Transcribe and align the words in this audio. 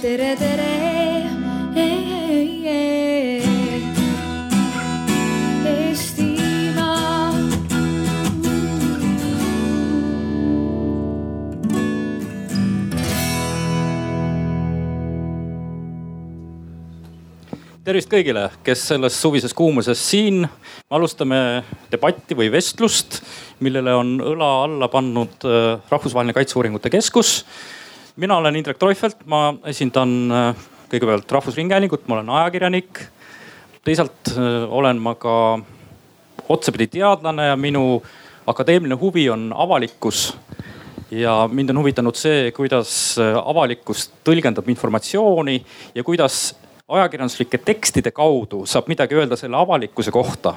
tere, 0.00 0.36
tere. 0.38 0.68
Eestimaa. 5.70 7.32
tervist 17.84 18.08
kõigile, 18.12 18.46
kes 18.64 18.84
selles 18.86 19.16
suvises 19.20 19.52
kuumuses 19.52 20.00
siin. 20.00 20.48
alustame 20.90 21.64
debatti 21.92 22.34
või 22.34 22.48
vestlust, 22.52 23.20
millele 23.60 23.92
on 23.94 24.16
õla 24.32 24.48
alla 24.64 24.88
pannud 24.88 25.44
äh, 25.44 25.76
Rahvusvaheline 25.90 26.32
Kaitseuuringute 26.32 26.90
Keskus. 26.90 27.44
Mina 28.20 28.36
olen 28.36 28.56
Indrek 28.56 28.78
Treufelt, 28.78 29.22
ma 29.30 29.54
esindan 29.70 30.10
äh, 30.34 30.64
kõigepealt 30.92 31.32
Rahvusringhäälingut, 31.32 32.04
ma 32.08 32.18
olen 32.18 32.30
ajakirjanik. 32.40 33.00
teisalt 33.84 34.32
äh, 34.34 34.66
olen 34.68 35.00
ma 35.00 35.14
ka 35.14 35.58
otsapidi 36.48 36.86
teadlane 36.98 37.46
ja 37.46 37.56
minu 37.56 38.02
akadeemiline 38.46 38.98
huvi 39.00 39.30
on 39.30 39.52
avalikkus 39.56 40.34
ja 41.10 41.48
mind 41.52 41.70
on 41.70 41.78
huvitanud 41.78 42.14
see, 42.14 42.50
kuidas 42.52 43.16
avalikkus 43.44 44.10
tõlgendab 44.24 44.68
informatsiooni 44.68 45.56
ja 45.94 46.04
kuidas 46.04 46.54
ajakirjanduslike 46.88 47.58
tekstide 47.58 48.10
kaudu 48.10 48.66
saab 48.66 48.90
midagi 48.90 49.16
öelda 49.16 49.36
selle 49.38 49.56
avalikkuse 49.56 50.12
kohta, 50.12 50.54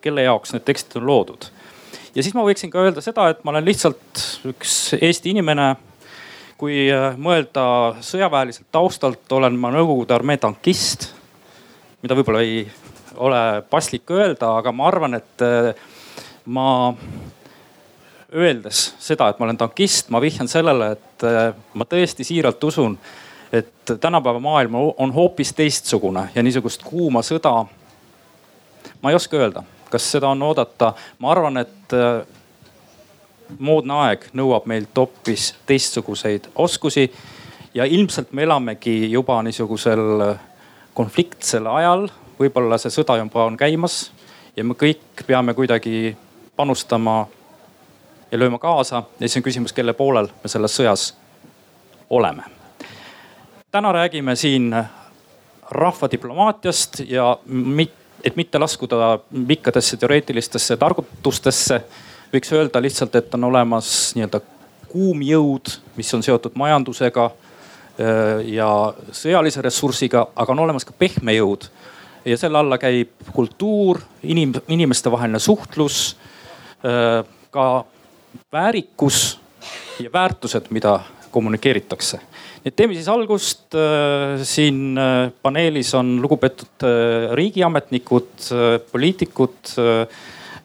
kelle 0.00 0.26
jaoks 0.26 0.56
need 0.56 0.64
tekstid 0.66 0.98
on 1.00 1.06
loodud. 1.06 1.50
ja 2.14 2.22
siis 2.22 2.34
ma 2.34 2.44
võiksin 2.44 2.72
ka 2.72 2.82
öelda 2.82 3.04
seda, 3.04 3.28
et 3.30 3.44
ma 3.44 3.54
olen 3.54 3.64
lihtsalt 3.64 4.24
üks 4.50 4.96
Eesti 5.00 5.30
inimene. 5.36 5.76
Kui 6.60 6.86
äh, 6.92 7.16
mõelda 7.20 7.66
sõjaväeliselt 8.04 8.68
taustalt, 8.72 9.24
olen 9.32 9.58
ma 9.60 9.70
Nõukogude 9.74 10.16
armee 10.16 10.40
tankist, 10.40 11.10
mida 12.02 12.16
võib-olla 12.16 12.42
ei 12.44 12.64
ole 13.16 13.42
paslik 13.70 14.10
öelda, 14.12 14.56
aga 14.60 14.72
ma 14.72 14.88
arvan, 14.88 15.18
et 15.18 15.44
äh, 15.44 15.70
ma 16.46 16.94
öeldes 18.36 18.88
seda, 19.00 19.28
et 19.30 19.38
ma 19.38 19.46
olen 19.48 19.60
tankist, 19.60 20.10
ma 20.12 20.20
vihjan 20.22 20.48
sellele, 20.50 20.90
et 20.96 21.28
äh, 21.28 21.52
ma 21.74 21.88
tõesti 21.88 22.26
siiralt 22.26 22.64
usun 22.64 22.98
et 23.52 23.92
tänapäeva 24.00 24.40
maailm 24.42 24.74
on 24.74 25.12
hoopis 25.14 25.52
teistsugune 25.54 26.28
ja 26.34 26.42
niisugust 26.42 26.82
kuuma 26.82 27.22
sõda. 27.22 27.66
ma 29.02 29.10
ei 29.10 29.16
oska 29.16 29.36
öelda, 29.36 29.62
kas 29.90 30.08
seda 30.16 30.28
on 30.28 30.42
oodata, 30.42 30.92
ma 31.18 31.30
arvan, 31.30 31.62
et 31.62 31.94
moodne 33.58 33.94
aeg 34.06 34.28
nõuab 34.36 34.66
meilt 34.66 34.96
hoopis 34.96 35.54
teistsuguseid 35.66 36.50
oskusi. 36.54 37.12
ja 37.74 37.84
ilmselt 37.84 38.32
me 38.32 38.42
elamegi 38.42 39.10
juba 39.10 39.42
niisugusel 39.42 40.34
konfliktsel 40.94 41.66
ajal, 41.66 42.08
võib-olla 42.38 42.78
see 42.78 42.90
sõda 42.90 43.18
juba 43.20 43.44
on 43.44 43.56
käimas 43.56 44.10
ja 44.56 44.64
me 44.64 44.74
kõik 44.74 45.26
peame 45.26 45.54
kuidagi 45.54 46.16
panustama 46.56 47.26
ja 48.30 48.38
lööma 48.38 48.58
kaasa. 48.58 49.02
Ja 49.20 49.28
siis 49.28 49.36
on 49.36 49.44
küsimus, 49.46 49.72
kelle 49.72 49.92
poolel 49.92 50.28
me 50.42 50.48
selles 50.48 50.76
sõjas 50.76 51.10
oleme. 52.10 52.42
Täna 53.70 53.92
räägime 53.92 54.36
siin 54.36 54.72
rahvadiplomaatiast 55.70 57.02
ja 57.08 57.36
mit, 57.46 57.92
et 58.24 58.36
mitte 58.36 58.58
laskuda 58.58 59.18
pikkadesse 59.46 59.96
teoreetilistesse 59.96 60.76
targutustesse, 60.76 61.80
võiks 62.36 62.52
öelda 62.52 62.82
lihtsalt, 62.82 63.16
et 63.16 63.34
on 63.34 63.48
olemas 63.48 63.88
nii-öelda 64.16 64.42
kuum 64.90 65.22
jõud, 65.24 65.72
mis 65.96 66.12
on 66.16 66.24
seotud 66.24 66.56
majandusega 66.58 67.26
äh, 67.30 68.44
ja 68.52 68.68
sõjalise 69.14 69.64
ressursiga, 69.64 70.26
aga 70.36 70.54
on 70.54 70.64
olemas 70.66 70.86
ka 70.86 70.94
pehme 70.96 71.36
jõud. 71.36 71.68
ja 72.26 72.36
selle 72.36 72.58
alla 72.58 72.78
käib 72.78 73.28
kultuur, 73.32 74.00
inim-, 74.26 74.56
inimestevaheline 74.68 75.38
suhtlus, 75.38 76.16
äh, 76.84 77.24
ka 77.50 77.84
väärikus 78.52 79.38
ja 80.00 80.10
väärtused, 80.12 80.70
mida 80.70 81.00
kommunikeeritakse 81.30 82.20
et 82.66 82.74
teeme 82.74 82.94
siis 82.94 83.08
algust. 83.08 83.74
Äh, 83.74 84.42
siin 84.42 84.98
paneelis 85.42 85.94
on 85.94 86.16
lugupeetud 86.22 86.84
riigiametnikud, 87.38 88.48
poliitikud 88.92 89.76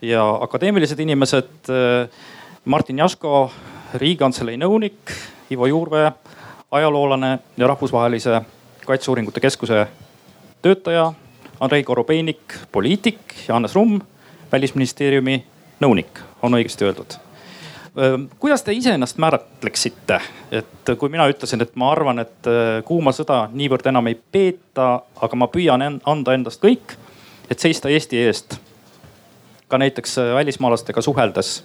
ja 0.01 0.37
akadeemilised 0.41 0.99
inimesed. 0.99 1.69
Martin 2.65 2.97
Jaško, 2.97 3.51
Riigikantselei 3.93 4.57
nõunik, 4.57 5.13
Ivo 5.51 5.65
Juurvee, 5.65 6.11
ajaloolane 6.71 7.39
ja 7.57 7.67
Rahvusvahelise 7.67 8.41
Kaitseuuringute 8.85 9.39
Keskuse 9.39 9.87
töötaja. 10.61 11.13
Andrei 11.59 11.83
Korobeinik, 11.83 12.55
poliitik 12.71 13.35
ja 13.47 13.53
Hannes 13.53 13.75
Rumm, 13.75 13.99
välisministeeriumi 14.51 15.43
nõunik, 15.81 16.23
on 16.41 16.57
õigesti 16.57 16.87
öeldud 16.87 17.19
kuidas 18.39 18.63
te 18.63 18.73
iseennast 18.73 19.17
määratleksite, 19.17 20.21
et 20.51 20.91
kui 20.97 21.09
mina 21.09 21.27
ütlesin, 21.27 21.61
et 21.61 21.75
ma 21.75 21.91
arvan, 21.91 22.19
et 22.23 22.49
kuuma 22.87 23.11
sõda 23.11 23.43
niivõrd 23.51 23.89
enam 23.91 24.07
ei 24.07 24.15
peeta, 24.15 25.01
aga 25.21 25.35
ma 25.35 25.49
püüan 25.51 25.83
anda 25.83 26.33
endast 26.33 26.63
kõik, 26.63 26.95
et 27.51 27.59
seista 27.59 27.89
Eesti 27.91 28.21
eest. 28.23 28.55
Ka 29.71 29.79
näiteks 29.81 30.17
välismaalastega 30.35 31.01
suheldes 31.01 31.61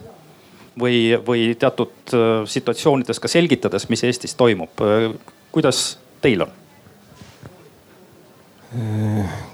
või, 0.78 1.17
või 1.27 1.49
teatud 1.59 2.15
situatsioonides 2.47 3.21
ka 3.21 3.31
selgitades, 3.31 3.89
mis 3.91 4.05
Eestis 4.06 4.37
toimub. 4.39 4.84
kuidas 5.53 5.99
teil 6.22 6.47
on? 6.47 6.55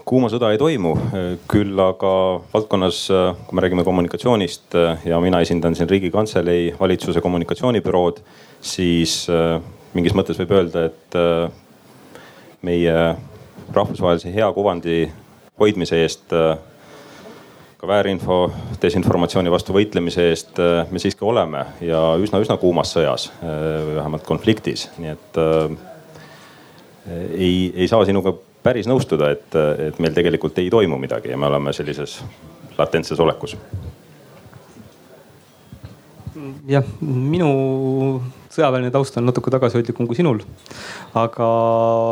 kuuma 0.08 0.28
sõda 0.32 0.50
ei 0.52 0.58
toimu, 0.58 0.92
küll 1.48 1.78
aga 1.80 2.12
valdkonnas, 2.52 3.04
kui 3.46 3.56
me 3.56 3.62
räägime 3.62 3.84
kommunikatsioonist 3.86 4.74
ja 5.06 5.20
mina 5.22 5.40
esindan 5.44 5.76
siin 5.78 5.88
riigikantselei 5.90 6.72
valitsuse 6.80 7.20
kommunikatsioonibürood, 7.20 8.18
siis 8.62 9.26
äh, 9.30 9.60
mingis 9.96 10.14
mõttes 10.16 10.38
võib 10.40 10.54
öelda, 10.56 10.86
et 10.88 11.16
äh, 11.18 11.50
meie 12.64 12.96
rahvusvahelise 13.72 14.32
hea 14.34 14.48
kuvandi 14.54 15.04
hoidmise 15.60 16.00
eest, 16.02 16.32
äh, 16.36 16.54
ka 17.82 17.88
väärinfo, 17.90 18.36
desinformatsiooni 18.78 19.50
vastu 19.50 19.74
võitlemise 19.74 20.28
eest 20.30 20.58
me 20.94 21.00
siiski 21.02 21.24
oleme 21.26 21.64
ja 21.82 21.98
üsna-üsna 22.22 22.54
kuumas 22.62 22.92
sõjas 22.94 23.24
või 23.42 23.96
vähemalt 23.96 24.22
konfliktis, 24.22 24.84
nii 25.02 25.10
et 25.10 25.40
ei, 27.34 27.72
ei 27.74 27.88
saa 27.90 28.04
sinuga 28.06 28.36
päris 28.62 28.86
nõustuda, 28.86 29.32
et, 29.34 29.58
et 29.88 29.98
meil 29.98 30.14
tegelikult 30.14 30.62
ei 30.62 30.70
toimu 30.70 31.00
midagi 31.02 31.34
ja 31.34 31.40
me 31.42 31.50
oleme 31.50 31.74
sellises 31.74 32.20
latentses 32.78 33.18
olekus. 33.18 33.56
Jah, 36.70 36.86
minu 37.00 37.50
sõjaväeline 38.52 38.92
taust 38.92 39.16
on 39.16 39.26
natuke 39.28 39.52
tagasihoidlikum 39.54 40.08
kui 40.10 40.18
sinul. 40.18 40.42
aga 41.16 41.48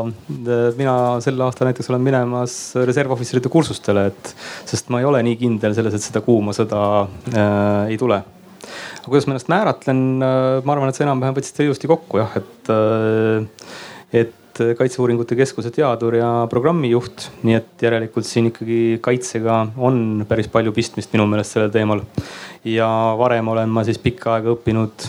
äh, 0.06 0.66
mina 0.78 0.96
sel 1.24 1.40
aastal 1.46 1.70
näiteks 1.70 1.90
olen 1.92 2.04
minemas 2.04 2.58
reservohvitseride 2.76 3.52
kursustele, 3.52 4.10
et 4.12 4.34
sest 4.68 4.92
ma 4.92 5.00
ei 5.00 5.08
ole 5.08 5.22
nii 5.26 5.38
kindel 5.40 5.76
selles, 5.76 5.96
et 5.96 6.04
seda 6.04 6.24
kuuma 6.24 6.56
sõda 6.56 6.82
äh, 7.32 7.90
ei 7.92 7.98
tule 8.00 8.22
aga 9.00 9.08
kuidas 9.08 9.26
ma 9.26 9.34
ennast 9.34 9.50
määratlen, 9.50 10.02
äh, 10.24 10.58
ma 10.64 10.74
arvan, 10.74 10.90
et 10.90 10.98
sa 10.98 11.06
enam-vähem 11.06 11.38
võtsid 11.38 11.56
selle 11.56 11.70
ilusti 11.70 11.90
kokku 11.90 12.20
jah, 12.20 12.36
et, 12.40 12.74
äh, 12.74 14.20
et 14.24 14.36
Kaitseuuringute 14.76 15.38
Keskuse 15.38 15.70
teadur 15.72 16.18
ja 16.18 16.28
programmijuht, 16.52 17.30
nii 17.46 17.54
et 17.56 17.84
järelikult 17.86 18.26
siin 18.28 18.50
ikkagi 18.50 18.98
kaitsega 19.00 19.60
on 19.80 20.26
päris 20.28 20.50
palju 20.52 20.74
pistmist 20.76 21.14
minu 21.14 21.24
meelest 21.30 21.54
sellel 21.54 21.70
teemal. 21.72 22.02
Ja 22.64 22.88
varem 23.18 23.48
olen 23.48 23.68
ma 23.68 23.84
siis 23.84 23.98
pikka 23.98 24.34
aega 24.36 24.54
õppinud 24.54 25.06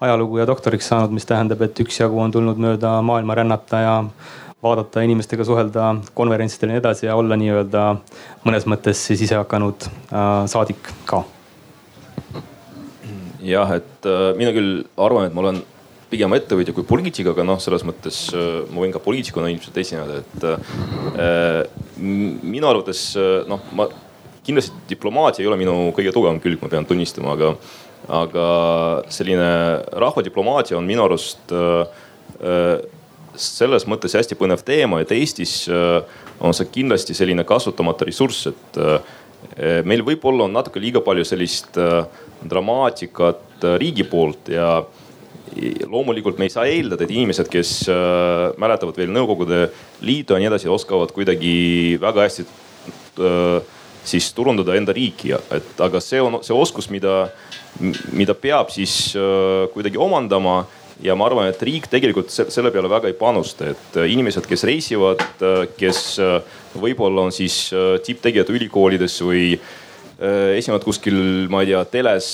ajalugu 0.00 0.38
ja 0.40 0.46
doktoriks 0.48 0.88
saanud, 0.90 1.12
mis 1.16 1.26
tähendab, 1.28 1.62
et 1.64 1.80
üksjagu 1.80 2.18
on 2.20 2.32
tulnud 2.32 2.58
mööda 2.60 2.98
maailma 3.04 3.36
rännata 3.38 3.80
ja 3.80 3.94
vaadata 4.62 5.04
inimestega, 5.04 5.44
suhelda 5.44 5.94
konverentsidel 6.16 6.70
ja 6.70 6.74
nii 6.74 6.82
edasi 6.82 7.06
ja 7.08 7.16
olla 7.16 7.36
nii-öelda 7.38 7.86
mõnes 8.44 8.66
mõttes 8.68 9.00
siis 9.08 9.22
ise 9.28 9.38
hakanud 9.38 9.88
äh, 9.88 10.44
saadik 10.50 10.92
ka. 11.08 11.22
jah, 13.46 13.76
et 13.76 14.08
äh, 14.08 14.32
mina 14.36 14.52
küll 14.56 14.84
arvan, 14.96 15.28
et 15.28 15.36
ma 15.36 15.44
olen 15.44 15.62
pigem 16.10 16.32
ettevõtja 16.36 16.74
kui 16.74 16.86
poliitik, 16.86 17.28
aga 17.32 17.44
noh, 17.46 17.60
selles 17.62 17.84
mõttes 17.86 18.26
äh, 18.34 18.64
ma 18.72 18.84
võin 18.84 18.94
ka 18.94 19.02
poliitikuna 19.04 19.52
ilmselt 19.52 19.78
esineda, 19.84 20.20
et 20.24 20.48
äh, 20.50 21.62
minu 22.00 22.68
arvates 22.68 23.08
noh, 23.48 23.64
ma 23.76 23.88
kindlasti 24.46 24.86
diplomaatia 24.90 25.44
ei 25.44 25.50
ole 25.50 25.58
minu 25.60 25.76
kõige 25.96 26.12
tugevam 26.14 26.38
külg, 26.42 26.60
ma 26.62 26.70
pean 26.72 26.86
tunnistama, 26.88 27.34
aga, 27.36 27.52
aga 28.22 28.46
selline 29.12 29.48
rahvadiplomaatia 30.04 30.78
on 30.78 30.86
minu 30.88 31.06
arust 31.06 31.54
äh, 31.54 32.04
äh 32.42 32.92
selles 33.36 33.84
mõttes 33.84 34.14
hästi 34.16 34.32
põnev 34.40 34.62
teema, 34.64 35.02
et 35.02 35.10
Eestis 35.12 35.66
äh, 35.68 35.98
on 36.40 36.54
see 36.56 36.70
kindlasti 36.72 37.12
selline 37.12 37.44
kasutamata 37.44 38.06
ressurss, 38.08 38.46
et 38.48 38.78
meil 39.84 40.00
võib-olla 40.00 40.46
on 40.46 40.54
natuke 40.56 40.80
liiga 40.80 41.02
palju 41.04 41.24
sellist 41.28 41.76
dramaatikat 41.76 43.66
riigi 43.76 44.06
poolt 44.08 44.48
ja 44.48 44.70
loomulikult 45.84 46.40
me 46.40 46.48
ei 46.48 46.54
saa 46.54 46.64
eeldada, 46.64 47.04
et 47.04 47.12
inimesed, 47.12 47.52
kes 47.52 47.74
mäletavad 48.56 48.96
veel 48.96 49.12
Nõukogude 49.12 49.66
Liitu 50.00 50.32
ja 50.32 50.40
nii 50.40 50.48
edasi, 50.48 50.72
oskavad 50.72 51.12
kuidagi 51.16 51.54
väga 52.00 52.24
hästi 52.24 52.48
siis 54.06 54.30
turundada 54.36 54.76
enda 54.78 54.94
riiki, 54.96 55.34
et 55.34 55.80
aga 55.82 56.00
see 56.02 56.22
on 56.22 56.40
see 56.46 56.56
oskus, 56.56 56.88
mida, 56.92 57.26
mida 58.14 58.36
peab 58.38 58.72
siis 58.74 59.14
äh, 59.18 59.66
kuidagi 59.74 60.00
omandama 60.00 60.64
ja 61.04 61.16
ma 61.18 61.26
arvan, 61.28 61.50
et 61.50 61.62
riik 61.66 61.90
tegelikult 61.92 62.30
selle 62.32 62.72
peale 62.72 62.88
väga 62.88 63.10
ei 63.10 63.16
panusta, 63.18 63.72
et 63.74 63.98
äh, 64.00 64.10
inimesed, 64.14 64.46
kes 64.48 64.66
reisivad, 64.68 65.24
äh, 65.42 65.64
kes 65.78 66.04
võib-olla 66.76 67.26
on 67.26 67.34
siis 67.34 67.66
tipptegijad 68.06 68.52
ülikoolides 68.52 69.18
või 69.24 69.56
esinevad 70.16 70.80
kuskil, 70.80 71.16
ma 71.52 71.58
ei 71.60 71.68
tea, 71.68 71.82
teles 71.92 72.26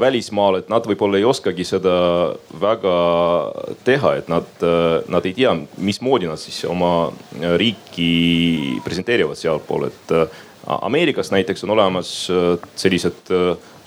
välismaal, 0.00 0.58
et 0.58 0.66
nad 0.68 0.84
võib-olla 0.84 1.16
ei 1.16 1.24
oskagi 1.24 1.64
seda 1.64 1.94
väga 2.60 2.96
teha, 3.86 4.10
et 4.20 4.28
nad, 4.28 4.64
nad 5.08 5.28
ei 5.28 5.32
tea, 5.38 5.54
mismoodi 5.80 6.28
nad 6.28 6.36
siis 6.36 6.58
oma 6.68 7.08
riiki 7.56 8.10
presenteerivad 8.84 9.40
sealpool, 9.40 9.88
et 9.88 10.12
Ameerikas 10.66 11.30
näiteks 11.32 11.64
on 11.64 11.70
olemas 11.70 12.08
sellised 12.76 13.30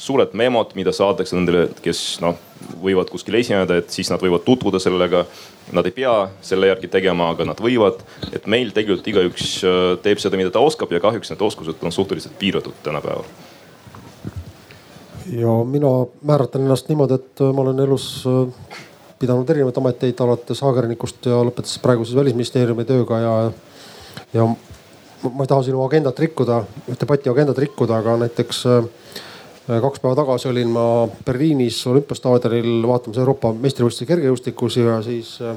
suured 0.02 0.34
memod, 0.38 0.74
mida 0.78 0.94
saadakse 0.96 1.36
nendele, 1.38 1.68
kes 1.84 2.02
noh, 2.24 2.38
võivad 2.82 3.12
kuskil 3.12 3.38
esineda, 3.38 3.78
et 3.82 3.94
siis 3.94 4.10
nad 4.12 4.22
võivad 4.22 4.44
tutvuda 4.46 4.82
sellega. 4.82 5.26
Nad 5.76 5.88
ei 5.88 5.94
pea 5.96 6.14
selle 6.46 6.72
järgi 6.72 6.90
tegema, 6.92 7.30
aga 7.32 7.46
nad 7.52 7.62
võivad. 7.62 8.02
et 8.34 8.48
meil 8.50 8.72
tegelikult 8.74 9.08
igaüks 9.08 9.62
äh, 9.64 9.80
teeb 10.04 10.20
seda, 10.20 10.40
mida 10.40 10.52
ta 10.52 10.64
oskab 10.64 10.92
ja 10.92 11.02
kahjuks 11.04 11.32
need 11.32 11.42
oskused 11.46 11.84
on 11.86 11.94
suhteliselt 11.94 12.38
piiratud 12.40 12.74
tänapäeval. 12.84 13.26
ja 15.32 15.64
mina 15.66 15.92
määratlen 16.22 16.66
ennast 16.66 16.90
niimoodi, 16.90 17.20
et 17.22 17.42
äh, 17.42 17.54
ma 17.54 17.62
olen 17.62 17.80
elus 17.80 18.26
äh, 18.26 18.80
pidanud 19.20 19.50
erinevaid 19.50 19.78
ameteid 19.78 20.26
alates 20.26 20.64
ajakirjanikust 20.64 21.30
ja 21.30 21.44
lõpetades 21.46 21.78
praegu 21.82 22.06
siis 22.06 22.18
välisministeeriumi 22.18 22.86
tööga 22.90 23.20
ja, 23.22 23.36
ja 24.34 24.50
ma 25.30 25.44
ei 25.44 25.50
taha 25.50 25.64
sinu 25.66 25.84
agendat 25.86 26.20
rikkuda, 26.20 26.62
debati 27.00 27.30
agendat 27.30 27.60
rikkuda, 27.62 28.00
aga 28.02 28.18
näiteks 28.24 28.64
äh, 28.70 28.82
kaks 29.68 30.02
päeva 30.02 30.16
tagasi 30.18 30.50
olin 30.50 30.72
ma 30.74 30.86
Berliinis 31.26 31.80
olümpiastaadionil 31.92 32.82
vaatamas 32.90 33.22
Euroopa 33.22 33.54
meistrivõistlusi 33.54 34.10
kergejõustikus 34.10 34.78
ja 34.82 34.98
siis 35.06 35.36
äh, 35.46 35.56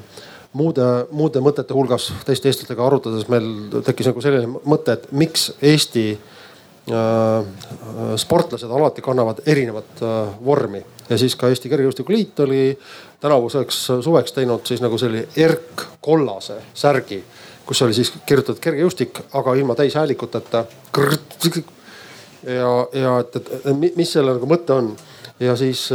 muude, 0.52 0.88
muude 1.12 1.42
mõtete 1.44 1.76
hulgas 1.76 2.10
teiste 2.28 2.50
eestlastega 2.50 2.84
arutades 2.86 3.28
meil 3.32 3.48
tekkis 3.86 4.12
nagu 4.12 4.24
selline 4.24 4.64
mõte, 4.68 4.98
et 4.98 5.08
miks 5.16 5.48
Eesti 5.62 6.10
äh, 6.12 7.54
sportlased 8.20 8.70
alati 8.70 9.04
kannavad 9.04 9.40
erinevat 9.48 10.04
vormi. 10.44 10.84
Ja 11.08 11.16
siis 11.20 11.36
ka 11.36 11.50
Eesti 11.52 11.68
Kergejõustiku 11.72 12.12
Liit 12.12 12.38
oli 12.40 12.66
tänavuseks 13.20 13.80
suveks 14.04 14.32
teinud 14.36 14.64
siis 14.68 14.80
nagu 14.84 14.96
selline 15.00 15.26
erkkollase 15.36 16.60
särgi, 16.76 17.18
kus 17.66 17.82
oli 17.86 17.96
siis 17.96 18.12
kirjutatud 18.26 18.62
kergejõustik, 18.62 19.20
aga 19.32 19.54
ilma 19.58 19.76
täishäälikuteta 19.78 20.64
ja, 22.46 22.70
ja 22.92 23.18
et, 23.24 23.36
et 23.36 23.96
mis 23.96 24.12
selle 24.12 24.36
nagu 24.36 24.48
mõte 24.48 24.76
on 24.76 24.94
ja 25.42 25.56
siis 25.58 25.86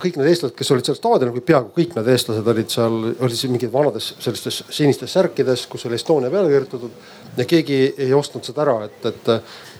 kõik 0.00 0.16
need 0.16 0.30
eestlased, 0.30 0.56
kes 0.56 0.70
olid 0.72 0.88
seal 0.88 0.96
staadionil, 0.96 1.34
või 1.36 1.44
peaaegu 1.44 1.72
kõik 1.74 1.96
need 1.98 2.10
eestlased 2.14 2.52
olid 2.54 2.72
seal, 2.72 2.98
olid 3.18 3.36
siis 3.36 3.52
mingid 3.52 3.72
vanades 3.72 4.12
sellistes 4.22 4.62
sinistes 4.72 5.12
särkides, 5.16 5.66
kus 5.68 5.84
oli 5.88 5.98
Estonia 5.98 6.32
peale 6.32 6.52
kirjutatud 6.52 7.36
ja 7.36 7.48
keegi 7.48 7.80
ei 7.98 8.14
ostnud 8.16 8.46
seda 8.48 8.64
ära, 8.64 8.78
et, 8.88 9.10
et 9.10 9.34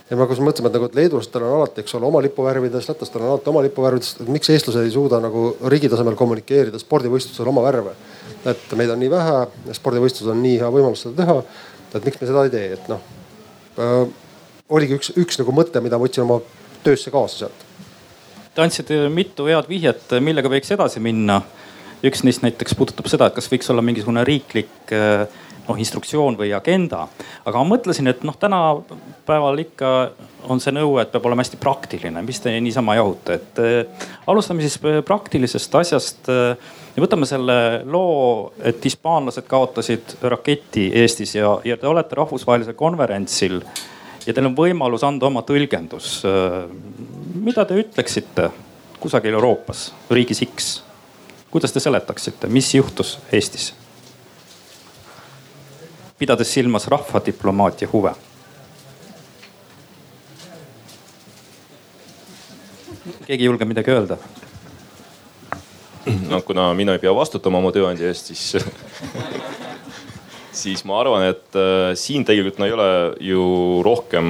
ja 0.09 0.17
me 0.17 0.25
hakkasin 0.25 0.45
mõtlema, 0.45 0.69
et 0.69 0.77
nagu, 0.77 0.87
et 0.89 0.97
leedulastel 0.97 1.45
on 1.45 1.55
alati, 1.59 1.83
eks 1.83 1.95
ole, 1.97 2.07
oma 2.09 2.21
lipuvärvides, 2.25 2.87
lätlastel 2.89 3.23
on 3.23 3.33
alati 3.33 3.51
oma 3.51 3.61
lipuvärvides, 3.65 4.15
et 4.19 4.31
miks 4.31 4.49
eestlased 4.53 4.85
ei 4.85 4.93
suuda 4.93 5.19
nagu 5.21 5.51
riigi 5.69 5.89
tasemel 5.91 6.17
kommunikeerida 6.19 6.81
spordivõistlusel 6.81 7.49
oma 7.51 7.65
värve. 7.65 7.93
Et 8.47 8.77
meid 8.79 8.93
on 8.93 8.99
nii 9.01 9.11
vähe, 9.11 9.37
spordivõistlusel 9.75 10.35
on 10.35 10.43
nii 10.43 10.59
hea 10.61 10.71
võimalus 10.71 11.03
seda 11.05 11.23
teha, 11.23 11.37
et 11.95 12.05
miks 12.05 12.21
me 12.21 12.29
seda 12.29 12.45
ei 12.47 12.53
tee, 12.53 12.73
et 12.77 12.91
noh 12.91 13.03
oligi 14.69 14.97
üks, 14.99 15.11
üks 15.17 15.39
nagu 15.41 15.53
mõte, 15.55 15.81
mida 15.83 15.99
võtsin 15.99 16.25
oma 16.25 16.39
töösse 16.85 17.11
kaasa 17.13 17.45
sealt. 17.45 17.65
Te 18.53 18.63
andsite 18.63 19.01
mitu 19.13 19.47
head 19.49 19.69
vihjet, 19.69 20.17
millega 20.23 20.51
võiks 20.51 20.71
edasi 20.75 21.01
minna. 21.03 21.41
üks 22.03 22.21
neist 22.23 22.43
näiteks 22.45 22.77
puudutab 22.79 23.09
seda, 23.11 23.27
et 23.27 23.35
kas 23.35 23.49
võiks 23.51 23.67
olla 23.71 23.83
mingisugune 23.83 24.23
riiklik 24.23 24.93
noh 25.69 25.77
instruktsioon 25.77 26.37
või 26.39 26.53
agenda. 26.55 27.07
aga 27.45 27.61
ma 27.61 27.75
mõtlesin, 27.75 28.07
et 28.09 28.23
noh, 28.23 28.37
tänapäeval 28.39 29.59
ikka 29.65 30.11
on 30.49 30.61
see 30.63 30.73
nõue, 30.73 31.01
et 31.01 31.11
peab 31.11 31.25
olema 31.25 31.43
hästi 31.43 31.59
praktiline, 31.61 32.23
mis 32.25 32.39
te 32.39 32.53
niisama 32.59 32.95
jahute, 32.97 33.37
et 33.37 33.61
äh, 33.61 34.07
alustame 34.27 34.65
siis 34.65 34.79
praktilisest 35.05 35.75
asjast 35.75 36.31
äh, 36.31 36.55
ja 36.95 37.03
võtame 37.03 37.27
selle 37.29 37.83
loo, 37.85 38.51
et 38.63 38.83
hispaanlased 38.85 39.47
kaotasid 39.47 40.17
raketi 40.21 40.89
Eestis 41.01 41.35
ja, 41.35 41.57
ja 41.65 41.77
te 41.77 41.87
olete 41.87 42.17
rahvusvahelisel 42.19 42.77
konverentsil 42.79 43.61
ja 44.25 44.33
teil 44.33 44.49
on 44.49 44.57
võimalus 44.57 45.05
anda 45.07 45.29
oma 45.29 45.43
tõlgendus. 45.47 46.21
mida 47.33 47.65
te 47.65 47.77
ütleksite 47.79 48.49
kusagil 48.99 49.33
Euroopas, 49.33 49.93
riigis 50.11 50.43
X? 50.45 50.71
kuidas 51.49 51.73
te 51.73 51.79
seletaksite, 51.79 52.47
mis 52.47 52.73
juhtus 52.75 53.17
Eestis? 53.31 53.73
pidades 56.19 56.53
silmas 56.53 56.87
rahvadiplomaatia 56.87 57.87
huve. 57.93 58.11
keegi 63.25 63.43
ei 63.43 63.45
julge 63.45 63.65
midagi 63.65 63.91
öelda? 63.91 64.17
No 66.29 66.41
kuna 66.45 66.71
mina 66.77 66.97
ei 66.97 67.03
pea 67.03 67.13
vastutama 67.15 67.61
oma 67.61 67.73
tööandja 67.75 68.09
eest, 68.09 68.31
siis 68.31 68.55
siis 70.59 70.83
ma 70.87 70.99
arvan, 70.99 71.23
et 71.29 71.57
äh, 71.57 71.93
siin 71.99 72.25
tegelikult 72.27 72.59
no 72.59 72.67
ei 72.67 72.75
ole 72.75 72.89
ju 73.23 73.43
rohkem 73.85 74.27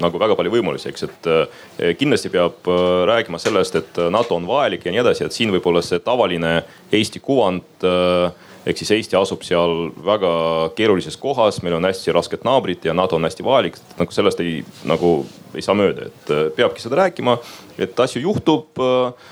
nagu 0.00 0.20
väga 0.20 0.36
palju 0.38 0.52
võimalusi, 0.52 0.90
eks, 0.90 1.06
et 1.08 1.30
äh, 1.30 1.94
kindlasti 2.00 2.32
peab 2.32 2.68
äh, 2.68 2.84
rääkima 3.10 3.40
sellest, 3.40 3.78
et 3.80 4.00
NATO 4.12 4.36
on 4.36 4.48
vajalik 4.48 4.86
ja 4.86 4.94
nii 4.94 5.02
edasi, 5.04 5.26
et 5.26 5.36
siin 5.36 5.52
võib-olla 5.54 5.82
see 5.84 6.02
tavaline 6.04 6.60
Eesti 6.92 7.22
kuvand 7.24 7.86
äh, 7.86 8.48
ehk 8.66 8.80
siis 8.80 8.92
Eesti 8.96 9.16
asub 9.18 9.44
seal 9.46 9.90
väga 10.04 10.32
keerulises 10.76 11.16
kohas, 11.20 11.62
meil 11.64 11.78
on 11.78 11.88
hästi 11.88 12.14
rasked 12.16 12.44
naabrid 12.46 12.84
ja 12.84 12.96
NATO 12.96 13.16
on 13.16 13.28
hästi 13.28 13.46
vajalik. 13.46 13.78
nagu 13.98 14.12
sellest 14.12 14.42
ei, 14.44 14.60
nagu 14.88 15.14
ei 15.54 15.64
saa 15.64 15.76
mööda, 15.78 16.10
et 16.10 16.34
äh, 16.34 16.48
peabki 16.56 16.82
seda 16.82 17.04
rääkima, 17.04 17.38
et 17.78 18.06
asju 18.06 18.24
juhtub 18.28 18.80
äh,. 18.80 19.28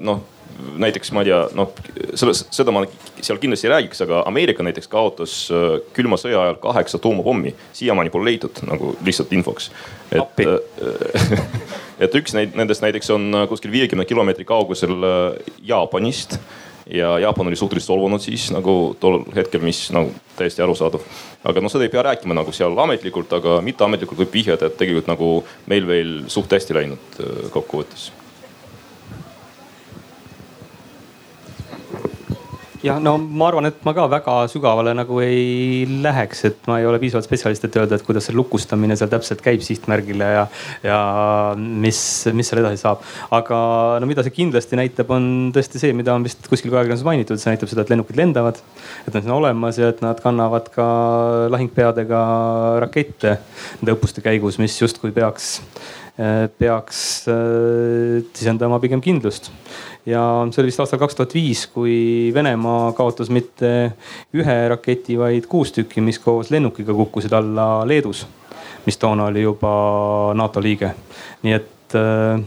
noh 0.00 0.22
näiteks 0.82 1.12
ma 1.12 1.22
ei 1.22 1.30
tea, 1.30 1.40
noh 1.56 1.72
selles, 2.18 2.44
seda 2.54 2.72
ma 2.74 2.84
seal 3.22 3.38
kindlasti 3.42 3.68
ei 3.68 3.72
räägiks, 3.74 4.02
aga 4.04 4.22
Ameerika 4.28 4.64
näiteks 4.66 4.90
kaotas 4.92 5.36
äh, 5.52 5.76
külma 5.96 6.18
sõja 6.20 6.40
ajal 6.42 6.58
kaheksa 6.62 7.00
tuumapommi, 7.02 7.54
siiamaani 7.76 8.12
pole 8.12 8.30
leitud 8.30 8.62
nagu 8.68 8.94
lihtsalt 9.04 9.32
infoks. 9.36 9.70
et, 10.12 10.44
äh, 10.44 11.44
et 12.06 12.18
üks 12.18 12.36
neid, 12.36 12.56
nendest 12.58 12.84
näiteks 12.84 13.12
on 13.14 13.30
äh, 13.42 13.48
kuskil 13.50 13.72
viiekümne 13.74 14.06
kilomeetri 14.08 14.44
kaugusel 14.48 14.96
Jaapanist 15.62 16.38
ja 16.90 17.14
Jaapan 17.22 17.46
oli 17.46 17.56
suhteliselt 17.56 17.92
solvunud 17.92 18.20
siis 18.20 18.48
nagu 18.50 18.96
tol 19.00 19.20
hetkel, 19.36 19.62
mis 19.62 19.84
nagu 19.94 20.10
täiesti 20.36 20.64
arusaadav. 20.64 21.04
aga 21.44 21.62
noh, 21.62 21.72
seda 21.72 21.86
ei 21.86 21.92
pea 21.92 22.02
rääkima 22.08 22.34
nagu 22.34 22.52
seal 22.52 22.74
ametlikult, 22.84 23.32
aga 23.38 23.60
mitteametlikult 23.64 24.24
võib 24.24 24.40
vihjada, 24.40 24.66
et 24.66 24.80
tegelikult 24.80 25.12
nagu 25.12 25.30
meil 25.70 25.86
veel 25.86 26.18
suht 26.32 26.52
hästi 26.52 26.80
läinud 26.80 27.22
kokkuvõttes 27.54 28.10
jah, 32.82 32.98
no 33.02 33.14
ma 33.18 33.48
arvan, 33.48 33.68
et 33.70 33.84
ma 33.86 33.94
ka 33.96 34.06
väga 34.10 34.34
sügavale 34.50 34.94
nagu 34.96 35.20
ei 35.22 35.84
läheks, 36.02 36.42
et 36.48 36.66
ma 36.70 36.78
ei 36.80 36.86
ole 36.88 36.98
piisavalt 37.02 37.26
spetsialist, 37.28 37.66
et 37.66 37.78
öelda, 37.78 37.98
et 37.98 38.06
kuidas 38.06 38.26
see 38.28 38.36
lukustamine 38.36 38.96
seal 38.98 39.10
täpselt 39.12 39.42
käib 39.44 39.62
sihtmärgile 39.64 40.30
ja, 40.36 40.44
ja 40.86 40.98
mis, 41.56 42.02
mis 42.34 42.50
seal 42.50 42.62
edasi 42.64 42.82
saab. 42.82 43.06
aga 43.38 43.62
no 44.02 44.10
mida 44.10 44.24
see 44.26 44.34
kindlasti 44.34 44.78
näitab, 44.78 45.14
on 45.14 45.24
tõesti 45.54 45.82
see, 45.82 45.94
mida 45.96 46.16
on 46.16 46.26
vist 46.26 46.44
kuskil 46.50 46.72
ka 46.72 46.80
ajakirjanduses 46.80 47.08
mainitud, 47.08 47.42
see 47.42 47.54
näitab 47.54 47.70
seda, 47.72 47.86
et 47.86 47.94
lennukid 47.94 48.18
lendavad. 48.18 48.60
et 49.06 49.14
nad 49.14 49.24
on 49.26 49.38
olemas 49.38 49.78
ja 49.78 49.92
et 49.94 50.02
nad 50.04 50.18
kannavad 50.22 50.70
ka 50.74 50.86
lahingpeadega 51.54 52.22
rakette 52.82 53.38
nende 53.80 53.96
õppuste 53.96 54.24
käigus, 54.24 54.58
mis 54.62 54.78
justkui 54.80 55.14
peaks 55.14 55.58
peaks 56.60 56.98
sisendama 58.36 58.76
pigem 58.82 59.00
kindlust 59.00 59.48
ja 60.06 60.22
see 60.50 60.62
oli 60.62 60.70
vist 60.70 60.82
aastal 60.82 61.00
kaks 61.02 61.18
tuhat 61.18 61.34
viis, 61.36 61.66
kui 61.70 62.30
Venemaa 62.34 62.92
kaotas 62.98 63.30
mitte 63.30 63.92
ühe 64.34 64.56
raketi, 64.72 65.18
vaid 65.18 65.46
kuus 65.50 65.72
tükki, 65.76 66.02
mis 66.02 66.18
koos 66.22 66.50
lennukiga 66.50 66.94
kukkusid 66.96 67.34
alla 67.38 67.86
Leedus, 67.88 68.24
mis 68.86 68.98
toona 68.98 69.28
oli 69.30 69.44
juba 69.44 69.74
NATO 70.38 70.62
liige. 70.62 70.90
nii 71.42 71.54
et 71.54 71.96
äh, 71.98 72.42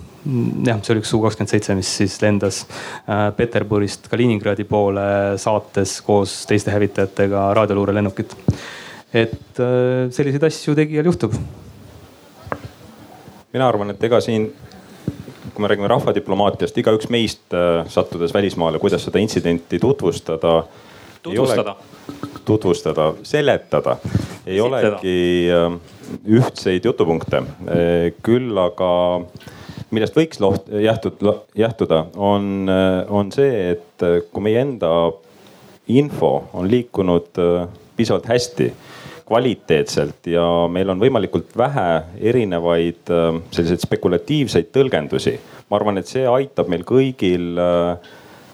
jah, 0.65 0.81
see 0.81 0.95
oli 0.95 1.03
üks 1.03 1.13
Su 1.13 1.21
kakskümmend 1.23 1.53
seitse, 1.53 1.75
mis 1.77 1.91
siis 2.01 2.17
lendas 2.23 2.63
äh, 2.65 3.29
Peterburist 3.37 4.09
Kaliningradi 4.11 4.65
poole 4.67 5.37
saates 5.41 5.99
koos 6.05 6.41
teiste 6.49 6.73
hävitajatega 6.75 7.53
raadioluurelennukit. 7.55 8.35
et 9.13 9.63
äh, 9.63 10.11
selliseid 10.11 10.43
asju 10.43 10.75
tegijal 10.75 11.05
juhtub. 11.05 11.39
mina 13.53 13.67
arvan, 13.67 13.95
et 13.95 14.03
ega 14.03 14.19
siin 14.19 14.51
kui 15.55 15.63
me 15.63 15.71
räägime 15.71 15.87
rahvadiplomaatiast, 15.87 16.77
igaüks 16.81 17.07
meist 17.13 17.55
sattudes 17.91 18.33
välismaale, 18.35 18.79
kuidas 18.83 19.05
seda 19.07 19.21
intsidenti 19.23 19.79
tutvustada. 19.79 20.63
tutvustada. 21.23 21.75
tutvustada, 22.45 23.13
seletada 23.23 23.97
ei 24.45 24.59
Esitada. 24.59 24.97
olegi 24.97 25.47
ühtseid 26.29 26.85
jutupunkte, 26.85 27.41
küll 28.23 28.57
aga 28.61 28.89
millest 29.95 30.17
võiks 30.17 30.41
loht, 30.43 30.67
jähtud, 30.69 31.23
jähtuda, 31.57 32.05
on, 32.15 32.69
on 33.09 33.31
see, 33.33 33.71
et 33.71 34.05
kui 34.31 34.45
meie 34.45 34.61
enda 34.61 34.91
info 35.87 36.31
on 36.53 36.69
liikunud 36.69 37.41
piisavalt 37.95 38.27
hästi, 38.29 38.69
kvaliteetselt 39.25 40.27
ja 40.29 40.43
meil 40.69 40.89
on 40.93 41.01
võimalikult 41.01 41.55
vähe 41.57 41.87
erinevaid 42.31 43.09
selliseid 43.51 43.81
spekulatiivseid 43.81 44.69
tõlgendusi. 44.75 45.39
ma 45.69 45.79
arvan, 45.79 45.97
et 45.97 46.07
see 46.07 46.27
aitab 46.29 46.69
meil 46.69 46.85
kõigil 46.85 47.57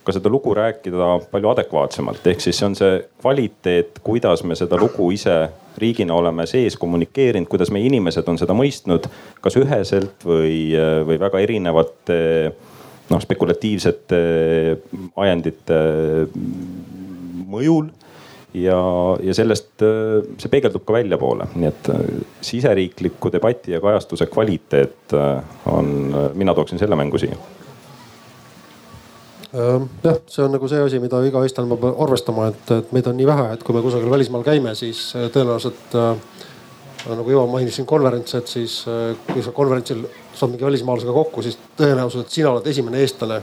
ka 0.04 0.16
seda 0.16 0.32
lugu 0.32 0.54
rääkida 0.58 1.10
palju 1.32 1.52
adekvaatsemalt, 1.52 2.26
ehk 2.32 2.42
siis 2.42 2.58
see 2.58 2.66
on 2.66 2.78
see 2.78 3.02
kvaliteet, 3.22 4.00
kuidas 4.04 4.44
me 4.48 4.56
seda 4.58 4.80
lugu 4.80 5.12
ise 5.14 5.36
riigina 5.78 6.16
oleme 6.18 6.48
sees 6.50 6.78
kommunikeerinud, 6.80 7.50
kuidas 7.52 7.72
meie 7.72 7.86
inimesed 7.88 8.28
on 8.28 8.40
seda 8.42 8.56
mõistnud, 8.58 9.08
kas 9.44 9.58
üheselt 9.62 10.26
või, 10.26 10.72
või 11.08 11.20
väga 11.22 11.44
erinevate 11.44 12.20
noh, 13.12 13.22
spekulatiivsete 13.22 14.22
ajendite 15.22 15.80
mõjul 17.52 17.92
ja, 18.54 18.82
ja 19.24 19.34
sellest 19.34 19.80
see 19.82 20.52
peegeldub 20.52 20.84
ka 20.88 20.98
väljapoole, 20.98 21.48
nii 21.56 21.70
et 21.70 21.90
siseriikliku 22.44 23.32
debati 23.32 23.76
ja 23.76 23.82
kajastuse 23.84 24.28
kvaliteet 24.32 25.16
on, 25.72 25.90
mina 26.36 26.56
tooksin 26.58 26.80
selle 26.82 27.00
mängu 27.00 27.22
siia 27.22 27.40
jah, 29.52 30.20
see 30.32 30.44
on 30.46 30.54
nagu 30.56 30.68
see 30.72 30.80
asi, 30.80 31.00
mida 31.04 31.20
iga 31.28 31.42
eestlane 31.44 31.76
peab 31.76 32.00
arvestama, 32.06 32.48
et, 32.52 32.72
et 32.78 32.94
meid 32.96 33.08
on 33.12 33.18
nii 33.20 33.28
vähe, 33.28 33.48
et 33.56 33.64
kui 33.68 33.76
me 33.76 33.84
kusagil 33.84 34.12
välismaal 34.12 34.46
käime, 34.48 34.76
siis 34.80 35.10
äh, 35.20 35.28
tõenäoliselt 35.34 35.96
äh, 36.00 36.14
nagu 37.10 37.34
Ivo 37.34 37.48
mainis 37.50 37.76
siin 37.76 37.88
konverentse, 37.90 38.40
et 38.40 38.52
siis 38.52 38.82
äh, 38.88 39.12
kui 39.32 39.44
sa 39.44 39.54
konverentsil 39.56 40.06
saad 40.34 40.54
mingi 40.54 40.66
välismaalasega 40.66 41.16
kokku, 41.16 41.44
siis 41.44 41.60
tõenäosus, 41.80 42.24
et 42.24 42.38
sina 42.38 42.54
oled 42.54 42.68
esimene 42.72 43.02
eestlane, 43.04 43.42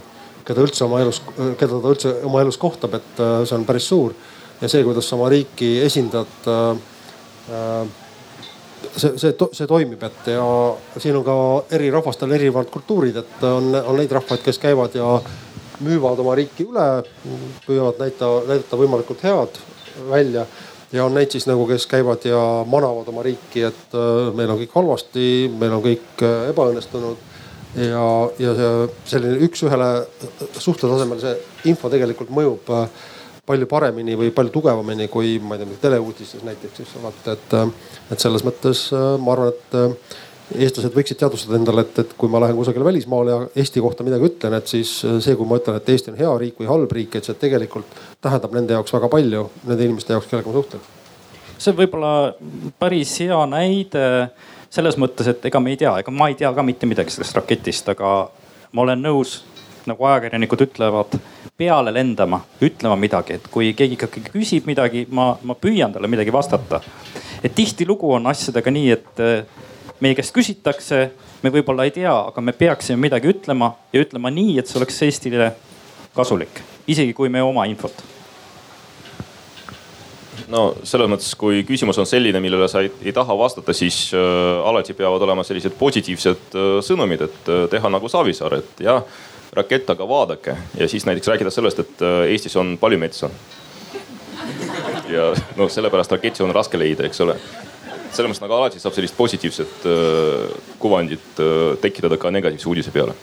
keda 0.49 0.65
üldse 0.65 0.87
oma 0.87 1.03
elus, 1.05 1.21
keda 1.37 1.77
ta 1.77 1.93
üldse 1.93 2.15
oma 2.25 2.43
elus 2.45 2.59
kohtab, 2.61 2.97
et 2.99 3.23
äh, 3.23 3.41
see 3.45 3.59
on 3.59 3.69
päris 3.69 3.89
suur. 3.91 4.17
Ja 4.61 4.69
see, 4.69 4.85
kuidas 4.85 5.09
sa 5.09 5.17
oma 5.17 5.31
riiki 5.33 5.79
esindad 5.85 6.49
äh, 6.51 6.71
äh, 7.55 8.07
see, 8.97 9.13
see, 9.17 9.35
see 9.53 9.69
toimib, 9.71 10.03
et 10.07 10.33
ja 10.35 10.47
siin 10.99 11.19
on 11.19 11.27
ka 11.27 11.37
eri 11.79 11.91
rahvastel 11.95 12.33
erinevad 12.35 12.71
kultuurid, 12.73 13.21
et 13.23 13.45
on, 13.47 13.71
on 13.81 13.99
neid 13.99 14.13
rahvaid, 14.15 14.43
kes 14.45 14.59
käivad 14.63 14.97
ja 14.99 15.19
müüvad 15.85 16.19
oma 16.19 16.35
riiki 16.39 16.67
üle, 16.67 16.89
püüavad 17.67 18.01
näita, 18.03 18.31
näidata 18.49 18.81
võimalikult 18.81 19.23
head 19.27 19.61
välja 20.11 20.47
ja 20.93 21.05
on 21.05 21.15
neid 21.15 21.31
siis 21.35 21.47
nagu, 21.47 21.67
kes 21.69 21.87
käivad 21.91 22.25
ja 22.27 22.41
manavad 22.67 23.09
oma 23.13 23.23
riiki, 23.27 23.63
et 23.69 23.95
äh, 23.95 24.33
meil 24.35 24.51
on 24.55 24.63
kõik 24.63 24.75
halvasti, 24.75 25.27
meil 25.55 25.79
on 25.79 25.85
kõik 25.85 26.27
ebaõnnestunud. 26.51 27.27
ja, 27.77 28.05
ja 28.41 28.55
see 28.57 28.71
selline 29.13 29.45
üks-ühele 29.45 29.89
suhtetasemel 30.57 31.21
see 31.21 31.35
info 31.71 31.91
tegelikult 31.93 32.33
mõjub 32.35 32.71
äh, 32.73 32.89
palju 33.49 33.69
paremini 33.71 34.17
või 34.21 34.31
palju 34.37 34.53
tugevamini 34.55 35.09
kui 35.13 35.39
ma 35.41 35.57
ei 35.57 35.65
tea, 35.65 35.83
teleuudistes 35.89 36.45
näiteks, 36.45 36.85
eks 36.85 36.97
ole, 37.01 37.13
et, 37.15 37.29
et, 37.35 37.93
et 38.13 38.25
selles 38.25 38.45
mõttes 38.47 38.89
ma 39.25 39.35
arvan, 39.35 39.55
et 39.57 40.19
eestlased 40.57 40.95
võiksid 40.97 41.19
teadvustada 41.21 41.59
endale, 41.59 41.83
et, 41.85 41.99
et 42.01 42.13
kui 42.19 42.31
ma 42.33 42.41
lähen 42.41 42.57
kusagile 42.57 42.87
välismaale 42.87 43.33
ja 43.33 43.41
Eesti 43.63 43.83
kohta 43.85 44.05
midagi 44.07 44.29
ütlen, 44.31 44.55
et 44.57 44.71
siis 44.71 44.93
äh, 45.05 45.19
see, 45.25 45.37
kui 45.37 45.49
ma 45.49 45.59
ütlen, 45.61 45.77
et 45.77 45.91
Eesti 45.93 46.13
on 46.13 46.21
hea 46.21 46.31
riik 46.41 46.61
või 46.61 46.71
halb 46.71 46.95
riik, 46.97 47.19
et 47.19 47.29
see 47.29 47.37
tegelikult 47.39 47.99
tähendab 48.25 48.55
nende 48.57 48.77
jaoks 48.77 48.95
väga 48.97 49.11
palju, 49.13 49.45
nende 49.69 49.89
inimeste 49.89 50.17
jaoks, 50.17 50.31
kellega 50.31 50.49
ma 50.49 50.57
suhtlen. 50.57 50.87
see 51.59 51.73
on 51.73 51.79
võib-olla 51.83 52.13
päris 52.81 53.17
hea 53.21 53.41
näide 53.51 54.07
selles 54.73 54.97
mõttes, 55.01 55.29
et 55.29 55.45
ega 55.51 55.61
me 55.61 55.75
ei 55.75 55.81
tea, 55.81 55.95
ega 56.01 56.15
ma 56.15 56.31
ei 56.31 56.37
tea 56.39 56.53
ka 56.55 56.65
mitte 56.65 56.89
midagi 56.89 57.13
sellest 57.13 57.37
raketist, 57.37 57.93
aga 57.93 58.13
ma 58.73 58.85
olen 58.85 59.05
nõus, 59.05 59.43
nagu 59.89 60.09
ajakirjanikud 60.09 60.65
ütlevad, 60.69 61.19
peale 61.59 61.91
lendama, 61.91 62.39
ütlema 62.63 62.95
midagi, 62.99 63.39
et 63.39 63.49
kui 63.51 63.73
keegi 63.75 63.97
ikkagi 63.99 64.23
küsib 64.31 64.69
midagi, 64.71 65.07
ma, 65.11 65.33
ma 65.43 65.57
püüan 65.59 65.95
talle 65.95 66.11
midagi 66.11 66.31
vastata. 66.35 66.81
et 67.43 67.55
tihtilugu 67.55 68.13
on 68.15 68.27
asjadega 68.31 68.71
nii, 68.71 68.91
et 68.95 69.23
meie 70.03 70.15
käest 70.15 70.35
küsitakse, 70.35 71.01
me 71.43 71.51
võib-olla 71.55 71.87
ei 71.87 71.95
tea, 71.95 72.13
aga 72.31 72.43
me 72.43 72.55
peaksime 72.55 72.99
midagi 73.03 73.31
ütlema 73.33 73.73
ja 73.93 74.05
ütlema 74.05 74.31
nii, 74.31 74.59
et 74.59 74.71
see 74.71 74.79
oleks 74.79 75.03
Eestile 75.07 75.51
kasulik, 76.15 76.63
isegi 76.87 77.15
kui 77.15 77.31
me 77.31 77.43
oma 77.43 77.67
infot 77.71 78.07
no 80.53 80.63
selles 80.87 81.11
mõttes, 81.11 81.33
kui 81.39 81.65
küsimus 81.67 81.99
on 81.99 82.07
selline, 82.09 82.41
millele 82.43 82.69
sa 82.71 82.85
ei, 82.85 82.93
ei 83.03 83.15
taha 83.17 83.35
vastata, 83.39 83.75
siis 83.77 84.13
äh, 84.17 84.21
alati 84.69 84.95
peavad 84.97 85.27
olema 85.27 85.45
sellised 85.47 85.75
positiivsed 85.79 86.55
äh, 86.55 86.71
sõnumid, 86.85 87.27
et 87.27 87.51
äh, 87.51 87.67
teha 87.73 87.91
nagu 87.93 88.09
Savisaar, 88.11 88.59
et 88.63 88.85
jah, 88.87 89.03
rakett, 89.53 89.91
aga 89.91 90.09
vaadake 90.09 90.57
ja 90.79 90.89
siis 90.89 91.07
näiteks 91.07 91.29
rääkida 91.29 91.51
sellest, 91.51 91.79
et 91.79 92.03
äh, 92.03 92.27
Eestis 92.33 92.57
on 92.57 92.77
palju 92.81 92.99
metsa. 92.99 93.31
ja 95.09 95.33
noh, 95.57 95.71
sellepärast 95.71 96.13
raketti 96.13 96.43
on 96.43 96.55
raske 96.55 96.79
leida, 96.79 97.07
eks 97.09 97.21
ole 97.25 97.39
selles 98.13 98.31
mõttes 98.31 98.43
nagu 98.43 98.57
alati 98.57 98.81
saab 98.81 98.95
sellist 98.97 99.17
positiivset 99.17 99.89
äh, 99.89 100.47
kuvandit 100.81 101.43
äh, 101.43 101.77
tekitada 101.83 102.19
ka 102.21 102.33
negatiivse 102.35 102.69
uudise 102.71 102.95
peale. 102.95 103.15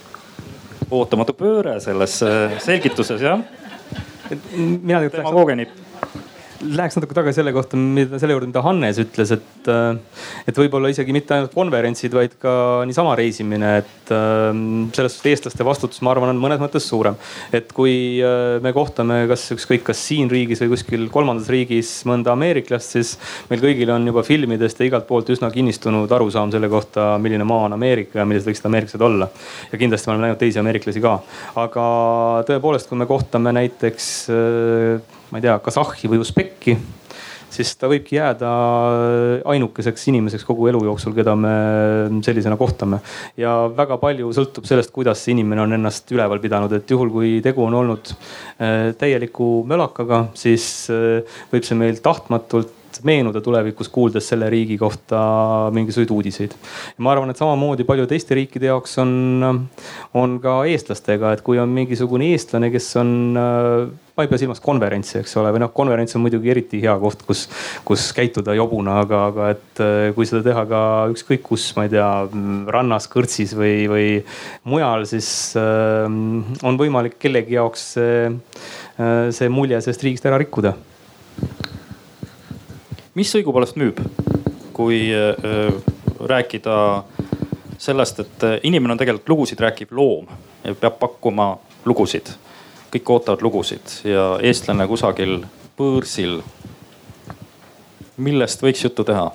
ootamatu 0.91 1.33
pööre 1.33 1.79
selles 1.81 2.21
äh, 2.23 2.59
selgituses 2.61 3.21
jah. 3.21 3.41
mina 4.29 5.01
tegelikult. 5.01 5.55
nipp 5.61 5.84
läheks 6.73 6.97
natuke 6.97 7.15
tagasi 7.15 7.39
selle 7.39 7.51
kohta, 7.55 7.77
mida, 7.77 8.19
selle 8.21 8.35
juurde, 8.35 8.49
mida 8.49 8.61
Hannes 8.65 8.99
ütles, 9.01 9.31
et, 9.35 9.69
äh, 9.71 10.23
et 10.49 10.57
võib-olla 10.57 10.89
isegi 10.91 11.13
mitte 11.15 11.35
ainult 11.35 11.53
konverentsid, 11.55 12.13
vaid 12.15 12.35
ka 12.41 12.83
niisama 12.87 13.15
reisimine, 13.19 13.71
et 13.81 14.13
ähm, 14.15 14.87
selles 14.95 15.17
suhtes 15.17 15.33
eestlaste 15.33 15.67
vastutus, 15.67 16.01
ma 16.05 16.13
arvan, 16.13 16.33
on 16.33 16.41
mõnes 16.41 16.61
mõttes 16.61 16.87
suurem. 16.87 17.17
et 17.55 17.71
kui 17.75 18.21
äh, 18.23 18.57
me 18.63 18.73
kohtame 18.75 19.25
kas 19.29 19.47
ükskõik, 19.55 19.85
kas 19.89 20.01
siin 20.07 20.29
riigis 20.31 20.61
või 20.63 20.73
kuskil 20.75 21.07
kolmandas 21.13 21.49
riigis 21.53 21.91
mõnda 22.09 22.33
ameeriklast, 22.35 22.95
siis 22.97 23.15
meil 23.49 23.63
kõigil 23.63 23.91
on 23.93 24.07
juba 24.07 24.23
filmidest 24.25 24.79
ja 24.79 24.89
igalt 24.89 25.07
poolt 25.07 25.29
üsna 25.33 25.51
kinnistunud 25.53 26.11
arusaam 26.11 26.53
selle 26.53 26.69
kohta, 26.71 27.15
milline 27.21 27.47
maa 27.47 27.69
on 27.69 27.77
Ameerika 27.77 28.21
ja 28.21 28.27
millised 28.29 28.49
võiksid 28.49 28.69
ameeriklased 28.69 29.05
olla. 29.05 29.29
ja 29.71 29.81
kindlasti 29.81 30.09
me 30.09 30.15
oleme 30.15 30.27
näinud 30.27 30.41
teisi 30.41 30.61
ameeriklasi 30.61 31.03
ka. 31.03 31.19
aga 31.65 31.85
tõepoolest, 32.47 32.89
kui 32.89 32.99
me 32.99 33.09
kohtame 33.09 33.53
näiteks 33.55 34.09
äh, 34.33 35.15
ma 35.35 35.41
ei 35.41 35.43
tea, 35.43 35.57
kasahhi 35.59 36.07
või 36.07 36.21
usbekki, 36.23 36.77
siis 37.51 37.73
ta 37.75 37.89
võibki 37.91 38.15
jääda 38.15 38.51
ainukeseks 39.51 40.07
inimeseks 40.07 40.45
kogu 40.47 40.69
elu 40.71 40.79
jooksul, 40.87 41.11
keda 41.17 41.33
me 41.35 41.51
sellisena 42.23 42.55
kohtame. 42.55 43.01
ja 43.35 43.65
väga 43.75 43.97
palju 43.99 44.31
sõltub 44.37 44.63
sellest, 44.69 44.93
kuidas 44.95 45.19
see 45.19 45.33
inimene 45.35 45.65
on 45.65 45.75
ennast 45.75 46.11
üleval 46.15 46.39
pidanud, 46.39 46.71
et 46.71 46.95
juhul 46.95 47.11
kui 47.11 47.33
tegu 47.43 47.65
on 47.67 47.75
olnud 47.81 48.13
äh, 48.15 48.95
täieliku 48.95 49.65
mölakaga, 49.67 50.29
siis 50.39 50.87
äh, 50.87 51.37
võib 51.51 51.67
see 51.67 51.83
meil 51.83 51.99
tahtmatult 51.99 52.71
meenuda 53.05 53.41
tulevikus, 53.43 53.89
kuuldes 53.93 54.29
selle 54.31 54.49
riigi 54.51 54.77
kohta 54.81 55.19
mingisuguseid 55.75 56.13
uudiseid. 56.15 56.55
ma 56.97 57.13
arvan, 57.13 57.29
et 57.31 57.41
samamoodi 57.41 57.85
paljude 57.87 58.13
teiste 58.13 58.37
riikide 58.37 58.71
jaoks 58.71 58.97
on, 59.03 59.67
on 60.13 60.39
ka 60.43 60.63
eestlastega, 60.71 61.35
et 61.35 61.45
kui 61.45 61.61
on 61.61 61.69
mingisugune 61.75 62.31
eestlane, 62.33 62.71
kes 62.73 62.89
on 63.01 63.13
ma 64.15 64.23
ei 64.23 64.29
pea 64.31 64.39
silmas 64.39 64.61
konverentsi, 64.63 65.17
eks 65.19 65.33
ole, 65.41 65.49
või 65.51 65.59
noh, 65.65 65.71
konverents 65.75 66.15
on 66.15 66.23
muidugi 66.23 66.51
eriti 66.53 66.79
hea 66.79 66.93
koht, 67.01 67.25
kus, 67.27 67.45
kus 67.87 68.05
käituda 68.15 68.55
jobuna, 68.55 69.01
aga, 69.03 69.21
aga 69.31 69.49
et 69.51 69.83
äh, 69.83 70.07
kui 70.15 70.27
seda 70.29 70.39
teha 70.45 70.63
ka 70.69 70.81
ükskõik 71.11 71.43
kus, 71.49 71.67
ma 71.75 71.83
ei 71.87 71.91
tea, 71.91 72.07
rannas, 72.71 73.09
kõrtsis 73.11 73.51
või, 73.59 73.75
või 73.91 74.07
mujal, 74.71 75.03
siis 75.09 75.27
äh, 75.59 76.07
on 76.07 76.79
võimalik 76.79 77.19
kellegi 77.19 77.59
jaoks 77.59 77.87
see, 77.97 78.17
äh, 78.31 79.15
see 79.35 79.51
mulje 79.51 79.83
sellest 79.83 80.07
riigist 80.07 80.31
ära 80.31 80.39
rikkuda 80.39 80.77
mis 83.15 83.31
õigupoolest 83.35 83.77
müüb, 83.79 83.99
kui 84.75 85.07
äh, 85.15 85.73
rääkida 86.19 86.77
sellest, 87.77 88.19
et 88.19 88.43
äh, 88.43 88.57
inimene 88.63 88.95
on 88.95 88.99
tegelikult 88.99 89.29
lugusid 89.29 89.61
rääkiv 89.63 89.93
loom 89.95 90.27
ja 90.63 90.75
peab 90.75 90.99
pakkuma 90.99 91.55
lugusid. 91.85 92.33
kõik 92.95 93.09
ootavad 93.11 93.41
lugusid 93.43 93.91
ja 94.07 94.37
eestlane 94.41 94.87
kusagil 94.87 95.45
põõrsil. 95.77 96.41
millest 98.17 98.63
võiks 98.63 98.83
juttu 98.83 99.03
teha? 99.03 99.31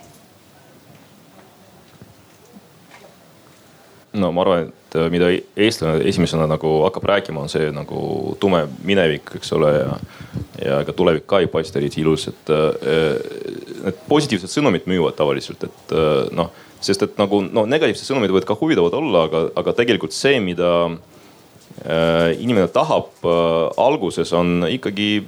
no 4.12 4.32
ma 4.32 4.40
arvan, 4.42 4.68
et 4.68 4.79
äh, 4.98 5.08
mida 5.12 5.28
eestlane 5.56 6.04
esimesena 6.08 6.46
nagu 6.50 6.80
hakkab 6.86 7.06
rääkima, 7.10 7.44
on 7.44 7.52
see 7.52 7.70
nagu 7.74 8.34
tume 8.42 8.64
minevik, 8.86 9.34
eks 9.38 9.52
ole, 9.56 9.70
ja, 9.76 9.96
ja 10.60 10.80
ega 10.84 10.94
tulevik 10.96 11.26
ka 11.30 11.42
ei 11.42 11.50
paista 11.50 11.80
eriti 11.80 12.02
ilus, 12.02 12.28
et 12.32 12.52
äh, 12.54 13.16
need 13.84 14.02
positiivsed 14.08 14.52
sõnumid 14.52 14.88
müüvad 14.90 15.18
tavaliselt, 15.18 15.64
et 15.68 15.94
äh, 15.96 16.26
noh, 16.36 16.52
sest 16.80 17.04
et 17.06 17.18
nagu 17.20 17.42
no 17.46 17.66
negatiivsed 17.68 18.08
sõnumid 18.08 18.32
võivad 18.32 18.48
ka 18.48 18.58
huvitavad 18.60 18.96
olla, 18.98 19.26
aga, 19.28 19.44
aga 19.62 19.76
tegelikult 19.82 20.16
see, 20.16 20.40
mida 20.42 20.90
inimene 21.80 22.66
tahab 22.74 23.22
alguses, 23.80 24.32
on 24.36 24.66
ikkagi 24.66 25.22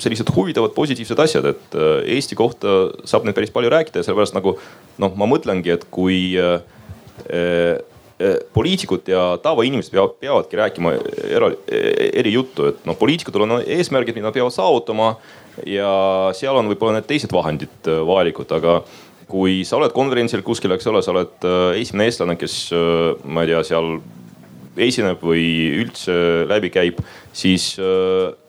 sellised 0.00 0.30
huvitavad 0.32 0.72
positiivsed 0.72 1.18
asjad, 1.20 1.48
et 1.50 1.74
Eesti 2.14 2.38
kohta 2.38 2.76
saab 3.08 3.26
nüüd 3.26 3.36
päris 3.36 3.52
palju 3.52 3.72
rääkida 3.74 4.00
ja 4.00 4.06
sellepärast 4.06 4.36
nagu 4.36 4.54
noh, 5.02 5.16
ma 5.18 5.28
mõtlengi, 5.28 5.74
et 5.74 5.84
kui 5.92 6.38
poliitikud 8.54 9.08
ja 9.08 9.24
tavainimesed 9.42 9.92
peavad, 9.94 10.16
peavadki 10.20 10.58
rääkima 10.60 10.92
era, 11.24 11.50
eri 11.70 12.32
juttu, 12.34 12.66
et 12.70 12.82
noh, 12.88 12.96
poliitikutel 13.00 13.46
on 13.46 13.54
eesmärgid, 13.64 14.16
mida 14.18 14.28
nad 14.28 14.36
peavad 14.36 14.54
saavutama 14.54 15.14
ja 15.68 15.92
seal 16.36 16.58
on 16.60 16.68
võib-olla 16.70 16.98
need 16.98 17.08
teised 17.08 17.32
vahendid 17.32 17.88
vajalikud, 17.88 18.52
aga 18.58 18.80
kui 19.30 19.60
sa 19.64 19.78
oled 19.78 19.94
konverentsil 19.94 20.42
kuskil, 20.44 20.74
eks 20.74 20.88
ole, 20.90 21.02
sa 21.06 21.14
oled 21.14 21.48
esimene 21.78 22.08
eestlane, 22.10 22.36
kes 22.40 22.56
ma 23.24 23.44
ei 23.44 23.52
tea, 23.52 23.62
seal 23.70 23.92
esineb 24.80 25.22
või 25.24 25.44
üldse 25.80 26.14
läbi 26.50 26.70
käib, 26.72 27.00
siis 27.36 27.72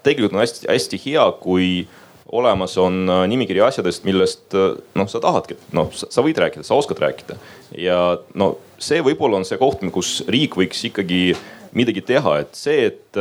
tegelikult 0.06 0.36
on 0.36 0.44
hästi-hästi 0.44 1.00
hea, 1.06 1.25
kui 1.44 1.86
olemas 2.32 2.78
on 2.82 3.04
äh, 3.10 3.24
nimekiri 3.32 3.64
asjadest, 3.66 4.06
millest 4.08 4.56
äh, 4.58 4.76
noh, 4.98 5.10
sa 5.12 5.22
tahadki, 5.24 5.58
noh, 5.78 5.90
sa 5.92 6.24
võid 6.26 6.40
rääkida, 6.42 6.66
sa 6.68 6.78
oskad 6.80 7.02
rääkida. 7.04 7.38
ja 7.78 7.98
no 8.36 8.54
see 8.82 9.02
võib-olla 9.06 9.42
on 9.42 9.48
see 9.48 9.60
koht, 9.62 9.84
kus 9.94 10.22
riik 10.32 10.58
võiks 10.60 10.86
ikkagi 10.90 11.36
midagi 11.78 12.04
teha, 12.04 12.40
et 12.44 12.58
see, 12.58 12.90
et 12.90 13.20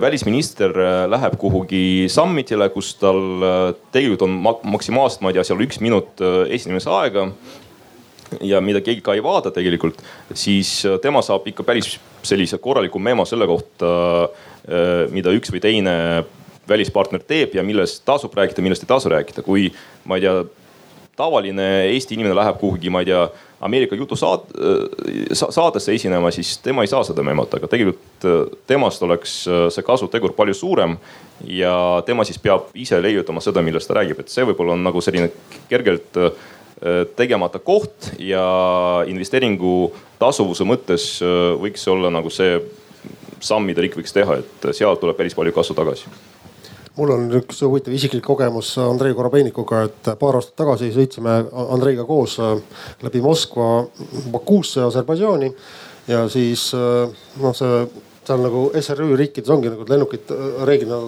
välisminister 0.00 0.72
läheb 1.08 1.34
kuhugi 1.40 2.06
summit'ile, 2.12 2.68
kus 2.72 2.94
tal 3.00 3.18
tegelikult 3.92 4.24
on 4.24 4.38
maksimaalselt, 4.72 5.20
ma 5.24 5.32
ei 5.32 5.36
tea, 5.36 5.44
seal 5.48 5.60
üks 5.64 5.80
minut 5.84 6.22
esinemise 6.48 6.88
aega 6.92 7.26
ja 8.40 8.60
mida 8.62 8.82
keegi 8.84 9.02
ka 9.04 9.14
ei 9.16 9.22
vaata 9.24 9.52
tegelikult, 9.54 10.00
siis 10.36 10.80
äh, 10.86 10.98
tema 11.02 11.22
saab 11.24 11.46
ikka 11.50 11.64
päris 11.66 11.96
sellise 12.26 12.60
korraliku 12.62 13.00
memo 13.02 13.26
selle 13.28 13.48
kohta, 13.50 13.90
äh, 14.68 15.06
mida 15.14 15.32
üks 15.36 15.52
või 15.52 15.62
teine 15.64 15.94
välispartner 16.70 17.22
teeb 17.26 17.54
ja 17.58 17.64
millest 17.66 18.04
tasub 18.08 18.34
rääkida, 18.36 18.62
millest 18.64 18.86
ei 18.86 18.90
tasu 18.90 19.12
rääkida. 19.12 19.42
kui 19.46 19.68
ma 20.04 20.18
ei 20.18 20.24
tea, 20.24 20.44
tavaline 21.16 21.66
Eesti 21.90 22.16
inimene 22.16 22.34
läheb 22.38 22.58
kuhugi, 22.60 22.90
ma 22.90 23.04
ei 23.04 23.10
tea, 23.10 23.28
Ameerika 23.60 23.96
jutusaat- 23.96 24.54
sa,, 25.36 25.50
saatesse 25.52 25.92
esinema, 25.92 26.30
siis 26.32 26.54
tema 26.64 26.80
ei 26.80 26.88
saa 26.88 27.02
seda 27.04 27.22
memot, 27.22 27.54
aga 27.54 27.68
tegelikult 27.68 28.24
äh, 28.24 28.38
temast 28.66 29.02
oleks 29.04 29.34
see 29.44 29.84
kasutegur 29.84 30.32
palju 30.32 30.54
suurem. 30.54 30.96
ja 31.44 32.02
tema 32.06 32.24
siis 32.24 32.38
peab 32.38 32.72
ise 32.74 33.02
leiutama 33.02 33.40
seda, 33.40 33.62
millest 33.62 33.88
ta 33.88 33.94
räägib, 34.00 34.20
et 34.20 34.32
see 34.32 34.44
võib-olla 34.48 34.78
on 34.78 34.82
nagu 34.84 35.00
selline 35.00 35.30
kergelt 35.68 36.16
Äh, 36.80 37.04
tegemata 37.16 37.58
koht 37.60 38.06
ja 38.16 38.40
investeeringu 39.04 39.90
tasuvuse 40.16 40.64
mõttes 40.64 41.18
äh, 41.20 41.50
võiks 41.60 41.82
olla 41.92 42.08
nagu 42.08 42.32
see 42.32 42.54
samm, 43.44 43.68
mida 43.68 43.84
riik 43.84 43.98
võiks 43.98 44.16
teha, 44.16 44.38
et 44.40 44.64
sealt 44.72 45.02
tuleb 45.02 45.18
päris 45.18 45.36
palju 45.36 45.52
kasu 45.52 45.76
tagasi 45.76 46.08
mul 47.00 47.14
on 47.16 47.26
üks 47.40 47.62
huvitav 47.64 47.96
isiklik 47.96 48.26
kogemus 48.26 48.74
Andrei 48.82 49.16
Korobeinikuga, 49.16 49.86
et 49.88 50.12
paar 50.20 50.36
aastat 50.38 50.58
tagasi 50.60 50.92
sõitsime 50.92 51.40
Andreiga 51.70 52.04
koos 52.08 52.36
äh, 52.44 52.58
läbi 53.02 53.24
Moskva 53.24 53.86
Bakuusse, 54.30 54.84
Aserbaidžaani. 54.84 55.50
Ja 56.10 56.24
siis 56.32 56.70
noh, 56.74 57.52
see 57.54 57.84
seal 58.30 58.42
nagu 58.44 58.66
SRÜ 58.76 59.14
riikides 59.18 59.50
ongi 59.50 59.70
nagu 59.72 59.84
lennukid 59.88 60.30
äh, 60.34 60.62
reeglina 60.68 60.98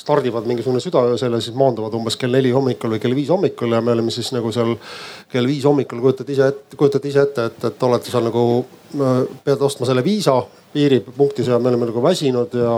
stardivad 0.00 0.46
mingisugune 0.48 0.80
südaöösel 0.82 1.34
ja 1.34 1.40
siis 1.42 1.56
maanduvad 1.58 1.94
umbes 1.98 2.16
kell 2.20 2.32
neli 2.34 2.52
hommikul 2.54 2.94
või 2.94 3.02
kell 3.02 3.16
viis 3.18 3.32
hommikul 3.32 3.74
ja 3.74 3.82
me 3.84 3.94
olime 3.96 4.14
siis 4.14 4.30
nagu 4.36 4.52
seal 4.54 4.76
kell 5.32 5.50
viis 5.50 5.66
hommikul 5.66 6.00
kujutad 6.04 6.30
ise 6.30 6.50
ette, 6.52 6.78
kujutate 6.78 7.10
ise 7.10 7.24
ette, 7.26 7.48
et, 7.50 7.66
et 7.68 7.88
olete 7.88 8.12
seal 8.12 8.26
nagu, 8.28 8.44
äh, 8.96 9.18
pead 9.44 9.66
ostma 9.66 9.88
selle 9.88 10.04
viisa 10.06 10.38
piiripunktis 10.72 11.50
ja 11.50 11.58
me 11.58 11.72
oleme 11.72 11.90
nagu 11.90 12.04
väsinud 12.04 12.54
ja 12.54 12.76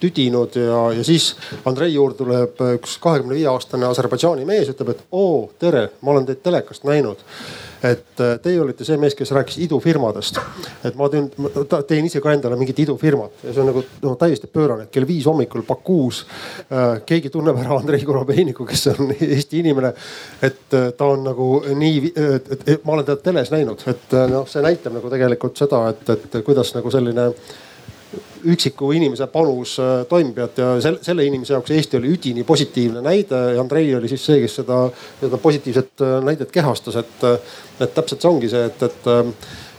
tüdinud 0.00 0.58
ja, 0.58 0.82
ja 0.96 1.04
siis 1.06 1.32
Andrei 1.68 1.92
juurde 1.94 2.18
tuleb 2.18 2.60
üks 2.74 2.98
kahekümne 3.02 3.36
viie 3.38 3.48
aastane 3.50 3.88
Aserbaidžaani 3.88 4.46
mees, 4.48 4.70
ütleb, 4.72 4.94
et 4.94 5.06
oo 5.12 5.48
tere, 5.58 5.88
ma 6.02 6.14
olen 6.14 6.28
teid 6.28 6.44
telekast 6.44 6.86
näinud 6.88 7.24
et 7.82 8.20
äh, 8.20 8.38
teie 8.42 8.60
olite 8.60 8.84
see 8.86 8.98
mees, 8.98 9.14
kes 9.14 9.30
rääkis 9.34 9.58
idufirmadest. 9.62 10.38
et 10.84 10.96
ma 10.98 11.08
teen, 11.08 11.28
teen 11.86 12.06
ise 12.06 12.20
ka 12.22 12.32
endale 12.34 12.58
mingit 12.58 12.78
idufirmat 12.82 13.44
ja 13.44 13.52
see 13.52 13.62
on 13.62 13.70
nagu 13.70 13.84
no, 14.02 14.14
täiesti 14.18 14.50
pöörane, 14.50 14.86
et 14.86 14.94
kell 14.94 15.06
viis 15.06 15.26
hommikul 15.30 15.62
Bakuus 15.68 16.24
äh, 16.72 16.98
keegi 17.06 17.30
tunneb 17.30 17.58
ära 17.62 17.78
Andrei 17.78 18.02
Korobeiniku, 18.04 18.66
kes 18.66 18.88
on 18.94 19.14
Eesti 19.28 19.62
inimene. 19.62 19.92
et 20.42 20.74
äh, 20.74 20.90
ta 20.96 21.12
on 21.14 21.24
nagu 21.28 21.48
nii, 21.68 22.12
et, 22.34 22.52
et, 22.58 22.84
ma 22.84 22.96
olen 22.96 23.06
teda 23.06 23.22
teles 23.22 23.54
näinud, 23.54 23.86
et 23.86 24.18
äh, 24.18 24.26
noh, 24.30 24.48
see 24.50 24.64
näitab 24.64 24.98
nagu 24.98 25.10
tegelikult 25.12 25.62
seda, 25.62 25.84
et, 25.94 26.14
et 26.16 26.38
kuidas 26.46 26.74
nagu 26.74 26.90
selline 26.90 27.30
üksiku 28.44 28.90
inimese 28.96 29.26
panus 29.32 29.76
äh, 29.82 30.02
toimib 30.08 30.38
ja 30.38 30.48
selle, 30.82 31.00
selle 31.02 31.24
inimese 31.26 31.54
jaoks 31.54 31.72
Eesti 31.74 31.98
oli 31.98 32.12
üdini 32.14 32.44
positiivne 32.46 33.02
näide 33.04 33.40
ja 33.54 33.60
Andrei 33.62 33.90
oli 33.96 34.10
siis 34.10 34.24
see, 34.26 34.40
kes 34.42 34.58
seda, 34.60 34.82
seda 35.20 35.40
positiivset 35.42 36.04
äh, 36.04 36.14
näidet 36.24 36.52
kehastas, 36.54 37.00
et, 37.02 37.24
äh, 37.26 37.38
et 37.80 37.94
täpselt 37.94 38.22
see 38.22 38.30
ongi 38.30 38.50
see, 38.52 38.64
et, 38.70 38.82
et 38.88 39.10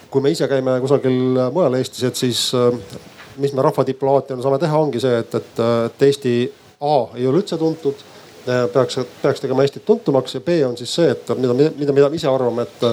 kui 0.10 0.24
me 0.26 0.34
ise 0.34 0.48
käime 0.52 0.80
kusagil 0.84 1.40
mujal 1.54 1.78
Eestis, 1.80 2.06
et 2.08 2.20
siis 2.20 2.46
mis 3.40 3.54
me 3.54 3.64
rahvadiplomaatiana 3.64 4.44
saame 4.44 4.60
teha, 4.62 4.80
ongi 4.80 5.02
see, 5.04 5.20
et, 5.22 5.36
et, 5.38 5.64
et 5.90 6.08
Eesti 6.10 6.36
A 6.80 6.96
ei 7.20 7.28
ole 7.28 7.42
üldse 7.42 7.58
tuntud 7.60 8.06
peaks, 8.74 9.02
peaks 9.22 9.44
tegema 9.44 9.66
Eestit 9.66 9.86
tuntumaks 9.86 10.38
ja 10.38 10.42
B 10.42 10.62
on 10.66 10.78
siis 10.80 10.94
see, 10.96 11.12
et 11.12 11.34
mida, 11.38 11.54
mida, 11.54 11.94
mida 11.94 12.10
me 12.10 12.18
ise 12.18 12.32
arvame, 12.32 12.66
et 12.66 12.88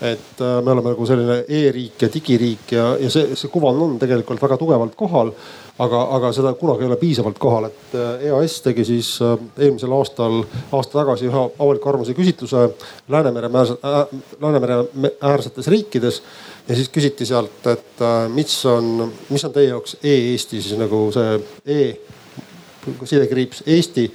et 0.00 0.40
äh, 0.40 0.58
me 0.62 0.70
oleme 0.70 0.92
nagu 0.92 1.06
selline 1.06 1.40
e-riik 1.48 2.02
ja 2.02 2.08
digiriik 2.12 2.72
ja, 2.72 2.84
ja 3.02 3.10
see, 3.10 3.34
see 3.38 3.50
kuvand 3.50 3.82
on 3.82 3.96
tegelikult 3.98 4.42
väga 4.42 4.58
tugevalt 4.60 4.94
kohal. 4.98 5.32
aga, 5.78 5.98
aga 6.16 6.30
seda 6.34 6.52
kunagi 6.58 6.82
ei 6.82 6.88
ole 6.88 6.96
piisavalt 6.98 7.38
kohal, 7.38 7.68
et 7.68 7.92
äh, 7.98 8.24
EAS 8.30 8.56
tegi 8.62 8.84
siis 8.86 9.10
äh, 9.22 9.34
eelmisel 9.58 9.92
aastal, 9.94 10.40
aasta 10.72 11.00
tagasi 11.00 11.28
ühe 11.30 11.42
avaliku 11.58 11.90
arvamuse 11.90 12.14
küsitluse 12.18 12.68
Läänemere 13.08 13.50
Läänemere 13.50 14.78
äärsetes 15.20 15.66
riikides. 15.66 16.22
ja 16.68 16.74
siis 16.74 16.88
küsiti 16.94 17.26
sealt, 17.26 17.66
et 17.66 18.02
mis 18.34 18.54
on, 18.66 19.12
mis 19.30 19.44
on 19.44 19.52
teie 19.52 19.72
jaoks 19.72 19.96
e-Eesti 20.02 20.62
siis 20.62 20.78
nagu 20.78 21.08
see 21.14 21.38
e 21.66 21.82
sidekriips 23.04 23.62
Eesti 23.66 24.10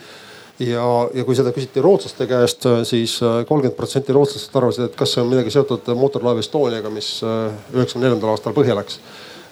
ja, 0.69 0.85
ja 1.13 1.25
kui 1.25 1.35
seda 1.37 1.53
küsiti 1.55 1.81
rootslaste 1.83 2.27
käest, 2.29 2.67
siis 2.89 3.17
äh, 3.23 3.41
kolmkümmend 3.49 3.77
protsenti 3.77 4.15
rootslastest 4.15 4.57
arvasid, 4.59 4.89
et 4.89 4.97
kas 4.99 5.15
see 5.15 5.23
on 5.23 5.31
midagi 5.31 5.53
seotud 5.53 5.93
mootorlaev 5.99 6.41
Estoniaga, 6.43 6.91
mis 6.93 7.15
äh, 7.25 7.53
üheksakümne 7.75 8.07
neljandal 8.09 8.33
aastal 8.33 8.55
põhja 8.57 8.77
läks. 8.77 8.99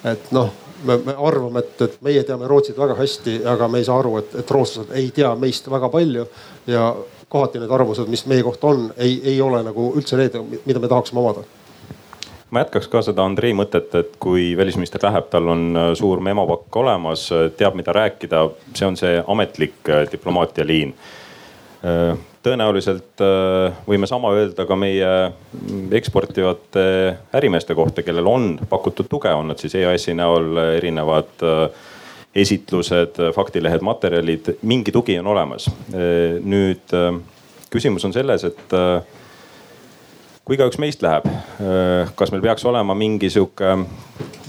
et 0.07 0.31
noh, 0.33 0.49
me, 0.85 0.97
me 1.05 1.15
arvame, 1.17 1.61
et, 1.61 1.81
et 1.85 1.97
meie 2.05 2.23
teame 2.27 2.49
Rootsit 2.49 2.77
väga 2.79 2.97
hästi, 2.97 3.39
aga 3.49 3.67
me 3.69 3.81
ei 3.81 3.87
saa 3.87 3.99
aru, 4.01 4.17
et, 4.21 4.35
et 4.41 4.51
rootslased 4.51 4.93
ei 4.97 5.11
tea 5.15 5.33
meist 5.39 5.69
väga 5.69 5.89
palju 5.93 6.25
ja 6.67 6.91
kohati 7.31 7.61
need 7.61 7.71
arvamused, 7.71 8.09
mis 8.11 8.25
meie 8.27 8.43
kohta 8.43 8.73
on, 8.73 8.89
ei, 8.97 9.19
ei 9.33 9.41
ole 9.41 9.61
nagu 9.63 9.91
üldse 9.95 10.19
need, 10.19 10.37
mida 10.65 10.81
me 10.81 10.89
tahaksime 10.91 11.21
omada 11.21 11.45
ma 12.51 12.59
jätkaks 12.65 12.89
ka 12.91 13.01
seda 13.05 13.23
Andrei 13.25 13.53
mõtet, 13.55 13.93
et 13.95 14.17
kui 14.21 14.51
välisminister 14.59 15.01
läheb, 15.05 15.29
tal 15.31 15.47
on 15.53 15.63
äh, 15.71 15.91
suur 15.97 16.21
memopakk 16.23 16.81
olemas, 16.83 17.29
äh, 17.35 17.47
teab, 17.57 17.77
mida 17.79 17.95
rääkida, 17.95 18.43
see 18.75 18.87
on 18.87 18.99
see 18.99 19.21
ametlik 19.23 19.79
äh, 19.89 20.05
diplomaatia 20.11 20.67
liin. 20.67 20.95
tõenäoliselt 22.45 23.21
võime 23.87 24.05
sama 24.05 24.35
öelda 24.37 24.67
ka 24.69 24.75
meie 24.77 25.07
mm, 25.31 25.87
eksportivate 25.97 26.83
ärimeeste 27.33 27.73
kohta, 27.73 28.03
kellel 28.05 28.27
on 28.29 28.51
pakutud 28.69 29.09
tuge, 29.09 29.31
on 29.33 29.49
nad 29.49 29.57
siis 29.57 29.73
EAS-i 29.79 30.13
näol 30.13 30.59
erinevad 30.75 31.41
esitlused, 32.37 33.17
faktilehed, 33.33 33.81
materjalid, 33.81 34.51
mingi 34.61 34.93
tugi 34.93 35.17
on 35.23 35.31
olemas. 35.33 35.65
nüüd 36.53 36.93
küsimus 37.73 38.05
on 38.05 38.13
selles, 38.13 38.45
et 38.45 38.77
kui 40.51 40.57
igaüks 40.57 40.81
meist 40.83 40.99
läheb, 40.99 41.29
äh, 41.63 42.09
kas 42.19 42.33
meil 42.33 42.41
peaks 42.43 42.65
olema 42.67 42.91
mingi 42.97 43.29
sihuke 43.31 43.69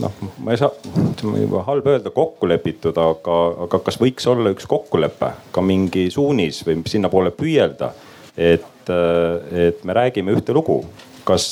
noh, 0.02 0.14
ma 0.42 0.50
ei 0.50 0.58
saa, 0.58 0.72
ütleme 0.98 1.44
juba 1.44 1.60
halb 1.68 1.86
öelda, 1.92 2.10
kokku 2.10 2.48
lepitud, 2.50 2.98
aga, 2.98 3.36
aga 3.68 3.78
kas 3.86 4.00
võiks 4.02 4.26
olla 4.26 4.50
üks 4.50 4.66
kokkulepe, 4.66 5.28
ka 5.54 5.62
mingi 5.62 6.08
suunis 6.10 6.58
või 6.66 6.80
sinnapoole 6.90 7.30
püüelda. 7.38 7.92
et, 8.34 8.90
äh, 8.90 9.68
et 9.68 9.84
me 9.86 9.94
räägime 9.94 10.34
ühte 10.34 10.50
lugu, 10.56 10.80
kas, 11.22 11.46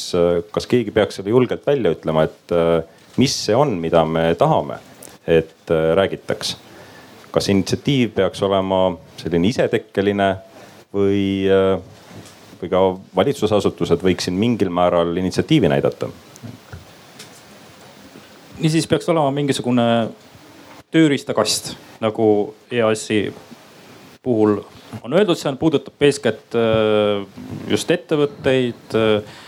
kas 0.50 0.66
keegi 0.66 0.90
peaks 0.90 1.20
selle 1.20 1.30
julgelt 1.30 1.62
välja 1.66 1.94
ütlema, 1.94 2.26
et 2.26 2.56
äh, 2.56 2.82
mis 3.22 3.38
see 3.46 3.54
on, 3.54 3.76
mida 3.78 4.02
me 4.04 4.32
tahame, 4.34 4.80
et 5.30 5.70
räägitaks. 5.70 6.56
kas 7.30 7.52
initsiatiiv 7.54 8.16
peaks 8.18 8.42
olema 8.42 8.96
selline 9.22 9.46
isetekkeline 9.54 10.30
või 10.90 11.46
või 12.62 12.72
ka 12.72 12.82
valitsusasutused 13.16 14.02
võiks 14.04 14.28
siin 14.28 14.38
mingil 14.40 14.70
määral 14.74 15.16
initsiatiivi 15.16 15.68
näidata? 15.68 16.08
niisiis 18.60 18.86
peaks 18.86 19.08
olema 19.08 19.30
mingisugune 19.32 19.86
tööriistakast 20.92 21.74
nagu 22.00 22.26
EAS-i 22.70 23.22
puhul 24.22 24.58
on 25.02 25.14
öeldud, 25.14 25.38
see 25.38 25.48
on, 25.50 25.58
puudutab 25.58 26.02
eeskätt 26.02 26.56
äh, 26.58 27.22
just 27.70 27.90
ettevõtteid, 27.90 28.96
äh, 28.98 29.38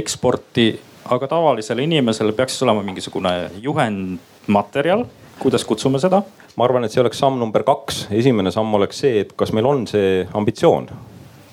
eksporti, 0.00 0.72
aga 1.10 1.28
tavalisele 1.30 1.86
inimesele 1.86 2.34
peaks 2.36 2.56
siis 2.56 2.66
olema 2.66 2.82
mingisugune 2.86 3.34
juhendmaterjal, 3.62 5.06
kuidas 5.40 5.64
kutsume 5.64 6.02
seda? 6.02 6.22
ma 6.58 6.66
arvan, 6.66 6.84
et 6.84 6.92
see 6.92 7.00
oleks 7.00 7.20
samm 7.22 7.38
number 7.40 7.62
kaks. 7.64 8.06
esimene 8.12 8.50
samm 8.52 8.74
oleks 8.76 8.98
see, 9.04 9.22
et 9.22 9.32
kas 9.38 9.54
meil 9.56 9.68
on 9.70 9.86
see 9.88 10.26
ambitsioon. 10.36 10.90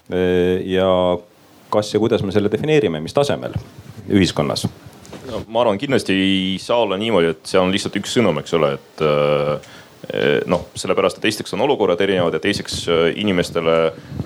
Ja 0.09 0.89
kas 1.69 1.93
ja 1.93 1.99
kuidas 1.99 2.23
me 2.23 2.31
selle 2.31 2.51
defineerime, 2.51 3.01
mis 3.03 3.15
tasemel 3.15 3.55
ühiskonnas 4.07 4.67
no,? 5.27 5.41
ma 5.47 5.63
arvan, 5.63 5.79
kindlasti 5.81 6.13
ei 6.13 6.37
saa 6.61 6.83
olla 6.85 6.97
niimoodi, 6.97 7.33
et 7.35 7.49
see 7.49 7.59
on 7.59 7.73
lihtsalt 7.73 7.97
üks 7.99 8.15
sõnum, 8.17 8.39
eks 8.41 8.55
ole, 8.57 8.73
et 8.77 9.03
äh, 9.03 9.75
noh, 10.49 10.67
sellepärast, 10.77 11.19
et 11.19 11.27
esiteks 11.29 11.55
on 11.57 11.63
olukorrad 11.65 12.01
erinevad 12.05 12.37
ja 12.37 12.41
teiseks 12.43 12.79
äh, 12.93 13.05
inimestele 13.19 13.77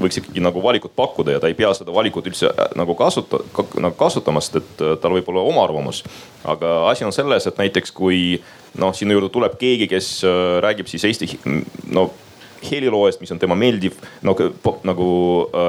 võiks 0.02 0.22
ikkagi 0.22 0.44
nagu 0.44 0.64
valikut 0.64 0.94
pakkuda 0.96 1.38
ja 1.38 1.42
ta 1.42 1.50
ei 1.50 1.58
pea 1.58 1.72
seda 1.78 1.94
valikut 1.96 2.30
üldse 2.30 2.52
äh, 2.52 2.74
nagu 2.80 2.96
kasuta, 3.00 3.42
nagu 3.80 3.96
kasutama, 3.98 4.44
sest 4.44 4.62
et 4.62 4.84
tal 5.02 5.16
võib 5.18 5.32
olla 5.34 5.46
oma 5.54 5.66
arvamus. 5.66 6.04
aga 6.46 6.82
asi 6.92 7.08
on 7.08 7.16
selles, 7.16 7.48
et 7.48 7.62
näiteks 7.62 7.96
kui 7.98 8.42
noh, 8.78 8.94
sinu 8.96 9.18
juurde 9.18 9.32
tuleb 9.34 9.58
keegi, 9.62 9.90
kes 9.92 10.20
räägib 10.64 10.92
siis 10.92 11.08
eesti 11.10 11.34
no 11.92 12.10
heliloojast, 12.70 13.22
mis 13.24 13.32
on 13.34 13.40
tema 13.42 13.58
meeldiv 13.60 13.98
nagu, 14.26 14.52
nagu 14.88 15.08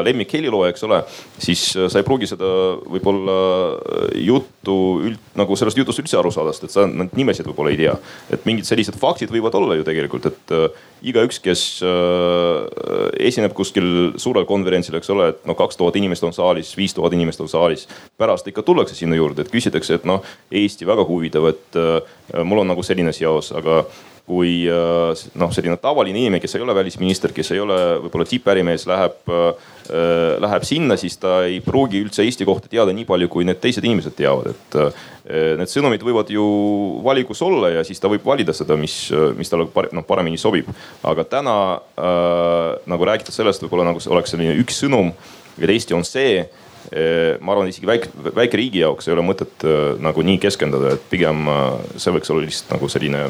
lemmik 0.05 0.33
helilooja, 0.37 0.73
eks 0.73 0.85
ole. 0.87 1.03
siis 1.43 1.65
äh, 1.77 1.89
sa 1.91 2.01
ei 2.01 2.07
pruugi 2.07 2.29
seda 2.31 2.49
võib-olla 2.91 3.37
äh, 3.73 4.21
juttu 4.27 4.77
üld, 5.09 5.21
nagu 5.39 5.57
sellest 5.59 5.79
jutust 5.81 6.03
üldse 6.03 6.19
aru 6.19 6.33
saada, 6.35 6.53
sest 6.55 6.69
et 6.69 6.75
sa 6.75 6.87
neid 6.89 7.15
nimesid 7.19 7.49
võib-olla 7.49 7.73
ei 7.73 7.81
tea. 7.81 7.97
et 8.33 8.47
mingid 8.49 8.69
sellised 8.69 8.99
faktid 9.01 9.33
võivad 9.33 9.57
olla 9.59 9.79
ju 9.79 9.87
tegelikult, 9.87 10.29
et 10.31 10.55
äh, 10.57 10.85
igaüks, 11.13 11.41
kes 11.43 11.65
äh, 11.87 13.09
esineb 13.29 13.57
kuskil 13.57 14.15
suurel 14.21 14.47
konverentsil, 14.49 14.99
eks 14.99 15.13
ole, 15.15 15.33
et 15.33 15.43
noh, 15.49 15.59
kaks 15.59 15.81
tuhat 15.81 15.99
inimest 16.01 16.25
on 16.29 16.37
saalis, 16.37 16.75
viis 16.79 16.95
tuhat 16.97 17.15
inimest 17.17 17.43
on 17.43 17.51
saalis. 17.51 17.89
pärast 18.19 18.49
ikka 18.49 18.63
tullakse 18.67 18.97
sinna 18.99 19.19
juurde, 19.19 19.43
et 19.43 19.53
küsitakse, 19.53 19.99
et 19.99 20.09
noh, 20.09 20.23
Eesti 20.53 20.87
väga 20.87 21.05
huvitav, 21.09 21.49
et 21.53 21.81
äh, 21.81 22.45
mul 22.45 22.63
on 22.63 22.73
nagu 22.73 22.85
selline 22.87 23.13
seos, 23.17 23.53
aga 23.57 23.83
kui 24.27 24.63
äh, 24.71 25.23
noh, 25.39 25.51
selline 25.55 25.77
tavaline 25.83 26.21
inimene, 26.21 26.41
kes 26.43 26.55
ei 26.55 26.63
ole 26.63 26.75
välisminister, 26.77 27.33
kes 27.35 27.53
ei 27.55 27.61
ole 27.63 27.79
võib-olla 28.05 28.27
tippärimees, 28.31 28.85
läheb, 28.87 29.19
äh, 29.27 29.73
läheb 30.43 30.67
sinna, 30.67 30.97
siis 31.01 31.19
ta 31.21 31.41
ei 31.49 31.59
pruugi 31.65 32.05
üldse 32.05 32.23
Eesti 32.23 32.47
kohta 32.47 32.71
teada 32.71 32.95
nii 32.95 33.07
palju, 33.09 33.29
kui 33.33 33.47
need 33.49 33.59
teised 33.63 33.85
inimesed 33.85 34.15
teavad, 34.19 34.55
et 34.55 34.79
äh, 34.79 35.03
need 35.59 35.71
sõnumid 35.71 36.07
võivad 36.07 36.31
ju 36.31 36.47
valikus 37.03 37.43
olla 37.43 37.73
ja 37.75 37.85
siis 37.87 38.01
ta 38.03 38.11
võib 38.13 38.25
valida 38.27 38.55
seda, 38.55 38.79
mis, 38.79 38.97
mis 39.39 39.51
talle 39.51 39.69
noh 39.95 40.07
paremini 40.07 40.39
sobib. 40.39 40.71
aga 41.03 41.27
täna 41.27 41.57
äh, 41.75 42.81
nagu 42.95 43.11
rääkida 43.11 43.35
sellest, 43.35 43.67
võib-olla 43.67 43.91
nagu 43.91 44.03
oleks 44.15 44.37
selline 44.37 44.55
üks 44.63 44.85
sõnum, 44.85 45.11
et 45.59 45.71
Eesti 45.71 45.99
on 45.99 46.07
see 46.07 46.45
ma 47.41 47.55
arvan, 47.55 47.71
isegi 47.71 47.87
väike, 47.87 48.11
väike 48.35 48.59
riigi 48.59 48.83
jaoks 48.83 49.07
ei 49.09 49.15
ole 49.15 49.25
mõtet 49.25 49.65
äh, 49.65 49.95
nagu 50.03 50.25
nii 50.27 50.41
keskenduda, 50.43 50.97
et 50.97 51.05
pigem 51.11 51.47
äh, 51.49 51.63
see 51.97 52.15
võiks 52.15 52.33
olla 52.33 52.45
lihtsalt 52.45 52.75
nagu 52.75 52.91
selline 52.91 53.23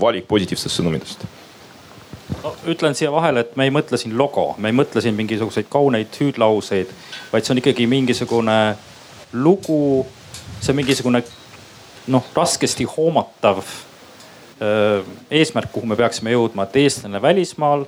valik 0.00 0.28
positiivsetest 0.30 0.80
sõnumitest 0.80 1.26
no,. 2.44 2.54
ütlen 2.70 2.96
siia 2.98 3.10
vahele, 3.12 3.44
et 3.44 3.58
me 3.58 3.66
ei 3.66 3.74
mõtle 3.74 3.98
siin 4.00 4.14
logo, 4.18 4.52
me 4.58 4.70
ei 4.70 4.76
mõtle 4.76 5.02
siin 5.02 5.18
mingisuguseid 5.18 5.68
kauneid 5.72 6.14
hüüdlauseid, 6.22 6.94
vaid 7.32 7.46
see 7.46 7.56
on 7.56 7.62
ikkagi 7.62 7.88
mingisugune 7.90 8.58
lugu. 9.32 10.06
see 10.60 10.72
on 10.72 10.80
mingisugune 10.80 11.24
noh, 12.10 12.26
raskesti 12.36 12.86
hoomatav 12.96 13.64
öö, 14.60 15.00
äh, 15.00 15.10
eesmärk, 15.40 15.72
kuhu 15.72 15.90
me 15.90 15.98
peaksime 15.98 16.32
jõudma, 16.32 16.68
et 16.68 16.80
eestlane 16.84 17.22
välismaal 17.22 17.84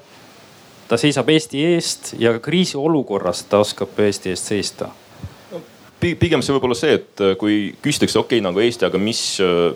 ta 0.92 0.98
seisab 1.00 1.30
Eesti 1.32 1.62
eest 1.72 2.12
ja 2.20 2.34
kriisiolukorras 2.42 3.46
ta 3.48 3.62
oskab 3.64 3.96
Eesti 4.04 4.34
eest 4.34 4.50
seista 4.52 4.90
pigem 6.02 6.42
see 6.42 6.54
võib 6.56 6.66
olla 6.66 6.76
see, 6.76 6.96
et 6.98 7.22
äh, 7.22 7.36
kui 7.38 7.56
küsitakse, 7.84 8.18
okei 8.18 8.40
okay, 8.40 8.44
nagu 8.44 8.58
Eesti, 8.62 8.86
aga 8.88 8.98
mis, 8.98 9.20
äh, 9.42 9.70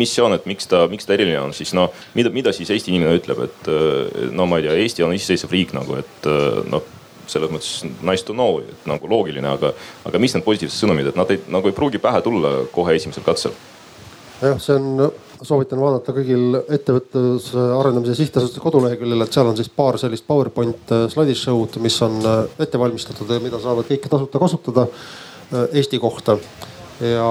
mis 0.00 0.14
see 0.14 0.24
on, 0.24 0.32
et 0.36 0.46
miks 0.48 0.68
ta, 0.70 0.86
miks 0.90 1.06
ta 1.08 1.12
eriline 1.16 1.42
on, 1.42 1.52
siis 1.56 1.74
no 1.76 1.90
mida, 2.16 2.32
mida 2.32 2.54
siis 2.56 2.72
Eesti 2.72 2.92
inimene 2.92 3.18
ütleb, 3.20 3.42
et 3.44 3.68
äh, 3.70 4.30
no 4.32 4.46
ma 4.48 4.58
ei 4.58 4.66
tea, 4.66 4.78
Eesti 4.80 5.04
on 5.04 5.12
iseseisev 5.16 5.52
riik 5.52 5.74
nagu, 5.76 5.98
et 6.00 6.28
noh 6.72 6.88
selles 7.32 7.52
mõttes 7.52 7.84
nice 8.02 8.24
to 8.26 8.34
know, 8.34 8.58
et 8.64 8.88
nagu 8.88 9.08
loogiline, 9.08 9.46
aga, 9.46 9.70
aga 10.08 10.20
mis 10.20 10.34
need 10.34 10.44
positiivsed 10.46 10.82
sõnumid, 10.82 11.12
et 11.12 11.20
nad 11.20 11.30
ei, 11.32 11.38
nagu 11.52 11.68
ei 11.68 11.76
pruugi 11.76 12.00
pähe 12.02 12.20
tulla 12.24 12.62
kohe 12.74 12.96
esimesel 12.98 13.24
katsel. 13.26 13.54
jah, 14.40 14.58
see 14.60 14.74
on 14.74 15.12
soovitan 15.46 15.80
vaadata 15.80 16.14
kõigil 16.14 16.56
ettevõtluse 16.60 17.64
arendamise 17.78 18.14
sihtasutuse 18.18 18.62
koduleheküljel, 18.62 19.24
et 19.24 19.34
seal 19.34 19.50
on 19.50 19.58
siis 19.58 19.70
paar 19.74 19.98
sellist 20.00 20.26
PowerPoint 20.28 20.92
äh, 20.94 21.04
slidishow'd, 21.12 21.78
mis 21.82 21.98
on 22.04 22.20
äh, 22.20 22.38
ette 22.62 22.80
valmistatud 22.80 23.30
ja 23.30 23.40
mida 23.42 23.60
saavad 23.62 23.88
kõik 23.88 24.08
tasuta 24.10 24.42
kasutada 24.42 24.86
äh, 24.86 25.66
Eesti 25.80 26.00
kohta. 26.02 26.38
ja 27.02 27.26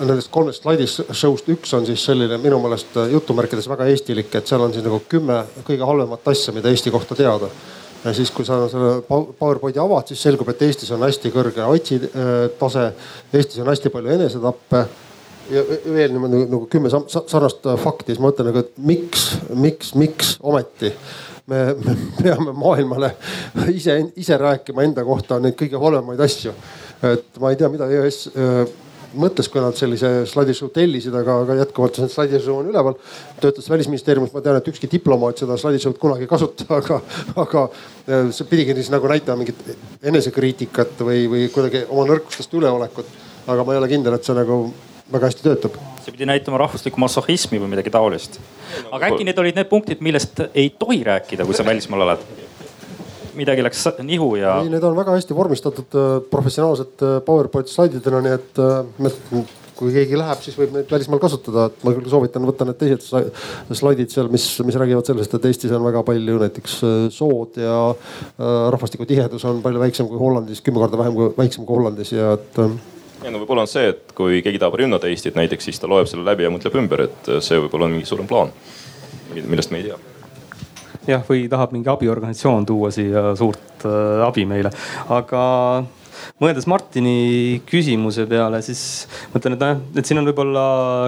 nendest 0.00 0.30
kolmest 0.34 0.64
slidishow'st 0.64 1.48
üks 1.54 1.74
on 1.76 1.86
siis 1.86 2.02
selline 2.02 2.38
minu 2.42 2.58
meelest 2.62 2.96
jutumärkides 3.12 3.68
väga 3.70 3.86
eestilik, 3.92 4.32
et 4.34 4.50
seal 4.50 4.64
on 4.64 4.74
siis 4.74 4.82
nagu 4.82 4.98
kümme 5.08 5.44
kõige 5.62 5.86
halvemat 5.86 6.26
asja, 6.32 6.54
mida 6.56 6.72
Eesti 6.72 6.90
kohta 6.90 7.14
teada 7.14 7.50
ja 8.04 8.12
siis, 8.12 8.32
kui 8.34 8.44
sa 8.44 8.64
selle 8.68 8.98
PowerPointi 9.06 9.78
avad, 9.80 10.10
siis 10.10 10.22
selgub, 10.26 10.50
et 10.50 10.62
Eestis 10.66 10.90
on 10.92 11.06
hästi 11.06 11.30
kõrge 11.32 11.64
otsi 11.64 12.00
tase. 12.58 12.90
Eestis 13.32 13.62
on 13.62 13.70
hästi 13.70 13.92
palju 13.94 14.12
enesetappe 14.18 14.82
ja 15.50 15.64
veel 15.68 16.14
niimoodi 16.14 16.38
nagu, 16.38 16.48
nagu 16.54 16.66
kümme 16.72 16.92
sarnast 16.92 17.66
fakti, 17.82 18.12
siis 18.12 18.22
ma 18.22 18.30
mõtlen 18.30 18.50
nagu, 18.50 18.64
et 18.64 18.72
miks, 18.78 19.26
miks, 19.52 19.94
miks 19.98 20.36
ometi 20.42 20.92
me, 21.50 21.64
me 21.74 21.96
peame 22.22 22.54
maailmale 22.56 23.14
ise, 23.72 23.98
ise 24.16 24.38
rääkima 24.40 24.86
enda 24.86 25.04
kohta 25.04 25.40
neid 25.42 25.58
kõige 25.58 25.80
halvemaid 25.80 26.22
asju. 26.24 26.54
et 27.04 27.40
ma 27.40 27.52
ei 27.52 27.60
tea, 27.60 27.68
mida 27.72 27.88
EOS 27.92 28.20
äh, 28.32 28.62
mõtles, 29.20 29.48
kui 29.50 29.62
nad 29.62 29.76
sellise 29.78 30.10
slaidishow 30.26 30.70
tellisid, 30.74 31.14
aga, 31.14 31.36
aga 31.44 31.58
jätkuvalt 31.60 31.98
see 31.98 32.08
slaidishow 32.10 32.62
on 32.62 32.70
üleval. 32.72 32.96
töötas 33.42 33.68
välisministeeriumis, 33.70 34.32
ma 34.34 34.42
tean, 34.42 34.58
et 34.58 34.70
ükski 34.72 34.90
diplomaat 34.90 35.42
seda 35.42 35.58
slaidishow'd 35.60 36.00
kunagi 36.02 36.26
ei 36.26 36.30
kasuta, 36.30 36.66
aga, 36.80 37.00
aga 37.44 37.66
äh, 37.68 38.32
see 38.34 38.48
pidigi 38.50 38.78
siis 38.80 38.90
nagu 38.94 39.10
näitama 39.10 39.42
mingit 39.42 39.60
enesekriitikat 40.02 41.04
või, 41.04 41.28
või 41.30 41.46
kuidagi 41.52 41.84
oma 41.90 42.08
nõrkustest 42.10 42.56
üleolekut. 42.56 43.22
aga 43.46 43.64
ma 43.64 43.74
ei 43.74 43.82
ole 43.82 43.88
kindel, 43.92 44.16
et 44.16 44.24
see 44.24 44.36
nagu 44.36 44.58
väga 45.12 45.30
hästi 45.30 45.44
töötab. 45.44 45.76
see 46.04 46.12
pidi 46.12 46.28
näitama 46.28 46.58
rahvuslikku 46.60 47.00
masohhismi 47.00 47.60
või 47.60 47.74
midagi 47.76 47.92
taolist. 47.92 48.40
aga 48.90 49.10
äkki 49.10 49.24
need 49.24 49.38
olid 49.38 49.58
need 49.60 49.68
punktid, 49.68 50.00
millest 50.04 50.40
ei 50.52 50.70
tohi 50.78 51.02
rääkida, 51.04 51.44
kui 51.44 51.56
sa 51.56 51.66
välismaal 51.66 52.06
oled? 52.08 52.24
midagi 53.34 53.64
läks 53.66 53.82
nihu 54.02 54.34
ja. 54.38 54.60
ei, 54.62 54.70
need 54.72 54.84
on 54.86 54.96
väga 54.96 55.16
hästi 55.16 55.34
vormistatud 55.36 55.98
äh, 55.98 56.14
professionaalsed 56.30 57.02
äh, 57.02 57.18
PowerPoint 57.26 57.70
slaididena, 57.70 58.22
nii 58.24 58.36
et 58.38 58.62
äh, 58.62 59.44
kui 59.74 59.90
keegi 59.90 60.14
läheb, 60.14 60.38
siis 60.38 60.54
võib 60.54 60.70
neid 60.76 60.86
välismaal 60.86 61.18
kasutada, 61.18 61.66
et 61.66 61.80
ma 61.82 61.90
küll 61.96 62.06
soovitan 62.06 62.46
võtta 62.46 62.62
need 62.68 62.78
teised 62.78 63.08
slaidid 63.74 64.12
seal, 64.12 64.30
mis, 64.30 64.46
mis 64.62 64.78
räägivad 64.78 65.10
sellest, 65.10 65.34
et 65.34 65.48
Eestis 65.50 65.74
on 65.74 65.82
väga 65.82 66.04
palju 66.06 66.38
näiteks 66.44 66.76
sood 67.10 67.58
ja 67.58 67.74
rahvastiku 68.70 69.02
tihedus 69.10 69.42
on 69.50 69.64
palju 69.66 69.82
väiksem 69.82 70.06
kui 70.06 70.20
Hollandis, 70.20 70.62
kümme 70.62 70.78
korda 70.78 71.00
vähem 71.02 71.18
kui 71.18 71.32
väiksem 71.40 71.66
kui 71.66 71.74
Hollandis 71.74 72.14
ja 72.14 72.36
et 72.38 72.62
ja 73.24 73.32
no 73.32 73.40
võib-olla 73.42 73.64
on 73.64 73.70
see, 73.70 73.88
et 73.94 74.14
kui 74.16 74.42
keegi 74.44 74.60
tahab 74.60 74.76
rünnata 74.80 75.08
Eestit 75.10 75.38
näiteks, 75.38 75.70
siis 75.70 75.80
ta 75.80 75.90
loeb 75.90 76.08
selle 76.10 76.26
läbi 76.26 76.46
ja 76.46 76.52
mõtleb 76.52 76.76
ümber, 76.82 77.06
et 77.08 77.30
see 77.44 77.60
võib-olla 77.62 77.88
on 77.88 77.96
mingi 77.96 78.10
suurem 78.10 78.28
plaan, 78.28 78.52
millest 79.34 79.72
me 79.72 79.80
ei 79.80 79.88
tea 79.88 80.00
jah, 81.08 81.24
või 81.28 81.44
tahab 81.50 81.74
mingi 81.74 81.90
abiorganisatsioon 81.92 82.66
tuua 82.68 82.90
siia 82.94 83.32
suurt 83.38 83.84
äh, 83.88 84.24
abi 84.24 84.46
meile, 84.48 84.72
aga 85.12 85.42
mõeldes 86.40 86.66
Martini 86.70 87.60
küsimuse 87.68 88.26
peale, 88.30 88.60
siis 88.64 88.82
mõtlen, 89.34 89.56
et 89.56 89.64
noh, 89.64 89.82
et 90.00 90.08
siin 90.08 90.20
on 90.20 90.28
võib-olla 90.28 90.66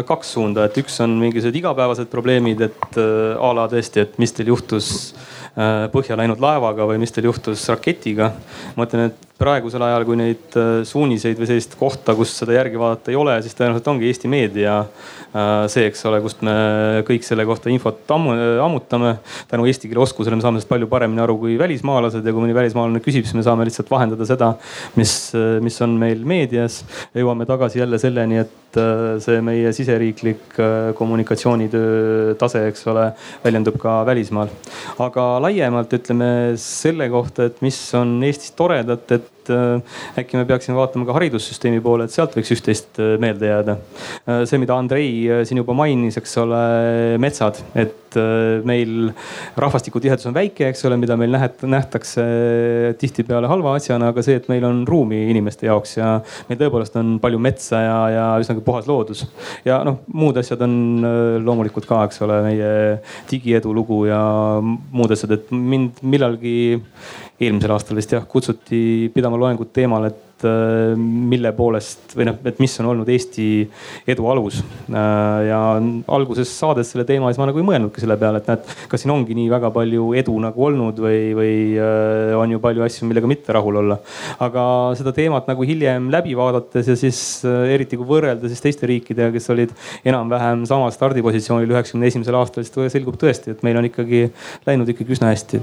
kaks 0.08 0.34
suunda, 0.36 0.66
et 0.66 0.76
üks 0.82 0.98
on 1.04 1.16
mingisugused 1.20 1.60
igapäevased 1.62 2.10
probleemid, 2.12 2.66
et 2.68 3.00
äh, 3.00 3.32
a 3.36 3.52
la 3.56 3.68
tõesti, 3.72 4.04
et 4.04 4.18
mis 4.22 4.34
teil 4.36 4.52
juhtus 4.52 4.90
äh, 5.54 5.86
põhja 5.94 6.18
läinud 6.18 6.42
laevaga 6.42 6.88
või 6.90 7.00
mis 7.02 7.14
teil 7.14 7.30
juhtus 7.30 7.64
raketiga. 7.72 8.32
ma 8.74 8.84
mõtlen, 8.84 9.10
et 9.10 9.26
praegusel 9.36 9.82
ajal, 9.84 10.04
kui 10.08 10.16
neid 10.16 10.56
äh, 10.56 10.80
suuniseid 10.88 11.36
või 11.36 11.48
sellist 11.50 11.76
kohta, 11.76 12.14
kus 12.16 12.32
seda 12.40 12.54
järgi 12.56 12.80
vaadata 12.80 13.12
ei 13.12 13.18
ole, 13.20 13.34
siis 13.44 13.56
tõenäoliselt 13.56 13.90
ongi 13.92 14.08
Eesti 14.08 14.30
meedia 14.32 14.78
äh, 14.80 15.66
see, 15.72 15.84
eks 15.90 16.04
ole, 16.08 16.22
kust 16.24 16.40
me 16.46 16.54
kõik 17.06 17.26
selle 17.26 17.44
kohta 17.48 17.68
infot 17.72 18.14
ammu, 18.16 18.32
ammutame. 18.64 19.16
tänu 19.50 19.68
eesti 19.68 19.90
keele 19.90 20.00
oskusele 20.06 20.38
me 20.38 20.44
saame 20.44 20.56
sellest 20.56 20.70
palju 20.70 20.88
paremini 20.88 21.20
aru 21.24 21.36
kui 21.42 21.58
välismaalased 21.60 22.24
ja 22.24 22.32
kui 22.32 22.46
mõni 22.46 22.56
välismaalane 22.56 23.02
küsib, 23.04 23.28
siis 23.28 23.36
me 23.36 23.44
saame 23.44 23.66
lihtsalt 23.68 23.92
vahendada 23.92 24.28
seda, 24.28 24.54
mis, 24.96 25.12
mis 25.64 25.76
on 25.84 25.98
meil 26.00 26.24
meedias. 26.24 26.80
jõuame 27.16 27.44
tagasi 27.48 27.82
jälle 27.82 28.00
selleni, 28.00 28.40
et 28.46 28.80
äh, 28.80 29.04
see 29.20 29.44
meie 29.44 29.74
siseriiklik 29.76 30.56
kommunikatsioonitöö 30.96 32.34
tase, 32.40 32.64
eks 32.70 32.88
ole, 32.88 33.10
väljendub 33.44 33.76
ka 33.84 34.00
välismaal. 34.08 34.48
aga 34.96 35.28
laiemalt 35.44 35.92
ütleme 35.92 36.32
selle 36.60 37.12
kohta, 37.12 37.50
et 37.50 37.60
mis 37.60 37.78
on 38.00 38.16
Eestis 38.24 38.56
toredat, 38.56 39.10
et 39.12 39.25
et 39.46 39.54
äh, 39.54 40.22
äkki 40.22 40.38
me 40.38 40.46
peaksime 40.48 40.76
vaatama 40.78 41.06
ka 41.06 41.14
haridussüsteemi 41.16 41.82
poole, 41.84 42.06
et 42.06 42.14
sealt 42.14 42.34
võiks 42.36 42.52
üht-teist 42.54 43.00
äh, 43.02 43.14
meelde 43.22 43.50
jääda. 43.50 43.76
Äh, 44.26 44.42
see, 44.48 44.60
mida 44.62 44.76
Andrei 44.76 45.44
siin 45.46 45.62
juba 45.62 45.76
mainis, 45.76 46.18
eks 46.20 46.36
ole, 46.42 46.62
metsad, 47.22 47.62
et 47.78 47.94
meil 48.16 49.10
rahvastikutihedus 49.60 50.30
on 50.30 50.32
väike, 50.32 50.70
eks 50.70 50.86
ole, 50.88 50.96
mida 50.96 51.18
meil 51.20 51.34
nähtakse 51.36 52.22
tihtipeale 52.96 53.50
halva 53.50 53.74
asjana, 53.76 54.08
aga 54.14 54.24
see, 54.24 54.38
et 54.40 54.46
meil 54.48 54.64
on 54.64 54.86
ruumi 54.88 55.18
inimeste 55.34 55.68
jaoks 55.68 55.98
ja 55.98 56.14
meil 56.48 56.60
tõepoolest 56.62 56.96
on 56.96 57.18
palju 57.20 57.40
metsa 57.44 57.82
ja, 57.84 57.98
ja 58.14 58.24
üsnagi 58.40 58.64
puhas 58.64 58.88
loodus. 58.88 59.26
ja 59.68 59.82
noh, 59.84 60.00
muud 60.16 60.40
asjad 60.40 60.64
on 60.64 61.04
loomulikult 61.44 61.90
ka, 61.90 62.06
eks 62.08 62.24
ole, 62.24 62.40
meie 62.46 62.72
digiedu 63.28 63.74
lugu 63.76 64.06
ja 64.08 64.22
muud 64.64 65.12
asjad, 65.12 65.36
et 65.36 65.52
mind 65.52 66.00
millalgi 66.00 66.56
eelmisel 67.40 67.74
aastal 67.74 67.98
vist 67.98 68.14
jah, 68.14 68.24
kutsuti 68.28 69.10
pidama 69.12 69.36
loengut 69.40 69.68
teemal, 69.76 70.06
et 70.08 70.44
äh, 70.48 70.94
mille 70.96 71.50
poolest 71.56 72.14
või 72.16 72.28
noh, 72.30 72.38
et 72.48 72.60
mis 72.62 72.72
on 72.80 72.88
olnud 72.92 73.10
Eesti 73.12 73.46
edu 74.08 74.28
alus. 74.32 74.62
Äh, 74.88 75.42
ja 75.50 75.60
alguses 76.16 76.52
saades 76.56 76.92
selle 76.92 77.04
teema, 77.08 77.28
siis 77.28 77.40
ma 77.40 77.48
nagu 77.50 77.60
ei 77.60 77.68
mõelnudki 77.68 78.00
selle 78.00 78.16
peale, 78.20 78.40
et 78.40 78.48
näed, 78.48 78.72
kas 78.88 79.04
siin 79.04 79.12
ongi 79.12 79.36
nii 79.36 79.50
väga 79.52 79.70
palju 79.74 80.08
edu 80.16 80.36
nagu 80.46 80.66
olnud 80.68 81.00
või, 81.04 81.20
või 81.36 81.54
äh, 81.76 82.32
on 82.40 82.56
ju 82.56 82.62
palju 82.64 82.86
asju, 82.88 83.08
millega 83.10 83.28
mitte 83.30 83.56
rahul 83.56 83.82
olla. 83.82 84.00
aga 84.42 84.66
seda 84.96 85.12
teemat 85.16 85.50
nagu 85.50 85.66
hiljem 85.68 86.08
läbi 86.12 86.36
vaadates 86.38 86.88
ja 86.88 86.96
siis 86.96 87.20
eriti 87.44 88.00
kui 88.00 88.08
võrrelda 88.08 88.48
siis 88.48 88.64
teiste 88.64 88.88
riikidega, 88.88 89.28
kes 89.34 89.52
olid 89.52 89.74
enam-vähem 90.08 90.64
samal 90.68 90.94
stardipositsioonil 90.94 91.76
üheksakümne 91.76 92.08
esimesel 92.08 92.40
aastal, 92.40 92.64
siis 92.64 92.96
selgub 92.96 93.20
tõesti, 93.20 93.52
et 93.52 93.66
meil 93.66 93.76
on 93.76 93.90
ikkagi 93.90 94.30
läinud 94.68 94.88
ikkagi 94.94 95.16
üsna 95.18 95.34
hästi 95.34 95.60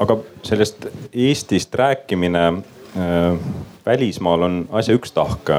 aga 0.00 0.16
sellest 0.42 0.86
Eestist 1.12 1.74
rääkimine 1.74 2.46
äh, 2.48 3.38
välismaal 3.86 4.42
on 4.42 4.60
asja 4.72 4.94
üks 4.96 5.12
tahk. 5.16 5.50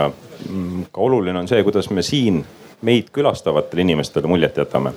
Mm, 0.49 0.85
ka 0.91 1.01
oluline 1.01 1.39
on 1.39 1.47
see, 1.47 1.63
kuidas 1.63 1.89
me 1.89 2.01
siin 2.01 2.41
meid 2.81 3.11
külastavatele 3.13 3.85
inimestele 3.85 4.27
muljet 4.27 4.57
jätame. 4.57 4.93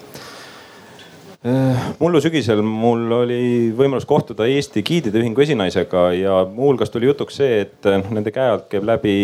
Äh, 1.44 1.88
mullu 1.98 2.20
sügisel 2.24 2.62
mul 2.64 3.10
oli 3.12 3.42
võimalus 3.76 4.06
kohtuda 4.08 4.46
Eesti 4.48 4.82
Giidide 4.82 5.20
Ühingu 5.20 5.44
esinaisega 5.44 6.06
ja 6.16 6.38
muuhulgas 6.48 6.92
tuli 6.92 7.10
jutuks 7.10 7.36
see, 7.42 7.58
et 7.66 7.88
äh, 7.90 8.00
nende 8.10 8.32
käe 8.32 8.54
alt 8.54 8.70
käib 8.72 8.86
läbi 8.88 9.16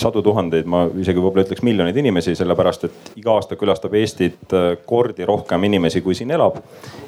sadu 0.00 0.22
tuhandeid, 0.24 0.66
ma 0.70 0.84
isegi 1.00 1.20
võib-olla 1.20 1.44
ütleks 1.46 1.64
miljoneid 1.66 1.96
inimesi, 2.00 2.34
sellepärast 2.38 2.86
et 2.88 3.10
iga 3.20 3.34
aasta 3.38 3.58
külastab 3.60 3.94
Eestit 3.98 4.54
äh, 4.56 4.74
kordi 4.86 5.26
rohkem 5.28 5.66
inimesi, 5.68 6.02
kui 6.04 6.16
siin 6.18 6.34
elab. 6.34 6.60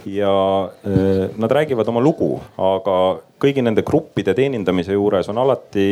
ja 0.07 0.33
äh, 0.67 1.29
nad 1.37 1.53
räägivad 1.53 1.89
oma 1.93 2.03
lugu, 2.03 2.37
aga 2.59 2.97
kõigi 3.43 3.65
nende 3.65 3.85
gruppide 3.87 4.35
teenindamise 4.35 4.97
juures 4.97 5.29
on 5.33 5.39
alati 5.43 5.89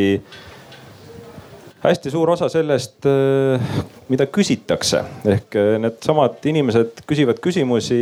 hästi 1.84 2.10
suur 2.10 2.30
osa 2.36 2.48
sellest, 2.52 3.00
äh, 3.10 3.74
mida 4.08 4.28
küsitakse, 4.30 5.04
ehk 5.36 5.58
needsamad 5.82 6.40
inimesed 6.50 7.04
küsivad 7.08 7.42
küsimusi 7.44 8.00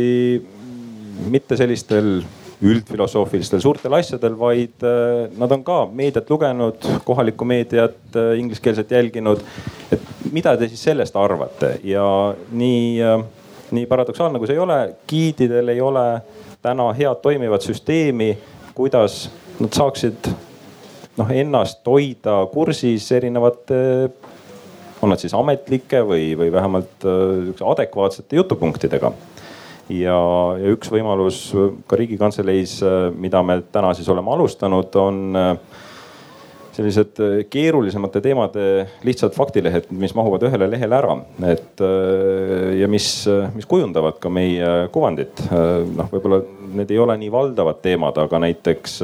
mitte 1.29 1.57
sellistel 1.57 2.21
üldfilosoofilistel 2.63 3.61
suurtel 3.63 3.95
asjadel, 3.97 4.35
vaid 4.39 4.83
äh, 4.87 5.27
nad 5.39 5.51
on 5.51 5.63
ka 5.65 5.83
meediat 5.91 6.29
lugenud, 6.31 6.87
kohalikku 7.05 7.45
meediat, 7.47 7.99
äh, 8.15 8.33
ingliskeelset 8.39 8.91
jälginud. 8.91 9.43
et 9.91 10.01
mida 10.31 10.55
te 10.57 10.67
siis 10.67 10.83
sellest 10.83 11.15
arvate 11.19 11.77
ja 11.83 12.05
nii, 12.51 13.01
äh, 13.03 13.25
nii 13.71 13.85
paradoksaalne 13.89 14.39
kui 14.39 14.49
see 14.49 14.57
ei 14.57 14.63
ole, 14.63 14.79
giididel 15.09 15.73
ei 15.73 15.81
ole 15.81 16.07
täna 16.63 16.91
head 16.95 17.21
toimivat 17.21 17.65
süsteemi, 17.65 18.31
kuidas 18.75 19.27
nad 19.59 19.73
saaksid 19.75 20.31
noh 21.17 21.29
ennast 21.29 21.83
hoida 21.85 22.39
kursis 22.53 23.11
erinevate 23.11 23.81
on 25.03 25.11
nad 25.11 25.19
siis 25.19 25.35
ametlike 25.35 25.99
või, 26.07 26.31
või 26.39 26.49
vähemalt 26.51 27.05
adekvaatsete 27.73 28.39
jutupunktidega 28.39 29.11
ja, 29.91 30.17
ja 30.59 30.73
üks 30.73 30.91
võimalus 30.91 31.45
ka 31.89 31.97
riigikantseleis, 31.99 32.77
mida 33.19 33.43
me 33.45 33.59
täna 33.73 33.93
siis 33.97 34.09
oleme 34.11 34.31
alustanud, 34.33 34.95
on 34.99 35.39
äh, 35.39 35.81
sellised 36.73 37.19
äh, 37.23 37.33
keerulisemate 37.51 38.21
teemade 38.23 38.67
lihtsad 39.05 39.35
faktilehed, 39.35 39.89
mis 39.91 40.15
mahuvad 40.17 40.45
ühele 40.47 40.69
lehele 40.71 40.97
ära, 40.97 41.17
et 41.49 41.83
äh, 41.83 42.69
ja 42.79 42.89
mis, 42.91 43.09
mis 43.55 43.67
kujundavad 43.69 44.19
ka 44.23 44.31
meie 44.33 44.89
kuvandit. 44.93 45.43
noh, 45.49 46.07
võib-olla 46.11 46.41
need 46.73 46.93
ei 46.93 47.01
ole 47.01 47.17
nii 47.21 47.31
valdavad 47.33 47.83
teemad, 47.83 48.17
aga 48.17 48.39
näiteks 48.47 48.95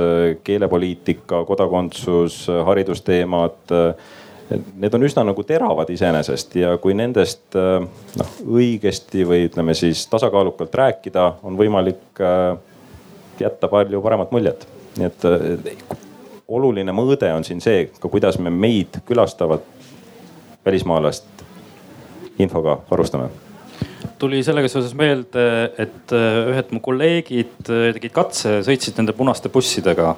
keelepoliitika, 0.47 1.43
kodakondsus, 1.45 2.47
haridusteemad 2.65 3.75
need 4.49 4.93
on 4.93 5.05
üsna 5.05 5.23
nagu 5.27 5.43
teravad 5.47 5.89
iseenesest 5.93 6.55
ja 6.59 6.75
kui 6.81 6.95
nendest 6.97 7.57
äh, 7.57 7.83
noh 8.19 8.35
õigesti 8.59 9.25
või 9.27 9.45
ütleme 9.49 9.75
siis 9.77 10.05
tasakaalukalt 10.09 10.75
rääkida, 10.75 11.25
on 11.45 11.57
võimalik 11.59 12.21
äh, 12.23 12.55
jätta 13.39 13.69
palju 13.71 14.01
paremat 14.01 14.31
muljet. 14.35 14.67
nii 14.97 15.09
et 15.09 15.27
äh, 15.29 15.83
oluline 16.47 16.95
mõõde 16.95 17.29
on 17.33 17.45
siin 17.45 17.61
see 17.61 17.85
ka, 17.99 18.09
kuidas 18.09 18.39
me 18.39 18.49
meid 18.49 19.01
külastavat 19.05 19.65
välismaalast 20.65 21.45
infoga 22.39 22.79
varustame 22.89 23.29
tuli 24.19 24.41
sellega 24.43 24.67
seoses 24.67 24.91
meelde, 24.97 25.43
et 25.79 26.11
ühed 26.11 26.73
mu 26.75 26.81
kolleegid 26.83 27.69
tegid 27.69 28.11
katse, 28.11 28.57
sõitsid 28.67 28.97
nende 28.99 29.13
punaste 29.15 29.51
bussidega 29.51 30.15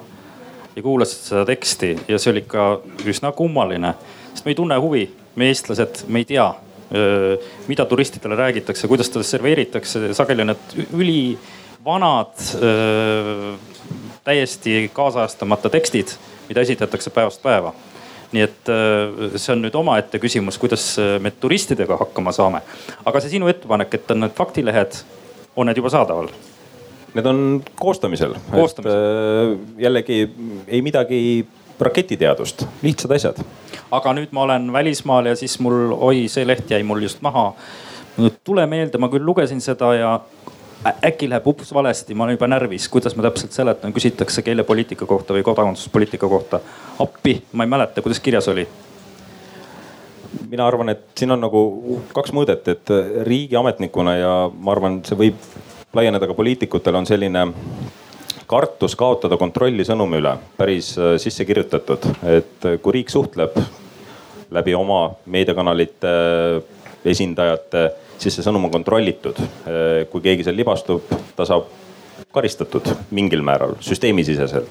ja 0.76 0.82
kuulasid 0.82 1.28
seda 1.28 1.44
teksti 1.48 1.94
ja 2.08 2.18
see 2.18 2.32
oli 2.32 2.44
ikka 2.44 2.66
üsna 3.08 3.32
kummaline 3.36 3.94
sest 4.32 4.44
me 4.44 4.52
ei 4.52 4.58
tunne 4.58 4.78
huvi, 4.80 5.06
me 5.36 5.48
eestlased, 5.52 6.04
me 6.08 6.22
ei 6.22 6.28
tea, 6.28 6.46
mida 7.68 7.86
turistidele 7.88 8.36
räägitakse, 8.36 8.88
kuidas 8.88 9.10
teda 9.12 9.24
serveeritakse, 9.24 10.12
sageli 10.16 10.44
on 10.44 10.52
need 10.52 10.92
ülivanad, 10.92 12.34
täiesti 14.24 14.90
kaasajastamata 14.94 15.72
tekstid, 15.72 16.14
mida 16.48 16.64
esitatakse 16.64 17.10
päevast 17.10 17.42
päeva 17.42 17.74
nii 18.32 18.40
et 18.46 18.70
see 19.36 19.50
on 19.52 19.60
nüüd 19.60 19.74
omaette 19.76 20.16
küsimus, 20.16 20.56
kuidas 20.56 20.86
me 21.20 21.34
turistidega 21.36 21.98
hakkama 22.00 22.32
saame. 22.32 22.62
aga 23.04 23.20
see 23.20 23.34
sinu 23.34 23.50
ettepanek, 23.52 23.92
et 23.92 24.14
on 24.14 24.24
need 24.24 24.32
faktilehed, 24.32 24.96
on 25.52 25.68
need 25.68 25.76
juba 25.76 25.92
saadaval? 25.92 26.30
Need 27.12 27.26
on 27.28 27.62
koostamisel, 27.76 28.34
koostamisel., 28.50 29.00
et 29.52 29.82
jällegi 29.84 30.22
ei 30.66 30.82
midagi 30.82 31.46
raketiteadust, 31.80 32.66
lihtsad 32.82 33.12
asjad. 33.16 33.40
aga 33.92 34.12
nüüd 34.16 34.30
ma 34.32 34.46
olen 34.46 34.70
välismaal 34.72 35.26
ja 35.28 35.36
siis 35.36 35.58
mul, 35.60 35.92
oi, 35.92 36.28
see 36.32 36.46
leht 36.48 36.70
jäi 36.70 36.82
mul 36.82 37.02
just 37.02 37.20
maha. 37.22 37.52
tule 38.44 38.66
meelde, 38.66 38.98
ma 38.98 39.08
küll 39.12 39.24
lugesin 39.24 39.60
seda 39.60 39.94
ja 39.94 40.12
äkki 41.04 41.28
läheb 41.30 41.46
ups 41.46 41.74
valesti, 41.74 42.14
ma 42.14 42.24
olen 42.24 42.38
juba 42.38 42.48
närvis, 42.48 42.88
kuidas 42.88 43.16
ma 43.16 43.26
täpselt 43.28 43.52
seletan, 43.52 43.92
küsitakse 43.92 44.42
keelepoliitika 44.42 45.06
kohta 45.06 45.34
või 45.36 45.44
kodakondsuspoliitika 45.46 46.28
kohta. 46.28 46.60
appi, 46.98 47.42
ma 47.52 47.64
ei 47.64 47.74
mäleta, 47.76 48.02
kuidas 48.02 48.20
kirjas 48.20 48.48
oli 48.48 48.66
mina 50.50 50.66
arvan, 50.66 50.88
et 50.88 51.04
siin 51.18 51.32
on 51.32 51.40
nagu 51.40 51.60
kaks 52.12 52.32
mõõdet, 52.36 52.68
et 52.68 52.90
riigiametnikuna 53.28 54.16
ja 54.16 54.32
ma 54.52 54.72
arvan, 54.72 55.00
see 55.04 55.18
võib 55.18 55.46
laieneda 55.94 56.26
ka 56.26 56.34
poliitikutele, 56.34 56.98
on 56.98 57.06
selline 57.06 57.46
kartus 58.52 58.96
kaotada 58.98 59.38
kontrolli 59.40 59.84
sõnumi 59.86 60.20
üle 60.20 60.34
päris 60.58 60.92
äh, 61.00 61.16
sisse 61.22 61.44
kirjutatud, 61.48 62.04
et 62.28 62.66
äh, 62.68 62.78
kui 62.82 62.98
riik 62.98 63.12
suhtleb 63.12 63.56
läbi 64.52 64.74
oma 64.76 65.06
meediakanalite 65.32 66.12
äh, 66.12 66.80
esindajate, 67.12 67.86
siis 68.20 68.36
see 68.36 68.44
sõnum 68.44 68.68
on 68.68 68.70
kontrollitud. 68.70 69.38
kui 70.12 70.20
keegi 70.22 70.44
seal 70.46 70.54
libastub, 70.54 71.08
ta 71.34 71.42
saab 71.48 71.64
karistatud 72.30 72.86
mingil 73.10 73.42
määral 73.42 73.74
süsteemisiseselt. 73.82 74.68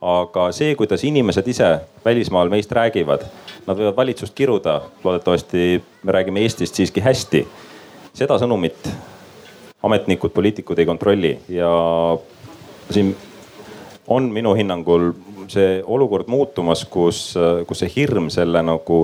aga 0.00 0.48
see, 0.56 0.74
kuidas 0.74 1.04
inimesed 1.06 1.46
ise 1.52 1.68
välismaal 2.04 2.50
meist 2.50 2.72
räägivad, 2.72 3.22
nad 3.68 3.78
võivad 3.78 3.94
valitsust 3.96 4.34
kiruda, 4.34 4.80
loodetavasti 5.04 5.82
me 6.02 6.12
räägime 6.18 6.42
Eestist 6.42 6.74
siiski 6.74 7.04
hästi. 7.04 7.46
seda 8.14 8.40
sõnumit 8.42 8.90
ametnikud, 9.82 10.30
poliitikud 10.30 10.78
ei 10.78 10.86
kontrolli 10.86 11.38
ja 11.48 11.70
siin 12.90 13.16
on 14.06 14.30
minu 14.32 14.54
hinnangul 14.54 15.12
see 15.50 15.80
olukord 15.86 16.28
muutumas, 16.28 16.84
kus, 16.84 17.34
kus 17.66 17.82
see 17.82 17.92
hirm 17.96 18.28
selle 18.30 18.62
nagu 18.62 19.00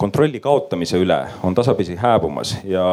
kontrolli 0.00 0.40
kaotamise 0.40 1.00
üle 1.00 1.18
on 1.42 1.54
tasapisi 1.54 1.96
hääbumas 1.96 2.56
ja 2.64 2.84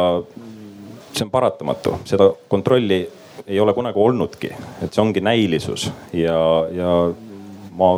see 1.14 1.26
on 1.26 1.32
paratamatu, 1.32 1.98
seda 2.06 2.30
kontrolli 2.48 3.02
ei 3.48 3.60
ole 3.60 3.74
kunagi 3.74 4.00
olnudki, 4.00 4.50
et 4.84 4.94
see 4.94 5.02
ongi 5.02 5.22
näilisus 5.24 5.90
ja, 6.14 6.40
ja 6.72 6.94
ma 7.72 7.94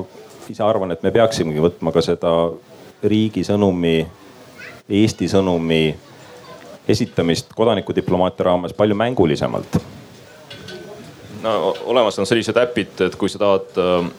ise 0.50 0.64
arvan, 0.64 0.92
et 0.92 1.04
me 1.04 1.12
peaksimegi 1.14 1.62
võtma 1.64 1.94
ka 1.96 2.04
seda 2.06 2.34
riigi 3.04 3.46
sõnumi, 3.48 3.98
Eesti 4.90 5.28
sõnumi 5.30 5.84
esitamist 6.90 7.54
kodanikudiplomaatia 7.56 8.50
raames 8.52 8.74
palju 8.78 8.98
mängulisemalt 9.00 9.80
no 11.44 11.54
olemas 11.86 12.20
on 12.20 12.28
sellised 12.28 12.58
äpid, 12.60 12.96
et 13.06 13.16
kui 13.20 13.32
sa 13.32 13.40
tahad 13.42 13.78
äh, 13.80 14.10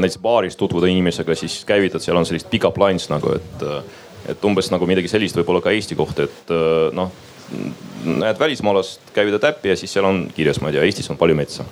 näiteks 0.00 0.20
baaris 0.22 0.56
tutvuda 0.56 0.88
inimesega, 0.88 1.34
siis 1.36 1.60
käivitad, 1.68 2.04
seal 2.04 2.16
on 2.16 2.28
sellised 2.28 2.48
pick-up 2.52 2.78
lines 2.80 3.10
nagu, 3.12 3.34
et 3.36 3.66
äh, 3.66 3.82
et 4.30 4.44
umbes 4.44 4.68
nagu 4.70 4.86
midagi 4.86 5.08
sellist 5.08 5.36
võib-olla 5.38 5.62
ka 5.64 5.72
Eesti 5.72 5.96
kohta, 5.96 6.26
et 6.28 6.50
noh 6.92 7.08
näed 8.04 8.38
välismaalast, 8.38 9.00
käi 9.14 9.30
ta 9.30 9.38
täppi 9.38 9.68
ja 9.68 9.76
siis 9.76 9.92
seal 9.92 10.06
on 10.08 10.22
kirjas, 10.34 10.60
ma 10.60 10.70
ei 10.70 10.76
tea, 10.76 10.84
Eestis 10.86 11.10
on 11.10 11.18
palju 11.20 11.36
metsa. 11.36 11.64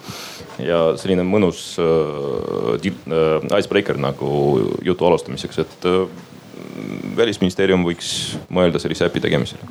ja 0.59 0.79
selline 0.99 1.23
mõnus 1.23 1.77
äh, 1.79 2.75
äh, 2.75 3.59
icebreaker 3.59 3.99
nagu 4.03 4.31
jutu 4.85 5.07
alustamiseks, 5.07 5.59
et 5.63 5.87
äh, 5.87 6.09
välisministeerium 7.17 7.87
võiks 7.87 8.11
mõelda 8.51 8.83
sellise 8.83 9.07
äpi 9.07 9.23
tegemisele. 9.23 9.71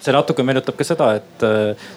See 0.00 0.14
natuke 0.14 0.44
meenutab 0.46 0.76
ka 0.78 0.86
seda, 0.86 1.10
et 1.18 1.46
äh, 1.46 1.88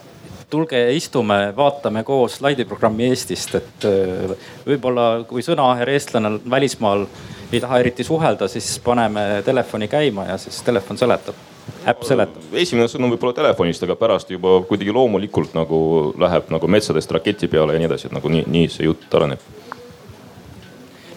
tulge 0.51 0.81
istume, 0.95 1.39
vaatame 1.57 2.03
koos 2.03 2.39
slaidiprogrammi 2.39 3.11
Eestist, 3.11 3.55
et 3.61 3.87
äh, 3.87 4.35
võib-olla 4.67 5.23
kui 5.29 5.45
sõnaaher 5.45 5.93
eestlane 5.93 6.37
välismaal 6.49 7.07
ei 7.51 7.59
taha 7.59 7.79
eriti 7.83 8.03
suhelda, 8.07 8.47
siis 8.51 8.73
paneme 8.83 9.41
telefoni 9.45 9.87
käima 9.91 10.27
ja 10.31 10.37
siis 10.41 10.61
telefon 10.65 10.99
seletab 10.99 11.39
äpp 11.87 12.05
seletab? 12.05 12.53
esimene 12.57 12.87
sõnum 12.91 13.13
võib-olla 13.13 13.35
telefonist, 13.37 13.83
aga 13.85 13.95
pärast 13.99 14.31
juba 14.33 14.59
kuidagi 14.67 14.93
loomulikult 14.93 15.55
nagu 15.57 15.79
läheb 16.21 16.51
nagu 16.53 16.69
metsadest 16.71 17.11
raketi 17.15 17.49
peale 17.51 17.75
ja 17.75 17.81
nii 17.81 17.89
edasi, 17.89 18.09
et 18.09 18.15
nagu 18.15 18.31
nii, 18.31 18.45
nii 18.51 18.69
see 18.71 18.87
jutt 18.87 19.17
areneb. 19.17 19.43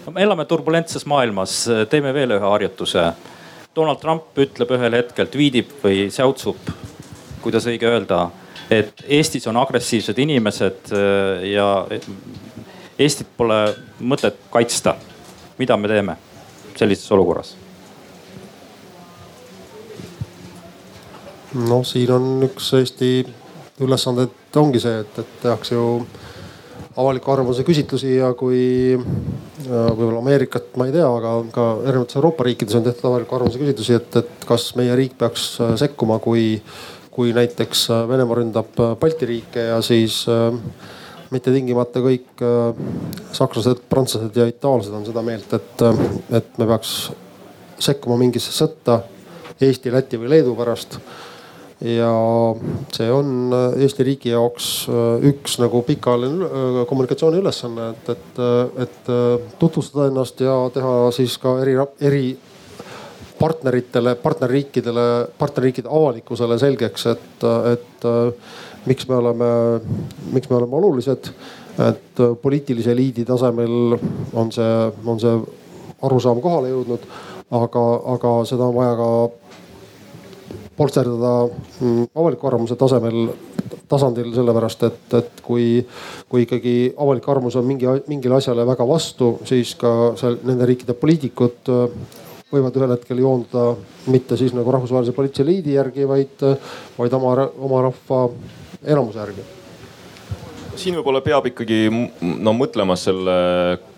no 0.05 0.15
me 0.15 0.25
elame 0.25 0.45
turbulentses 0.49 1.05
maailmas, 1.09 1.63
teeme 1.89 2.13
veel 2.13 2.37
ühe 2.37 2.51
harjutuse. 2.55 3.11
Donald 3.75 3.99
Trump 3.99 4.37
ütleb 4.39 4.71
ühel 4.77 4.95
hetkel, 4.95 5.27
tweetib 5.31 5.73
või 5.83 6.07
säutsub, 6.13 6.69
kuidas 7.43 7.67
õige 7.67 7.89
öelda, 7.89 8.29
et 8.71 9.03
Eestis 9.17 9.47
on 9.51 9.59
agressiivsed 9.59 10.19
inimesed 10.23 10.93
äh, 10.95 11.43
ja 11.51 11.67
Eestit 12.99 13.27
pole 13.37 13.59
mõtet 13.99 14.39
kaitsta. 14.51 14.95
mida 15.57 15.77
me 15.77 15.87
teeme 15.87 16.17
sellises 16.75 17.11
olukorras? 17.11 17.55
noh, 21.55 21.83
siin 21.87 22.11
on 22.11 22.43
üks 22.43 22.73
Eesti 22.75 23.25
ülesanded 23.79 24.55
ongi 24.59 24.79
see, 24.79 24.99
et, 25.03 25.19
et 25.19 25.35
tehakse 25.41 25.75
ju 25.75 25.85
avaliku 26.95 27.31
arvamuse 27.33 27.63
küsitlusi 27.67 28.15
ja 28.17 28.31
kui 28.37 28.95
võib-olla 29.65 30.21
Ameerikat 30.21 30.75
ma 30.79 30.87
ei 30.87 30.93
tea, 30.95 31.07
aga 31.07 31.33
ka 31.53 31.65
erinevates 31.83 32.17
Euroopa 32.19 32.45
riikides 32.47 32.77
on 32.77 32.85
tehtud 32.85 33.09
avaliku 33.09 33.37
arvamuse 33.37 33.59
küsitlusi, 33.61 33.97
et, 33.97 34.19
et 34.21 34.45
kas 34.47 34.69
meie 34.79 34.95
riik 34.97 35.17
peaks 35.19 35.47
äh, 35.63 35.73
sekkuma, 35.79 36.19
kui, 36.23 36.55
kui 37.15 37.33
näiteks 37.35 37.87
äh, 37.91 38.05
Venemaa 38.09 38.39
ründab 38.39 38.79
äh, 38.79 38.93
Balti 39.01 39.29
riike 39.29 39.67
ja 39.71 39.81
siis 39.85 40.23
mitte 41.33 41.51
tingimata 41.51 41.99
kõik 41.99 42.41
sakslased, 43.35 43.81
prantslased 43.89 44.35
ja 44.37 44.45
itaallased 44.47 44.93
on 44.93 45.07
seda 45.07 45.23
meelt, 45.25 45.51
et, 45.57 45.81
et 46.37 46.59
me 46.61 46.67
peaks 46.69 46.93
sekkuma 47.81 48.19
mingisse 48.21 48.53
sõtta 48.55 49.01
Eesti, 49.55 49.91
Läti 49.91 50.19
või 50.21 50.29
Leedu 50.35 50.53
pärast 50.55 50.99
ja 51.85 52.09
see 52.95 53.11
on 53.11 53.53
äh, 53.53 53.81
Eesti 53.83 54.05
riigi 54.07 54.31
jaoks 54.31 54.87
äh, 54.89 55.27
üks 55.29 55.59
nagu 55.61 55.81
pikaajaline 55.85 56.47
äh, 56.47 56.79
kommunikatsiooni 56.89 57.41
ülesanne, 57.43 57.91
et, 57.93 58.09
et, 58.15 58.41
et 58.85 59.11
tutvustada 59.59 60.09
ennast 60.09 60.41
ja 60.41 60.55
teha 60.73 60.95
siis 61.15 61.37
ka 61.41 61.57
eri, 61.61 61.75
eri 62.01 62.25
partneritele, 63.39 64.15
partnerriikidele, 64.23 65.05
partnerriikide 65.37 65.91
avalikkusele 65.91 66.57
selgeks, 66.59 67.05
et, 67.11 67.45
et 67.73 68.05
miks 68.87 69.09
me 69.09 69.17
oleme, 69.19 69.49
miks 70.31 70.49
me 70.49 70.55
oleme 70.61 70.79
olulised. 70.79 71.31
et 71.83 72.19
poliitilise 72.41 72.93
eliidi 72.93 73.25
tasemel 73.27 73.97
on 74.33 74.51
see, 74.55 74.75
on 75.05 75.19
see 75.19 75.33
arusaam 76.07 76.39
kohale 76.39 76.69
jõudnud, 76.71 77.03
aga, 77.51 77.83
aga 78.13 78.31
seda 78.47 78.69
on 78.69 78.77
vaja 78.77 78.93
ka 78.95 79.09
polsterdada 80.77 81.33
mm, 81.47 82.09
avaliku 82.15 82.49
arvamuse 82.49 82.75
tasemel, 82.79 83.29
tasandil, 83.89 84.31
sellepärast 84.35 84.85
et, 84.89 85.01
et 85.19 85.41
kui, 85.45 85.79
kui 86.29 86.45
ikkagi 86.45 86.75
avalik 86.97 87.29
arvamus 87.31 87.57
on 87.59 87.67
mingi, 87.67 87.87
mingile 88.11 88.39
asjale 88.39 88.67
väga 88.67 88.87
vastu, 88.87 89.35
siis 89.47 89.75
ka 89.79 90.13
seal 90.19 90.39
nende 90.43 90.67
riikide 90.67 90.97
poliitikud 90.99 91.73
äh, 91.73 92.21
võivad 92.53 92.77
ühel 92.79 92.93
hetkel 92.93 93.19
joonduda 93.23 93.65
mitte 94.13 94.37
siis 94.39 94.53
nagu 94.55 94.71
rahvusvahelise 94.73 95.15
poliitilise 95.15 95.45
eliidi 95.45 95.75
järgi, 95.75 96.07
vaid, 96.07 96.45
vaid 96.97 97.17
oma, 97.17 97.49
oma 97.67 97.81
rahva 97.89 98.21
enamuse 98.83 99.19
järgi. 99.19 99.45
siin 100.75 100.95
võib-olla 100.97 101.21
peab 101.23 101.49
ikkagi 101.49 101.87
no 102.21 102.53
mõtlema 102.53 102.97
selle 102.99 103.35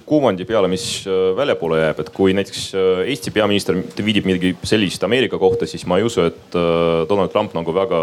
kuvandi 0.07 0.45
peale, 0.47 0.69
mis 0.71 0.85
äh, 1.07 1.33
väljapoole 1.37 1.81
jääb, 1.81 1.99
et 2.03 2.11
kui 2.15 2.35
näiteks 2.35 2.61
äh, 2.77 3.01
Eesti 3.11 3.33
peaminister 3.35 3.75
viidib 4.05 4.27
midagi 4.29 4.53
sellist 4.67 5.03
Ameerika 5.03 5.39
kohta, 5.41 5.67
siis 5.67 5.83
ma 5.89 5.99
ei 5.99 6.07
usu, 6.07 6.23
et 6.29 6.55
äh, 6.55 7.03
Donald 7.09 7.33
Trump 7.33 7.55
nagu 7.57 7.75
väga 7.75 7.99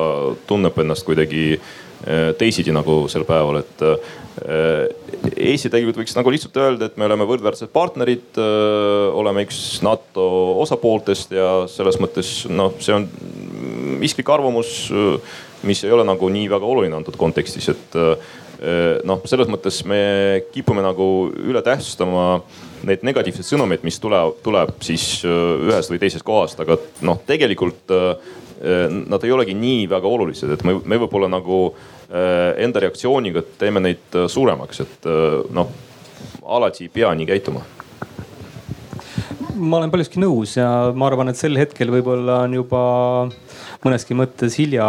tunneb 0.48 0.78
ennast 0.84 1.06
kuidagi 1.08 1.56
teisiti 2.36 2.68
nagu 2.74 3.06
sel 3.08 3.22
päeval, 3.24 3.62
et 3.62 3.82
Eesti 4.44 5.70
tegelikult 5.72 6.02
võiks 6.02 6.12
nagu 6.18 6.32
lihtsalt 6.34 6.58
öelda, 6.60 6.90
et 6.90 6.98
me 7.00 7.06
oleme 7.06 7.24
võrdväärsed 7.24 7.70
partnerid, 7.72 8.36
oleme 9.16 9.46
üks 9.46 9.60
NATO 9.86 10.26
osapooltest 10.66 11.32
ja 11.32 11.48
selles 11.70 11.96
mõttes 12.02 12.34
noh, 12.52 12.74
see 12.76 12.98
on 12.98 13.06
isiklik 14.04 14.34
arvamus, 14.36 14.74
mis 15.64 15.80
ei 15.86 15.94
ole 15.96 16.04
nagu 16.04 16.28
nii 16.34 16.50
väga 16.52 16.68
oluline 16.74 16.98
antud 16.98 17.16
kontekstis, 17.16 17.70
et 17.72 17.96
noh, 19.04 19.20
selles 19.28 19.50
mõttes 19.50 19.80
me 19.88 20.00
kipume 20.54 20.84
nagu 20.84 21.06
üle 21.44 21.60
tähtsustama 21.64 22.40
neid 22.84 23.04
negatiivseid 23.06 23.48
sõnumeid, 23.48 23.84
mis 23.86 23.98
tuleb, 24.00 24.38
tuleb 24.44 24.74
siis 24.84 25.24
äh, 25.26 25.66
ühest 25.68 25.92
või 25.92 26.00
teisest 26.02 26.26
kohast, 26.26 26.60
aga 26.64 26.78
noh, 27.04 27.20
tegelikult 27.28 27.94
äh, 27.94 28.32
nad 28.94 29.24
ei 29.24 29.34
olegi 29.34 29.56
nii 29.58 29.84
väga 29.90 30.08
olulised, 30.08 30.54
et 30.54 30.62
me, 30.64 30.78
me 30.84 31.00
võib-olla 31.02 31.28
nagu 31.28 31.66
enda 32.14 32.80
reaktsiooniga 32.84 33.42
teeme 33.58 33.80
neid 33.82 34.16
suuremaks, 34.30 34.80
et 34.84 35.06
noh, 35.56 35.70
alati 36.46 36.84
ei 36.86 36.92
pea 36.92 37.10
nii 37.16 37.26
käituma. 37.26 37.64
Ma 39.54 39.80
olen 39.80 39.90
paljuski 39.90 40.20
nõus 40.22 40.54
ja 40.56 40.68
ma 40.94 41.08
arvan, 41.08 41.32
et 41.32 41.40
sel 41.40 41.58
hetkel 41.58 41.90
võib-olla 41.92 42.42
on 42.46 42.54
juba 42.56 42.84
mõneski 43.84 44.16
mõttes 44.16 44.56
hilja 44.60 44.86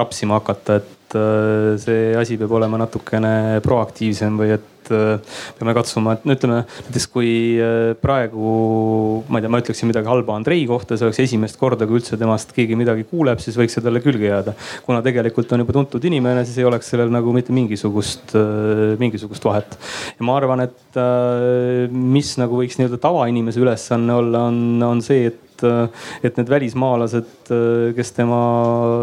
rapsima 0.00 0.38
hakata, 0.38 0.78
et 0.80 0.97
et 1.08 1.16
äh, 1.16 1.76
see 1.80 2.16
asi 2.16 2.36
peab 2.36 2.52
olema 2.58 2.78
natukene 2.80 3.60
proaktiivsem 3.64 4.36
või 4.36 4.50
et 4.58 4.90
äh, 4.92 5.16
peame 5.56 5.72
katsuma, 5.76 6.16
et 6.16 6.26
no 6.28 6.34
ütleme 6.36 6.58
näiteks 6.66 7.06
kui 7.12 7.30
äh, 7.56 7.94
praegu, 8.00 9.22
ma 9.28 9.40
ei 9.40 9.44
tea, 9.44 9.52
ma 9.52 9.60
ütleksin 9.62 9.88
midagi 9.88 10.10
halba 10.10 10.36
Andrei 10.36 10.66
kohta, 10.68 10.98
see 10.98 11.08
oleks 11.08 11.22
esimest 11.24 11.58
korda, 11.60 11.88
kui 11.88 12.00
üldse 12.00 12.20
temast 12.20 12.52
keegi 12.56 12.76
midagi 12.76 13.06
kuuleb, 13.08 13.40
siis 13.40 13.56
võiks 13.56 13.78
see 13.78 13.84
talle 13.84 14.04
külge 14.04 14.28
jääda. 14.28 14.54
kuna 14.84 15.00
tegelikult 15.04 15.56
on 15.56 15.64
juba 15.64 15.76
tuntud 15.78 16.04
inimene, 16.10 16.44
siis 16.44 16.60
ei 16.60 16.68
oleks 16.68 16.92
sellel 16.92 17.12
nagu 17.14 17.32
mitte 17.36 17.56
mingisugust, 17.56 18.36
mingisugust 19.00 19.48
vahet. 19.48 19.78
ja 20.18 20.28
ma 20.28 20.36
arvan, 20.36 20.66
et 20.68 21.02
mis 21.92 22.36
nagu 22.40 22.60
võiks 22.60 22.76
nii-öelda 22.76 23.00
tavainimese 23.00 23.64
ülesanne 23.64 24.20
olla, 24.20 24.48
on, 24.52 24.82
on 24.84 25.04
see, 25.04 25.28
et 25.32 25.44
et, 26.22 26.36
need 26.36 26.50
välismaalased, 26.50 27.26
kes 27.96 28.12
tema 28.16 28.38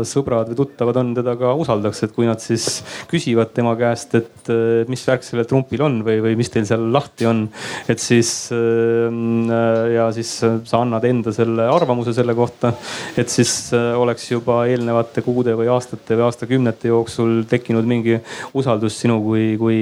sõbrad 0.08 0.50
või 0.52 0.60
tuttavad 0.60 1.00
on, 1.02 1.14
teda 1.18 1.36
ka 1.40 1.54
usaldaks, 1.60 2.04
et 2.06 2.14
kui 2.16 2.28
nad 2.28 2.42
siis 2.44 2.82
küsivad 3.12 3.54
tema 3.56 3.76
käest, 3.80 4.16
et 4.18 4.52
mis 4.90 5.04
värk 5.08 5.26
sellel 5.26 5.48
Trumpil 5.50 5.84
on 5.86 6.00
või, 6.06 6.20
või 6.24 6.36
mis 6.40 6.52
teil 6.54 6.68
seal 6.68 6.86
lahti 6.94 7.28
on. 7.30 7.46
et 7.92 8.02
siis 8.02 8.32
ja 8.52 10.08
siis 10.16 10.32
sa 10.40 10.82
annad 10.82 11.06
enda 11.08 11.34
selle 11.36 11.68
arvamuse 11.72 12.14
selle 12.16 12.36
kohta, 12.38 12.74
et 13.18 13.32
siis 13.32 13.74
oleks 13.74 14.30
juba 14.32 14.64
eelnevate 14.70 15.24
kuude 15.26 15.56
või 15.58 15.70
aastate 15.74 16.18
või 16.18 16.28
aastakümnete 16.30 16.92
jooksul 16.92 17.44
tekkinud 17.50 17.88
mingi 17.90 18.20
usaldus 18.54 19.00
sinu 19.02 19.20
kui, 19.24 19.54
kui 19.62 19.80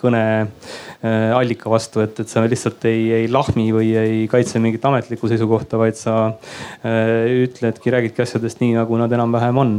kõne 0.00 0.24
allika 1.38 1.70
vastu, 1.70 2.02
et, 2.02 2.18
et 2.20 2.30
sa 2.30 2.42
lihtsalt 2.46 2.84
ei, 2.90 3.04
ei 3.20 3.28
lahmi 3.30 3.68
või 3.74 3.92
ei 3.98 4.24
kaitse 4.30 4.60
mingit 4.62 4.84
ametlikku 4.88 5.30
seisukohta 5.30 5.78
vaid 5.80 5.98
sa 5.98 6.14
äh, 6.28 7.28
ütledki, 7.72 7.94
räägidki 7.94 8.24
asjadest 8.24 8.60
nii, 8.64 8.74
nagu 8.78 8.98
nad 9.00 9.12
enam-vähem 9.12 9.62
on 9.64 9.78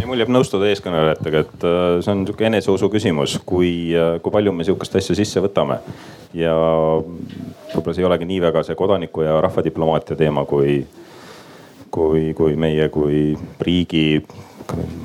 ja 0.00 0.06
mul 0.08 0.20
jääb 0.20 0.32
nõustuda 0.32 0.68
eeskõnelejatega, 0.70 1.42
et 1.44 1.66
äh, 1.66 1.88
see 2.04 2.12
on 2.14 2.24
sihuke 2.24 2.46
eneseusu 2.48 2.88
küsimus, 2.92 3.36
kui, 3.46 3.70
äh, 3.96 4.16
kui 4.22 4.32
palju 4.32 4.54
me 4.56 4.66
sihukest 4.66 4.96
asja 5.00 5.16
sisse 5.18 5.42
võtame. 5.44 5.80
ja 6.34 6.54
võib-olla 7.72 7.94
see 7.94 8.04
ei 8.04 8.06
olegi 8.06 8.26
nii 8.28 8.40
väga 8.44 8.62
see 8.62 8.76
kodaniku 8.78 9.24
ja 9.26 9.40
rahvadiplomaatia 9.42 10.16
teema, 10.16 10.44
kui, 10.46 10.84
kui, 11.90 12.30
kui 12.38 12.54
meie 12.56 12.88
kui 12.88 13.34
riigi, 13.60 14.22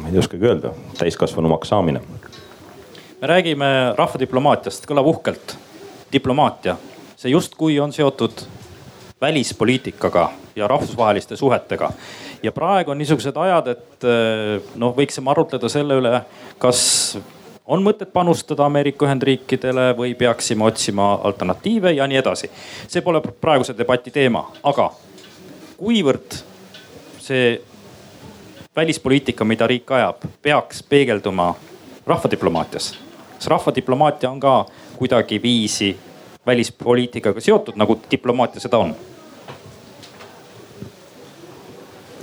ma 0.01 0.11
ei 0.11 0.19
oskagi 0.21 0.45
öelda, 0.45 0.73
täiskasvanumaks 0.99 1.73
saamine. 1.73 2.01
me 3.21 3.31
räägime 3.33 3.71
rahvadiplomaatiast, 3.97 4.85
kõlab 4.87 5.09
uhkelt. 5.15 5.57
diplomaatia, 6.13 6.77
see 7.17 7.33
justkui 7.33 7.79
on 7.79 7.91
seotud 7.91 8.45
välispoliitikaga 9.21 10.31
ja 10.55 10.67
rahvusvaheliste 10.67 11.35
suhetega. 11.35 11.91
ja 12.43 12.51
praegu 12.51 12.91
on 12.91 12.97
niisugused 12.97 13.37
ajad, 13.37 13.67
et 13.67 14.03
eh, 14.03 14.61
noh, 14.75 14.95
võiksime 14.95 15.31
arutleda 15.31 15.69
selle 15.69 15.97
üle, 15.97 16.21
kas 16.57 17.17
on 17.65 17.83
mõtet 17.83 18.11
panustada 18.13 18.65
Ameerika 18.65 19.05
Ühendriikidele 19.07 19.93
või 19.97 20.13
peaksime 20.15 20.63
otsima 20.63 21.13
alternatiive 21.23 21.91
ja 21.91 22.07
nii 22.07 22.17
edasi. 22.17 22.49
see 22.87 23.01
pole 23.01 23.21
praeguse 23.21 23.77
debati 23.77 24.11
teema, 24.11 24.45
aga 24.63 24.91
kuivõrd 25.77 26.37
see 27.19 27.61
välispoliitika, 28.75 29.45
mida 29.45 29.67
riik 29.67 29.91
ajab, 29.91 30.27
peaks 30.41 30.83
peegelduma 30.83 31.55
rahvadiplomaatias. 32.05 32.97
kas 33.35 33.47
rahvadiplomaatia 33.47 34.29
on 34.29 34.39
ka 34.39 34.65
kuidagiviisi 34.97 35.97
välispoliitikaga 36.47 37.41
seotud, 37.41 37.77
nagu 37.79 37.99
diplomaatia 38.11 38.63
seda 38.63 38.81
on? 38.81 38.95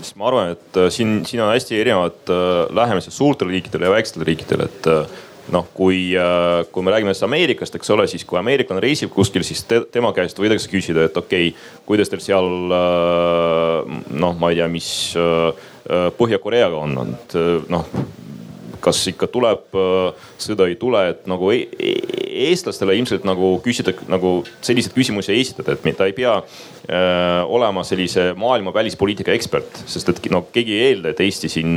siis 0.03 0.19
ma 0.19 0.29
arvan, 0.29 0.53
et 0.57 0.79
äh, 0.79 0.89
siin, 0.93 1.21
siin 1.27 1.43
on 1.45 1.53
hästi 1.53 1.79
erinevad 1.81 2.31
äh, 2.31 2.75
lähenemised 2.75 3.15
suurtele 3.15 3.55
riikidele 3.55 3.87
ja 3.87 3.95
väikestele 3.95 4.27
riikidele, 4.29 4.67
et 4.69 4.89
äh, 4.91 5.21
noh, 5.53 5.67
kui, 5.75 6.13
kui 6.73 6.85
me 6.87 6.93
räägime 6.95 7.13
Ameerikast, 7.27 7.75
eks 7.75 7.91
ole, 7.91 8.07
siis 8.07 8.23
kui 8.25 8.39
ameeriklane 8.39 8.81
reisib 8.81 9.11
kuskil, 9.11 9.43
siis 9.43 9.65
te, 9.67 9.81
tema 9.91 10.13
käest 10.15 10.39
võidakse 10.39 10.71
küsida, 10.71 11.09
et 11.09 11.17
okei 11.19 11.49
okay,, 11.51 11.81
kuidas 11.87 12.13
teil 12.13 12.23
seal 12.23 12.47
noh, 12.71 14.37
ma 14.39 14.53
ei 14.53 14.61
tea, 14.61 14.69
mis 14.71 14.91
Põhja-Koreaga 16.19 16.79
on, 16.79 16.95
et 17.03 17.35
noh 17.75 17.91
kas 18.83 19.01
ikka 19.13 19.29
tuleb 19.33 19.79
sõda, 20.43 20.67
ei 20.69 20.77
tule, 20.81 21.05
et 21.13 21.27
nagu 21.31 21.51
e 21.55 21.63
e 21.79 21.93
eestlastele 22.49 22.97
ilmselt 22.99 23.27
nagu 23.29 23.55
küsida 23.65 23.95
nagu 24.11 24.41
selliseid 24.65 24.95
küsimusi 24.97 25.35
esitada, 25.37 25.75
et 25.77 25.99
ta 25.99 26.09
ei 26.09 26.15
pea 26.17 26.35
äh, 26.39 27.43
olema 27.47 27.85
sellise 27.87 28.31
maailma 28.39 28.73
välispoliitika 28.75 29.35
ekspert, 29.35 29.83
sest 29.87 30.09
et 30.13 30.23
no 30.33 30.45
keegi 30.55 30.77
ei 30.77 30.87
eelda, 30.91 31.13
et 31.13 31.21
Eesti 31.23 31.51
siin 31.53 31.77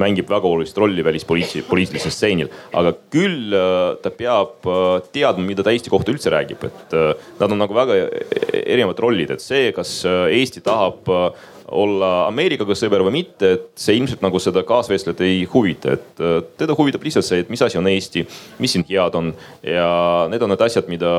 mängib 0.00 0.30
väga 0.30 0.48
olulist 0.48 0.78
rolli 0.78 1.04
välispoliitilisel 1.04 2.14
stseenil. 2.14 2.52
aga 2.72 2.94
küll 3.12 3.54
äh, 3.56 3.96
ta 4.02 4.12
peab 4.14 4.66
äh, 4.70 4.86
teadma, 5.12 5.44
mida 5.46 5.66
ta 5.66 5.74
Eesti 5.74 5.92
kohta 5.92 6.14
üldse 6.14 6.32
räägib, 6.32 6.64
et 6.68 6.96
äh, 6.96 7.12
nad 7.40 7.52
on 7.52 7.62
nagu 7.62 7.76
väga 7.76 7.98
erinevad 8.64 9.02
rollid, 9.02 9.34
et 9.34 9.44
see, 9.44 9.70
kas 9.76 9.98
äh, 10.08 10.30
Eesti 10.38 10.64
tahab 10.64 11.10
äh, 11.10 11.52
olla 11.74 12.10
Ameerikaga 12.28 12.76
sõber 12.78 13.02
või 13.06 13.20
mitte, 13.20 13.52
et 13.56 13.68
see 13.80 13.96
ilmselt 13.98 14.22
nagu 14.22 14.38
seda 14.42 14.62
kaasvestlejat 14.66 15.22
ei 15.26 15.44
huvita, 15.50 15.96
et 15.96 16.22
äh, 16.22 16.38
teda 16.60 16.76
huvitab 16.78 17.06
lihtsalt 17.06 17.26
see, 17.26 17.42
et 17.42 17.50
mis 17.50 17.62
asi 17.62 17.78
on 17.80 17.88
Eesti, 17.90 18.26
mis 18.62 18.76
siin 18.76 18.86
head 18.88 19.16
on. 19.18 19.32
Ja 19.66 19.88
need 20.30 20.44
on 20.44 20.52
need 20.54 20.66
asjad, 20.66 20.86
mida, 20.90 21.10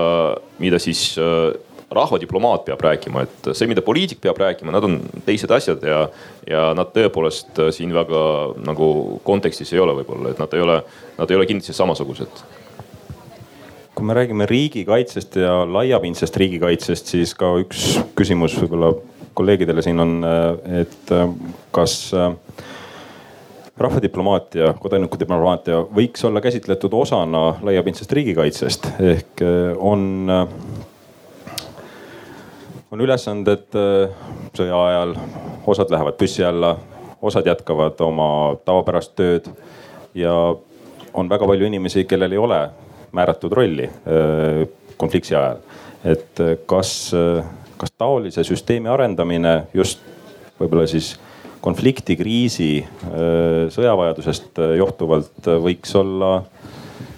mida 0.63 0.79
siis 0.79 1.09
äh, 1.19 1.51
rahvadiplomaat 1.91 2.65
peab 2.67 2.83
rääkima, 2.83 3.23
et 3.27 3.49
see, 3.55 3.67
mida 3.67 3.83
poliitik 3.83 4.19
peab 4.23 4.39
rääkima, 4.39 4.71
nad 4.75 4.87
on 4.87 4.99
teised 5.25 5.51
asjad 5.55 5.83
ja, 5.87 6.05
ja 6.47 6.69
nad 6.77 6.93
tõepoolest 6.95 7.59
äh, 7.63 7.73
siin 7.75 7.95
väga 7.95 8.21
nagu 8.67 9.19
kontekstis 9.27 9.73
ei 9.75 9.83
ole 9.83 9.97
võib-olla, 9.99 10.31
et 10.31 10.39
nad 10.41 10.55
ei 10.55 10.63
ole, 10.63 10.79
nad 11.19 11.31
ei 11.31 11.39
ole 11.39 11.49
kindlasti 11.49 11.75
samasugused. 11.75 12.45
Kui 13.97 14.05
me 14.05 14.13
räägime 14.13 14.45
riigikaitsest 14.45 15.39
ja 15.41 15.63
laiapindsest 15.65 16.35
riigikaitsest, 16.37 17.15
siis 17.15 17.33
ka 17.35 17.55
üks 17.63 17.95
küsimus 18.15 18.53
võib-olla 18.61 18.93
kolleegidele 19.37 19.83
siin 19.85 19.99
on, 20.01 20.17
et 20.81 21.11
äh, 21.13 21.29
kas 21.71 22.11
äh, 22.17 22.33
rahvadiplomaatia, 23.77 24.73
kodanikudiplomaatia 24.81 25.83
võiks 25.93 26.25
olla 26.25 26.41
käsitletud 26.41 26.93
osana 26.97 27.43
laiapindsest 27.61 28.15
riigikaitsest 28.17 28.89
ehk 29.11 29.43
äh, 29.45 29.75
on, 29.77 30.31
on 32.91 33.03
ülesanded 33.05 33.67
sõja 34.57 34.79
ajal, 34.87 35.13
osad 35.69 35.93
lähevad 35.93 36.17
püssi 36.17 36.45
alla, 36.47 36.73
osad 37.21 37.45
jätkavad 37.45 38.01
oma 38.07 38.29
tavapärast 38.65 39.13
tööd 39.19 39.51
ja 40.17 40.33
on 41.13 41.29
väga 41.29 41.45
palju 41.49 41.69
inimesi, 41.69 42.07
kellel 42.09 42.33
ei 42.33 42.41
ole 42.41 42.61
määratud 43.13 43.53
rolli 43.53 43.85
konflikti 44.97 45.35
ajal. 45.35 45.61
et 46.05 46.41
kas 46.69 47.11
kas 47.77 47.93
taolise 47.97 48.43
süsteemi 48.47 48.89
arendamine 48.89 49.67
just 49.73 50.01
võib-olla 50.57 50.87
siis 50.89 51.13
konflikti, 51.61 52.15
kriisi, 52.17 52.71
sõjavajadusest 53.73 54.61
johtuvalt 54.77 55.49
võiks 55.63 55.95
olla, 55.97 56.37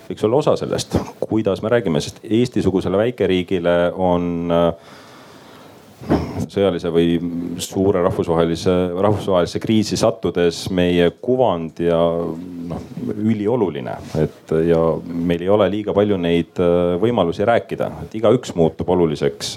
võiks 0.08 0.26
olla 0.26 0.40
osa 0.40 0.56
sellest, 0.60 0.96
kuidas 1.22 1.62
me 1.64 1.72
räägime, 1.74 2.02
sest 2.04 2.24
Eesti-sugusele 2.24 3.00
väikeriigile 3.04 3.76
on 4.00 4.48
sõjalise 6.50 6.90
või 6.96 7.18
suure 7.62 8.02
rahvusvahelise, 8.06 8.74
rahvusvahelisse 9.04 9.60
kriisi 9.62 10.00
sattudes 10.00 10.64
meie 10.74 11.10
kuvand 11.22 11.82
ja 11.84 12.00
noh, 12.00 12.88
ülioluline, 13.20 13.98
et 14.24 14.56
ja 14.66 14.80
meil 15.04 15.44
ei 15.44 15.52
ole 15.52 15.68
liiga 15.76 15.94
palju 15.94 16.18
neid 16.18 16.64
võimalusi 17.04 17.46
rääkida, 17.46 17.92
et 18.06 18.16
igaüks 18.22 18.56
muutub 18.58 18.90
oluliseks 18.96 19.54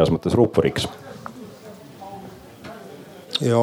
heas 0.00 0.12
mõttes 0.14 0.34
ruuporiks. 0.34 0.88
ja 3.40 3.58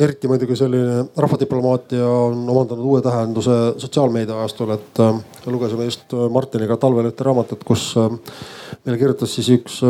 eriti 0.00 0.28
muidugi 0.28 0.56
selline 0.56 1.04
rahvadiplomaatia 1.20 2.06
on 2.06 2.48
omandanud 2.48 2.84
uue 2.84 3.02
tähenduse 3.04 3.56
sotsiaalmeedia 3.82 4.38
ajastul, 4.40 4.72
et 4.74 5.00
äh, 5.04 5.20
lugesime 5.46 5.84
just 5.84 6.14
Martiniga 6.32 6.78
talvel 6.80 7.10
ühte 7.10 7.26
raamatut, 7.26 7.64
kus 7.68 7.90
äh, 8.00 8.08
meile 8.86 8.98
kirjutas 9.00 9.34
siis 9.36 9.50
üks, 9.58 9.82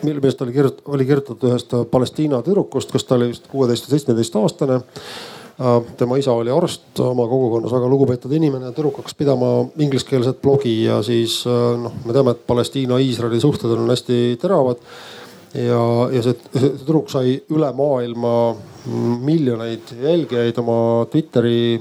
mille 0.00 0.22
meest 0.22 0.40
oli 0.42 0.56
kirjutatud, 0.56 0.94
oli 0.94 1.06
kirjutatud 1.08 1.50
ühest 1.50 1.76
Palestiina 1.92 2.40
tüdrukust, 2.46 2.92
kes 2.92 3.04
ta 3.04 3.18
oli 3.18 3.30
vist 3.34 3.50
kuueteist 3.52 3.86
või 3.86 3.98
seitsmeteist 3.98 4.40
aastane 4.40 4.80
äh, 4.80 5.92
tema 6.00 6.16
isa 6.16 6.32
oli 6.32 6.54
arst, 6.56 6.88
oma 7.04 7.28
kogukonnas 7.28 7.76
väga 7.76 7.92
lugupeetud 7.92 8.32
inimene. 8.40 8.72
tüdruk 8.72 9.02
hakkas 9.02 9.18
pidama 9.18 9.54
ingliskeelset 9.76 10.40
blogi 10.40 10.78
ja 10.86 11.02
siis 11.04 11.42
noh, 11.44 12.00
me 12.06 12.16
teame, 12.16 12.32
et 12.32 12.46
Palestiina-Iisraeli 12.48 13.44
suhted 13.44 13.76
on 13.76 13.92
hästi 13.92 14.38
teravad 14.40 14.80
ja, 15.54 15.84
ja 16.12 16.22
see, 16.22 16.36
see 16.54 16.74
tüdruk 16.80 17.10
sai 17.12 17.38
üle 17.50 17.70
maailma 17.76 18.34
miljoneid 19.20 19.92
jälgijaid 20.02 20.58
oma 20.62 21.06
Twitteri 21.10 21.80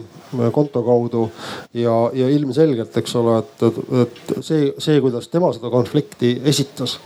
konto 0.51 0.83
kaudu. 0.83 1.29
Ja, 1.73 1.95
ja 2.13 2.29
ilmselgelt, 2.29 2.97
eks 2.97 3.15
ole, 3.15 3.39
et, 3.39 3.63
et 4.03 4.35
see, 4.45 4.73
see, 4.77 4.99
kuidas 5.01 5.29
tema 5.31 5.51
seda 5.55 5.71
konflikti 5.73 6.35
esitas, 6.49 6.97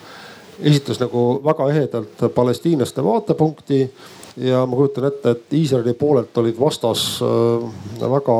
esitas 0.59 0.99
nagu 1.01 1.39
väga 1.45 1.70
ehedalt 1.74 2.28
palestiinlaste 2.36 3.05
vaatepunkti. 3.05 3.86
Ja 4.43 4.64
ma 4.66 4.76
kujutan 4.80 5.05
ette, 5.11 5.36
et 5.36 5.53
Iisraeli 5.53 5.93
poolelt 5.93 6.38
olid 6.41 6.57
vastas 6.57 7.20
äh, 7.22 7.66
väga 8.01 8.38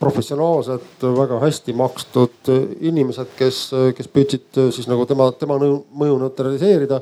professionaalsed, 0.00 1.06
väga 1.18 1.38
hästi 1.42 1.76
makstud 1.76 2.52
inimesed, 2.80 3.32
kes, 3.38 3.64
kes 3.96 4.10
püüdsid 4.12 4.60
siis 4.74 4.90
nagu 4.90 5.06
tema, 5.10 5.30
tema 5.38 5.58
mõju 5.60 6.20
neutraliseerida. 6.24 7.00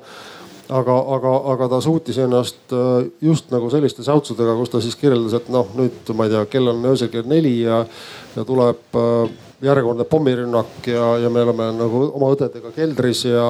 Aga, 0.73 0.95
aga, 1.17 1.31
aga 1.53 1.67
ta 1.69 1.79
suutis 1.85 2.17
ennast 2.23 2.73
just 3.21 3.51
nagu 3.53 3.67
selliste 3.69 4.05
säutsudega, 4.07 4.55
kus 4.57 4.71
ta 4.73 4.81
siis 4.81 4.95
kirjeldas, 4.97 5.35
et 5.37 5.51
noh, 5.53 5.69
nüüd 5.77 6.13
ma 6.17 6.25
ei 6.25 6.33
tea, 6.33 6.45
kell 6.49 6.71
on 6.71 6.87
öösel 6.89 7.11
kell 7.13 7.27
neli 7.29 7.59
ja, 7.67 7.83
ja 8.37 8.45
tuleb 8.49 8.97
järjekordne 9.63 10.05
pommirünnak 10.05 10.87
ja, 10.87 11.19
ja 11.19 11.31
me 11.31 11.43
oleme 11.43 11.69
nagu 11.77 12.03
oma 12.17 12.31
õdedega 12.35 12.73
keldris 12.75 13.25
ja, 13.29 13.47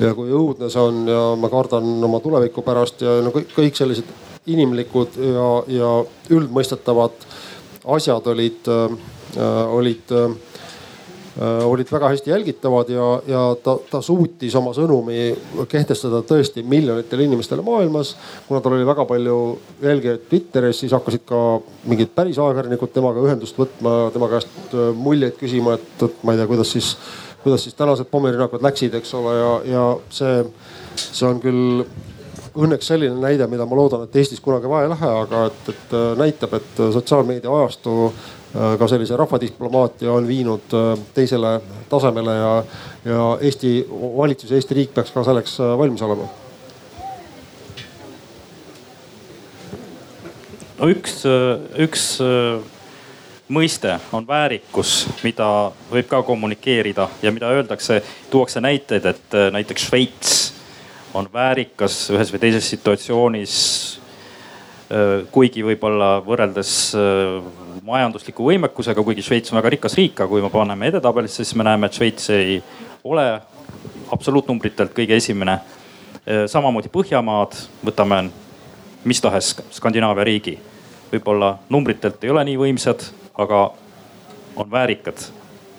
ja 0.00 0.12
kui 0.16 0.32
õudne 0.34 0.68
see 0.72 0.82
on 0.82 1.04
ja 1.08 1.20
ma 1.40 1.50
kardan 1.52 1.86
oma 2.04 2.20
tuleviku 2.24 2.64
pärast 2.66 3.04
ja 3.04 3.18
no 3.24 3.32
kõik, 3.34 3.52
kõik 3.56 3.78
sellised 3.78 4.10
inimlikud 4.46 5.16
ja, 5.16 5.48
ja 5.78 5.92
üldmõistetavad 6.36 7.24
asjad 7.86 8.26
olid 8.32 8.68
äh,, 8.72 8.98
olid 9.72 10.12
äh, 10.12 10.30
olid 11.64 11.90
väga 11.92 12.08
hästi 12.08 12.30
jälgitavad 12.30 12.88
ja, 12.88 13.06
ja 13.28 13.40
ta, 13.62 13.76
ta 13.90 14.00
suutis 14.02 14.54
oma 14.56 14.72
sõnumi 14.72 15.34
kehtestada 15.68 16.22
tõesti 16.24 16.64
miljonitele 16.64 17.26
inimestele 17.26 17.62
maailmas. 17.62 18.14
kuna 18.48 18.62
tal 18.64 18.72
oli 18.78 18.86
väga 18.86 19.04
palju 19.04 19.36
jälgijaid 19.82 20.24
Twitteris, 20.30 20.80
siis 20.80 20.94
hakkasid 20.96 21.26
ka 21.28 21.42
mingid 21.84 22.14
päris 22.16 22.40
ajakirjanikud 22.40 22.92
temaga 22.94 23.20
ühendust 23.20 23.58
võtma, 23.60 24.08
tema 24.14 24.30
käest 24.32 24.72
äh, 24.72 24.88
muljeid 24.96 25.36
küsima, 25.36 25.76
et, 25.76 26.08
et 26.08 26.24
ma 26.24 26.32
ei 26.32 26.40
tea, 26.40 26.48
kuidas 26.48 26.72
siis, 26.72 26.94
kuidas 27.44 27.68
siis 27.68 27.76
tänased 27.76 28.08
pommirünnakud 28.10 28.64
läksid, 28.64 28.96
eks 28.96 29.14
ole, 29.20 29.36
ja, 29.36 29.54
ja 29.74 29.86
see, 30.08 30.40
see 30.96 31.28
on 31.28 31.42
küll 31.44 31.84
õnneks 32.56 32.88
selline 32.88 33.16
näide, 33.20 33.46
mida 33.50 33.66
ma 33.68 33.76
loodan, 33.78 34.06
et 34.06 34.16
Eestis 34.16 34.40
kunagi 34.44 34.68
vaja 34.70 34.86
ei 34.86 34.92
lähe, 34.92 35.10
aga 35.22 35.44
et, 35.50 35.68
et 35.72 35.94
äh, 35.96 36.08
näitab, 36.20 36.56
et 36.58 36.80
sotsiaalmeedia 36.94 37.52
ajastu 37.52 37.96
äh, 38.08 38.74
ka 38.80 38.88
sellise 38.90 39.18
rahvadiplomaatia 39.18 40.12
on 40.12 40.28
viinud 40.28 40.76
äh, 40.76 40.88
teisele 41.14 41.58
tasemele 41.90 42.38
ja, 42.38 42.54
ja 43.04 43.28
Eesti 43.40 43.76
valitsus 43.90 44.50
ja 44.50 44.60
Eesti 44.60 44.78
riik 44.80 44.94
peaks 44.96 45.12
ka 45.14 45.24
selleks 45.26 45.58
valmis 45.78 46.02
olema. 46.06 46.28
no 50.76 50.88
üks, 50.92 51.22
üks 51.80 52.02
mõiste 53.48 53.94
on 54.12 54.26
väärikus, 54.28 55.06
mida 55.24 55.46
võib 55.88 56.10
ka 56.10 56.20
kommunikeerida 56.26 57.08
ja 57.24 57.32
mida 57.32 57.48
öeldakse, 57.48 58.02
tuuakse 58.30 58.60
näiteid, 58.60 59.08
et 59.08 59.38
näiteks 59.56 59.88
Šveits 59.88 60.36
on 61.16 61.28
väärikas 61.32 62.10
ühes 62.12 62.32
või 62.32 62.42
teises 62.42 62.68
situatsioonis. 62.74 63.54
kuigi 65.34 65.64
võib-olla 65.66 66.20
võrreldes 66.22 66.70
majandusliku 67.82 68.44
võimekusega, 68.46 69.02
kuigi 69.02 69.24
Šveits 69.26 69.50
on 69.50 69.58
väga 69.58 69.72
rikas 69.74 69.96
riik, 69.98 70.20
aga 70.20 70.28
kui 70.30 70.42
me 70.44 70.50
paneme 70.50 70.86
edetabelisse, 70.92 71.42
siis 71.42 71.56
me 71.58 71.66
näeme, 71.66 71.88
et 71.88 71.98
Šveits 71.98 72.30
ei 72.30 72.60
ole 73.04 73.24
absoluutnumbritelt 74.14 74.94
kõige 74.94 75.16
esimene. 75.16 75.58
samamoodi 76.46 76.90
Põhjamaad, 76.92 77.58
võtame 77.86 78.28
mis 79.06 79.20
tahes 79.20 79.52
Skandinaavia 79.70 80.24
riigi, 80.26 80.56
võib-olla 81.12 81.56
numbritelt 81.70 82.24
ei 82.24 82.30
ole 82.30 82.44
nii 82.44 82.56
võimsad, 82.58 83.04
aga 83.38 83.70
on 84.56 84.70
väärikad 84.70 85.22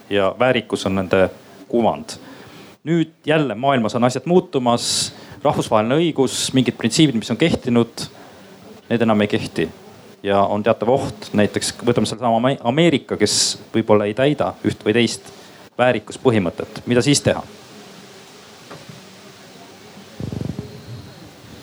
ja 0.09 0.33
väärikus 0.39 0.85
on 0.85 0.95
nende 0.95 1.29
kuvand. 1.67 2.19
nüüd 2.87 3.11
jälle 3.25 3.55
maailmas 3.55 3.95
on 3.95 4.03
asjad 4.03 4.23
muutumas, 4.25 5.13
rahvusvaheline 5.43 5.97
õigus, 6.01 6.47
mingid 6.57 6.77
printsiibid, 6.77 7.17
mis 7.19 7.31
on 7.33 7.39
kehtinud, 7.39 8.07
need 8.89 9.03
enam 9.03 9.21
ei 9.23 9.31
kehti. 9.31 9.67
Ja 10.25 10.41
on 10.49 10.63
teatav 10.65 10.89
oht, 10.91 11.29
näiteks 11.37 11.75
võtame 11.85 12.09
sedasama 12.09 12.55
Ameerika, 12.67 13.19
kes 13.19 13.59
võib-olla 13.73 14.07
ei 14.09 14.15
täida 14.17 14.53
üht 14.67 14.81
või 14.83 14.95
teist 14.97 15.29
väärikuspõhimõtet, 15.77 16.83
mida 16.89 17.05
siis 17.05 17.21
teha? 17.25 17.43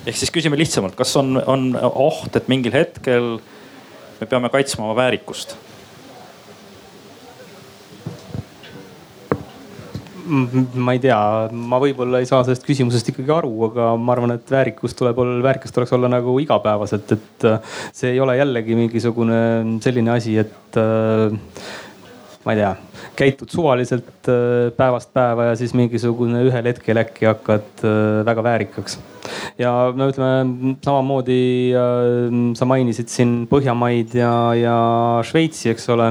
ehk 0.05 0.18
siis 0.20 0.29
küsime 0.29 0.59
lihtsamalt, 0.61 0.93
kas 0.99 1.14
on, 1.16 1.39
on 1.49 1.70
oht, 1.81 2.35
et 2.37 2.49
mingil 2.53 2.75
hetkel 2.77 3.39
me 4.18 4.27
peame 4.29 4.51
kaitsma 4.53 4.85
oma 4.85 4.97
väärikust 4.99 5.55
ma 10.25 10.95
ei 10.95 11.01
tea, 11.03 11.18
ma 11.53 11.79
võib-olla 11.83 12.20
ei 12.22 12.29
saa 12.29 12.43
sellest 12.47 12.64
küsimusest 12.66 13.11
ikkagi 13.12 13.33
aru, 13.35 13.53
aga 13.68 13.89
ma 14.01 14.14
arvan, 14.14 14.35
et 14.37 14.51
väärikus 14.51 14.97
tuleb 14.99 15.18
olla, 15.20 15.39
väärikas 15.45 15.75
tuleks 15.75 15.93
olla 15.97 16.11
nagu 16.12 16.37
igapäevaselt, 16.43 17.14
et 17.16 17.49
äh, 17.49 17.79
see 17.95 18.14
ei 18.14 18.20
ole 18.25 18.37
jällegi 18.39 18.79
mingisugune 18.79 19.39
selline 19.85 20.14
asi, 20.14 20.37
et 20.41 20.81
äh, 20.81 21.35
ma 22.45 22.55
ei 22.55 22.62
tea, 22.62 22.75
käitud 23.20 23.53
suvaliselt 23.53 24.31
äh, 24.33 24.70
päevast 24.77 25.12
päeva 25.16 25.51
ja 25.51 25.59
siis 25.61 25.75
mingisugune 25.77 26.45
ühel 26.49 26.72
hetkel 26.72 27.03
äkki 27.05 27.29
hakkad 27.31 27.85
väga 28.27 28.47
väärikaks 28.49 29.01
ja 29.59 29.70
no 29.97 30.09
ütleme 30.11 30.77
samamoodi 30.85 31.39
äh, 31.77 32.37
sa 32.59 32.66
mainisid 32.68 33.11
siin 33.12 33.35
Põhjamaid 33.51 34.14
ja, 34.18 34.33
ja 34.59 34.77
Šveitsi, 35.27 35.70
eks 35.72 35.89
ole. 35.95 36.11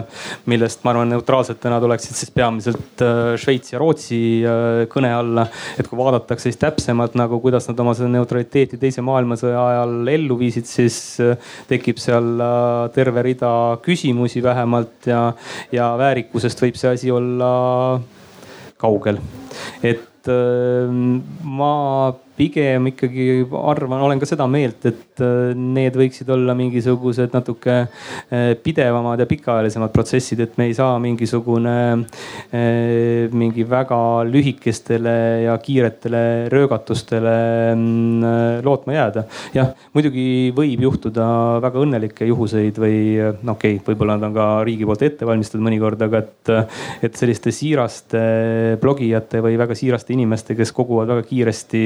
millest 0.49 0.83
ma 0.83 0.93
arvan, 0.93 1.11
neutraalsetena 1.13 1.79
tuleksid 1.83 2.17
siis 2.17 2.31
peamiselt 2.35 3.03
äh, 3.03 3.33
Šveits 3.39 3.73
ja 3.73 3.81
Rootsi 3.81 4.21
äh, 4.47 4.83
kõne 4.91 5.13
alla. 5.15 5.47
et 5.79 5.89
kui 5.89 5.99
vaadatakse 5.99 6.49
siis 6.49 6.61
täpsemalt 6.61 7.17
nagu, 7.19 7.39
kuidas 7.43 7.67
nad 7.69 7.79
oma 7.83 7.95
seda 7.97 8.11
neutraliteeti 8.13 8.79
teise 8.81 9.03
maailmasõja 9.05 9.67
ajal 9.73 10.13
ellu 10.13 10.37
viisid, 10.39 10.67
siis 10.69 10.97
tekib 11.69 11.99
seal 12.01 12.41
terve 12.95 13.23
rida 13.25 13.51
küsimusi 13.83 14.43
vähemalt 14.43 15.07
ja, 15.09 15.25
ja 15.73 15.93
väärikusest 15.99 16.61
võib 16.63 16.79
see 16.79 16.93
asi 16.93 17.11
olla 17.13 17.51
kaugel. 18.81 19.19
et 19.83 20.29
ma 21.43 21.73
pigem 22.37 22.89
ikkagi 22.89 23.27
arvan, 23.57 24.01
olen 24.07 24.21
ka 24.21 24.27
seda 24.27 24.45
meelt, 24.49 24.85
et 24.89 25.21
äh, 25.21 25.53
need 25.53 25.95
võiksid 25.97 26.29
olla 26.33 26.55
mingisugused 26.57 27.33
natuke 27.35 27.75
äh, 27.83 28.53
pidevamad 28.63 29.21
ja 29.21 29.27
pikaajalisemad 29.29 29.93
protsessid, 29.93 30.41
et 30.43 30.57
me 30.57 30.67
ei 30.69 30.75
saa 30.77 30.97
mingisugune 31.03 31.75
äh, 31.93 33.29
mingi 33.33 33.65
väga 33.69 33.99
lühikestele 34.29 35.15
ja 35.45 35.57
kiiretele 35.61 36.23
röögatustele 36.53 37.35
mm, 37.75 38.63
lootma 38.65 38.97
jääda. 38.97 39.25
jah, 39.53 39.73
muidugi 39.93 40.25
võib 40.57 40.87
juhtuda 40.87 41.27
väga 41.63 41.83
õnnelikke 41.85 42.27
juhuseid 42.29 42.81
või 42.81 42.97
no 43.43 43.57
okei 43.57 43.77
okay,, 43.77 43.85
võib-olla 43.91 44.17
nad 44.17 44.29
on 44.31 44.37
ka 44.37 44.47
riigi 44.65 44.89
poolt 44.89 45.05
ette 45.05 45.29
valmistatud 45.29 45.63
mõnikord, 45.63 46.01
aga 46.07 46.23
et, 46.23 46.53
et 47.05 47.19
selliste 47.19 47.53
siiraste 47.53 48.23
blogijate 48.81 49.43
või 49.43 49.57
väga 49.59 49.77
siiraste 49.77 50.15
inimeste, 50.17 50.57
kes 50.57 50.73
koguvad 50.73 51.13
väga 51.13 51.27
kiiresti 51.29 51.85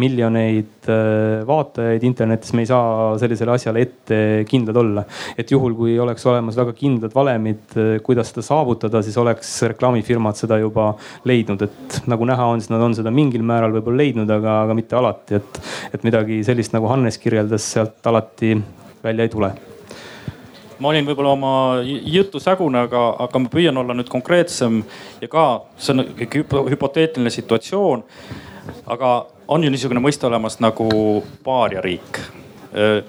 miljoneid 0.00 0.88
äh, 0.90 1.42
vaatajaid 1.48 2.04
internetis, 2.06 2.52
me 2.56 2.64
ei 2.64 2.70
saa 2.70 3.12
sellisele 3.20 3.54
asjale 3.56 3.84
ette 3.86 4.18
kindlad 4.48 4.80
olla. 4.82 5.04
et 5.38 5.50
juhul, 5.50 5.74
kui 5.78 5.98
oleks 6.00 6.26
olemas 6.26 6.58
väga 6.58 6.74
kindlad 6.76 7.14
valemid, 7.14 7.64
äh, 7.76 7.92
kuidas 8.06 8.32
seda 8.32 8.44
saavutada, 8.46 9.02
siis 9.02 9.16
oleks 9.20 9.52
reklaamifirmad 9.74 10.38
seda 10.38 10.58
juba 10.62 10.92
leidnud, 11.28 11.62
et 11.68 12.00
nagu 12.10 12.28
näha 12.28 12.50
on, 12.52 12.62
siis 12.62 12.72
nad 12.74 12.82
on 12.82 12.96
seda 12.98 13.12
mingil 13.14 13.46
määral 13.46 13.74
võib-olla 13.76 14.04
leidnud, 14.04 14.30
aga, 14.38 14.60
aga 14.66 14.76
mitte 14.78 14.98
alati, 14.98 15.40
et, 15.40 15.62
et 15.94 16.04
midagi 16.06 16.42
sellist 16.46 16.76
nagu 16.76 16.90
Hannes 16.90 17.18
kirjeldas, 17.22 17.72
sealt 17.76 18.06
alati 18.06 18.56
välja 19.04 19.26
ei 19.26 19.32
tule 19.32 19.54
ma 20.78 20.90
olin 20.90 21.06
võib-olla 21.08 21.32
oma 21.32 21.52
jutu 21.84 22.40
sägune, 22.42 22.82
aga, 22.86 23.02
aga 23.24 23.40
ma 23.40 23.52
püüan 23.52 23.80
olla 23.80 23.96
nüüd 23.96 24.10
konkreetsem 24.12 24.82
ja 25.22 25.28
ka 25.32 25.46
see 25.78 25.94
on 25.94 26.04
ikkagi 26.04 26.44
hüpoteetiline 26.72 27.32
situatsioon. 27.32 28.04
aga 28.86 29.10
on 29.48 29.64
ju 29.64 29.70
niisugune 29.70 30.02
mõiste 30.02 30.26
olemas 30.26 30.58
nagu 30.62 30.88
paariariik. 31.44 32.20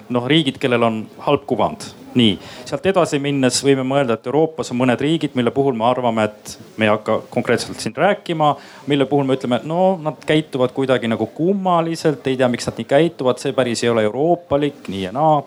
noh, 0.09 0.27
riigid, 0.29 0.57
kellel 0.61 0.83
on 0.83 0.99
halb 1.25 1.45
kuvand. 1.49 1.89
nii, 2.17 2.37
sealt 2.65 2.85
edasi 2.89 3.19
minnes 3.21 3.59
võime 3.61 3.83
mõelda, 3.85 4.15
et 4.17 4.25
Euroopas 4.25 4.71
on 4.71 4.79
mõned 4.79 5.01
riigid, 5.01 5.35
mille 5.37 5.51
puhul 5.53 5.75
me 5.77 5.85
arvame, 5.85 6.23
et 6.23 6.53
me 6.77 6.85
ei 6.85 6.89
hakka 6.89 7.21
konkreetselt 7.29 7.79
siin 7.79 7.95
rääkima. 7.95 8.55
mille 8.87 9.05
puhul 9.05 9.25
me 9.25 9.35
ütleme, 9.35 9.59
no 9.63 9.99
nad 10.01 10.23
käituvad 10.25 10.73
kuidagi 10.73 11.07
nagu 11.07 11.25
kummaliselt, 11.25 12.27
ei 12.27 12.37
tea, 12.37 12.47
miks 12.47 12.67
nad 12.67 12.77
nii 12.77 12.85
käituvad, 12.85 13.37
see 13.37 13.53
päris 13.53 13.83
ei 13.83 13.89
ole 13.89 14.03
euroopalik, 14.03 14.87
nii 14.87 15.03
ja 15.03 15.11
naa. 15.11 15.43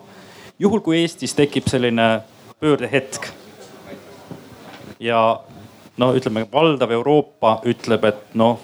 juhul 0.59 0.79
kui 0.79 1.01
Eestis 1.01 1.33
tekib 1.33 1.67
selline 1.67 2.21
pöördehetk 2.59 3.31
ja 4.99 5.39
no 5.97 6.13
ütleme, 6.15 6.45
valdav 6.51 6.91
Euroopa 6.91 7.59
ütleb, 7.65 8.05
et 8.05 8.35
noh, 8.35 8.59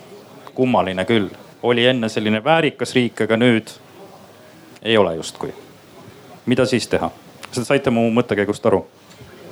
kummaline 0.53 1.05
küll 1.05 1.29
oli 1.67 1.85
enne 1.87 2.09
selline 2.09 2.41
väärikas 2.43 2.95
riik, 2.97 3.21
aga 3.27 3.37
nüüd 3.39 3.73
ei 4.81 4.97
ole 4.97 5.15
justkui. 5.19 5.53
mida 6.45 6.65
siis 6.65 6.87
teha? 6.87 7.11
kas 7.47 7.59
te 7.59 7.65
saite 7.67 7.93
mu 7.93 8.07
mõttekäigust 8.15 8.65
aru? 8.69 8.85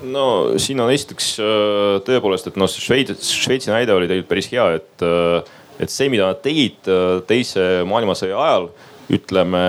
no 0.04 0.26
siin 0.62 0.80
on 0.84 0.92
esiteks 0.94 1.36
äh, 1.40 2.00
tõepoolest, 2.08 2.52
et 2.52 2.60
noh, 2.60 2.70
Šveits, 2.70 3.30
Šveitsi 3.44 3.72
näide 3.74 3.96
oli 3.96 4.10
tegelikult 4.10 4.34
päris 4.34 4.52
hea, 4.52 4.68
et, 4.80 5.06
äh, 5.06 5.56
et 5.80 5.94
see, 5.94 6.10
mida 6.14 6.30
nad 6.32 6.42
tegid 6.46 6.90
äh, 6.92 7.22
teise 7.28 7.86
maailmasõja 7.88 8.42
ajal 8.48 8.70
ütleme 9.16 9.60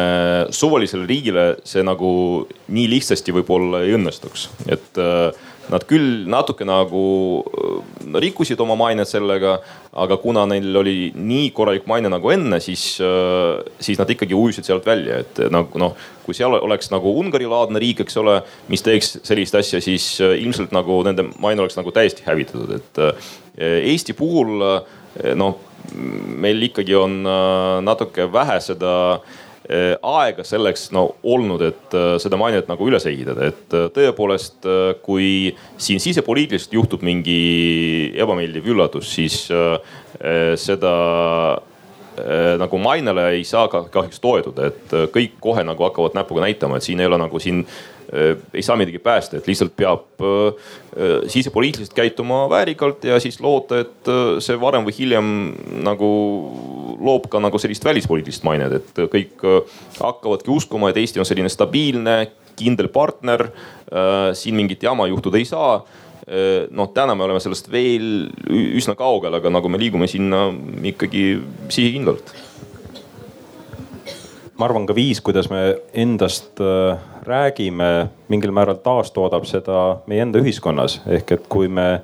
suvalisele 0.55 1.05
riigile 1.09 1.47
see 1.69 1.83
nagu 1.85 2.09
nii 2.73 2.87
lihtsasti 2.89 3.35
võib-olla 3.37 3.83
ei 3.85 3.93
õnnestuks, 3.99 4.49
et 4.73 5.01
äh, 5.01 5.29
Nad 5.73 5.83
küll 5.91 6.27
natuke 6.31 6.67
nagu 6.67 7.03
äh, 7.43 8.19
rikkusid 8.23 8.61
oma 8.63 8.77
mainet 8.79 9.11
sellega, 9.11 9.57
aga 9.99 10.19
kuna 10.23 10.45
neil 10.47 10.79
oli 10.79 10.97
nii 11.17 11.49
korralik 11.57 11.89
maine 11.91 12.11
nagu 12.13 12.31
enne, 12.31 12.61
siis, 12.63 12.85
äh, 13.03 13.59
siis 13.83 13.99
nad 13.99 14.11
ikkagi 14.13 14.37
ujusid 14.37 14.69
sealt 14.69 14.87
välja, 14.87 15.21
et 15.25 15.41
nagu 15.51 15.81
noh, 15.83 15.97
kui 16.27 16.37
seal 16.39 16.55
oleks 16.59 16.93
nagu 16.95 17.17
Ungari-laadne 17.23 17.83
riik, 17.83 18.05
eks 18.05 18.21
ole, 18.23 18.39
mis 18.71 18.85
teeks 18.87 19.17
sellist 19.27 19.59
asja, 19.59 19.83
siis 19.83 20.13
äh, 20.23 20.37
ilmselt 20.45 20.75
nagu 20.77 21.01
nende 21.07 21.27
maine 21.43 21.65
oleks 21.65 21.79
nagu 21.79 21.95
täiesti 21.95 22.27
hävitatud, 22.27 22.77
et 22.79 23.03
Eesti 23.57 24.13
puhul 24.13 24.61
noh, 25.41 25.55
meil 26.37 26.61
ikkagi 26.67 26.93
on 26.99 27.23
natuke 27.87 28.27
vähe 28.29 28.59
seda 28.61 28.91
aega 29.69 30.45
selleks 30.47 30.91
no 30.95 31.09
olnud, 31.27 31.63
et 31.67 31.95
äh, 31.97 32.17
seda 32.23 32.39
mainet 32.39 32.69
nagu 32.71 32.87
üles 32.87 33.07
ehitada, 33.09 33.51
et 33.51 33.75
äh, 33.75 33.89
tõepoolest, 33.95 34.69
kui 35.03 35.55
siin 35.83 36.03
sisepoliitiliselt 36.03 36.77
juhtub 36.77 37.03
mingi 37.07 38.13
ebameeldiv 38.19 38.69
üllatus, 38.75 39.11
siis 39.17 39.47
seda 40.61 40.93
nagu 42.57 42.79
mainele 42.81 43.27
ei 43.37 43.43
saa 43.45 43.67
ka 43.69 43.83
kahjuks 43.93 44.23
toetuda, 44.25 44.71
et 44.71 44.95
kõik 45.13 45.37
kohe 45.43 45.65
nagu 45.67 45.85
hakkavad 45.85 46.17
näpuga 46.17 46.47
näitama, 46.47 46.79
et 46.79 46.87
siin 46.87 47.03
ei 47.03 47.11
ole 47.11 47.19
nagu 47.21 47.41
siin 47.43 47.67
ei 48.55 48.63
saa 48.65 48.79
midagi 48.79 49.01
päästa, 49.03 49.37
et 49.37 49.49
lihtsalt 49.51 49.75
peab 49.77 50.23
sisepoliitiliselt 51.29 51.97
käituma 51.97 52.45
väärikalt 52.49 53.05
ja 53.05 53.19
siis 53.21 53.37
loota, 53.43 53.83
et 53.83 54.11
see 54.47 54.57
varem 54.63 54.87
või 54.87 54.97
hiljem 54.97 55.33
nagu 55.85 56.11
loob 56.99 57.29
ka 57.31 57.41
nagu 57.43 57.59
sellist 57.61 57.85
välispoliitilist 57.85 58.47
mainet, 58.47 58.79
et 58.81 59.05
kõik 59.13 59.45
äh, 59.45 59.77
hakkavadki 60.01 60.53
uskuma, 60.53 60.91
et 60.91 61.01
Eesti 61.01 61.23
on 61.23 61.29
selline 61.29 61.51
stabiilne, 61.53 62.19
kindel 62.57 62.89
partner. 62.93 63.49
Äh, 63.91 64.33
siin 64.39 64.57
mingit 64.59 64.83
jama 64.87 65.09
juhtuda 65.11 65.41
ei 65.41 65.49
saa 65.49 65.79
äh, 65.81 66.67
noh, 66.71 66.91
täna 66.95 67.15
me 67.15 67.27
oleme 67.27 67.43
sellest 67.43 67.71
veel 67.73 68.29
üsna 68.49 68.97
kaugel, 68.99 69.39
aga 69.39 69.53
nagu 69.53 69.71
me 69.73 69.81
liigume 69.81 70.09
sinna 70.11 70.49
ikkagi 70.93 71.29
sihikindlalt. 71.69 72.35
ma 74.57 74.65
arvan 74.65 74.87
ka 74.89 74.95
viis, 74.97 75.19
kuidas 75.21 75.51
me 75.53 75.59
endast 75.93 76.63
räägime, 77.29 78.09
mingil 78.33 78.55
määral 78.57 78.79
taastoodab 78.81 79.45
seda 79.45 79.99
meie 80.09 80.23
enda 80.25 80.41
ühiskonnas, 80.41 81.03
ehk 81.05 81.35
et 81.37 81.45
kui 81.53 81.69
me 81.69 82.01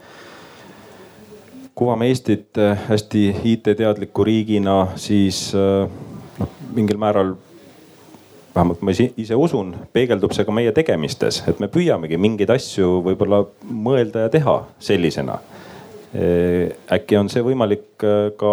kuvame 1.74 2.06
Eestit 2.06 2.58
äh, 2.58 2.78
hästi 2.88 3.36
IT-teadliku 3.44 4.24
riigina, 4.24 4.88
siis 4.96 5.54
äh, 5.54 5.88
noh, 6.38 6.48
mingil 6.74 7.00
määral 7.00 7.34
vähemalt 8.54 8.82
ma 8.84 8.92
ise 8.92 9.36
usun, 9.38 9.72
peegeldub 9.92 10.34
see 10.36 10.44
ka 10.44 10.52
meie 10.52 10.72
tegemistes, 10.76 11.40
et 11.48 11.60
me 11.62 11.70
püüamegi 11.72 12.18
mingeid 12.20 12.52
asju 12.52 12.98
võib-olla 13.06 13.40
mõelda 13.64 14.26
ja 14.26 14.32
teha 14.32 14.58
sellisena. 14.78 15.38
äkki 16.92 17.16
on 17.16 17.30
see 17.32 17.40
võimalik 17.40 18.04
ka 18.36 18.52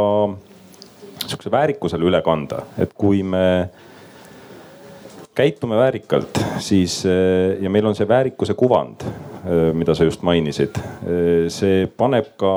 sihukese 1.25 1.51
väärikusele 1.51 2.07
üle 2.07 2.21
kanda, 2.23 2.61
et 2.79 2.93
kui 2.95 3.19
me 3.27 3.67
käitume 5.35 5.75
väärikalt, 5.75 6.39
siis 6.63 7.01
ja 7.03 7.69
meil 7.69 7.91
on 7.91 7.99
see 7.99 8.07
väärikuse 8.07 8.55
kuvand, 8.55 9.03
mida 9.75 9.95
sa 9.95 10.07
just 10.07 10.23
mainisid, 10.23 10.79
see 11.51 11.83
paneb 11.99 12.31
ka 12.39 12.55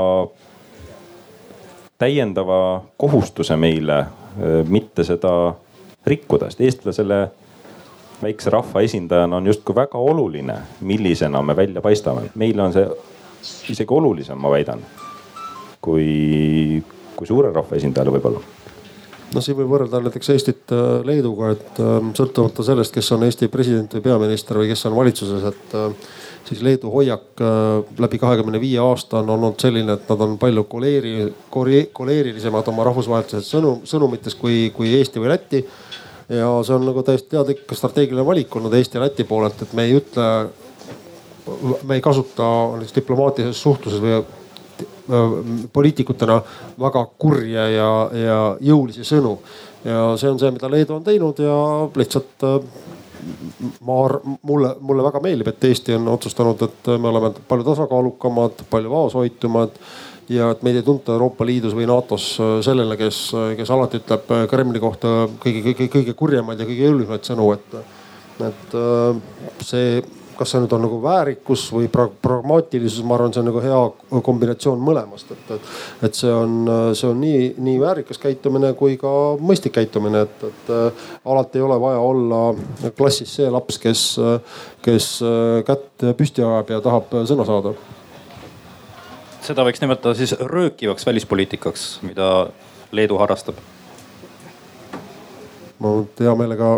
täiendava 2.02 2.82
kohustuse 2.98 3.56
meile 3.56 4.00
mitte 4.68 5.04
seda 5.06 5.32
rikkuda, 6.06 6.48
sest 6.50 6.64
eestlasele 6.66 7.18
väikse 8.22 8.50
rahva 8.50 8.82
esindajana 8.82 9.38
on 9.38 9.46
justkui 9.46 9.74
väga 9.76 9.98
oluline, 9.98 10.56
millisena 10.80 11.42
me 11.42 11.56
välja 11.56 11.82
paistame. 11.82 12.30
meile 12.34 12.62
on 12.62 12.74
see 12.74 12.88
isegi 13.74 13.94
olulisem, 13.94 14.38
ma 14.38 14.50
väidan, 14.50 14.82
kui, 15.80 16.82
kui 17.16 17.26
suure 17.26 17.52
rahva 17.54 17.78
esindajale 17.78 18.16
võib-olla 18.18 18.42
no 19.34 19.42
siin 19.44 19.56
võib 19.58 19.70
võrrelda 19.72 20.00
näiteks 20.02 20.30
Eestit 20.34 20.74
äh, 20.74 21.00
Leeduga, 21.06 21.52
et 21.56 21.80
äh, 21.82 21.94
sõltumata 22.16 22.64
sellest, 22.66 22.94
kes 22.94 23.10
on 23.16 23.24
Eesti 23.26 23.48
president 23.52 23.96
või 23.96 24.04
peaminister 24.04 24.60
või 24.60 24.70
kes 24.70 24.84
on 24.88 24.96
valitsuses, 24.96 25.46
et 25.52 25.76
äh, 25.78 26.10
siis 26.48 26.62
Leedu 26.64 26.90
hoiak 26.92 27.40
läbi 28.02 28.18
kahekümne 28.18 28.58
viie 28.60 28.80
aasta 28.82 29.20
on 29.20 29.30
olnud 29.36 29.60
selline, 29.62 29.94
et 29.94 30.08
nad 30.10 30.24
on 30.26 30.34
palju 30.42 30.64
koleeri, 30.68 31.14
koleerilisemad 31.52 32.68
oma 32.72 32.86
rahvusvahelistes 32.88 33.46
sõnum, 33.54 33.84
sõnumites 33.88 34.34
kui, 34.36 34.66
kui 34.74 34.90
Eesti 34.98 35.22
või 35.22 35.30
Läti. 35.32 35.62
ja 36.28 36.50
see 36.66 36.74
on 36.74 36.84
nagu 36.88 37.04
täiesti 37.06 37.30
teadlik 37.36 37.62
strateegiline 37.72 38.26
valik 38.26 38.56
olnud 38.56 38.74
Eesti 38.74 38.98
ja 38.98 39.06
Läti 39.06 39.24
poolelt, 39.24 39.62
et 39.62 39.72
me 39.72 39.86
ei 39.86 39.96
ütle, 40.00 40.28
me 41.86 41.94
ei 41.94 42.04
kasuta 42.04 42.44
diplomaatilises 42.94 43.62
suhtluses 43.62 44.02
või 44.02 44.18
poliitikutena 45.72 46.38
väga 46.80 47.04
kurje 47.18 47.66
ja, 47.74 47.90
ja 48.14 48.40
jõulisi 48.60 49.04
sõnu. 49.06 49.38
ja 49.84 50.12
see 50.16 50.30
on 50.30 50.38
see, 50.38 50.50
mida 50.54 50.70
Leedu 50.70 50.94
on 50.94 51.04
teinud 51.04 51.40
ja 51.42 51.56
lihtsalt 51.98 52.44
ma, 53.80 53.96
mulle, 54.42 54.76
mulle 54.80 55.04
väga 55.06 55.20
meeldib, 55.24 55.50
et 55.52 55.66
Eesti 55.70 55.96
on 55.96 56.08
otsustanud, 56.12 56.62
et 56.66 56.92
me 56.98 57.10
oleme 57.10 57.32
palju 57.48 57.66
tasakaalukamad, 57.66 58.64
palju 58.70 58.90
vaoshoitumad 58.92 59.76
ja 60.32 60.52
et 60.54 60.62
meid 60.62 60.78
ei 60.78 60.86
tunta 60.86 61.16
Euroopa 61.16 61.46
Liidus 61.46 61.74
või 61.76 61.88
NATO-s 61.90 62.38
sellele, 62.64 62.96
kes, 63.00 63.24
kes 63.58 63.74
alati 63.74 64.00
ütleb 64.02 64.34
Kremli 64.50 64.82
kohta 64.82 65.26
kõige, 65.42 65.64
kõige, 65.66 65.90
kõige 65.92 66.16
kurjemaid 66.18 66.62
ja 66.62 66.68
kõige 66.68 66.88
jõulisemaid 66.88 67.26
sõnu, 67.26 67.50
et, 67.58 67.78
et 68.48 68.76
see 69.66 70.02
kas 70.38 70.52
see 70.52 70.62
nüüd 70.62 70.72
on 70.76 70.84
nagu 70.84 70.98
väärikus 71.02 71.64
või 71.74 71.88
pra 71.92 72.06
pragmaatilisus, 72.22 73.04
ma 73.06 73.16
arvan, 73.16 73.32
see 73.34 73.42
on 73.42 73.48
nagu 73.50 73.62
hea 73.62 74.20
kombinatsioon 74.26 74.82
mõlemast, 74.82 75.32
et, 75.34 75.50
et, 75.56 75.70
et 76.08 76.18
see 76.18 76.32
on, 76.32 76.54
see 76.98 77.08
on 77.08 77.20
nii, 77.22 77.52
nii 77.62 77.80
väärikas 77.82 78.20
käitumine 78.22 78.72
kui 78.78 78.96
ka 79.00 79.12
mõistlik 79.40 79.76
käitumine, 79.76 80.24
et, 80.26 80.46
et 80.48 80.72
äh, 80.72 81.08
alati 81.24 81.60
ei 81.60 81.66
ole 81.66 81.78
vaja 81.82 82.02
olla 82.02 82.42
klassis 82.98 83.34
see 83.38 83.50
laps, 83.52 83.78
kes, 83.82 84.04
kes 84.84 85.08
kätt 85.66 86.06
püsti 86.18 86.44
ajab 86.44 86.72
ja 86.74 86.80
tahab 86.84 87.12
sõna 87.28 87.46
saada. 87.48 87.74
seda 89.42 89.66
võiks 89.66 89.82
nimetada 89.82 90.14
siis 90.18 90.34
röökivaks 90.38 91.06
välispoliitikaks, 91.06 91.86
mida 92.06 92.32
Leedu 92.92 93.18
harrastab. 93.18 93.56
ma 95.82 95.96
hea 96.20 96.34
meelega 96.38 96.76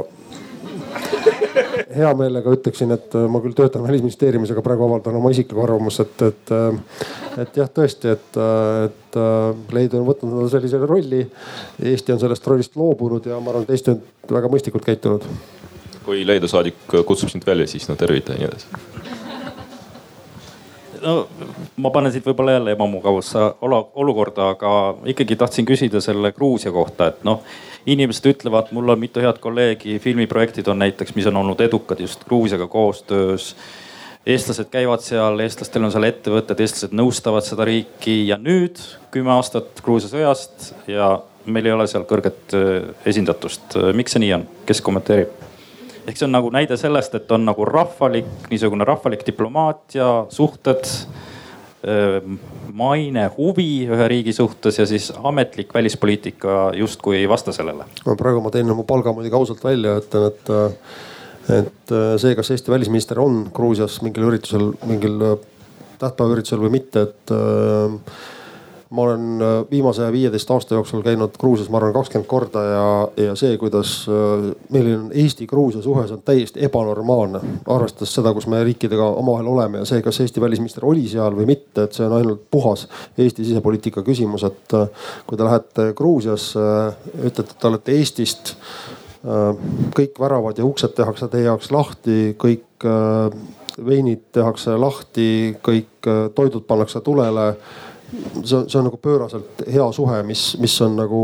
hea 1.98 2.10
meelega 2.18 2.54
ütleksin, 2.54 2.92
et 2.94 3.14
äh, 3.16 3.26
ma 3.30 3.40
küll 3.44 3.56
töötan 3.56 3.84
välisministeeriumis, 3.86 4.52
aga 4.54 4.64
praegu 4.64 4.86
avaldan 4.86 5.18
oma 5.20 5.32
isiklikku 5.34 5.62
arvamust, 5.64 6.02
et, 6.04 6.24
et, 6.28 6.54
äh, 6.54 7.42
et 7.44 7.58
jah, 7.60 7.70
tõesti, 7.80 8.14
et, 8.14 8.38
äh, 8.40 8.86
et 8.88 9.18
Leedu 9.74 10.00
on 10.00 10.08
võtnud 10.08 10.48
sellise 10.50 10.80
rolli. 10.82 11.22
Eesti 11.92 12.14
on 12.14 12.22
sellest 12.22 12.46
rollist 12.50 12.78
loobunud 12.78 13.26
ja 13.30 13.38
ma 13.40 13.52
arvan, 13.52 13.66
et 13.66 13.74
Eesti 13.76 13.94
on 13.94 14.00
väga 14.40 14.50
mõistlikult 14.50 14.86
käitunud. 14.88 15.28
kui 16.04 16.26
Leedu 16.26 16.48
saadik 16.50 16.82
kutsub 17.06 17.30
sind 17.32 17.46
välja, 17.46 17.66
siis 17.66 17.88
no 17.88 17.96
tervita 17.96 18.34
ja 18.34 18.42
nii 18.42 18.50
edasi 18.50 19.13
no 21.04 21.28
ma 21.76 21.90
panen 21.94 22.12
siit 22.12 22.26
võib-olla 22.26 22.56
jälle 22.56 22.74
ebamugavusse 22.74 23.44
olukorda, 23.60 24.50
aga 24.56 24.72
ikkagi 25.12 25.36
tahtsin 25.36 25.68
küsida 25.68 26.00
selle 26.04 26.32
Gruusia 26.32 26.72
kohta, 26.72 27.12
et 27.12 27.24
noh 27.28 27.44
inimesed 27.86 28.26
ütlevad, 28.32 28.70
mul 28.72 28.94
on 28.94 29.00
mitu 29.00 29.20
head 29.20 29.38
kolleegi, 29.42 29.98
filmiprojektid 30.00 30.68
on 30.72 30.80
näiteks, 30.80 31.14
mis 31.16 31.26
on 31.28 31.36
olnud 31.36 31.60
edukad 31.60 32.00
just 32.00 32.24
Gruusiaga 32.24 32.66
koostöös. 32.66 33.54
eestlased 34.26 34.70
käivad 34.72 35.02
seal, 35.04 35.38
eestlastel 35.44 35.84
on 35.84 35.92
seal 35.92 36.08
ettevõtted, 36.08 36.60
eestlased 36.64 36.96
nõustavad 36.96 37.44
seda 37.44 37.66
riiki 37.68 38.22
ja 38.30 38.38
nüüd 38.40 38.80
kümme 39.12 39.34
aastat 39.36 39.82
Gruusia 39.84 40.08
sõjast 40.08 40.70
ja 40.88 41.18
meil 41.44 41.68
ei 41.68 41.76
ole 41.76 41.86
seal 41.86 42.08
kõrget 42.08 42.56
äh, 42.56 42.94
esindatust. 43.04 43.76
miks 43.92 44.16
see 44.16 44.24
nii 44.24 44.32
on, 44.38 44.48
kes 44.64 44.80
kommenteerib? 44.80 45.43
Ehk 46.06 46.18
see 46.18 46.26
on 46.26 46.34
nagu 46.36 46.50
näide 46.54 46.76
sellest, 46.80 47.14
et 47.18 47.32
on 47.32 47.44
nagu 47.48 47.64
rahvalik, 47.68 48.28
niisugune 48.50 48.86
rahvalik 48.88 49.24
diplomaatia, 49.26 50.10
suhted 50.32 50.84
maine, 52.72 53.26
huvi 53.36 53.84
ühe 53.92 54.06
riigi 54.08 54.32
suhtes 54.32 54.78
ja 54.78 54.86
siis 54.88 55.10
ametlik 55.20 55.74
välispoliitika 55.74 56.70
justkui 56.74 57.18
ei 57.18 57.28
vasta 57.28 57.52
sellele. 57.52 57.84
no 58.06 58.16
praegu 58.16 58.40
ma 58.40 58.50
teen 58.50 58.70
oma 58.70 58.86
palga 58.88 59.12
muidugi 59.12 59.36
ausalt 59.36 59.64
välja, 59.64 59.98
ütlen, 60.00 60.30
et, 60.30 60.52
et 61.58 61.94
see, 62.22 62.32
kas 62.38 62.50
Eesti 62.54 62.72
välisminister 62.72 63.20
on 63.20 63.44
Gruusias 63.54 64.00
mingil 64.02 64.30
üritusel, 64.30 64.72
mingil 64.88 65.20
tähtpäevaüritusel 66.00 66.64
või 66.64 66.72
mitte, 66.78 67.04
et 67.10 67.34
ma 68.94 69.02
olen 69.02 69.42
äh, 69.42 69.70
viimase 69.70 70.12
viieteist 70.12 70.50
aasta 70.50 70.74
jooksul 70.74 71.02
käinud 71.02 71.34
Gruusias, 71.40 71.68
ma 71.70 71.80
arvan, 71.80 71.92
kakskümmend 71.96 72.28
korda 72.30 72.62
ja, 72.62 72.86
ja 73.26 73.34
see, 73.38 73.56
kuidas 73.58 73.94
äh, 74.06 74.44
meil 74.70 74.90
on 74.94 75.08
Eesti-Gruusia 75.10 75.82
suhe, 75.82 76.04
see 76.06 76.14
on 76.14 76.22
täiesti 76.24 76.62
ebanormaalne. 76.68 77.40
arvestades 77.74 78.14
seda, 78.14 78.30
kus 78.36 78.46
me 78.50 78.62
riikidega 78.64 79.08
omavahel 79.18 79.50
oleme 79.50 79.80
ja 79.82 79.88
see, 79.88 80.02
kas 80.02 80.20
Eesti 80.22 80.42
välisminister 80.42 80.86
oli 80.86 81.08
seal 81.10 81.34
või 81.34 81.48
mitte, 81.50 81.88
et 81.88 81.96
see 81.96 82.06
on 82.06 82.14
ainult 82.20 82.44
puhas 82.50 82.86
Eesti 83.18 83.46
sisepoliitika 83.48 84.04
küsimus, 84.06 84.46
et 84.46 84.76
äh, 84.78 85.08
kui 85.26 85.40
te 85.40 85.48
lähete 85.48 85.88
Gruusiasse, 85.98 86.68
ütlete, 87.18 87.48
et 87.50 87.58
te 87.58 87.70
olete 87.70 87.98
Eestist 87.98 88.54
kõik 89.96 90.18
väravad 90.20 90.58
ja 90.60 90.66
uksed 90.68 90.92
tehakse 90.92 91.30
teie 91.32 91.46
jaoks 91.46 91.70
lahti, 91.72 92.34
kõik 92.36 92.84
veinid 93.86 94.26
tehakse 94.36 94.74
lahti, 94.76 95.54
kõik 95.64 96.10
toidud 96.36 96.66
pannakse 96.68 97.00
tulele 97.00 97.46
see 98.42 98.56
on, 98.58 98.68
see 98.68 98.78
on 98.80 98.86
nagu 98.88 98.98
pööraselt 99.02 99.64
hea 99.70 99.86
suhe, 99.96 100.20
mis, 100.26 100.44
mis 100.62 100.74
on 100.84 100.98
nagu, 100.98 101.22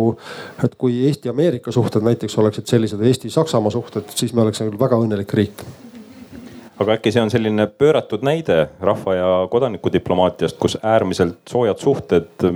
et 0.64 0.74
kui 0.80 1.02
Eesti-Ameerika 1.10 1.72
suhted 1.74 2.04
näiteks 2.06 2.38
oleksid 2.40 2.70
sellised, 2.70 3.02
Eesti-Saksamaa 3.10 3.72
suhted, 3.74 4.10
siis 4.14 4.34
me 4.34 4.44
oleksime 4.44 4.70
küll 4.70 4.80
väga 4.80 4.98
õnnelik 5.00 5.34
riik. 5.38 5.64
Aga 6.80 6.94
äkki 6.96 7.12
see 7.12 7.20
on 7.20 7.28
selline 7.32 7.66
pööratud 7.68 8.22
näide 8.24 8.70
rahva 8.80 9.14
ja 9.14 9.30
kodanikudiplomaatiast, 9.52 10.56
kus 10.60 10.78
äärmiselt 10.80 11.42
soojad 11.50 11.82
suhted 11.82 12.46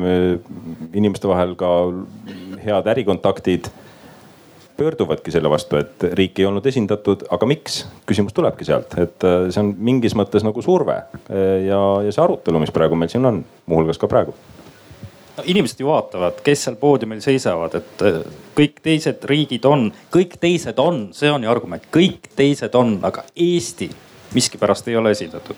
inimeste 0.97 1.29
vahel, 1.29 1.53
ka 1.61 1.73
head 2.65 2.89
ärikontaktid 2.95 3.69
pöörduvadki 4.77 5.31
selle 5.31 5.51
vastu, 5.51 5.79
et 5.79 6.05
riik 6.19 6.41
ei 6.41 6.49
olnud 6.49 6.67
esindatud, 6.67 7.27
aga 7.31 7.47
miks? 7.47 7.85
küsimus 8.09 8.35
tulebki 8.37 8.67
sealt, 8.67 8.97
et 9.01 9.27
äh, 9.27 9.47
see 9.55 9.63
on 9.63 9.75
mingis 9.79 10.17
mõttes 10.19 10.45
nagu 10.47 10.63
surve 10.63 10.97
äh, 10.99 11.65
ja, 11.69 11.81
ja 12.05 12.13
see 12.13 12.25
arutelu, 12.25 12.63
mis 12.63 12.75
praegu 12.75 12.99
meil 12.99 13.13
siin 13.13 13.27
on, 13.31 13.45
muuhulgas 13.71 14.01
ka 14.03 14.11
praegu 14.11 14.35
no 15.37 15.45
inimesed 15.51 15.81
ju 15.81 15.91
vaatavad, 15.91 16.41
kes 16.47 16.67
seal 16.67 16.79
poodiumil 16.81 17.23
seisavad, 17.25 17.79
et 17.79 18.05
äh, 18.07 18.21
kõik 18.57 18.83
teised 18.83 19.25
riigid 19.31 19.67
on, 19.69 19.89
kõik 20.15 20.39
teised 20.43 20.79
on, 20.83 21.09
see 21.17 21.31
on 21.31 21.47
ju 21.47 21.51
argument, 21.51 21.87
kõik 21.95 22.31
teised 22.37 22.75
on, 22.79 22.99
aga 23.07 23.27
Eesti 23.35 23.91
miskipärast 24.35 24.89
ei 24.89 24.97
ole 24.97 25.15
esindatud. 25.15 25.57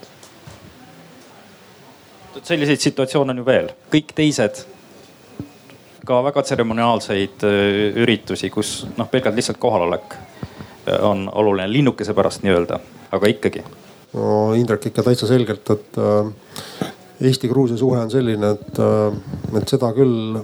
selliseid 2.43 2.81
situatsioone 2.81 3.33
on 3.33 3.39
ju 3.41 3.45
veel, 3.47 3.71
kõik 3.91 4.13
teised 4.15 4.67
ka 6.07 6.23
väga 6.25 6.43
tseremoniaalseid 6.43 7.45
äh, 7.47 7.99
üritusi, 8.03 8.51
kus 8.55 8.85
noh, 8.97 9.09
pelgalt 9.11 9.37
lihtsalt 9.37 9.59
kohalolek 9.63 10.15
äh, 10.17 11.01
on 11.05 11.27
oluline 11.33 11.69
linnukese 11.73 12.15
pärast 12.15 12.47
nii-öelda, 12.47 12.79
aga 13.17 13.33
ikkagi. 13.33 13.65
no 14.15 14.55
Indrek 14.55 14.91
ikka 14.91 15.05
täitsa 15.07 15.29
selgelt, 15.31 15.71
et 15.75 15.99
äh, 15.99 16.87
Eesti-Gruusia 17.27 17.79
suhe 17.81 17.99
on 17.99 18.11
selline, 18.13 18.51
et, 18.53 18.79
et 19.57 19.71
seda 19.73 19.89
küll 19.97 20.37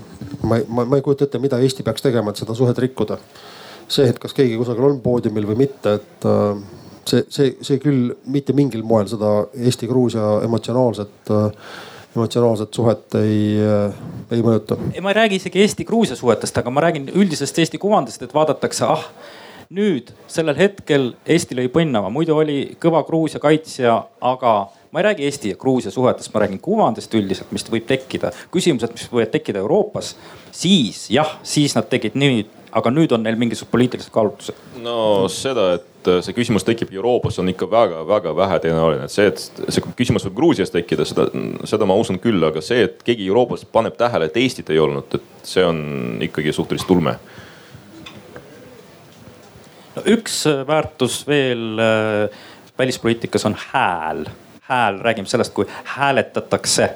ma 0.48 0.56
ma, 0.68 0.86
ma 0.88 0.96
ei 0.96 1.04
kujuta 1.04 1.26
ette, 1.28 1.40
mida 1.42 1.58
Eesti 1.60 1.84
peaks 1.84 2.04
tegema, 2.04 2.32
et 2.32 2.40
seda 2.40 2.56
suhet 2.56 2.78
rikkuda. 2.80 3.18
see, 3.92 4.06
et 4.08 4.18
kas 4.18 4.32
keegi 4.32 4.56
kusagil 4.56 4.86
on 4.86 5.02
poodiumil 5.04 5.50
või 5.50 5.66
mitte, 5.66 5.98
et 5.98 6.24
see, 7.04 7.26
see, 7.28 7.50
see 7.60 7.80
küll 7.82 8.14
mitte 8.24 8.54
mingil 8.56 8.86
moel 8.88 9.10
seda 9.10 9.34
Eesti-Gruusia 9.52 10.38
emotsionaalset 10.46 11.34
emotsionaalset 12.16 12.74
suhet 12.74 13.14
ei, 13.20 13.60
ei 14.30 14.42
mõjuta. 14.44 14.76
ma 15.00 15.12
ei 15.12 15.20
räägi 15.22 15.40
isegi 15.40 15.62
Eesti-Gruusia 15.64 16.16
suhetest, 16.16 16.58
aga 16.58 16.70
ma 16.70 16.84
räägin 16.84 17.08
üldisest 17.14 17.58
Eesti 17.58 17.80
kuvandist, 17.80 18.22
et 18.22 18.34
vaadatakse, 18.34 18.84
ah 18.84 19.06
nüüd 19.72 20.12
sellel 20.30 20.56
hetkel 20.58 21.12
Eesti 21.28 21.56
lõi 21.56 21.68
põnnama, 21.72 22.10
muidu 22.12 22.36
oli 22.36 22.58
kõva 22.82 23.02
Gruusia 23.06 23.40
kaitsja, 23.42 23.96
aga 24.20 24.54
ma 24.92 25.00
ei 25.00 25.06
räägi 25.08 25.28
Eesti 25.28 25.52
ja 25.54 25.60
Gruusia 25.60 25.92
suhetest, 25.94 26.32
ma 26.34 26.42
räägin 26.44 26.60
kuvandist 26.62 27.14
üldiselt, 27.16 27.52
mis 27.54 27.64
võib 27.72 27.86
tekkida, 27.88 28.32
küsimused, 28.52 28.92
mis 28.96 29.08
võivad 29.12 29.32
tekkida 29.32 29.62
Euroopas. 29.62 30.16
siis 30.52 31.06
jah, 31.10 31.38
siis 31.42 31.76
nad 31.76 31.88
tegid 31.88 32.18
nüüd, 32.18 32.50
aga 32.72 32.92
nüüd 32.92 33.12
on 33.16 33.24
neil 33.24 33.38
mingisugused 33.40 33.72
poliitilised 33.72 34.12
kaalutlused. 34.12 34.60
no 34.82 35.28
seda, 35.32 35.72
et 35.78 35.88
see 36.24 36.34
küsimus 36.36 36.66
tekib 36.66 36.92
Euroopas, 36.94 37.38
on 37.42 37.50
ikka 37.52 37.68
väga-väga 37.70 38.34
vähe 38.36 38.58
tõenäoline, 38.64 39.06
et 39.08 39.14
see, 39.14 39.28
et 39.30 39.62
see 39.74 39.94
küsimus 39.98 40.26
võib 40.28 40.36
Gruusias 40.40 40.72
tekkida, 40.74 41.06
seda, 41.08 41.28
seda 41.68 41.88
ma 41.88 41.96
usun 41.98 42.20
küll, 42.22 42.42
aga 42.48 42.62
see, 42.64 42.84
et 42.88 43.02
keegi 43.06 43.28
Euroopas 43.30 43.64
paneb 43.64 43.96
tähele, 44.00 44.28
et 44.30 44.38
Eestit 44.42 44.70
ei 44.72 44.80
olnud, 44.82 45.18
et 45.18 45.48
see 45.48 45.64
on 45.66 45.82
ikkagi 46.24 46.54
suhteliselt 46.54 46.94
ulme 46.96 47.16
no 49.96 50.06
üks 50.08 50.44
väärtus 50.68 51.22
veel 51.28 51.82
äh, 51.82 52.44
välispoliitikas 52.78 53.44
on 53.46 53.58
hääl 53.72 54.24
hääl, 54.72 55.00
räägime 55.00 55.28
sellest, 55.28 55.54
kui 55.54 55.66
hääletatakse 55.84 56.90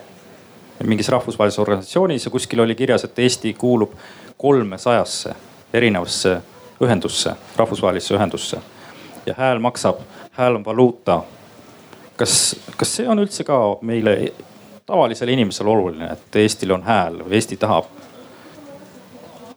mingis 0.85 1.09
rahvusvahelises 1.09 1.59
organisatsioonis 1.59 2.25
ja 2.25 2.31
kuskil 2.31 2.61
oli 2.61 2.75
kirjas, 2.75 3.05
et 3.05 3.19
Eesti 3.19 3.55
kuulub 3.55 3.93
kolmesajasse 4.39 5.35
erinevasse 5.75 6.39
ühendusse, 6.81 7.33
rahvusvahelisse 7.57 8.15
ühendusse. 8.15 8.61
Ja 9.27 9.35
hääl 9.37 9.59
maksab, 9.59 10.01
hääl 10.33 10.55
on 10.55 10.65
valuuta. 10.65 11.23
kas, 12.17 12.57
kas 12.77 12.97
see 12.97 13.09
on 13.09 13.19
üldse 13.21 13.45
ka 13.45 13.79
meile, 13.85 14.33
tavalisele 14.87 15.33
inimesele 15.33 15.69
oluline, 15.69 16.13
et 16.13 16.37
Eestil 16.37 16.73
on 16.73 16.83
hääl 16.83 17.19
või 17.25 17.37
Eesti 17.41 17.57
tahab 17.61 17.91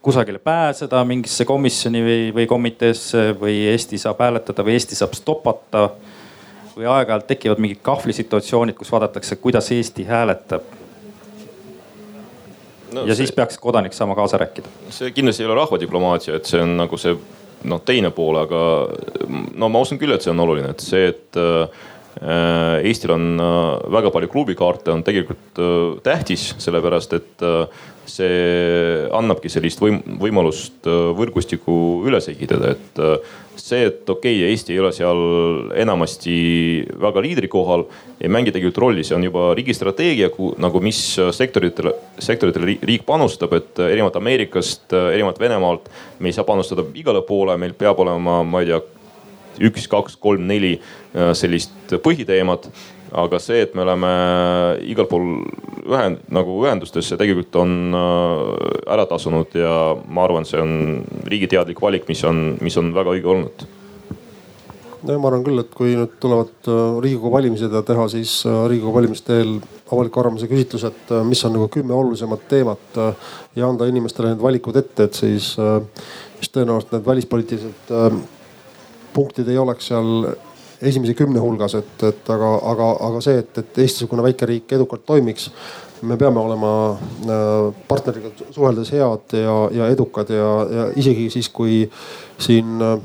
kusagile 0.01 0.39
pääseda 0.39 1.03
mingisse 1.05 1.45
komisjoni 1.45 2.01
või, 2.03 2.19
või 2.35 2.47
komiteesse 2.47 3.35
või 3.39 3.55
Eesti 3.71 3.97
saab 3.97 4.19
hääletada 4.19 4.63
või 4.63 4.75
Eesti 4.79 4.95
saab 4.95 5.13
stopata 5.13 5.89
või 6.75 6.87
aeg-ajalt 6.87 7.27
tekivad 7.27 7.59
mingid 7.59 7.81
kahvlisituatsioonid, 7.83 8.75
kus 8.75 8.91
vaadatakse, 8.91 9.35
kuidas 9.35 9.71
Eesti 9.71 10.03
hääletab 10.07 10.61
no,. 12.93 13.01
ja 13.01 13.15
see, 13.15 13.25
siis 13.25 13.35
peaks 13.35 13.57
kodanik 13.57 13.93
saama 13.93 14.15
kaasa 14.15 14.37
rääkida. 14.37 14.71
see 14.89 15.11
kindlasti 15.11 15.43
ei 15.43 15.47
ole 15.47 15.59
rahvadiplomaatia, 15.59 16.35
et 16.39 16.45
see 16.45 16.61
on 16.63 16.77
nagu 16.79 16.97
see 16.97 17.15
noh, 17.67 17.81
teine 17.85 18.11
pool, 18.15 18.39
aga 18.41 18.61
no 19.59 19.69
ma 19.71 19.83
usun 19.83 19.99
küll, 19.99 20.13
et 20.15 20.25
see 20.25 20.33
on 20.33 20.43
oluline, 20.43 20.71
et 20.73 20.83
see, 20.83 21.09
et 21.11 21.39
äh, 21.39 21.87
Eestil 22.89 23.13
on 23.15 23.29
äh, 23.39 23.91
väga 23.95 24.11
palju 24.15 24.31
klubikaarte, 24.31 24.93
on 24.93 25.05
tegelikult 25.07 25.61
äh, 25.63 25.99
tähtis, 26.05 26.53
sellepärast 26.61 27.15
et 27.19 27.47
see 28.09 29.05
annabki 29.15 29.51
sellist 29.51 29.81
võim 29.83 30.01
võimalust 30.21 30.87
võrgustikku 31.17 31.75
üles 32.09 32.29
ehitada, 32.31 32.73
et 32.75 33.01
see, 33.59 33.85
et 33.89 34.09
okei 34.09 34.39
okay,, 34.39 34.49
Eesti 34.49 34.73
ei 34.73 34.81
ole 34.81 34.91
seal 34.95 35.21
enamasti 35.77 36.35
väga 37.01 37.23
liidri 37.23 37.49
kohal, 37.51 37.85
ei 38.19 38.31
mängi 38.31 38.53
tegelikult 38.55 38.81
rolli, 38.83 39.05
see 39.07 39.17
on 39.17 39.25
juba 39.27 39.49
riigi 39.57 39.75
strateegia, 39.77 40.31
nagu 40.63 40.83
mis 40.83 41.01
sektoritele, 41.35 41.93
sektoritele 42.19 42.77
riik 42.89 43.05
panustab, 43.07 43.53
et 43.59 43.83
erinevalt 43.89 44.19
Ameerikast, 44.19 44.87
erinevalt 44.99 45.41
Venemaalt 45.41 45.89
me 46.19 46.31
ei 46.31 46.37
saa 46.37 46.47
panustada 46.47 46.85
igale 46.97 47.23
poole, 47.27 47.57
meil 47.61 47.75
peab 47.77 47.99
olema, 48.03 48.41
ma 48.43 48.63
ei 48.63 48.71
tea, 48.71 48.81
üks, 49.69 49.89
kaks, 49.91 50.15
kolm, 50.21 50.45
neli 50.47 50.77
äh, 50.77 51.33
sellist 51.37 51.97
põhiteemat 52.03 52.69
aga 53.11 53.39
see, 53.41 53.63
et 53.65 53.73
me 53.77 53.83
oleme 53.85 54.11
igal 54.89 55.07
pool 55.09 55.25
ühend, 55.89 56.21
nagu 56.33 56.59
ühendustes, 56.63 57.07
see 57.09 57.17
tegelikult 57.19 57.55
on 57.61 57.73
äh, 57.97 58.93
ära 58.93 59.07
tasunud 59.09 59.55
ja 59.57 59.73
ma 60.05 60.25
arvan, 60.25 60.47
see 60.47 60.61
on 60.61 61.01
riigi 61.29 61.49
teadlik 61.49 61.81
valik, 61.81 62.07
mis 62.09 62.23
on, 62.27 62.55
mis 62.61 62.77
on 62.79 62.93
väga 62.95 63.15
õige 63.15 63.31
olnud. 63.33 63.65
No 64.99 65.15
ma 65.15 65.29
arvan 65.29 65.45
küll, 65.45 65.61
et 65.61 65.71
kui 65.75 65.95
nüüd 65.95 66.17
tulevad 66.21 66.69
äh, 66.69 66.81
riigikogu 67.05 67.31
valimised 67.33 67.73
ja 67.73 67.81
teha 67.87 68.07
siis 68.11 68.41
äh, 68.49 68.63
riigikogu 68.71 68.99
valimiste 68.99 69.39
eel 69.41 69.55
avaliku 69.89 70.21
arvamuse 70.21 70.49
küsitlus, 70.51 70.85
et 70.85 71.13
mis 71.25 71.41
on 71.47 71.55
nagu 71.55 71.69
kümme 71.73 71.95
olulisemat 71.97 72.43
teemat 72.51 72.99
ja 73.57 73.65
anda 73.65 73.87
inimestele 73.89 74.35
need 74.35 74.43
valikud 74.43 74.75
ette, 74.77 75.07
et 75.07 75.17
siis, 75.17 75.55
siis 75.55 76.51
tõenäoliselt 76.53 76.93
need 76.93 77.07
välispoliitilised 77.07 77.89
punktid 79.15 79.49
ei 79.49 79.57
oleks 79.57 79.89
seal 79.89 80.29
esimese 80.81 81.13
kümne 81.17 81.41
hulgas, 81.43 81.75
et, 81.79 82.03
et 82.07 82.31
aga, 82.31 82.53
aga, 82.71 82.89
aga 83.09 83.21
see, 83.23 83.39
et, 83.43 83.61
et 83.61 83.79
Eesti-sugune 83.83 84.23
väike 84.23 84.47
riik 84.49 84.73
edukalt 84.77 85.05
toimiks, 85.07 85.49
me 86.07 86.15
peame 86.17 86.39
olema 86.39 86.71
äh, 86.95 87.81
partneriga 87.87 88.31
suheldes 88.55 88.93
head 88.95 89.35
ja, 89.35 89.55
ja 89.75 89.89
edukad 89.91 90.31
ja, 90.31 90.51
ja 90.71 90.87
isegi 90.95 91.27
siis, 91.33 91.49
kui 91.51 91.81
siin 92.39 92.79
äh, 92.79 92.95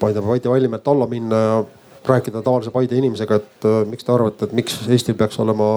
ma 0.00 0.10
ei 0.10 0.16
tea, 0.16 0.26
Vaide 0.26 0.52
Vallimäelt 0.52 0.88
alla 0.88 1.08
minna 1.08 1.40
ja 1.40 1.64
rääkida 2.08 2.42
tavalise 2.42 2.72
Paide 2.74 2.98
inimesega, 2.98 3.40
et 3.40 3.66
äh, 3.68 3.82
miks 3.88 4.06
te 4.06 4.12
arvate, 4.14 4.48
et 4.48 4.56
miks 4.56 4.78
Eestil 4.88 5.16
peaks 5.18 5.38
olema 5.42 5.68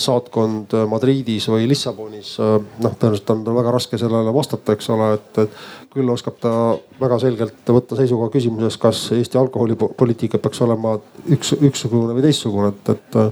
saatkond 0.00 0.72
Madridis 0.88 1.46
või 1.52 1.66
Lissabonis. 1.68 2.36
noh, 2.40 2.94
tõenäoliselt 2.96 3.30
on 3.34 3.42
väga 3.44 3.74
raske 3.74 3.98
sellele 4.00 4.32
vastata, 4.34 4.72
eks 4.72 4.88
ole, 4.94 5.10
et, 5.18 5.58
küll 5.92 6.08
oskab 6.08 6.38
ta 6.40 6.52
väga 7.00 7.18
selgelt 7.20 7.68
võtta 7.76 7.98
seisukoha 7.98 8.32
küsimuses, 8.32 8.78
kas 8.80 9.02
Eesti 9.12 9.38
alkoholipoliitika 9.38 10.40
peaks 10.40 10.62
olema 10.64 10.96
üks, 11.28 11.52
ükssugune 11.60 12.16
või 12.16 12.24
teistsugune, 12.24 12.72
et, 12.72 12.96
et 12.96 13.22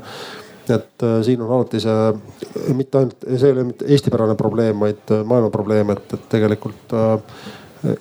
et 0.70 1.02
siin 1.26 1.40
on 1.42 1.50
alati 1.50 1.80
see 1.82 2.74
mitte 2.76 3.00
ainult, 3.00 3.24
see 3.26 3.48
ei 3.48 3.54
ole 3.56 3.64
mitte 3.72 3.88
Eesti-pärane 3.90 4.36
probleem, 4.38 4.84
vaid 4.84 5.10
maailma 5.26 5.50
probleem, 5.50 5.90
et, 5.96 6.12
et 6.14 6.28
tegelikult 6.30 6.94
äh, 6.94 7.40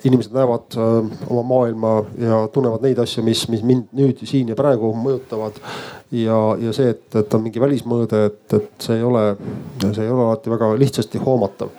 inimesed 0.04 0.34
näevad 0.36 0.76
äh, 0.76 1.22
oma 1.28 1.44
maailma 1.54 1.94
ja 2.18 2.42
tunnevad 2.52 2.84
neid 2.84 2.98
asju, 3.00 3.24
mis, 3.26 3.46
mis 3.52 3.62
mind 3.66 3.88
nüüd 3.96 4.20
siin 4.28 4.52
ja 4.52 4.58
praegu 4.58 4.92
mõjutavad. 4.96 5.56
ja, 6.10 6.40
ja 6.60 6.74
see, 6.76 6.90
et, 6.96 7.06
et 7.16 7.34
on 7.34 7.44
mingi 7.44 7.62
välismõõde, 7.62 8.26
et, 8.30 8.44
et 8.58 8.70
see 8.82 8.98
ei 8.98 9.06
ole, 9.06 9.24
see 9.86 10.04
ei 10.04 10.12
ole 10.12 10.28
alati 10.28 10.52
väga 10.52 10.74
lihtsasti 10.80 11.22
hoomatav 11.24 11.72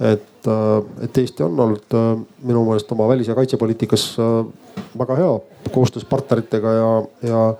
et, 0.00 0.46
äh, 0.46 1.04
et 1.04 1.18
Eesti 1.18 1.44
on 1.46 1.60
olnud 1.60 1.94
äh, 1.94 2.10
minu 2.42 2.64
meelest 2.66 2.90
oma 2.92 3.06
välis- 3.08 3.28
ja 3.28 3.34
kaitsepoliitikas 3.34 4.16
äh, 4.18 4.46
väga 4.98 5.16
hea 5.16 5.32
koostöös 5.70 6.04
partneritega 6.04 6.72
ja, 6.72 6.90
ja, 7.22 7.54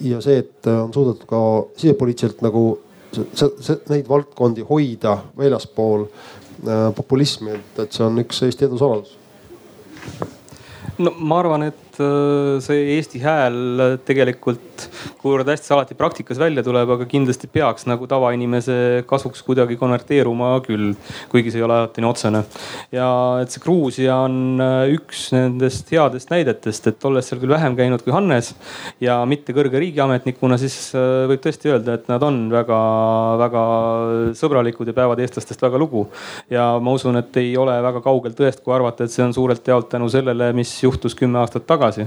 ja 0.00 0.20
see, 0.24 0.38
et 0.38 0.66
on 0.66 0.92
suudetud 0.94 1.26
ka 1.28 1.40
sisepoliitiliselt 1.76 2.40
nagu 2.42 2.62
see, 3.12 3.26
see, 3.60 3.76
neid 3.90 4.08
valdkondi 4.08 4.64
hoida 4.66 5.18
väljaspool 5.38 6.06
populismi, 6.96 7.58
et, 7.58 7.78
et 7.84 7.92
see 7.92 8.04
on 8.06 8.18
üks 8.22 8.42
Eesti 8.46 8.68
edu 8.68 8.80
saladus. 8.80 9.16
no 10.98 11.14
ma 11.18 11.40
arvan, 11.42 11.68
et 11.68 11.84
Äh, 11.94 12.58
see 12.64 12.96
Eesti 12.96 13.20
hääl 13.22 13.98
tegelikult, 14.06 14.88
kuivõrd 15.22 15.48
hästi 15.52 15.68
see 15.68 15.76
alati 15.76 15.96
praktikas 15.98 16.40
välja 16.40 16.64
tuleb, 16.66 16.90
aga 16.96 17.06
kindlasti 17.08 17.48
peaks 17.52 17.86
nagu 17.90 18.06
tavainimese 18.10 19.04
kasuks 19.08 19.42
kuidagi 19.46 19.76
konverteeruma 19.80 20.56
küll, 20.64 20.92
kuigi 21.32 21.52
see 21.52 21.62
ei 21.62 21.66
ole 21.66 21.78
alati 21.78 22.04
nii 22.04 22.10
otsene. 22.10 22.44
ja 22.94 23.08
et 23.42 23.54
see 23.54 23.62
Gruusia 23.64 24.16
on 24.26 24.60
äh, 24.62 24.94
üks 24.94 25.26
nendest 25.34 25.90
headest 25.94 26.32
näidetest, 26.32 26.90
et 26.90 27.08
olles 27.08 27.28
seal 27.28 27.40
küll 27.42 27.54
vähem 27.54 27.76
käinud 27.78 28.04
kui 28.04 28.14
Hannes 28.14 28.52
ja 29.02 29.20
mitte 29.28 29.54
kõrge 29.56 29.80
riigiametnikuna, 29.82 30.58
siis 30.60 30.76
äh, 30.96 31.24
võib 31.30 31.42
tõesti 31.44 31.72
öelda, 31.72 31.98
et 31.98 32.10
nad 32.12 32.22
on 32.26 32.44
väga-väga 32.52 33.64
sõbralikud 34.38 34.90
ja 34.90 34.96
peavad 34.96 35.22
eestlastest 35.24 35.62
väga 35.64 35.80
lugu. 35.80 36.06
ja 36.50 36.74
ma 36.80 36.94
usun, 36.94 37.18
et 37.20 37.36
ei 37.40 37.54
ole 37.60 37.76
väga 37.82 38.02
kaugel 38.04 38.34
tõest, 38.36 38.62
kui 38.64 38.74
arvata, 38.74 39.04
et 39.04 39.14
see 39.14 39.24
on 39.24 39.34
suurelt 39.34 39.66
jaolt 39.66 39.88
tänu 39.92 40.08
sellele, 40.12 40.52
mis 40.56 40.72
juhtus 40.82 41.14
kümme 41.18 41.38
aastat 41.42 41.66
tagasi 41.66 42.06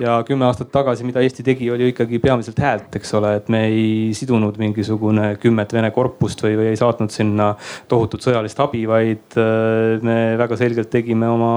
ja 0.00 0.20
kümme 0.26 0.46
aastat 0.48 0.72
tagasi, 0.72 1.04
mida 1.04 1.22
Eesti 1.22 1.44
tegi, 1.46 1.70
oli 1.70 1.92
ikkagi 1.92 2.18
peamiselt 2.32 2.60
häält, 2.62 2.96
eks 2.98 3.12
ole, 3.18 3.34
et 3.38 3.48
me 3.52 3.62
ei 3.68 4.12
sidunud 4.16 4.56
mingisugune 4.60 5.34
kümmet 5.42 5.72
Vene 5.72 5.92
korpust 5.94 6.42
või, 6.44 6.56
või 6.58 6.70
ei 6.72 6.78
saatnud 6.80 7.12
sinna 7.12 7.52
tohutut 7.90 8.24
sõjalist 8.24 8.58
abi, 8.64 8.82
vaid 8.88 9.36
äh, 9.40 10.00
me 10.04 10.16
väga 10.40 10.58
selgelt 10.60 10.90
tegime 10.92 11.28
oma, 11.30 11.52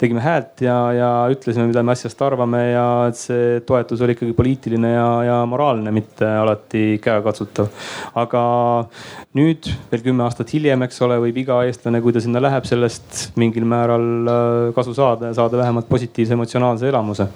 tegime 0.00 0.22
häält 0.24 0.62
ja, 0.64 0.76
ja 0.96 1.10
ütlesime, 1.32 1.68
mida 1.70 1.82
me 1.84 1.94
asjast 1.96 2.20
arvame 2.24 2.62
ja 2.70 2.86
see 3.16 3.62
toetus 3.68 4.04
oli 4.04 4.16
ikkagi 4.16 4.36
poliitiline 4.36 4.92
ja, 4.92 5.08
ja 5.26 5.38
moraalne, 5.48 5.92
mitte 5.94 6.28
alati 6.28 6.84
käegakatsutav. 7.02 7.72
aga 8.18 8.42
nüüd 9.38 9.70
veel 9.90 10.04
kümme 10.04 10.26
aastat 10.26 10.52
hiljem, 10.54 10.84
eks 10.86 11.02
ole, 11.06 11.18
võib 11.26 11.42
iga 11.42 11.62
eestlane, 11.68 12.02
kui 12.04 12.14
ta 12.14 12.22
sinna 12.24 12.42
läheb, 12.42 12.68
sellest 12.68 13.38
mingil 13.40 13.66
määral 13.68 14.08
äh, 14.28 14.70
kasu 14.76 14.94
saada 14.96 15.32
ja 15.32 15.38
saada 15.40 15.60
vähemalt 15.60 15.88
positiivse 15.88 16.36
emotsionaalse 16.36 16.88
elamuse 16.92 17.28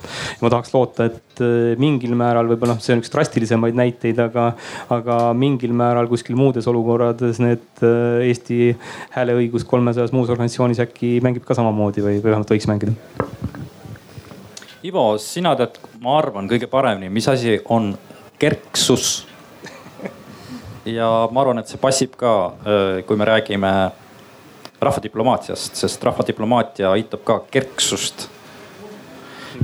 ma 0.42 0.50
tahaks 0.52 0.72
loota, 0.74 1.08
et 1.08 1.31
mingil 1.80 2.14
määral 2.18 2.48
võib-olla 2.50 2.76
noh, 2.76 2.82
see 2.82 2.94
on 2.94 3.02
üks 3.02 3.12
drastilisemaid 3.12 3.76
näiteid, 3.78 4.18
aga, 4.22 4.52
aga 4.92 5.18
mingil 5.36 5.74
määral 5.76 6.08
kuskil 6.10 6.38
muudes 6.38 6.68
olukorrades 6.70 7.40
need 7.42 7.84
äh, 7.84 8.26
Eesti 8.28 8.72
hääleõigus 9.16 9.66
kolmesajas 9.68 10.14
muus 10.16 10.30
organisatsioonis 10.32 10.82
äkki 10.84 11.16
mängib 11.24 11.46
ka 11.48 11.56
samamoodi 11.58 12.04
või, 12.04 12.18
või 12.20 12.30
vähemalt 12.30 12.54
võiks 12.54 12.68
mängida. 12.70 12.96
Ivo, 14.82 15.04
sina 15.22 15.54
tead, 15.58 15.78
ma 16.02 16.16
arvan 16.18 16.48
kõige 16.50 16.66
paremini, 16.70 17.12
mis 17.12 17.28
asi 17.30 17.60
on 17.70 17.92
kerksus. 18.42 19.26
ja 20.84 21.08
ma 21.30 21.44
arvan, 21.44 21.62
et 21.62 21.70
see 21.70 21.78
passib 21.82 22.16
ka, 22.18 22.36
äh, 22.66 23.02
kui 23.06 23.18
me 23.20 23.28
räägime 23.28 23.72
rahvadiplomaatiast, 24.82 25.78
sest 25.78 26.04
rahvadiplomaatia 26.04 26.90
aitab 26.90 27.22
ka 27.24 27.42
kerksust 27.50 28.26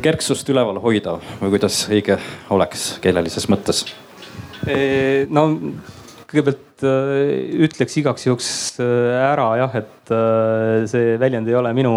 kerksust 0.02 0.48
üleval 0.52 0.80
hoida 0.82 1.18
või 1.40 1.54
kuidas 1.56 1.84
õige 1.90 2.18
oleks 2.54 2.90
keelelises 3.04 3.48
mõttes? 3.50 3.86
no 5.32 5.44
kõigepealt 6.28 6.84
äh, 6.84 7.62
ütleks 7.64 7.96
igaks 8.02 8.26
juhuks 8.26 8.48
äh, 8.84 9.16
ära 9.30 9.46
jah, 9.62 9.76
et 9.80 10.12
äh, 10.12 10.84
see 10.90 11.16
väljend 11.20 11.48
ei 11.48 11.56
ole 11.56 11.72
minu 11.76 11.94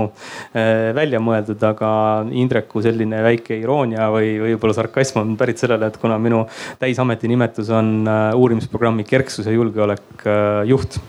välja 0.96 1.20
mõeldud, 1.24 1.60
aga 1.68 1.92
Indreku 2.36 2.84
selline 2.84 3.22
väike 3.26 3.58
iroonia 3.60 4.08
või 4.14 4.34
võib-olla 4.40 4.76
sarkasm 4.78 5.22
on 5.24 5.36
pärit 5.40 5.60
sellele, 5.62 5.92
et 5.92 6.00
kuna 6.02 6.20
minu 6.22 6.46
täisameti 6.80 7.30
nimetus 7.32 7.72
on 7.76 8.08
uurimisprogrammi 8.08 9.06
kerksus 9.08 9.48
ja 9.48 9.56
julgeolek 9.56 10.28
juht 10.70 11.00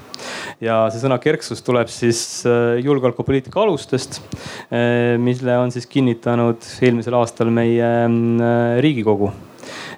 ja 0.63 0.83
see 0.93 1.03
sõna 1.03 1.19
kerksus 1.23 1.63
tuleb 1.67 1.91
siis 1.93 2.43
julgeolekupoliitika 2.83 3.63
alustest, 3.63 4.21
mille 5.23 5.57
on 5.59 5.73
siis 5.75 5.89
kinnitanud 5.91 6.67
eelmisel 6.83 7.17
aastal 7.21 7.51
meie 7.55 7.89
riigikogu 8.83 9.33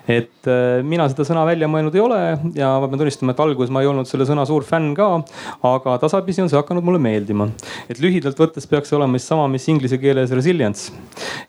et 0.09 0.49
äh, 0.51 0.83
mina 0.85 1.07
seda 1.09 1.25
sõna 1.25 1.45
välja 1.49 1.69
mõelnud 1.71 1.95
ei 1.97 2.03
ole 2.05 2.21
ja 2.57 2.75
ma 2.81 2.89
pean 2.91 3.01
tunnistama, 3.01 3.33
et 3.33 3.41
alguses 3.41 3.73
ma 3.73 3.81
ei 3.81 3.89
olnud 3.89 4.09
selle 4.09 4.27
sõna 4.29 4.45
suur 4.49 4.67
fänn 4.69 4.93
ka. 4.97 5.09
aga 5.65 5.97
tasapisi 6.03 6.43
on 6.45 6.51
see 6.53 6.59
hakanud 6.61 6.85
mulle 6.85 7.01
meeldima. 7.01 7.49
et 7.89 8.01
lühidalt 8.03 8.39
võttes 8.41 8.69
peaks 8.69 8.93
see 8.93 8.99
olema 8.99 9.17
siis 9.17 9.31
sama, 9.33 9.47
mis 9.49 9.65
inglise 9.73 9.99
keeles 10.03 10.35
resilience. 10.37 10.93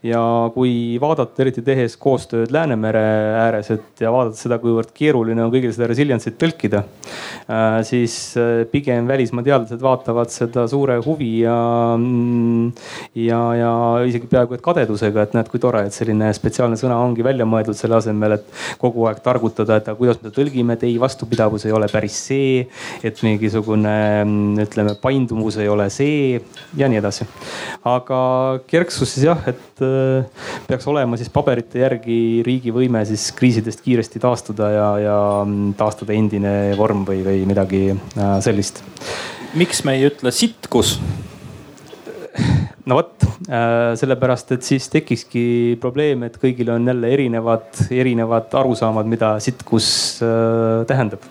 ja 0.03 0.21
kui 0.55 0.95
vaadata, 1.01 1.41
eriti 1.43 1.65
tehes 1.65 1.97
koostööd 1.99 2.53
Läänemere 2.55 3.03
ääres, 3.41 3.71
et 3.75 4.03
ja 4.03 4.13
vaadata 4.13 4.39
seda, 4.39 4.59
kuivõrd 4.63 4.93
keeruline 4.95 5.43
on 5.43 5.51
kõigil 5.51 5.73
seda 5.75 5.89
resilience'it 5.91 6.37
tõlkida. 6.39 6.85
Äh, 7.51 7.81
siis 7.87 8.15
äh, 8.39 8.63
pigem 8.71 9.07
välismaa 9.09 9.43
teadlased 9.43 9.83
vaatavad 9.83 10.31
seda 10.31 10.65
suure 10.71 10.97
huvi 11.03 11.41
ja, 11.43 11.57
mm, 11.99 12.71
ja, 13.25 13.41
ja 13.59 13.73
isegi 14.07 14.31
peaaegu 14.31 14.55
et 14.55 14.63
kadedusega, 14.65 15.27
et 15.27 15.35
näed, 15.35 15.51
kui 15.51 15.59
tore, 15.59 15.85
et 15.87 15.95
selline 15.95 16.31
spetsiaalne 16.35 16.79
sõna 16.79 16.97
ongi 17.03 17.25
välja 17.25 17.47
mõeldud 17.49 17.77
selle 17.77 17.99
asemel, 17.99 18.37
et 18.39 18.44
et 18.45 18.79
kogu 18.81 19.07
aeg 19.09 19.19
targutada, 19.25 19.79
et 19.79 19.89
kuidas 19.97 20.21
me 20.23 20.31
tõlgime, 20.33 20.77
et 20.77 20.85
ei, 20.87 20.95
vastupidavus 21.01 21.65
ei 21.67 21.75
ole 21.75 21.89
päris 21.91 22.17
see. 22.29 22.65
et 23.03 23.21
mingisugune 23.25 23.95
ütleme, 24.63 24.95
paindumus 25.01 25.57
ei 25.61 25.69
ole 25.71 25.89
see 25.93 26.39
ja 26.77 26.89
nii 26.91 27.01
edasi. 27.01 27.27
aga 27.85 28.19
kerksus 28.69 29.15
siis 29.15 29.27
jah, 29.27 29.41
et 29.49 29.83
äh, 29.85 30.49
peaks 30.67 30.87
olema 30.91 31.19
siis 31.19 31.31
paberite 31.33 31.81
järgi 31.83 32.43
riigi 32.45 32.73
võime 32.75 33.03
siis 33.07 33.31
kriisidest 33.35 33.83
kiiresti 33.85 34.21
taastuda 34.23 34.71
ja, 34.73 34.89
ja 35.01 35.19
taastada 35.77 36.15
endine 36.15 36.75
vorm 36.77 37.05
või, 37.07 37.21
või 37.25 37.45
midagi 37.49 37.85
äh, 37.93 38.35
sellist. 38.45 38.83
miks 39.55 39.83
me 39.85 39.97
ei 39.97 40.09
ütle 40.09 40.33
sitkus? 40.35 40.97
No 42.85 42.99
vot, 42.99 43.13
äh, 43.49 43.93
sellepärast 43.99 44.53
et 44.55 44.65
siis 44.65 44.87
tekikski 44.93 45.45
probleem, 45.81 46.25
et 46.27 46.37
kõigil 46.41 46.69
on 46.73 46.85
jälle 46.91 47.09
erinevad, 47.15 47.71
erinevad 47.93 48.53
arusaamad, 48.61 49.09
mida 49.09 49.35
sitkus 49.43 49.87
äh, 50.25 50.83
tähendab 50.89 51.25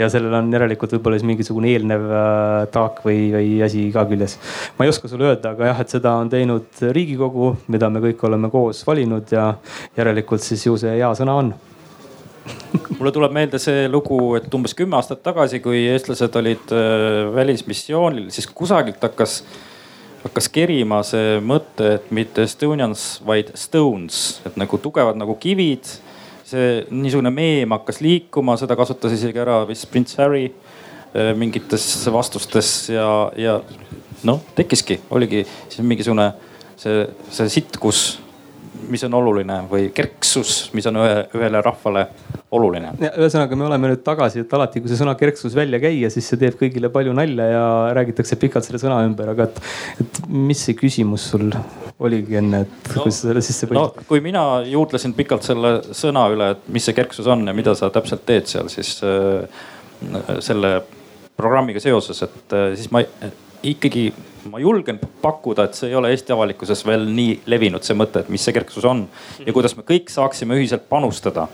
ja 0.00 0.08
sellel 0.10 0.34
on 0.34 0.48
järelikult 0.50 0.96
võib-olla 0.96 1.18
siis 1.20 1.28
mingisugune 1.28 1.70
eelnev 1.70 2.08
äh, 2.10 2.66
taak 2.74 3.04
või, 3.06 3.28
või 3.36 3.54
asi 3.66 3.86
ka 3.94 4.04
küljes. 4.10 4.36
ma 4.78 4.86
ei 4.86 4.92
oska 4.92 5.10
sulle 5.10 5.30
öelda, 5.30 5.54
aga 5.54 5.70
jah, 5.70 5.82
et 5.84 5.94
seda 5.94 6.16
on 6.18 6.30
teinud 6.32 6.84
Riigikogu, 6.96 7.54
mida 7.70 7.90
me 7.92 8.02
kõik 8.08 8.26
oleme 8.26 8.50
koos 8.50 8.82
valinud 8.88 9.30
ja 9.30 9.52
järelikult 9.98 10.42
siis 10.42 10.66
ju 10.66 10.78
see 10.80 10.96
hea 10.98 11.14
sõna 11.18 11.38
on 11.44 11.54
mulle 12.98 13.14
tuleb 13.14 13.34
meelde 13.36 13.60
see 13.62 13.86
lugu, 13.92 14.18
et 14.40 14.54
umbes 14.56 14.74
kümme 14.74 14.98
aastat 14.98 15.22
tagasi, 15.22 15.60
kui 15.62 15.84
eestlased 15.92 16.34
olid 16.40 16.72
välismissioonil, 17.36 18.30
siis 18.34 18.48
kusagilt 18.50 19.02
hakkas 19.04 19.42
hakkas 20.24 20.48
kerima 20.52 21.00
see 21.06 21.38
mõte, 21.44 21.96
et 21.96 22.10
mitte 22.14 22.44
Estonians, 22.44 23.04
vaid 23.26 23.52
Stones, 23.58 24.40
et 24.48 24.56
nagu 24.60 24.78
tugevad 24.78 25.18
nagu 25.20 25.36
kivid. 25.40 25.98
see 26.50 26.80
niisugune 26.90 27.30
meem 27.30 27.70
hakkas 27.70 28.00
liikuma, 28.02 28.56
seda 28.58 28.74
kasutas 28.74 29.12
isegi 29.14 29.38
ära 29.38 29.60
vist 29.68 29.86
prints 29.86 30.16
Harry 30.18 30.48
äh, 31.14 31.30
mingites 31.38 31.84
vastustes 32.10 32.88
ja, 32.90 33.30
ja 33.38 33.60
noh, 34.26 34.40
tekkiski, 34.56 34.98
oligi 35.14 35.44
siis 35.68 35.84
mingisugune 35.86 36.32
see, 36.76 37.06
see 37.30 37.48
sitkus 37.54 38.18
mis 38.88 39.02
on 39.06 39.14
oluline 39.18 39.60
või 39.70 39.88
kerksus, 39.94 40.70
mis 40.76 40.86
on 40.90 41.00
ühe, 41.02 41.16
ühele 41.36 41.62
rahvale 41.64 42.06
oluline. 42.54 42.92
ühesõnaga, 43.10 43.58
me 43.58 43.66
oleme 43.68 43.90
nüüd 43.92 44.02
tagasi, 44.06 44.44
et 44.44 44.54
alati, 44.56 44.82
kui 44.82 44.90
see 44.90 45.00
sõna 45.00 45.14
kerksus 45.18 45.54
välja 45.56 45.80
käia, 45.82 46.10
siis 46.12 46.28
see 46.30 46.40
teeb 46.40 46.56
kõigile 46.60 46.90
palju 46.92 47.14
nalja 47.16 47.48
ja 47.52 47.64
räägitakse 47.96 48.38
pikalt 48.40 48.66
selle 48.66 48.80
sõna 48.82 49.00
ümber, 49.06 49.32
aga 49.34 49.48
et, 49.48 49.60
et 50.04 50.22
mis 50.28 50.64
see 50.68 50.78
küsimus 50.78 51.28
sul 51.32 51.50
oligi 52.00 52.38
enne, 52.40 52.64
et 52.66 52.94
no, 52.94 53.04
kui 53.04 53.12
sa 53.12 53.28
selle 53.28 53.44
sisse 53.44 53.68
panid 53.70 53.82
no,? 53.82 54.06
kui 54.08 54.22
mina 54.24 54.44
juurdlesin 54.66 55.14
pikalt 55.18 55.46
selle 55.46 55.76
sõna 55.96 56.26
üle, 56.32 56.54
et 56.56 56.72
mis 56.72 56.88
see 56.88 56.96
kerksus 56.96 57.28
on 57.30 57.44
ja 57.46 57.56
mida 57.56 57.76
sa 57.78 57.92
täpselt 57.94 58.24
teed 58.28 58.50
seal, 58.50 58.70
siis 58.72 58.96
äh, 59.06 59.44
selle 60.40 60.80
programmiga 61.40 61.82
seoses, 61.82 62.24
et 62.26 62.56
äh, 62.56 62.72
siis 62.78 62.90
ma 62.94 63.04
ikkagi 63.62 64.10
ma 64.50 64.60
julgen 64.60 65.00
pakkuda, 65.22 65.66
et 65.68 65.76
see 65.76 65.90
ei 65.90 65.98
ole 65.98 66.12
Eesti 66.14 66.32
avalikkuses 66.32 66.84
veel 66.88 67.04
nii 67.12 67.40
levinud, 67.50 67.84
see 67.84 67.96
mõte, 67.98 68.22
et 68.22 68.30
mis 68.32 68.44
see 68.44 68.56
kerksus 68.56 68.86
on 68.88 69.04
ja 69.44 69.52
kuidas 69.56 69.76
me 69.76 69.84
kõik 69.86 70.12
saaksime 70.12 70.56
ühiselt 70.56 70.88
panustada. 70.88 71.48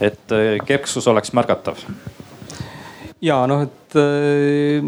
et 0.00 0.32
äh, 0.32 0.56
kerksus 0.64 1.06
oleks 1.08 1.32
märgatav. 1.36 1.76
ja 3.20 3.44
noh, 3.46 3.66
et 3.68 3.96
äh, 4.00 4.80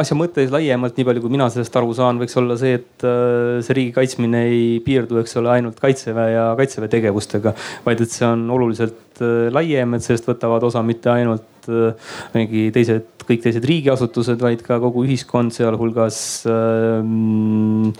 asja 0.00 0.16
mõte 0.18 0.42
siis 0.42 0.52
laiemalt, 0.52 0.96
nii 0.96 1.06
palju 1.06 1.22
kui 1.22 1.32
mina 1.36 1.46
sellest 1.52 1.76
aru 1.78 1.94
saan, 1.96 2.18
võiks 2.20 2.36
olla 2.40 2.56
see, 2.58 2.80
et 2.80 3.06
äh, 3.06 3.62
see 3.64 3.76
riigi 3.78 3.94
kaitsmine 3.96 4.42
ei 4.50 4.64
piirdu, 4.84 5.20
eks 5.22 5.38
ole, 5.40 5.52
ainult 5.54 5.78
kaitseväe 5.82 6.32
ja 6.34 6.46
kaitseväe 6.58 6.90
tegevustega, 6.92 7.54
vaid 7.86 8.02
et 8.02 8.14
see 8.14 8.26
on 8.26 8.46
oluliselt 8.56 9.22
äh, 9.22 9.46
laiem, 9.54 9.94
et 9.96 10.06
sellest 10.06 10.26
võtavad 10.28 10.66
osa 10.66 10.82
mitte 10.86 11.12
ainult 11.14 11.70
äh, 11.70 12.10
mingi 12.34 12.68
teised 12.74 13.15
kõik 13.26 13.42
teised 13.44 13.64
riigiasutused, 13.66 14.40
vaid 14.42 14.62
ka 14.66 14.78
kogu 14.82 15.04
ühiskond, 15.06 15.54
sealhulgas 15.54 16.18
ähm, 16.50 17.90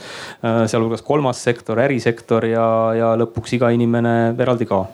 äh,, 0.43 0.65
sealhulgas 0.71 1.05
kolmas 1.07 1.41
sektor, 1.43 1.81
ärisektor 1.83 2.47
ja, 2.49 2.67
ja 2.97 3.13
lõpuks 3.19 3.57
iga 3.59 3.71
inimene 3.75 4.15
eraldi 4.39 4.69
ka. 4.69 4.85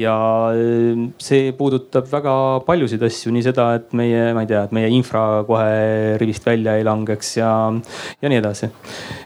ja 0.00 0.14
äh, 0.54 1.06
see 1.22 1.52
puudutab 1.58 2.08
väga 2.12 2.34
paljusid 2.66 3.02
asju, 3.08 3.32
nii 3.34 3.46
seda, 3.46 3.68
et 3.80 3.92
meie, 3.96 4.30
ma 4.36 4.46
ei 4.46 4.50
tea, 4.50 4.64
et 4.66 4.74
meie 4.76 4.90
infra 4.94 5.42
kohe 5.48 6.16
rivist 6.22 6.46
välja 6.46 6.76
ei 6.78 6.86
langeks 6.86 7.36
ja, 7.38 7.52
ja 8.22 8.32
nii 8.32 8.40
edasi. 8.42 8.70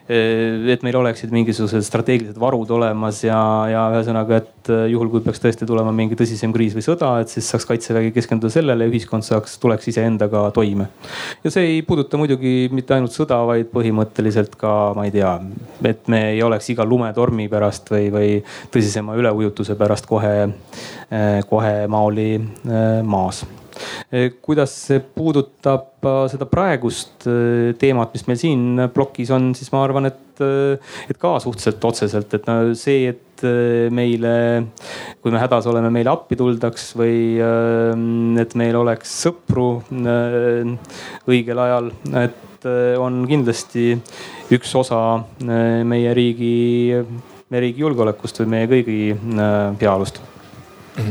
Äh, 0.09 0.67
et 0.73 0.87
meil 0.87 0.99
oleksid 0.99 1.33
mingisugused 1.35 1.85
strateegilised 1.87 2.41
varud 2.41 2.71
olemas 2.77 3.23
ja, 3.27 3.41
ja 3.71 3.89
ühesõnaga, 3.97 4.43
et 4.43 4.73
juhul 4.91 5.11
kui 5.13 5.23
peaks 5.23 5.41
tõesti 5.43 5.67
tulema 5.69 5.93
mingi 5.95 6.19
tõsisem 6.19 6.55
kriis 6.55 6.75
või 6.77 6.85
sõda, 6.85 7.13
et 7.23 7.31
siis 7.33 7.47
saaks 7.53 7.67
kaitsevägi 7.69 8.13
keskenduda 8.17 8.53
sellele, 8.53 8.89
ühiskond 8.91 9.27
saaks, 9.27 9.59
tuleks 9.63 9.89
iseendaga 9.93 10.46
toime. 10.51 10.89
ja 11.45 11.51
see 11.51 11.67
ei 11.75 11.83
puuduta 11.83 12.19
muidugi 12.21 12.69
mitte 12.73 12.97
ainult 12.97 13.15
sõda, 13.15 13.41
vaid 13.49 13.71
põhimõtteliselt 13.73 14.57
ka, 14.61 14.73
ma 14.97 15.07
ei 15.09 15.15
tea, 15.15 15.35
et 15.85 16.09
me 16.13 16.23
ei 16.33 16.43
oleks 16.43 16.71
iga 16.75 16.85
lumetormi 16.85 17.49
pärast 17.53 17.91
või, 17.93 18.11
või 18.15 18.33
tõsisema 18.75 19.17
üleujutuse 19.19 19.77
pärast 19.79 20.07
kohe, 20.07 20.49
kohe 21.51 21.77
maoli 21.91 22.33
eh, 22.37 23.03
maas 23.05 23.45
kuidas 24.45 24.73
see 24.89 25.01
puudutab 25.01 26.07
seda 26.31 26.47
praegust 26.49 27.27
teemat, 27.81 28.13
mis 28.15 28.27
meil 28.29 28.41
siin 28.41 28.87
plokis 28.95 29.33
on, 29.35 29.51
siis 29.59 29.73
ma 29.75 29.83
arvan, 29.85 30.09
et, 30.11 30.43
et 31.11 31.19
ka 31.21 31.37
suhteliselt 31.43 31.85
otseselt, 31.89 32.35
et 32.37 32.49
no 32.49 32.59
see, 32.79 33.11
et 33.11 33.45
äh, 33.47 33.91
meile, 33.95 34.33
kui 35.23 35.35
me 35.35 35.41
hädas 35.43 35.69
oleme, 35.71 35.91
meile 35.95 36.13
appi 36.13 36.39
tuldaks 36.39 36.93
või 36.99 37.37
äh, 37.43 37.93
et 38.43 38.57
meil 38.59 38.79
oleks 38.81 39.13
sõpru 39.27 39.69
äh, 39.93 40.75
õigel 41.29 41.63
ajal, 41.67 41.93
et 42.23 42.67
on 42.99 43.21
kindlasti 43.29 43.93
üks 44.51 44.73
osa 44.75 44.99
meie 45.87 46.15
riigi, 46.17 46.97
meie 47.53 47.63
riigi 47.63 47.85
julgeolekust 47.85 48.41
või 48.43 48.49
meie 48.57 48.71
kõigi 48.73 48.99
heaolust 49.79 50.19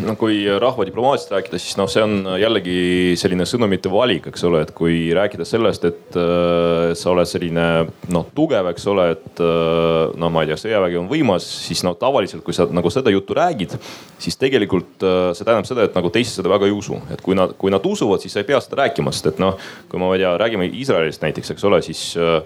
no 0.05 0.15
kui 0.17 0.39
rahvadiplomaatiast 0.59 1.31
rääkida, 1.36 1.59
siis 1.61 1.75
noh, 1.77 1.89
see 1.91 2.03
on 2.03 2.29
jällegi 2.39 3.13
selline 3.19 3.45
sõnumite 3.47 3.91
valik, 3.91 4.29
eks 4.31 4.45
ole, 4.47 4.63
et 4.65 4.71
kui 4.75 5.11
rääkida 5.15 5.45
sellest, 5.47 5.86
et 5.88 6.17
äh, 6.19 6.93
sa 6.97 7.11
oled 7.11 7.29
selline 7.29 7.65
noh, 8.13 8.25
tugev, 8.38 8.71
eks 8.71 8.88
ole, 8.91 9.07
et 9.15 9.41
äh, 9.43 10.15
no 10.19 10.31
ma 10.33 10.43
ei 10.43 10.51
tea, 10.51 10.59
sõjavägi 10.65 10.99
on 11.01 11.09
võimas, 11.11 11.45
siis 11.67 11.83
no 11.86 11.93
tavaliselt, 11.99 12.43
kui 12.45 12.57
sa 12.57 12.67
nagu 12.71 12.91
seda 12.93 13.13
juttu 13.13 13.38
räägid, 13.38 13.77
siis 14.21 14.39
tegelikult 14.41 15.05
äh, 15.05 15.29
see 15.38 15.45
tähendab 15.45 15.69
seda, 15.69 15.86
et 15.86 15.97
nagu 15.97 16.11
teised 16.13 16.39
seda 16.39 16.51
väga 16.51 16.69
ei 16.69 16.75
usu. 16.75 16.99
et 17.13 17.21
kui 17.25 17.38
nad, 17.38 17.53
kui 17.59 17.73
nad 17.73 17.86
usuvad, 17.86 18.23
siis 18.23 18.33
sa 18.33 18.41
ei 18.41 18.49
pea 18.49 18.61
seda 18.63 18.81
rääkima, 18.83 19.13
sest 19.13 19.33
et 19.33 19.43
noh, 19.43 19.59
kui 19.91 20.01
ma 20.01 20.13
ei 20.15 20.23
tea, 20.23 20.33
räägime 20.41 20.69
Iisraelist 20.71 21.25
näiteks, 21.25 21.53
eks 21.53 21.69
ole, 21.69 21.81
siis 21.86 22.07
äh, 22.17 22.41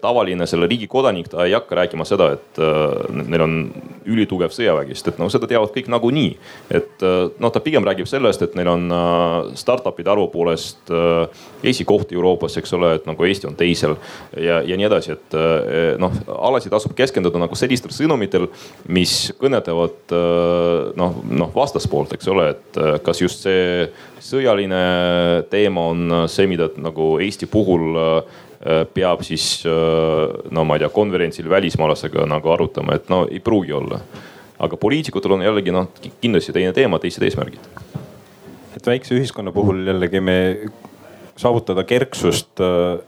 tavaline 0.00 0.46
selle 0.48 0.68
riigi 0.70 0.88
kodanik, 0.90 1.28
ta 1.32 1.44
ei 1.46 1.54
hakka 1.54 1.78
rääkima 1.78 2.04
seda, 2.08 2.30
et 2.36 2.60
neil 3.14 3.44
on 3.44 3.54
ülitugev 4.10 4.52
sõjavägi, 4.54 4.96
sest 4.96 5.12
et 5.12 5.20
noh, 5.20 5.30
seda 5.32 5.48
teavad 5.50 5.72
kõik 5.74 5.88
nagunii. 5.92 6.36
et 6.74 7.04
noh, 7.40 7.52
ta 7.52 7.62
pigem 7.64 7.84
räägib 7.86 8.08
sellest, 8.10 8.42
et 8.42 8.54
neil 8.58 8.68
on 8.68 8.94
startup'ide 9.58 10.10
arvu 10.10 10.28
poolest 10.32 10.92
esikoht 11.64 12.12
Euroopas, 12.12 12.56
eks 12.60 12.72
ole, 12.76 12.94
et 12.98 13.06
nagu 13.08 13.24
Eesti 13.24 13.48
on 13.48 13.56
teisel 13.58 13.96
ja, 14.36 14.60
ja 14.62 14.76
nii 14.76 14.88
edasi, 14.88 15.16
et 15.16 15.38
noh, 16.00 16.16
alati 16.34 16.72
tasub 16.72 16.94
keskenduda 16.96 17.40
nagu 17.40 17.56
sellistel 17.58 17.94
sõnumitel, 17.94 18.48
mis 18.88 19.32
kõnetavad 19.40 20.16
noh, 21.00 21.20
noh 21.30 21.54
vastaspoolt, 21.54 22.16
eks 22.16 22.32
ole, 22.32 22.50
et 22.54 22.82
kas 23.04 23.22
just 23.22 23.46
see 23.46 23.88
sõjaline 24.24 25.44
teema 25.52 25.88
on 25.92 26.18
see, 26.32 26.48
mida 26.48 26.70
nagu 26.80 27.14
Eesti 27.22 27.48
puhul 27.50 27.94
Äh, 27.94 28.22
peab 28.94 29.24
siis 29.26 29.64
äh, 29.68 30.50
no 30.50 30.64
ma 30.64 30.76
ei 30.78 30.84
tea, 30.84 30.92
konverentsil 30.92 31.48
välismaalasega 31.50 32.24
nagu 32.30 32.52
arutama, 32.54 32.96
et 32.96 33.10
no 33.12 33.24
ei 33.30 33.40
pruugi 33.44 33.72
olla. 33.76 34.00
aga 34.64 34.76
poliitikutel 34.80 35.32
on 35.34 35.42
jällegi 35.42 35.72
noh, 35.74 35.90
kindlasti 36.22 36.52
teine 36.54 36.72
teema, 36.72 36.98
teised 37.02 37.22
eesmärgid. 37.26 37.66
et 38.76 38.86
väikse 38.86 39.16
ühiskonna 39.18 39.52
puhul 39.52 39.84
jällegi 39.86 40.20
me 40.20 40.38
saavutada 41.36 41.84
kerksust 41.84 42.62
äh, 42.62 43.02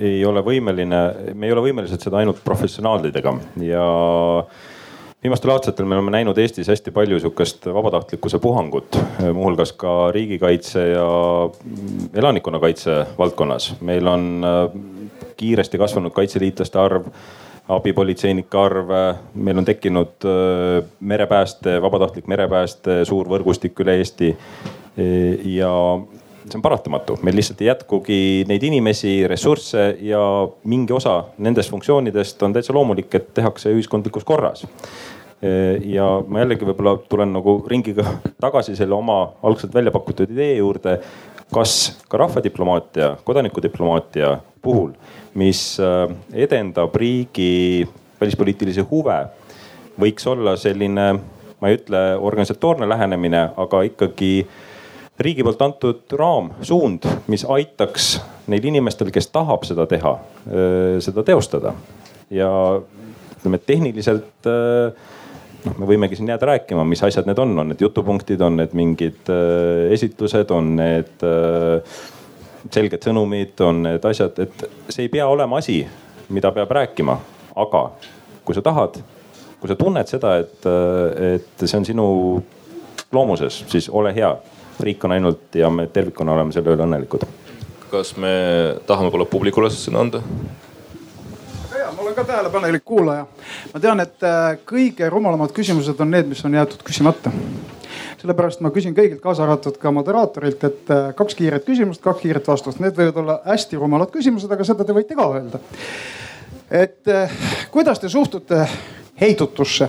ei 0.00 0.24
ole 0.24 0.40
võimeline, 0.42 1.02
me 1.34 1.46
ei 1.46 1.52
ole 1.52 1.68
võimelised 1.68 2.02
seda 2.02 2.22
ainult 2.22 2.40
professionaalidega 2.44 3.34
ja 3.62 3.84
viimastel 5.26 5.50
aastatel 5.50 5.88
me 5.90 5.96
oleme 5.96 6.12
näinud 6.14 6.38
Eestis 6.38 6.68
hästi 6.70 6.92
palju 6.94 7.16
sihukest 7.18 7.64
vabatahtlikkuse 7.74 8.38
puhangut, 8.38 8.98
muuhulgas 9.34 9.72
ka 9.74 10.12
riigikaitse 10.14 10.84
ja 10.88 11.06
elanikkonnakaitse 12.14 13.06
valdkonnas. 13.18 13.74
meil 13.80 14.06
on 14.06 14.44
äh, 14.46 14.80
kiiresti 15.36 15.78
kasvanud 15.78 16.14
kaitseliitlaste 16.14 16.78
arv 16.78 17.08
abipolitseinike 17.68 18.58
arv, 18.58 18.92
meil 19.34 19.58
on 19.58 19.64
tekkinud 19.64 20.26
merepääste, 21.00 21.80
vabatahtlik 21.82 22.28
merepääste 22.30 23.00
suur 23.04 23.26
võrgustik 23.26 23.82
üle 23.82 23.96
Eesti. 23.98 24.36
ja 25.44 25.72
see 26.46 26.54
on 26.54 26.62
paratamatu, 26.62 27.18
meil 27.26 27.34
lihtsalt 27.36 27.60
ei 27.60 27.72
jätkugi 27.72 28.20
neid 28.48 28.62
inimesi, 28.62 29.26
ressursse 29.26 29.96
ja 30.00 30.22
mingi 30.64 30.94
osa 30.94 31.24
nendest 31.38 31.74
funktsioonidest 31.74 32.42
on 32.42 32.54
täitsa 32.54 32.72
loomulik, 32.72 33.14
et 33.14 33.34
tehakse 33.34 33.74
ühiskondlikus 33.74 34.24
korras 34.24 34.62
ja 35.84 36.04
ma 36.26 36.40
jällegi 36.40 36.64
võib-olla 36.64 36.94
tulen 37.10 37.34
nagu 37.36 37.58
ringiga 37.68 38.06
tagasi 38.44 38.76
selle 38.76 38.96
oma 38.96 39.18
algselt 39.44 39.74
välja 39.74 39.92
pakutud 39.92 40.30
idee 40.32 40.56
juurde. 40.56 41.00
kas 41.52 42.02
ka 42.08 42.18
rahvadiplomaatia, 42.18 43.16
kodanikudiplomaatia 43.24 44.32
puhul, 44.62 44.90
mis 45.34 45.78
äh, 45.80 46.08
edendab 46.32 46.94
riigi 46.96 47.86
välispoliitilisi 48.20 48.82
huve, 48.90 49.18
võiks 50.00 50.26
olla 50.26 50.56
selline, 50.56 51.04
ma 51.60 51.68
ei 51.70 51.78
ütle 51.78 52.00
organisatoorne 52.18 52.88
lähenemine, 52.88 53.42
aga 53.56 53.82
ikkagi 53.86 54.46
riigi 55.22 55.44
poolt 55.46 55.62
antud 55.62 56.16
raam, 56.18 56.50
suund, 56.66 57.06
mis 57.30 57.44
aitaks 57.48 58.16
neil 58.50 58.66
inimestel, 58.68 59.12
kes 59.14 59.30
tahab 59.32 59.64
seda 59.68 59.86
teha, 59.88 60.12
seda 61.00 61.24
teostada. 61.26 61.72
ja 62.30 62.50
ütleme, 63.36 63.58
tehniliselt 63.58 64.48
noh, 65.66 65.76
me 65.80 65.88
võimegi 65.88 66.18
siin 66.18 66.30
jääda 66.30 66.52
rääkima, 66.52 66.84
mis 66.88 67.02
asjad 67.06 67.28
need 67.28 67.40
on, 67.42 67.54
on 67.58 67.72
need 67.72 67.82
jutupunktid, 67.82 68.42
on 68.44 68.60
need 68.60 68.74
mingid 68.78 69.30
esitlused, 69.92 70.52
on 70.54 70.74
need 70.78 71.26
selged 72.72 73.02
sõnumid, 73.06 73.54
on 73.66 73.82
need 73.86 74.06
asjad, 74.10 74.38
et 74.42 74.66
see 74.88 75.06
ei 75.06 75.12
pea 75.12 75.26
olema 75.30 75.60
asi, 75.62 75.80
mida 76.34 76.50
peab 76.54 76.72
rääkima, 76.74 77.16
aga 77.62 77.82
kui 78.46 78.56
sa 78.56 78.62
tahad, 78.64 78.98
kui 79.60 79.70
sa 79.70 79.78
tunned 79.78 80.10
seda, 80.10 80.36
et, 80.42 80.68
et 81.34 81.64
see 81.64 81.78
on 81.78 81.88
sinu 81.88 82.06
loomuses, 83.14 83.64
siis 83.70 83.90
ole 83.90 84.14
hea 84.16 84.30
riik 84.82 85.04
on 85.04 85.14
ainult 85.16 85.56
ja 85.56 85.70
me 85.72 85.86
tervikuna 85.86 86.34
oleme 86.36 86.52
selle 86.52 86.74
üle 86.74 86.84
õnnelikud. 86.84 87.26
kas 87.90 88.16
me 88.20 88.32
tahame 88.86 89.08
võib-olla 89.08 89.30
publikule 89.30 89.70
sõna 89.72 90.02
anda? 90.04 90.22
Ma 91.96 92.02
olen 92.02 92.14
ka 92.14 92.24
tähelepanelik 92.24 92.84
kuulaja. 92.84 93.26
ma 93.74 93.80
tean, 93.80 94.00
et 94.00 94.22
äh, 94.22 94.58
kõige 94.68 95.08
rumalamad 95.10 95.52
küsimused 95.56 96.00
on 96.00 96.10
need, 96.10 96.28
mis 96.28 96.44
on 96.44 96.54
jäetud 96.54 96.82
küsimata. 96.84 97.32
sellepärast 98.20 98.60
ma 98.60 98.70
küsin 98.70 98.94
kõigilt, 98.96 99.20
kaasa 99.20 99.44
arvatud 99.44 99.78
ka 99.80 99.90
moderaatorilt, 99.90 100.64
et 100.64 100.90
äh, 100.92 101.14
kaks 101.16 101.34
kiiret 101.34 101.64
küsimust, 101.64 102.02
kaks 102.04 102.20
kiiret 102.20 102.48
vastust. 102.48 102.80
Need 102.80 102.96
võivad 102.98 103.20
olla 103.22 103.38
hästi 103.46 103.80
rumalad 103.80 104.12
küsimused, 104.12 104.52
aga 104.52 104.64
seda 104.64 104.84
te 104.84 104.96
võite 104.96 105.16
ka 105.16 105.28
öelda. 105.32 105.60
et 106.70 107.08
äh, 107.08 107.32
kuidas 107.70 107.98
te 107.98 108.08
suhtute 108.08 108.66
heidutusse? 109.20 109.88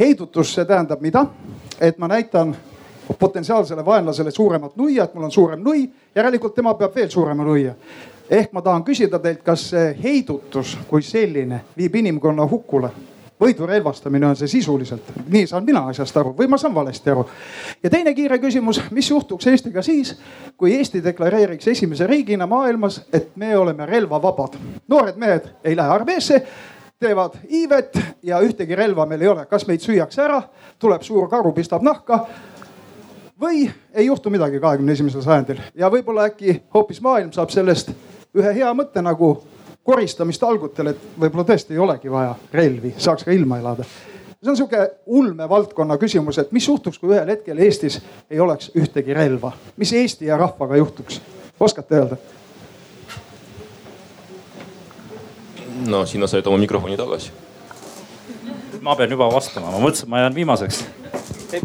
heidutus, 0.00 0.54
see 0.54 0.64
tähendab 0.64 1.00
mida? 1.00 1.26
et 1.80 1.98
ma 1.98 2.08
näitan 2.08 2.56
potentsiaalsele 3.18 3.84
vaenlasele 3.84 4.30
suuremat 4.30 4.76
nuia, 4.76 5.04
et 5.04 5.14
mul 5.14 5.24
on 5.24 5.32
suurem 5.32 5.62
nui, 5.62 5.90
järelikult 6.14 6.54
tema 6.54 6.74
peab 6.74 6.94
veel 6.94 7.10
suurema 7.10 7.44
nuia. 7.44 7.74
Ehk 8.30 8.52
ma 8.52 8.62
tahan 8.62 8.84
küsida 8.86 9.18
teilt, 9.18 9.42
kas 9.44 9.70
see 9.72 9.94
heidutus 10.02 10.76
kui 10.88 11.02
selline 11.02 11.64
viib 11.76 11.94
inimkonna 12.02 12.46
hukule? 12.50 12.90
võidu 13.40 13.64
relvastamine 13.66 14.26
on 14.26 14.36
see 14.36 14.50
sisuliselt, 14.52 15.06
nii 15.32 15.46
saan 15.48 15.64
mina 15.64 15.80
asjast 15.88 16.16
aru 16.20 16.34
või 16.36 16.48
ma 16.52 16.58
saan 16.60 16.74
valesti 16.76 17.10
aru. 17.10 17.24
ja 17.82 17.90
teine 17.90 18.12
kiire 18.14 18.38
küsimus, 18.38 18.82
mis 18.90 19.08
juhtuks 19.10 19.46
Eestiga 19.46 19.82
siis, 19.82 20.12
kui 20.56 20.74
Eesti 20.76 21.00
deklareeriks 21.04 21.68
esimese 21.72 22.06
riigina 22.06 22.46
maailmas, 22.46 23.00
et 23.12 23.36
me 23.36 23.56
oleme 23.56 23.86
relvavabad. 23.86 24.58
noored 24.88 25.16
mehed 25.16 25.48
ei 25.64 25.76
lähe 25.76 25.88
armeesse 25.88 26.42
teevad 27.00 27.38
iivet 27.48 27.98
ja 28.22 28.40
ühtegi 28.44 28.76
relva 28.76 29.06
meil 29.06 29.22
ei 29.24 29.28
ole, 29.28 29.46
kas 29.46 29.66
meid 29.66 29.80
süüakse 29.80 30.22
ära, 30.22 30.42
tuleb 30.78 31.02
suur 31.02 31.28
karu, 31.28 31.52
pistab 31.56 31.82
nahka 31.82 32.26
või 33.40 33.70
ei 33.94 34.06
juhtu 34.06 34.30
midagi 34.30 34.60
kahekümne 34.60 34.92
esimesel 34.92 35.24
sajandil 35.24 35.64
ja 35.74 35.88
võib-olla 35.88 36.28
äkki 36.28 36.60
hoopis 36.74 37.00
maailm 37.00 37.32
saab 37.32 37.50
sellest 37.50 37.94
ühe 38.36 38.52
hea 38.54 38.70
mõtte 38.76 39.02
nagu 39.02 39.32
koristamist 39.84 40.42
algutel, 40.46 40.92
et 40.92 41.04
võib-olla 41.18 41.46
tõesti 41.48 41.74
ei 41.74 41.82
olegi 41.82 42.12
vaja 42.12 42.34
relvi, 42.52 42.94
saaks 42.98 43.24
ka 43.26 43.34
ilma 43.34 43.58
elada. 43.58 43.84
see 44.40 44.50
on 44.50 44.56
sihuke 44.56 44.90
ulmevaldkonna 45.06 45.98
küsimus, 45.98 46.38
et 46.38 46.52
mis 46.52 46.68
juhtuks, 46.68 46.98
kui 46.98 47.14
ühel 47.14 47.28
hetkel 47.28 47.58
Eestis 47.58 48.00
ei 48.30 48.40
oleks 48.40 48.70
ühtegi 48.76 49.14
relva, 49.14 49.52
mis 49.76 49.92
Eesti 49.92 50.26
ja 50.26 50.36
rahvaga 50.36 50.76
juhtuks, 50.76 51.20
oskate 51.60 51.96
öelda? 51.96 52.16
no 55.88 56.06
sina 56.06 56.26
said 56.26 56.46
oma 56.46 56.58
mikrofoni 56.58 56.96
tagasi. 56.96 57.32
ma 58.80 58.96
pean 58.96 59.10
juba 59.10 59.32
vastama, 59.32 59.70
ma 59.70 59.78
mõtlesin, 59.78 60.08
ma 60.08 60.24
jään 60.24 60.34
viimaseks 60.34 60.84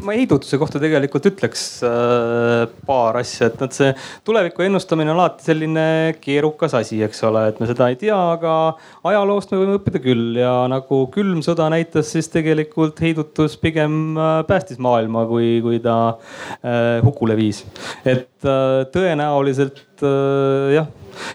ma 0.06 0.16
heidutuse 0.16 0.58
kohta 0.62 0.80
tegelikult 0.82 1.28
ütleks 1.30 1.64
äh, 1.86 2.66
paar 2.88 3.20
asja, 3.22 3.50
et 3.50 3.62
noh, 3.62 3.72
see 3.74 3.92
tuleviku 4.28 4.66
ennustamine 4.66 5.14
on 5.14 5.20
alati 5.20 5.48
selline 5.50 5.86
keerukas 6.22 6.76
asi, 6.78 7.02
eks 7.06 7.24
ole, 7.30 7.46
et 7.52 7.62
me 7.62 7.70
seda 7.70 7.90
ei 7.92 8.00
tea, 8.02 8.18
aga 8.36 8.56
ajaloost 9.12 9.54
me 9.54 9.62
võime 9.62 9.78
õppida 9.80 10.02
küll 10.04 10.40
ja 10.42 10.54
nagu 10.72 11.04
külm 11.14 11.44
sõda 11.46 11.70
näitas, 11.74 12.12
siis 12.16 12.30
tegelikult 12.34 13.02
heidutus 13.04 13.58
pigem 13.62 14.18
äh, 14.18 14.42
päästis 14.50 14.82
maailma, 14.82 15.26
kui, 15.30 15.58
kui 15.66 15.82
ta 15.84 15.98
äh, 16.12 17.02
hukule 17.06 17.38
viis. 17.40 17.64
et 18.04 18.46
äh, 18.46 18.86
tõenäoliselt 18.94 20.06
äh, 20.06 20.78
jah 20.80 20.94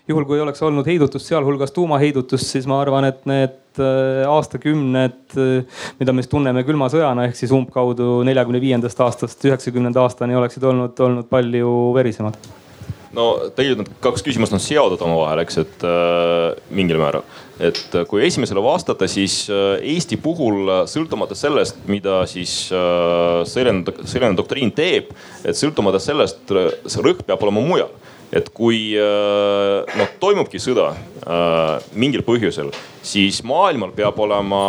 juhul 0.09 0.27
kui 0.29 0.41
oleks 0.43 0.63
olnud 0.67 0.89
heidutust, 0.89 1.29
sealhulgas 1.31 1.73
tuumaheidutust, 1.77 2.53
siis 2.53 2.69
ma 2.71 2.81
arvan, 2.83 3.07
et 3.09 3.25
need 3.29 3.57
äh, 3.79 4.23
aastakümned, 4.29 5.21
äh, 5.37 5.85
mida 6.01 6.15
me 6.15 6.25
siis 6.25 6.33
tunneme 6.33 6.65
külma 6.67 6.91
sõjana 6.93 7.29
ehk 7.29 7.39
siis 7.39 7.55
umbkaudu 7.55 8.23
neljakümne 8.27 8.63
viiendast 8.63 9.01
aastast 9.07 9.47
üheksakümnenda 9.47 10.03
aastani 10.03 10.39
oleksid 10.39 10.67
olnud, 10.67 10.99
olnud 11.07 11.31
palju 11.31 11.77
verisemad 11.95 12.41
no 13.17 13.27
tegelikult 13.57 13.89
need 13.89 14.03
kaks 14.05 14.25
küsimust 14.27 14.55
on 14.55 14.63
seotud 14.63 15.01
omavahel, 15.05 15.43
eks, 15.45 15.59
et 15.65 15.87
äh, 15.87 16.59
mingil 16.77 17.01
määral. 17.01 17.25
et 17.61 17.95
äh, 17.95 18.07
kui 18.09 18.23
esimesele 18.27 18.63
vastata, 18.65 19.09
siis 19.11 19.43
äh, 19.51 19.81
Eesti 19.95 20.17
puhul 20.23 20.71
sõltumata 20.91 21.37
sellest, 21.39 21.83
mida 21.91 22.23
siis 22.31 22.71
äh, 22.73 23.43
sõjaline, 23.49 23.97
sõjaline 24.05 24.39
doktriin 24.39 24.73
teeb, 24.77 25.11
et 25.45 25.59
sõltumata 25.59 26.01
sellest, 26.03 26.47
rõhk 26.51 27.27
peab 27.27 27.43
olema 27.47 27.65
mujal 27.65 27.91
et 28.33 28.49
kui 28.55 28.95
noh, 28.95 30.11
toimubki 30.23 30.61
sõda 30.63 30.91
äh, 30.95 31.89
mingil 31.99 32.23
põhjusel, 32.27 32.71
siis 33.03 33.41
maailmal 33.47 33.93
peab 33.97 34.19
olema 34.23 34.63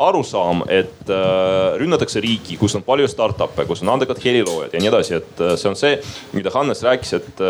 arusaam, 0.00 0.64
et 0.72 1.10
äh, 1.12 1.74
rünnatakse 1.80 2.22
riiki, 2.24 2.56
kus 2.60 2.76
on 2.78 2.86
palju 2.86 3.10
startup'e, 3.12 3.66
kus 3.68 3.84
on 3.84 3.92
andekad 3.94 4.22
heliloojad 4.22 4.72
ja 4.72 4.80
nii 4.80 4.92
edasi, 4.92 5.20
et 5.20 5.44
see 5.60 5.68
on 5.70 5.78
see, 5.78 5.98
mida 6.36 6.54
Hannes 6.54 6.84
rääkis, 6.86 7.18
et 7.20 7.44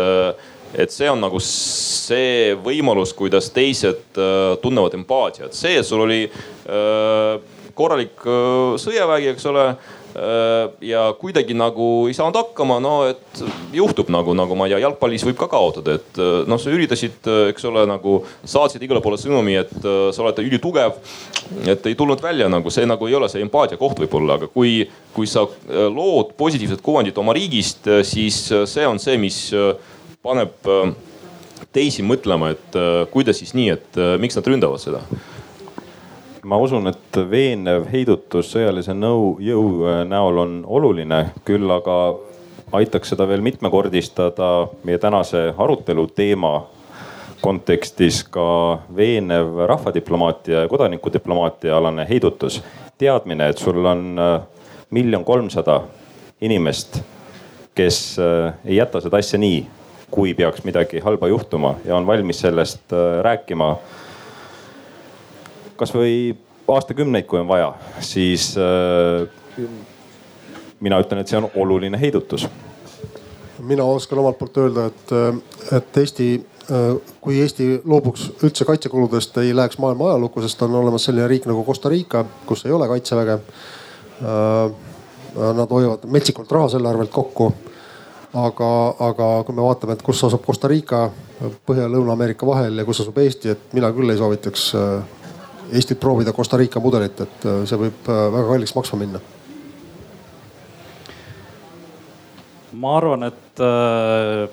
et 0.73 0.89
see 0.89 1.05
on 1.05 1.19
nagu 1.21 1.37
see 1.45 2.55
võimalus, 2.65 3.11
kuidas 3.13 3.51
teised 3.53 4.17
tunnevad 4.63 4.95
empaatiat, 4.97 5.53
see, 5.53 5.75
et 5.77 5.85
sul 5.85 6.01
oli 6.01 6.23
korralik 7.77 8.25
sõjavägi, 8.81 9.29
eks 9.35 9.45
ole 9.51 9.67
ja 10.81 11.03
kuidagi 11.19 11.55
nagu 11.57 11.87
ei 12.09 12.13
saanud 12.13 12.37
hakkama, 12.37 12.77
no 12.83 12.93
et 13.09 13.41
juhtub 13.73 14.11
nagu, 14.13 14.35
nagu 14.37 14.57
ma 14.57 14.67
ei 14.67 14.75
tea, 14.75 14.83
jalgpallis 14.83 15.25
võib 15.25 15.39
ka 15.39 15.47
kaotada, 15.51 15.97
et 15.97 16.21
noh, 16.49 16.61
sa 16.61 16.73
üritasid, 16.73 17.29
eks 17.49 17.65
ole, 17.69 17.85
nagu 17.89 18.19
saatsid 18.45 18.83
igale 18.85 19.01
poole 19.03 19.17
sõnumi, 19.21 19.57
et 19.63 19.73
sa 19.81 20.25
oled 20.25 20.43
ülitugev. 20.43 20.99
et 21.67 21.85
ei 21.89 21.95
tulnud 21.95 22.21
välja 22.21 22.47
nagu 22.49 22.71
see 22.71 22.85
nagu 22.87 23.07
ei 23.07 23.15
ole 23.15 23.29
see 23.29 23.41
empaatia 23.43 23.77
koht 23.77 23.99
võib-olla, 23.99 24.37
aga 24.39 24.47
kui, 24.47 24.83
kui 25.13 25.27
sa 25.27 25.45
lood 25.67 26.33
positiivset 26.37 26.81
kuvandit 26.81 27.17
oma 27.17 27.33
riigist, 27.33 27.89
siis 28.03 28.45
see 28.69 28.87
on 28.87 28.99
see, 28.99 29.17
mis 29.17 29.49
paneb 30.23 30.53
teisi 31.73 32.05
mõtlema, 32.05 32.53
et 32.53 32.77
kuidas 33.11 33.41
siis 33.41 33.53
nii, 33.57 33.69
et 33.73 34.03
miks 34.21 34.37
nad 34.37 34.47
ründavad 34.47 34.81
seda 34.81 35.01
ma 36.43 36.57
usun, 36.59 36.87
et 36.91 37.17
veenev 37.29 37.87
heidutus 37.91 38.51
sõjalise 38.53 38.93
nõu, 38.97 39.37
jõu 39.43 39.85
äh, 39.87 40.03
näol 40.07 40.41
on 40.43 40.55
oluline, 40.67 41.25
küll 41.47 41.71
aga 41.71 41.97
aitaks 42.75 43.13
seda 43.13 43.27
veel 43.29 43.43
mitmekordistada 43.45 44.49
meie 44.83 44.99
tänase 44.99 45.51
arutelu 45.57 46.07
teema 46.15 46.55
kontekstis 47.43 48.23
ka 48.31 48.79
veenev 48.95 49.65
rahvadiplomaatia 49.69 50.65
ja 50.65 50.71
kodanikudiplomaatia 50.71 51.77
alane 51.77 52.07
heidutus. 52.09 52.61
teadmine, 52.97 53.49
et 53.49 53.57
sul 53.57 53.85
on 53.85 54.19
äh, 54.19 54.41
miljon 54.89 55.25
kolmsada 55.25 55.81
inimest, 56.41 57.01
kes 57.75 58.19
äh, 58.19 58.53
ei 58.65 58.75
jäta 58.75 59.01
seda 59.01 59.17
asja 59.17 59.39
nii, 59.39 59.65
kui 60.11 60.33
peaks 60.33 60.63
midagi 60.63 60.99
halba 60.99 61.27
juhtuma 61.27 61.75
ja 61.85 61.95
on 61.95 62.07
valmis 62.07 62.39
sellest 62.39 62.91
rääkima 63.21 63.77
kasvõi 65.83 66.35
aastakümneid, 66.67 67.27
kui 67.27 67.41
on 67.41 67.47
vaja, 67.47 67.73
siis 68.03 68.53
äh, 68.57 69.67
mina 70.83 70.99
ütlen, 71.03 71.21
et 71.21 71.31
see 71.31 71.39
on 71.39 71.49
oluline 71.59 71.99
heidutus. 71.99 72.47
mina 73.63 73.83
oskan 73.83 74.19
omalt 74.19 74.39
poolt 74.39 74.57
öelda, 74.59 74.87
et, 74.91 75.11
äh, 75.11 75.77
et 75.77 75.97
Eesti, 75.97 76.29
äh, 76.71 76.87
kui 77.21 77.41
Eesti 77.41 77.81
loobuks 77.85 78.29
üldse 78.43 78.65
kaitsekuludest, 78.65 79.37
ei 79.43 79.55
läheks 79.55 79.77
maailma 79.77 80.11
ajalukku, 80.11 80.41
sest 80.43 80.61
on 80.63 80.75
olemas 80.79 81.09
selline 81.09 81.27
riik 81.27 81.47
nagu 81.51 81.63
Costa 81.67 81.91
Rica, 81.91 82.25
kus 82.45 82.65
ei 82.65 82.71
ole 82.71 82.87
kaitseväge. 82.87 83.39
Nad 85.33 85.71
hoiavad 85.73 86.03
metsikult 86.13 86.51
raha 86.53 86.67
selle 86.69 86.87
arvelt 86.87 87.09
kokku 87.11 87.47
aga, 88.37 88.67
aga 89.03 89.29
kui 89.43 89.55
me 89.57 89.65
vaatame, 89.65 89.97
et 89.97 90.03
kus 90.05 90.21
asub 90.23 90.45
Costa 90.45 90.69
Rica 90.69 91.07
Põhja- 91.67 91.87
ja 91.87 91.91
Lõuna-Ameerika 91.91 92.45
vahel 92.47 92.77
ja 92.77 92.85
kus 92.85 93.01
asub 93.01 93.17
Eesti, 93.17 93.49
et 93.49 93.73
mina 93.73 93.89
küll 93.91 94.13
ei 94.13 94.17
soovitaks 94.21 94.69
Eestit 95.71 95.99
proovida 95.99 96.33
Costa 96.33 96.57
Rica 96.57 96.79
mudelit, 96.79 97.21
et 97.21 97.45
äh, 97.47 97.63
see 97.69 97.79
võib 97.79 98.09
äh, 98.09 98.25
väga 98.33 98.49
kalliks 98.49 98.75
maksma 98.75 98.99
minna. 98.99 99.23
ma 102.83 102.97
arvan, 102.97 103.23
et 103.23 103.61
äh, 103.63 104.49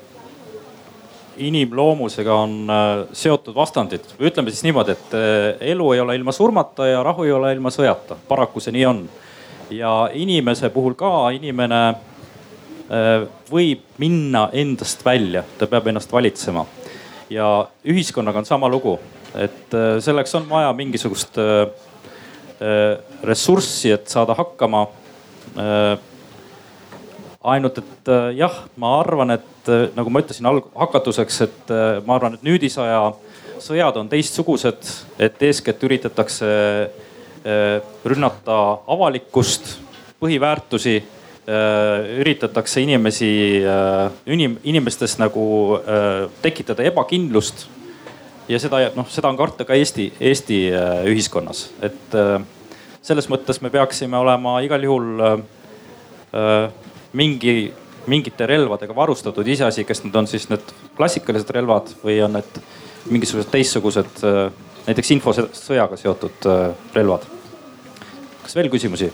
inimloomusega 1.41 2.35
on 2.37 2.53
seotud 3.17 3.57
vastandid. 3.57 4.05
ütleme 4.21 4.53
siis 4.53 4.63
niimoodi, 4.69 4.93
et 4.93 5.17
elu 5.73 5.93
ei 5.93 6.01
ole 6.01 6.15
ilma 6.15 6.33
surmata 6.33 6.87
ja 6.87 7.03
rahu 7.03 7.25
ei 7.25 7.33
ole 7.33 7.53
ilma 7.57 7.73
sõjata, 7.75 8.19
paraku 8.29 8.61
see 8.61 8.77
nii 8.77 8.85
on. 8.87 9.01
ja 9.71 9.95
inimese 10.15 10.71
puhul 10.71 10.95
ka 10.95 11.31
inimene 11.35 11.81
võib 13.51 13.83
minna 13.99 14.49
endast 14.53 15.05
välja, 15.05 15.43
ta 15.59 15.67
peab 15.67 15.89
ennast 15.89 16.13
valitsema. 16.13 16.67
ja 17.31 17.67
ühiskonnaga 17.85 18.39
on 18.39 18.47
sama 18.47 18.69
lugu 18.69 18.99
et 19.35 19.75
äh, 19.75 19.99
selleks 20.03 20.35
on 20.35 20.49
vaja 20.51 20.73
mingisugust 20.77 21.39
äh, 21.39 21.69
äh, 22.61 22.99
ressurssi, 23.23 23.93
et 23.93 24.09
saada 24.09 24.35
hakkama. 24.39 24.89
ainult, 27.41 27.79
et 27.81 28.09
jah, 28.37 28.53
ma 28.79 28.91
arvan, 29.01 29.33
et 29.35 29.71
nagu 29.97 30.13
ma 30.13 30.21
ütlesin 30.23 30.47
hakatuseks, 30.47 31.41
et 31.43 31.73
ma 32.07 32.15
arvan, 32.15 32.37
et 32.37 32.45
nüüdisaja 32.47 33.01
sõjad 33.59 33.97
on 33.99 34.11
teistsugused, 34.13 34.91
et 35.19 35.43
eeskätt 35.49 35.83
üritatakse 35.83 36.53
rünnata 38.05 38.61
avalikkust, 38.95 39.73
põhiväärtusi 40.23 40.95
üritatakse 42.21 42.85
inimesi, 42.85 43.33
inimestes 44.71 45.19
nagu 45.19 45.49
tekitada 46.45 46.87
ebakindlust 46.93 47.67
ja 48.51 48.59
seda, 48.59 48.83
noh, 48.97 49.07
seda 49.11 49.31
on 49.31 49.39
karta 49.39 49.67
ka 49.67 49.77
Eesti, 49.79 50.11
Eesti 50.21 50.61
äh, 50.75 51.05
ühiskonnas, 51.11 51.69
et 51.87 52.17
äh, 52.19 52.41
selles 53.03 53.29
mõttes 53.31 53.63
me 53.63 53.71
peaksime 53.73 54.19
olema 54.19 54.59
igal 54.65 54.85
juhul 54.85 55.25
äh, 55.27 56.67
mingi, 57.17 57.55
mingite 58.11 58.47
relvadega 58.51 58.95
varustatud, 58.97 59.47
iseasi, 59.47 59.87
kas 59.87 60.03
need 60.05 60.19
on 60.19 60.29
siis 60.31 60.49
need 60.51 60.75
klassikalised 60.99 61.51
relvad 61.55 61.95
või 62.03 62.21
on 62.27 62.39
need 62.39 62.61
mingisugused 63.11 63.49
teistsugused, 63.51 64.21
näiteks 64.85 65.11
infosõjaga 65.17 65.97
seotud 65.97 66.47
relvad. 66.95 67.25
kas 68.45 68.57
veel 68.57 68.71
küsimusi? 68.71 69.11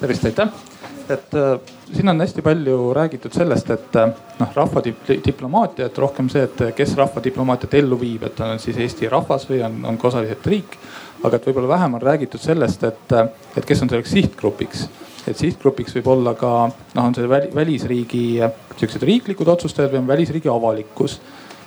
tervist, 0.00 0.24
aitäh 0.24 0.69
et 1.10 1.34
äh, 1.34 1.60
siin 1.92 2.08
on 2.08 2.20
hästi 2.20 2.42
palju 2.42 2.92
räägitud 2.94 3.34
sellest, 3.34 3.70
et 3.70 3.96
äh, 3.96 4.12
noh, 4.38 4.54
rahvadiplomaatia, 4.54 5.86
et 5.90 5.98
rohkem 5.98 6.28
see, 6.32 6.44
et 6.46 6.62
kes 6.76 6.94
rahvadiplomaatiat 6.98 7.76
ellu 7.82 7.98
viib, 8.00 8.24
et 8.28 8.40
on 8.44 8.58
siis 8.62 8.78
Eesti 8.78 9.10
rahvas 9.10 9.48
või 9.50 9.62
on, 9.66 9.80
on 9.92 9.98
ka 9.98 10.10
osaliselt 10.12 10.46
riik. 10.46 10.78
aga 11.24 11.36
et 11.36 11.46
võib-olla 11.46 11.68
vähem 11.68 11.94
on 11.94 12.02
räägitud 12.02 12.40
sellest, 12.40 12.84
et, 12.84 13.12
äh, 13.12 13.28
et 13.56 13.66
kes 13.66 13.82
on 13.82 13.90
selleks 13.92 14.10
sihtgrupiks. 14.10 14.88
et 15.28 15.36
sihtgrupiks 15.36 15.94
võib 15.98 16.06
olla 16.08 16.34
ka 16.34 16.70
noh, 16.94 17.04
on 17.04 17.14
see 17.14 17.28
välisriigi 17.28 18.24
sihukesed 18.76 19.02
riiklikud 19.02 19.48
otsustajad 19.48 19.92
või 19.92 20.00
on 20.00 20.08
välisriigi 20.08 20.48
avalikkus 20.48 21.20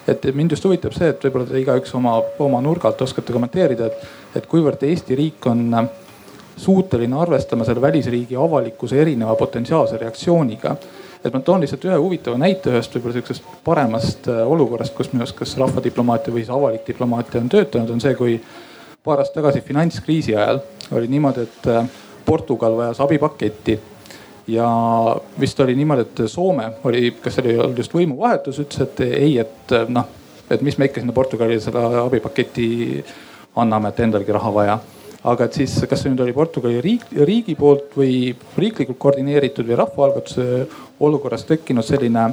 et 0.07 0.25
mind 0.35 0.51
just 0.51 0.65
huvitab 0.65 0.95
see, 0.95 1.09
et 1.13 1.21
võib-olla 1.23 1.47
te 1.47 1.59
igaüks 1.61 1.93
oma, 1.95 2.17
oma 2.43 2.59
nurgalt 2.61 3.01
oskate 3.01 3.31
kommenteerida, 3.31 3.87
et, 3.87 4.07
et 4.35 4.47
kuivõrd 4.51 4.83
Eesti 4.83 5.15
riik 5.15 5.45
on 5.47 5.69
suuteline 6.57 7.15
arvestama 7.19 7.65
selle 7.65 7.81
välisriigi 7.81 8.35
avalikkuse 8.35 9.01
erineva 9.01 9.35
potentsiaalse 9.35 9.97
reaktsiooniga. 9.97 10.75
et 11.25 11.33
ma 11.33 11.39
toon 11.39 11.61
lihtsalt 11.63 11.85
ühe 11.87 11.97
huvitava 11.97 12.37
näite 12.37 12.67
ühest 12.73 12.95
võib-olla 12.95 13.13
sihukesest 13.15 13.45
paremast 13.63 14.27
äh, 14.27 14.41
olukorrast, 14.43 14.91
kus 14.95 15.13
minu 15.13 15.23
arust 15.23 15.37
kas 15.37 15.55
rahvadiplomaatia 15.57 16.33
või 16.33 16.43
siis 16.43 16.51
avalik 16.51 16.81
diplomaatia 16.87 17.39
on 17.39 17.49
töötanud, 17.49 17.93
on 17.95 18.01
see, 18.03 18.15
kui 18.19 18.33
paar 19.03 19.21
aastat 19.23 19.39
tagasi 19.39 19.61
finantskriisi 19.63 20.35
ajal 20.35 20.59
oli 20.91 21.07
niimoodi, 21.07 21.45
et 21.47 21.69
äh, 21.71 21.87
Portugal 22.25 22.75
vajas 22.77 22.99
abipaketti 23.01 23.79
ja 24.47 24.67
vist 25.39 25.59
oli 25.59 25.75
niimoodi, 25.79 26.01
et 26.01 26.23
Soome 26.27 26.73
oli, 26.83 27.13
kas 27.23 27.39
oli 27.39 27.55
olnud 27.57 27.79
just 27.79 27.95
võimuvahetus, 27.95 28.59
ütles, 28.65 28.83
et 28.83 28.99
ei, 29.07 29.37
et 29.39 29.71
äh, 29.71 29.87
noh, 29.87 30.11
et 30.51 30.61
mis 30.61 30.77
me 30.77 30.91
ikka 30.91 30.99
sinna 30.99 31.15
Portugalile 31.15 31.63
seda 31.63 31.87
abipaketti 32.03 32.67
anname, 33.55 33.93
et 33.93 34.03
endalgi 34.03 34.35
raha 34.35 34.53
vaja 34.53 34.77
aga 35.23 35.45
et 35.47 35.59
siis, 35.59 35.75
kas 35.89 36.03
see 36.03 36.11
nüüd 36.11 36.23
oli 36.25 36.35
Portugali 36.35 36.81
riik, 36.83 37.05
riigi 37.23 37.55
poolt 37.55 37.95
või 37.95 38.33
riiklikult 38.59 38.99
koordineeritud 38.99 39.67
või 39.69 39.79
rahvaalgatuse 39.79 40.47
olukorras 40.99 41.45
tekkinud 41.47 41.85
selline 41.87 42.27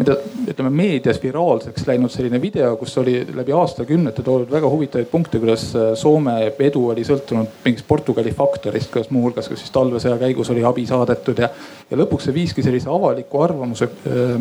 mida 0.00 0.14
ütleme 0.48 0.70
meedias 0.72 1.18
viraalseks 1.20 1.84
läinud 1.88 2.12
selline 2.12 2.40
video, 2.40 2.72
kus 2.80 2.94
oli 3.02 3.18
läbi 3.36 3.52
aastakümnete 3.52 4.24
toodud 4.24 4.52
väga 4.52 4.68
huvitavaid 4.72 5.10
punkte, 5.10 5.40
kuidas 5.42 5.66
äh, 5.76 5.90
Soome 5.98 6.36
edu 6.68 6.86
oli 6.94 7.04
sõltunud 7.04 7.60
mingist 7.64 7.88
Portugali 7.88 8.32
faktorist, 8.36 8.88
kuidas 8.94 9.10
muuhulgas 9.12 9.50
ka 9.50 9.58
siis 9.60 9.72
talvesõja 9.74 10.16
käigus 10.22 10.50
oli 10.54 10.64
abi 10.64 10.86
saadetud 10.88 11.42
ja, 11.44 11.50
ja 11.90 12.00
lõpuks 12.00 12.28
see 12.28 12.36
viiski 12.36 12.64
sellise 12.64 12.88
avaliku 12.92 13.44
arvamuse 13.44 13.90
äh, 13.90 14.38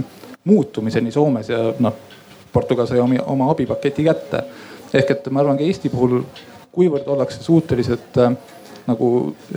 muutumiseni 0.48 1.12
Soomes 1.12 1.52
ja 1.52 1.60
noh, 1.84 2.00
Portugal 2.54 2.88
sai 2.88 3.04
oma, 3.04 3.20
oma 3.28 3.52
abipaketi 3.52 4.08
kätte. 4.08 4.44
ehk 4.94 5.12
et 5.12 5.28
ma 5.30 5.44
arvan 5.44 5.60
ka 5.60 5.68
Eesti 5.68 5.92
puhul 5.92 6.22
kuivõrd 6.72 7.08
ollakse 7.08 7.44
suutelised 7.44 8.20
äh, 8.22 8.36
nagu 8.90 9.10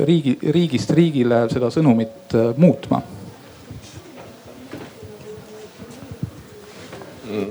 riigi, 0.04 0.36
riigist 0.54 0.90
riigile 0.96 1.44
seda 1.52 1.70
sõnumit 1.72 2.36
äh, 2.36 2.52
muutma? 2.56 3.02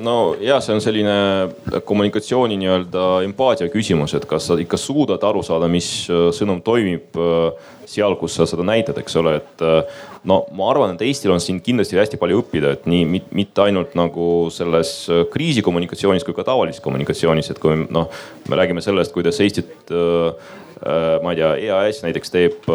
No 0.03 0.36
ja 0.41 0.60
see 0.64 0.76
on 0.76 0.84
selline 0.84 1.82
kommunikatsiooni 1.88 2.58
nii-öelda 2.62 3.08
empaatia 3.26 3.70
küsimus, 3.74 4.16
et 4.18 4.28
kas 4.30 4.49
sa 4.49 4.60
ikka 4.62 4.80
suudad 4.80 5.24
aru 5.28 5.44
saada, 5.45 5.70
mis 5.72 5.91
äh, 6.10 6.30
sõnum 6.36 6.64
toimib 6.66 7.18
seal, 7.91 8.16
kus 8.20 8.38
sa 8.38 8.48
seda 8.48 8.64
näitad, 8.64 8.98
eks 9.02 9.18
ole, 9.20 9.36
et 9.41 9.64
no 10.28 10.41
ma 10.56 10.70
arvan, 10.72 10.95
et 10.95 11.03
Eestil 11.06 11.34
on 11.34 11.41
siin 11.44 11.60
kindlasti 11.64 11.98
hästi 11.99 12.20
palju 12.22 12.41
õppida, 12.44 12.76
et 12.76 12.88
nii 12.90 13.22
mitte 13.34 13.66
ainult 13.66 13.95
nagu 13.98 14.26
selles 14.53 14.94
äh, 15.10 15.24
kriisikommunikatsioonis 15.34 16.26
kui 16.28 16.38
ka 16.38 16.45
tavalises 16.48 16.84
kommunikatsioonis, 16.84 17.52
et 17.53 17.62
kui 17.62 17.84
noh, 17.84 18.10
me 18.49 18.60
räägime 18.60 18.84
sellest, 18.86 19.14
kuidas 19.16 19.41
Eestit 19.44 19.94
äh, 19.94 20.52
ma 20.82 21.34
ei 21.34 21.38
tea, 21.38 21.49
EAS 21.68 21.99
näiteks 22.02 22.32
teeb 22.34 22.70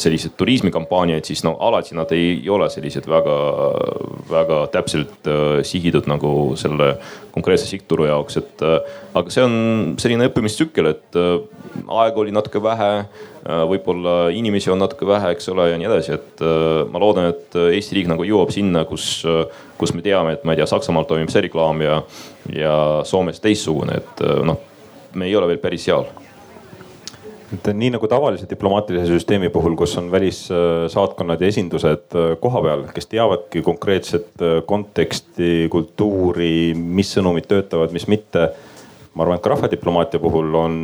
selliseid 0.00 0.32
turismikampaaniaid, 0.40 1.26
siis 1.28 1.42
no 1.44 1.52
alati 1.60 1.92
nad 1.98 2.08
ei 2.16 2.38
ole 2.48 2.70
sellised 2.72 3.04
väga, 3.10 3.36
väga 4.30 4.60
täpselt 4.72 5.28
sihitud 5.68 6.08
nagu 6.08 6.54
selle 6.56 6.94
konkreetse 7.34 7.68
sihtturu 7.68 8.08
jaoks, 8.08 8.40
et. 8.40 8.64
aga 9.12 9.34
see 9.34 9.44
on 9.44 9.58
selline 10.00 10.30
õppimistsükkel, 10.30 10.88
et 10.94 11.20
aega 11.20 12.24
oli 12.24 12.32
natuke 12.32 12.62
vähe 12.64 12.92
Äh, 13.40 13.62
võib-olla 13.64 14.28
inimesi 14.36 14.68
on 14.68 14.82
natuke 14.82 15.06
vähe, 15.08 15.30
eks 15.32 15.48
ole, 15.48 15.70
ja 15.70 15.78
nii 15.80 15.86
edasi, 15.88 16.12
et 16.18 16.42
äh, 16.44 16.82
ma 16.92 17.00
loodan, 17.00 17.30
et 17.32 17.56
Eesti 17.56 17.96
riik 17.96 18.10
nagu 18.10 18.26
jõuab 18.26 18.52
sinna, 18.52 18.82
kus, 18.84 19.22
kus 19.80 19.94
me 19.96 20.04
teame, 20.04 20.34
et 20.36 20.44
ma 20.44 20.52
ei 20.52 20.60
tea, 20.60 20.66
Saksamaal 20.68 21.08
toimib 21.08 21.32
see 21.32 21.46
reklaam 21.46 21.80
ja, 21.80 22.02
ja 22.52 22.74
Soomes 23.08 23.40
teistsugune, 23.40 23.96
et 24.02 24.20
äh, 24.26 24.42
noh, 24.44 24.60
me 25.16 25.30
ei 25.30 25.38
ole 25.40 25.48
veel 25.54 25.62
päris 25.62 25.88
seal 25.88 26.04
et 27.54 27.70
nii 27.74 27.90
nagu 27.96 28.06
tavalise 28.10 28.46
diplomaatilise 28.50 29.10
süsteemi 29.10 29.50
puhul, 29.50 29.74
kus 29.78 29.96
on 29.98 30.10
välissaatkonnad 30.12 31.40
ja 31.42 31.50
esindused 31.50 32.16
kohapeal, 32.40 32.86
kes 32.94 33.10
teavadki 33.10 33.62
konkreetset 33.66 34.44
konteksti, 34.66 35.66
kultuuri, 35.72 36.72
mis 36.74 37.10
sõnumid 37.16 37.48
töötavad, 37.50 37.94
mis 37.96 38.06
mitte. 38.10 38.50
ma 39.14 39.24
arvan, 39.24 39.40
et 39.40 39.42
ka 39.42 39.50
rahvadiplomaatia 39.50 40.20
puhul 40.22 40.54
on 40.54 40.74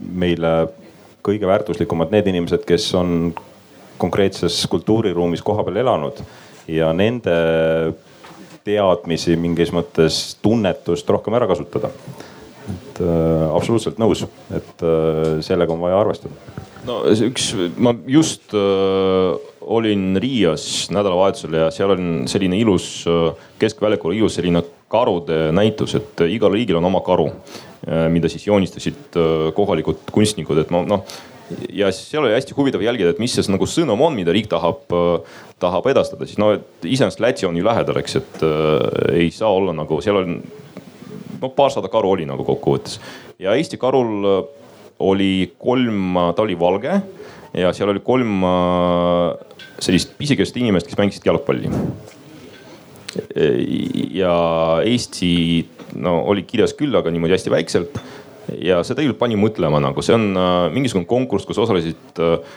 meile 0.00 0.50
kõige 1.24 1.48
väärtuslikumad 1.48 2.12
need 2.12 2.26
inimesed, 2.28 2.66
kes 2.68 2.90
on 2.94 3.32
konkreetses 4.00 4.66
kultuuriruumis 4.68 5.42
kohapeal 5.44 5.80
elanud 5.80 6.20
ja 6.68 6.92
nende 6.92 7.36
teadmisi 8.64 9.36
mingis 9.40 9.72
mõttes 9.72 10.20
tunnetust 10.42 11.08
rohkem 11.08 11.36
ära 11.36 11.48
kasutada. 11.48 11.90
Et 13.00 13.06
äh, 13.06 13.46
absoluutselt 13.56 14.00
nõus, 14.02 14.26
et 14.54 14.84
äh, 14.84 15.38
sellega 15.44 15.72
on 15.74 15.80
vaja 15.82 16.02
arvestada. 16.02 16.58
no 16.88 17.00
üks, 17.10 17.52
ma 17.80 17.94
just 18.08 18.54
äh, 18.56 19.32
olin 19.60 20.12
Riias 20.20 20.90
nädalavahetusel 20.92 21.58
ja 21.62 21.72
seal 21.74 21.96
on 21.96 22.12
selline 22.30 22.60
ilus 22.60 23.06
äh,, 23.08 23.32
keskväljakul 23.60 24.16
ilus 24.18 24.38
selline 24.40 24.62
karude 24.90 25.50
näitus, 25.54 25.94
et 25.98 26.24
igal 26.26 26.52
riigil 26.52 26.80
on 26.80 26.88
oma 26.88 27.02
karu 27.06 27.28
Äh, 27.88 28.10
mida 28.12 28.28
siis 28.28 28.44
joonistasid 28.44 29.16
äh, 29.16 29.46
kohalikud 29.56 30.10
kunstnikud, 30.12 30.58
et 30.60 30.68
ma 30.68 30.82
noh 30.84 31.06
ja 31.72 31.88
seal 31.96 32.26
oli 32.26 32.34
hästi 32.34 32.52
huvitav 32.52 32.82
jälgida, 32.84 33.14
et 33.14 33.22
mis 33.22 33.32
see 33.32 33.46
nagu 33.48 33.64
sõnum 33.64 34.02
on, 34.04 34.12
mida 34.12 34.34
riik 34.36 34.50
tahab, 34.52 34.82
äh, 34.92 35.38
tahab 35.64 35.88
edastada, 35.88 36.28
siis 36.28 36.36
no 36.36 36.50
iseenesest 36.84 37.22
Läti 37.24 37.48
on 37.48 37.56
ju 37.56 37.64
lähedal, 37.64 37.96
eks, 38.02 38.18
et 38.20 38.44
äh, 38.44 39.14
ei 39.22 39.30
saa 39.32 39.48
olla 39.48 39.72
nagu 39.78 40.02
seal 40.04 40.20
on 40.20 40.36
no 41.40 41.52
paarsada 41.56 41.90
karu 41.92 42.14
oli 42.16 42.28
nagu 42.28 42.44
kokkuvõttes 42.46 43.00
ja 43.40 43.56
Eesti 43.56 43.80
karul 43.80 44.26
oli 45.00 45.32
kolm, 45.58 46.18
ta 46.36 46.44
oli 46.44 46.58
valge 46.60 47.00
ja 47.56 47.72
seal 47.72 47.92
oli 47.94 48.02
kolm 48.04 48.44
sellist 49.80 50.12
pisikest 50.18 50.56
inimest, 50.60 50.86
kes 50.86 50.98
mängisid 51.00 51.26
jalgpalli. 51.26 51.70
ja 54.14 54.34
Eesti 54.84 55.30
no 55.98 56.20
oli 56.30 56.44
kirjas 56.46 56.74
küll, 56.78 56.94
aga 56.96 57.10
niimoodi 57.10 57.36
hästi 57.36 57.52
väikselt. 57.52 58.00
ja 58.58 58.80
see 58.82 58.96
tegelikult 58.98 59.20
pani 59.20 59.36
mõtlema 59.38 59.78
nagu, 59.82 60.02
see 60.02 60.16
on 60.16 60.30
äh, 60.34 60.64
mingisugune 60.74 61.06
konkurss, 61.06 61.46
kus 61.46 61.60
osalesid 61.62 62.18
äh, 62.18 62.56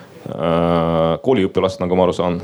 kooliõpilased, 1.22 1.84
nagu 1.84 1.97
ma 1.99 2.07
aru 2.07 2.15
saan, 2.18 2.39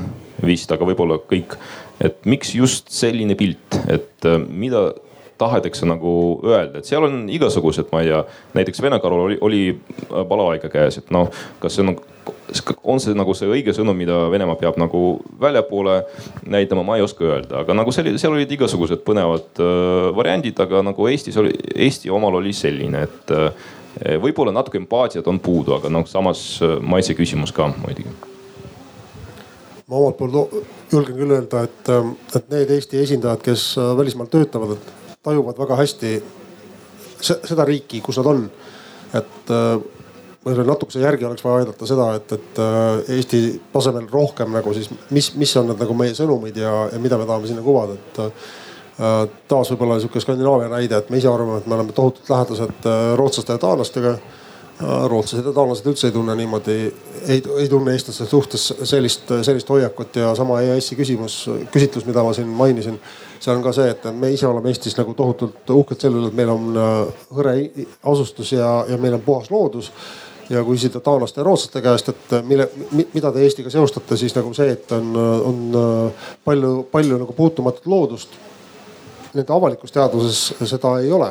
vist, 0.46 0.70
aga 0.70 0.86
võib-olla 0.86 1.18
kõik. 1.30 1.56
et 1.98 2.20
miks 2.30 2.54
just 2.54 2.92
selline 2.94 3.34
pilt, 3.38 3.74
et 3.90 4.28
äh, 4.28 4.38
mida 4.38 4.90
tahetakse 5.40 5.88
nagu 5.88 6.12
öelda, 6.44 6.80
et 6.80 6.88
seal 6.88 7.06
on 7.08 7.24
igasugused, 7.32 7.88
ma 7.92 8.04
ei 8.04 8.12
tea, 8.12 8.22
näiteks 8.58 8.82
Vene 8.84 9.00
karul 9.00 9.26
oli, 9.26 9.38
oli 9.40 9.62
balalaika 10.10 10.70
käes, 10.72 11.00
et 11.00 11.12
noh, 11.14 11.30
kas 11.62 11.78
see 11.78 11.86
on 11.86 11.96
on 12.84 13.00
see 13.00 13.14
nagu 13.16 13.34
see 13.36 13.48
õige 13.50 13.72
sõnum, 13.74 13.96
mida 13.96 14.16
Venemaa 14.30 14.58
peab 14.58 14.78
nagu 14.80 15.00
väljapoole 15.40 16.00
näitama, 16.50 16.82
ma 16.86 16.98
ei 16.98 17.04
oska 17.04 17.24
öelda, 17.26 17.62
aga 17.62 17.76
nagu 17.78 17.92
seal, 17.94 18.10
seal 18.20 18.34
olid 18.36 18.50
igasugused 18.56 19.04
põnevad 19.06 19.60
äh, 19.62 20.08
variandid, 20.16 20.58
aga 20.62 20.82
nagu 20.86 21.08
Eestis 21.10 21.38
oli, 21.40 21.54
Eesti 21.74 22.10
omal 22.12 22.40
oli 22.40 22.52
selline, 22.56 23.04
et 23.06 23.34
äh, 23.34 23.70
võib-olla 24.22 24.52
natuke 24.54 24.78
empaatiat 24.80 25.26
on 25.30 25.40
puudu, 25.42 25.74
aga 25.78 25.92
noh, 25.92 26.06
samas 26.08 26.42
äh, 26.64 26.76
maitse 26.82 27.16
küsimus 27.18 27.54
ka 27.56 27.70
muidugi. 27.80 28.12
ma 29.90 29.98
omalt 29.98 30.18
poolt 30.18 30.92
julgen 30.92 31.16
küll 31.16 31.34
öelda, 31.34 31.64
et, 31.66 31.90
äh, 31.90 32.10
et 32.36 32.50
need 32.52 32.74
Eesti 32.76 33.02
esindajad, 33.02 33.42
kes 33.46 33.72
äh, 33.78 33.92
välismaal 33.98 34.30
töötavad, 34.30 34.78
tajuvad 35.22 35.58
väga 35.58 35.76
hästi 35.76 36.12
seda 37.20 37.64
riiki, 37.68 38.00
kus 38.00 38.20
nad 38.20 38.26
on. 38.30 38.44
et 39.14 39.50
äh, 39.50 39.80
võib-olla 40.40 40.72
natukese 40.72 41.02
järgi 41.02 41.26
oleks 41.28 41.44
vaja 41.44 41.60
aidata 41.62 41.86
seda, 41.88 42.06
et, 42.16 42.32
et 42.32 42.60
äh, 42.62 43.14
Eesti 43.16 43.42
tasemel 43.72 44.08
rohkem 44.12 44.52
nagu 44.54 44.72
siis, 44.76 44.88
mis, 45.12 45.32
mis 45.40 45.52
on 45.60 45.68
need 45.70 45.82
nagu 45.82 45.96
meie 45.96 46.16
sõnumid 46.16 46.56
ja, 46.60 46.72
ja 46.92 47.00
mida 47.02 47.18
me 47.20 47.28
tahame 47.28 47.50
sinna 47.50 47.64
kuvada, 47.64 47.96
et 47.98 48.20
äh, 48.24 48.52
taas 49.50 49.72
võib-olla 49.72 49.98
sihuke 50.00 50.22
Skandinaavia 50.24 50.70
näide, 50.72 51.00
et 51.00 51.10
me 51.12 51.20
ise 51.20 51.28
arvame, 51.28 51.60
et 51.60 51.68
me 51.68 51.76
oleme 51.76 51.96
tohutult 51.96 52.30
lähedased 52.32 52.88
äh, 52.88 53.00
rootslaste 53.20 53.58
ja 53.58 53.64
taanlastega. 53.66 54.18
rootslased 54.80 55.44
ja 55.44 55.52
taanlased 55.52 55.84
üldse 55.90 56.06
ei 56.08 56.12
tunne 56.14 56.32
niimoodi, 56.38 56.74
ei, 57.28 57.42
ei 57.60 57.66
tunne 57.68 57.92
eestlaste 57.92 58.24
suhtes 58.24 58.62
sellist, 58.88 59.28
sellist 59.44 59.68
hoiakut 59.68 60.16
ja 60.16 60.30
sama 60.34 60.62
EAS-i 60.64 60.96
küsimus, 60.96 61.34
küsitlus, 61.74 62.06
mida 62.08 62.22
ma 62.24 62.32
siin 62.32 62.48
mainisin. 62.48 62.96
Seal 63.40 63.56
on 63.56 63.62
ka 63.64 63.72
see, 63.72 63.90
et 63.90 64.08
me 64.12 64.32
ise 64.34 64.46
oleme 64.48 64.68
Eestis 64.68 64.98
nagu 64.98 65.14
tohutult 65.16 65.70
uhked 65.72 66.00
selle 66.00 66.20
üle, 66.20 66.28
et 66.28 66.36
meil 66.36 66.50
on 66.52 66.74
hõre 67.36 67.54
asustus 68.12 68.52
ja, 68.52 68.72
ja 68.88 68.98
meil 69.00 69.16
on 69.16 69.24
puhas 69.24 69.48
loodus 69.50 69.88
ja 70.50 70.64
kui 70.66 70.74
küsida 70.76 71.00
taanlaste 71.04 71.40
ja 71.40 71.46
rootslaste 71.46 71.82
käest, 71.84 72.10
et 72.10 72.34
mille, 72.46 72.66
mida 73.14 73.30
te 73.32 73.42
Eestiga 73.44 73.70
seostate, 73.70 74.18
siis 74.18 74.34
nagu 74.34 74.52
see, 74.56 74.72
et 74.74 74.92
on, 74.96 75.14
on 75.46 75.60
äh, 75.78 76.28
palju, 76.44 76.72
palju 76.90 77.20
nagu 77.22 77.36
puutumatut 77.36 77.86
loodust. 77.90 78.34
Nende 79.30 79.54
avalikus 79.54 79.94
teaduses 79.94 80.40
seda 80.66 80.96
ei 80.98 81.12
ole 81.14 81.30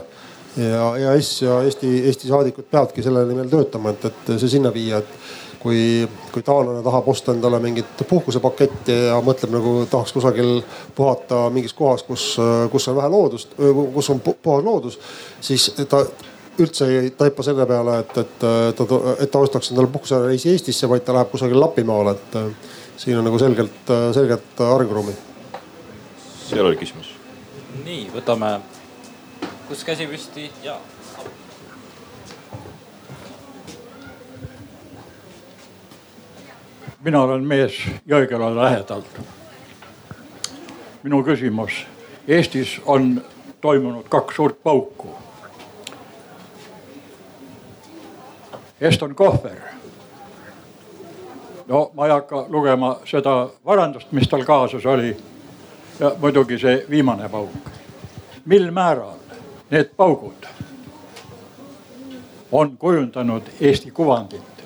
ja 0.58 0.94
EAS 0.98 1.42
ja 1.42 1.62
Eesti, 1.68 2.06
Eesti 2.08 2.28
saadikud 2.28 2.70
peavadki 2.72 3.04
selle 3.04 3.26
nimel 3.28 3.50
töötama, 3.52 3.94
et, 3.94 4.08
et 4.10 4.32
see 4.40 4.56
sinna 4.56 4.72
viia, 4.74 5.02
et 5.04 5.29
kui, 5.60 6.08
kui 6.32 6.44
taanlane 6.46 6.84
tahab 6.84 7.08
osta 7.12 7.34
endale 7.36 7.60
mingit 7.60 8.04
puhkusepaketti 8.10 8.96
ja 9.10 9.20
mõtleb 9.26 9.54
nagu 9.58 9.74
tahaks 9.92 10.14
kusagil 10.16 10.62
puhata 10.96 11.48
mingis 11.54 11.76
kohas, 11.76 12.04
kus, 12.08 12.32
kus 12.72 12.88
on 12.88 12.98
vähe 13.00 13.12
loodust, 13.12 13.56
kus 13.94 14.10
on 14.14 14.22
puhas 14.24 14.64
loodus, 14.64 15.00
siis 15.44 15.70
ta 15.90 16.06
üldse 16.60 16.88
ei 16.92 17.12
taipa 17.16 17.44
selle 17.44 17.66
peale, 17.68 18.00
et, 18.04 18.18
et 18.18 18.36
ta, 18.40 18.86
et 19.20 19.32
ta 19.32 19.40
ostaks 19.40 19.72
endale 19.72 19.92
puhkusereisi 19.92 20.54
Eestisse, 20.54 20.90
vaid 20.92 21.06
ta 21.08 21.16
läheb 21.16 21.32
kusagile 21.32 21.60
Lapimaale, 21.60 22.16
et 22.16 23.00
siin 23.00 23.20
on 23.20 23.28
nagu 23.28 23.40
selgelt, 23.40 23.94
selgelt 24.16 24.64
arenguruumi. 24.64 25.16
seal 26.50 26.66
oli 26.66 26.80
küsimus. 26.80 27.14
nii, 27.86 28.10
võtame, 28.16 28.58
kus 29.68 29.84
käsi 29.88 30.08
püsti 30.10 30.50
ja. 30.64 30.80
Mina 37.02 37.22
olen 37.22 37.44
mees 37.44 37.74
Jõgeva 38.08 38.56
lähedalt. 38.56 39.20
minu 41.04 41.24
küsimus, 41.24 41.86
Eestis 42.28 42.82
on 42.86 43.22
toimunud 43.62 44.06
kaks 44.10 44.36
suurt 44.36 44.64
pauku 44.64 45.16
Eston 48.82 49.16
Kohver. 49.16 49.60
no 51.68 51.92
ma 51.94 52.06
ei 52.06 52.12
hakka 52.12 52.46
lugema 52.50 53.00
seda 53.06 53.50
varandust, 53.66 54.12
mis 54.12 54.28
tal 54.28 54.44
kaasas 54.44 54.86
oli. 54.86 55.18
ja 56.00 56.12
muidugi 56.18 56.60
see 56.60 56.86
viimane 56.90 57.30
pauk. 57.30 57.72
mil 58.46 58.72
määral 58.72 59.20
need 59.72 59.90
paugud 59.98 60.48
on 62.52 62.78
kujundanud 62.78 63.44
Eesti 63.62 63.92
kuvandit? 63.92 64.59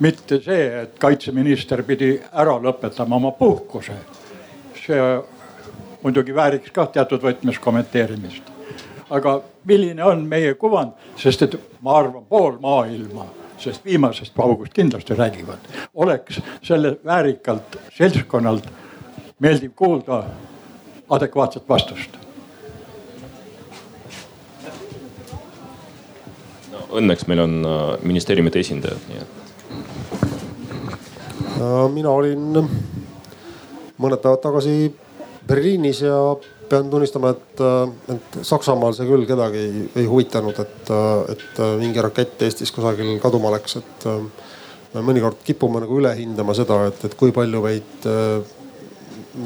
Mitte 0.00 0.40
see, 0.42 0.66
et 0.82 0.98
kaitseminister 0.98 1.82
pidi 1.82 2.12
ära 2.32 2.58
lõpetama 2.62 3.16
oma 3.16 3.30
puhkuse. 3.30 3.96
see 4.86 5.00
muidugi 6.02 6.34
vääriks 6.34 6.70
ka 6.70 6.86
teatud 6.86 7.22
võtmes 7.22 7.58
kommenteerimist 7.58 8.58
aga 9.10 9.40
milline 9.64 10.04
on 10.04 10.24
meie 10.28 10.54
kuvand, 10.54 10.92
sest 11.16 11.42
et 11.46 11.56
ma 11.84 11.98
arvan, 12.00 12.24
pool 12.28 12.58
maailma, 12.62 13.26
sest 13.58 13.84
viimasest 13.84 14.34
paugust 14.36 14.74
kindlasti 14.76 15.16
räägivad, 15.18 15.70
oleks 15.94 16.40
selle 16.62 16.96
väärikalt 17.04 17.78
seltskonnalt 17.96 18.68
meeldiv 19.40 19.74
kuulda 19.76 20.22
adekvaatset 21.10 21.68
vastust. 21.68 22.16
Õnneks 26.88 27.26
meil 27.28 27.42
on 27.42 27.58
äh, 27.68 27.82
ministeeriumide 28.02 28.62
esindajad, 28.64 29.02
nii 29.10 29.20
et. 29.20 29.37
Mina 31.94 32.10
olin 32.10 32.60
mõned 33.98 34.20
päevad 34.22 34.42
tagasi 34.42 34.74
Berliinis 35.48 36.02
ja 36.04 36.18
pean 36.68 36.90
tunnistama, 36.90 37.30
et, 37.32 37.62
et 38.12 38.38
Saksamaal 38.44 38.92
see 38.96 39.08
küll 39.08 39.24
kedagi 39.28 39.62
ei, 39.62 39.86
ei 40.02 40.06
huvitanud, 40.08 40.58
et, 40.60 40.90
et 41.32 41.62
mingi 41.80 42.02
rakett 42.04 42.42
Eestis 42.44 42.72
kusagil 42.74 43.14
kaduma 43.22 43.52
läks, 43.54 43.78
et 43.80 44.06
me 44.92 45.04
mõnikord 45.04 45.40
kipume 45.46 45.80
nagu 45.82 45.98
üle 46.00 46.12
hindama 46.18 46.54
seda, 46.56 46.82
et, 46.90 47.00
et 47.08 47.16
kui 47.18 47.32
palju 47.34 47.62
meid, 47.64 48.08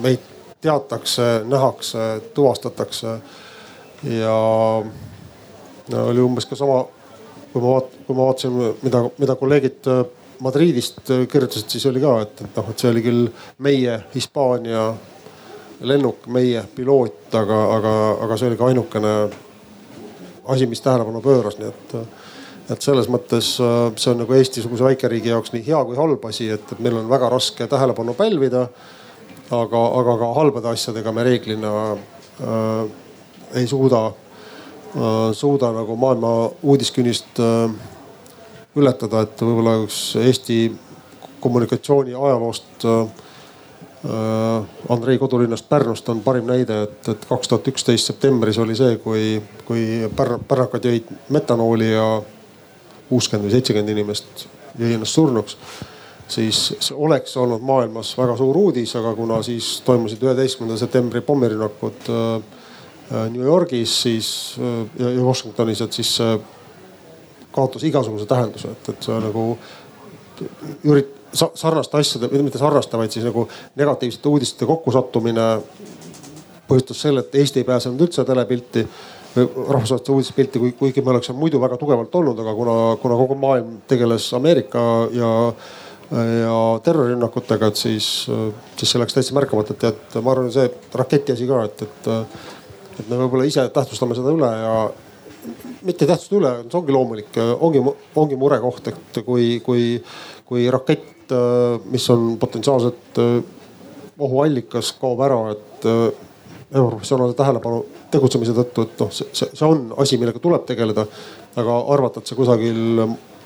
meid 0.02 0.26
teatakse, 0.62 1.28
nähakse, 1.46 2.08
tuvastatakse. 2.34 3.14
ja 4.02 4.34
oli 6.02 6.20
umbes 6.22 6.46
ka 6.46 6.58
sama, 6.58 6.82
kui 7.52 7.62
ma 7.62 7.76
vaat-, 7.76 7.94
kui 8.06 8.16
ma 8.16 8.26
vaatasin, 8.26 8.58
mida, 8.82 9.04
mida 9.18 9.38
kolleegid 9.38 9.90
Madridist 10.42 11.00
kirjutasid, 11.30 11.68
siis 11.70 11.86
oli 11.86 12.00
ka, 12.02 12.16
et, 12.24 12.40
et 12.42 12.56
noh, 12.58 12.70
et 12.72 12.82
see 12.82 12.90
oli 12.90 13.02
küll 13.04 13.26
meie 13.62 13.98
Hispaania 14.14 14.88
lennuk, 15.86 16.26
meie 16.32 16.62
piloot, 16.74 17.28
aga, 17.34 17.58
aga, 17.76 17.94
aga 18.26 18.38
see 18.38 18.50
oli 18.50 18.58
ka 18.58 18.68
ainukene 18.70 19.12
asi, 20.50 20.66
mis 20.70 20.82
tähelepanu 20.82 21.22
pööras, 21.22 21.58
nii 21.58 21.68
et, 21.70 21.94
et 22.74 22.82
selles 22.82 23.08
mõttes 23.12 23.54
see 23.58 24.10
on 24.12 24.22
nagu 24.22 24.34
Eesti-suguse 24.38 24.86
väikeriigi 24.86 25.32
jaoks 25.32 25.54
nii 25.54 25.64
hea 25.66 25.82
kui 25.86 25.98
halb 25.98 26.26
asi, 26.28 26.48
et, 26.54 26.74
et 26.74 26.82
meil 26.82 26.98
on 27.00 27.10
väga 27.10 27.30
raske 27.32 27.66
tähelepanu 27.70 28.14
pälvida. 28.18 28.68
aga, 29.52 29.80
aga 30.00 30.16
ka 30.16 30.32
halbade 30.32 30.68
asjadega 30.68 31.12
me 31.12 31.22
reeglina 31.26 31.70
äh, 31.92 32.84
ei 33.54 33.66
suuda 33.66 34.06
äh,, 34.06 35.32
suuda 35.32 35.72
nagu 35.72 35.96
maailma 35.96 36.50
uudiskünnist 36.62 37.40
äh, 37.40 37.74
ületada, 38.76 39.26
et 39.26 39.42
võib-olla 39.42 39.76
üks 39.84 40.14
Eesti 40.20 40.58
kommunikatsiooni 41.42 42.14
ajaloost 42.14 42.86
äh, 42.86 43.22
Äh, 44.04 44.64
Andrei 44.88 45.18
kodulinnast 45.18 45.68
Pärnust 45.68 46.08
on 46.08 46.20
parim 46.20 46.48
näide, 46.50 46.80
et, 46.82 47.08
et 47.08 47.24
kaks 47.28 47.48
tuhat 47.48 47.68
üksteist 47.70 48.08
septembris 48.10 48.56
oli 48.58 48.74
see, 48.74 48.96
kui, 48.98 49.36
kui 49.62 49.84
pärn-, 50.18 50.42
pärnakad 50.48 50.88
jõid 50.88 51.12
metanooli 51.30 51.92
ja 51.92 52.06
kuuskümmend 53.06 53.46
või 53.46 53.52
seitsekümmend 53.54 53.92
inimest 53.94 54.48
jõi 54.80 54.96
ennast 54.96 55.14
surnuks. 55.14 55.54
siis 56.32 56.90
oleks 56.96 57.36
olnud 57.36 57.62
maailmas 57.62 58.10
väga 58.18 58.34
suur 58.40 58.56
uudis, 58.56 58.96
aga 58.98 59.14
kuna 59.14 59.38
siis 59.42 59.68
toimusid 59.86 60.22
üheteistkümnenda 60.24 60.80
septembri 60.80 61.22
pommirünnakud 61.22 62.10
äh, 62.10 62.34
äh, 63.12 63.30
New 63.30 63.46
Yorgis 63.46 64.00
siis 64.02 64.32
ja, 64.98 65.12
ja 65.12 65.22
Washingtonis, 65.22 65.80
et 65.80 65.92
siis 65.92 66.16
see 66.16 66.34
kaotas 67.52 67.84
igasuguse 67.88 68.26
tähenduse, 68.26 68.72
et, 68.72 68.92
et 68.94 69.08
see 69.08 69.18
nagu 69.22 69.46
ürit-, 70.88 71.18
sarnaste 71.32 71.98
asjade, 71.98 72.28
mitte 72.42 72.60
sarnaste, 72.60 72.96
vaid 72.98 73.14
siis 73.14 73.24
nagu 73.26 73.46
negatiivsete 73.80 74.28
uudiste 74.28 74.68
kokkusattumine 74.68 75.46
põhjustas 76.68 77.02
selle, 77.06 77.24
et 77.24 77.34
Eesti 77.40 77.62
ei 77.62 77.68
pääsenud 77.68 78.00
üldse 78.00 78.24
telepilti 78.24 78.84
või 79.32 79.46
rahvusvaheliste 79.48 80.12
uudispilti, 80.12 80.60
kuigi 80.78 81.04
me 81.04 81.14
oleks 81.14 81.32
muidu 81.36 81.60
väga 81.60 81.78
tugevalt 81.80 82.14
olnud, 82.20 82.38
aga 82.42 82.52
kuna, 82.56 82.74
kuna 83.02 83.16
kogu 83.20 83.36
maailm 83.40 83.78
tegeles 83.88 84.26
Ameerika 84.36 84.82
ja, 85.16 85.30
ja 86.12 86.58
terrorirünnakutega, 86.84 87.72
et 87.72 87.80
siis, 87.80 88.08
siis 88.76 88.92
see 88.92 89.00
läks 89.00 89.16
täitsa 89.16 89.36
märkamata, 89.36 89.76
et, 89.76 89.88
et 89.88 90.18
ma 90.20 90.34
arvan, 90.34 90.52
see 90.52 90.68
raketi 91.00 91.32
asi 91.32 91.48
ka, 91.48 91.62
et, 91.68 91.86
et, 91.86 92.10
et 93.00 93.08
me 93.08 93.22
võib-olla 93.24 93.48
ise 93.48 93.64
tähtsustame 93.72 94.18
seda 94.18 94.36
üle 94.36 94.52
ja 94.52 94.76
mitte 95.82 96.04
ei 96.04 96.12
tähtsusta 96.12 96.38
üle, 96.38 96.52
see 96.68 96.78
ongi 96.78 96.94
loomulik, 96.94 97.40
ongi, 97.58 97.82
ongi 98.16 98.38
murekoht, 98.38 98.92
et 98.92 99.24
kui, 99.26 99.56
kui, 99.64 99.96
kui 100.46 100.68
rakett 100.70 101.22
Äh, 101.32 101.80
mis 101.84 102.10
on 102.10 102.36
potentsiaalselt 102.38 103.18
äh, 103.18 103.42
ohuallikas, 104.18 104.92
kaob 105.00 105.20
ära, 105.24 105.38
et 105.52 105.86
äh, 105.86 106.08
ebaprofessionaalse 106.72 107.36
tähelepanu 107.38 107.82
tegutsemise 108.12 108.54
tõttu, 108.56 108.86
et 108.86 109.00
noh, 109.00 109.12
see, 109.14 109.28
see 109.44 109.66
on 109.66 109.92
asi, 110.02 110.18
millega 110.20 110.40
tuleb 110.42 110.64
tegeleda. 110.68 111.06
aga 111.56 111.76
arvata, 111.94 112.20
et 112.20 112.30
see 112.30 112.36
kusagil 112.36 112.78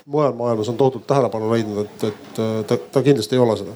mujal 0.07 0.33
maailmas 0.39 0.69
on 0.71 0.77
tohutult 0.79 1.03
tähelepanu 1.07 1.51
leidnud, 1.51 1.85
et, 1.85 2.03
et 2.07 2.39
ta, 2.67 2.77
ta 2.91 3.03
kindlasti 3.03 3.35
ei 3.35 3.43
ole 3.43 3.57
seda 3.59 3.75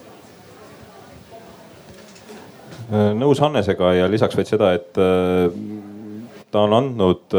nõus 3.16 3.40
Hannesega 3.40 3.94
ja 3.96 4.08
lisaks 4.12 4.36
vaid 4.36 4.50
seda, 4.50 4.74
et 4.76 4.98
ta 6.52 6.64
on 6.64 6.74
andnud 6.76 7.36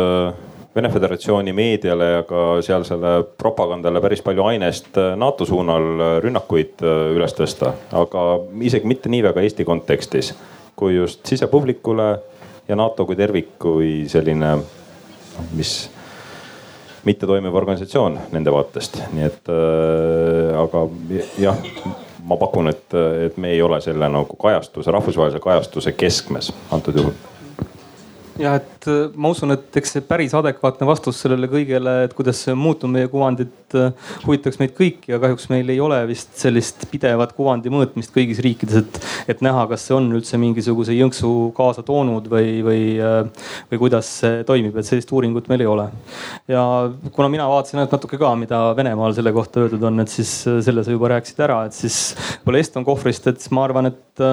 Vene 0.75 0.89
Föderatsiooni 0.89 1.53
meediale 1.53 2.05
ja 2.05 2.23
ka 2.25 2.63
sealsele 2.65 3.11
propagandale 3.39 4.01
päris 4.01 4.23
palju 4.25 4.47
ainest 4.49 4.97
äh, 4.97 5.11
NATO 5.21 5.45
suunal 5.45 5.89
äh, 6.01 6.13
rünnakuid 6.25 6.81
äh, 6.81 7.11
üles 7.13 7.35
tõsta, 7.37 7.75
aga 7.93 8.23
isegi 8.65 8.89
mitte 8.89 9.13
nii 9.13 9.21
väga 9.27 9.45
Eesti 9.45 9.67
kontekstis 9.69 10.33
kui 10.77 10.95
just 10.97 11.27
sisepublikule 11.29 12.07
ja 12.69 12.79
NATO 12.81 13.05
kui 13.05 13.19
tervik, 13.21 13.51
kui 13.61 13.91
selline, 14.09 14.55
mis 15.53 15.75
mittetoimiv 17.05 17.55
organisatsioon 17.55 18.17
nende 18.33 18.55
vaatest, 18.55 18.97
nii 19.13 19.27
et 19.29 19.53
äh, 19.53 20.57
aga 20.57 20.87
jah, 21.43 21.61
ma 22.25 22.41
pakun, 22.41 22.73
et, 22.73 22.97
et 23.27 23.37
me 23.37 23.53
ei 23.53 23.61
ole 23.61 23.83
selle 23.85 24.09
nagu 24.09 24.41
kajastuse, 24.41 24.89
rahvusvahelise 24.97 25.43
kajastuse 25.45 25.93
keskmes 26.01 26.49
antud 26.73 26.97
juhul 26.97 27.32
ja 28.43 28.57
et 28.59 28.87
äh, 28.91 29.11
ma 29.15 29.31
usun, 29.33 29.55
et 29.55 29.77
eks 29.79 29.95
see 29.97 30.05
päris 30.07 30.33
adekvaatne 30.37 30.87
vastus 30.89 31.21
sellele 31.23 31.49
kõigele, 31.51 31.95
et 32.07 32.15
kuidas 32.17 32.41
see 32.45 32.55
muutub 32.59 32.91
meie 32.93 33.09
kuvandit, 33.11 33.55
äh, 33.79 33.93
huvitaks 34.25 34.59
meid 34.61 34.75
kõiki 34.77 35.13
ja 35.13 35.21
kahjuks 35.23 35.49
meil 35.53 35.71
ei 35.73 35.79
ole 35.83 36.01
vist 36.11 36.35
sellist 36.41 36.87
pidevat 36.91 37.35
kuvandi 37.37 37.71
mõõtmist 37.73 38.15
kõigis 38.15 38.43
riikides, 38.45 38.83
et, 38.83 38.99
et 39.35 39.45
näha, 39.45 39.67
kas 39.71 39.87
see 39.87 39.97
on 39.97 40.09
üldse 40.19 40.41
mingisuguse 40.43 40.97
jõnksu 40.97 41.31
kaasa 41.57 41.85
toonud 41.87 42.27
või, 42.33 42.59
või, 42.67 42.83
äh, 42.99 43.53
või 43.71 43.83
kuidas 43.85 44.11
see 44.23 44.43
toimib, 44.49 44.77
et 44.79 44.89
sellist 44.89 45.13
uuringut 45.15 45.51
meil 45.53 45.63
ei 45.65 45.71
ole. 45.71 45.87
ja 46.51 46.65
kuna 47.15 47.31
mina 47.33 47.47
vaatasin 47.51 47.83
ainult 47.83 47.97
natuke 47.99 48.19
ka, 48.21 48.35
mida 48.39 48.63
Venemaal 48.77 49.15
selle 49.15 49.35
kohta 49.35 49.63
öeldud 49.63 49.87
on, 49.87 50.03
et 50.03 50.11
siis 50.11 50.33
selle 50.67 50.83
sa 50.85 50.95
juba 50.95 51.13
rääkisid 51.15 51.43
ära, 51.47 51.63
et 51.69 51.77
siis 51.77 52.17
võib-olla 52.43 52.63
Eston 52.63 52.87
kohvrist, 52.87 53.31
et 53.31 53.49
ma 53.55 53.67
arvan, 53.69 53.93
et, 53.93 54.27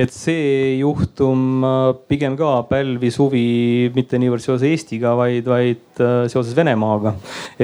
et 0.00 0.12
see 0.14 0.80
juhtum 0.80 1.64
pigem 2.10 2.36
ka 2.38 2.56
pälvis 2.70 3.19
huvi 3.20 3.90
mitte 3.94 4.18
niivõrd 4.20 4.44
seoses 4.44 4.66
Eestiga, 4.70 5.14
vaid, 5.18 5.46
vaid 5.48 6.02
äh, 6.02 6.24
seoses 6.32 6.56
Venemaaga. 6.56 7.14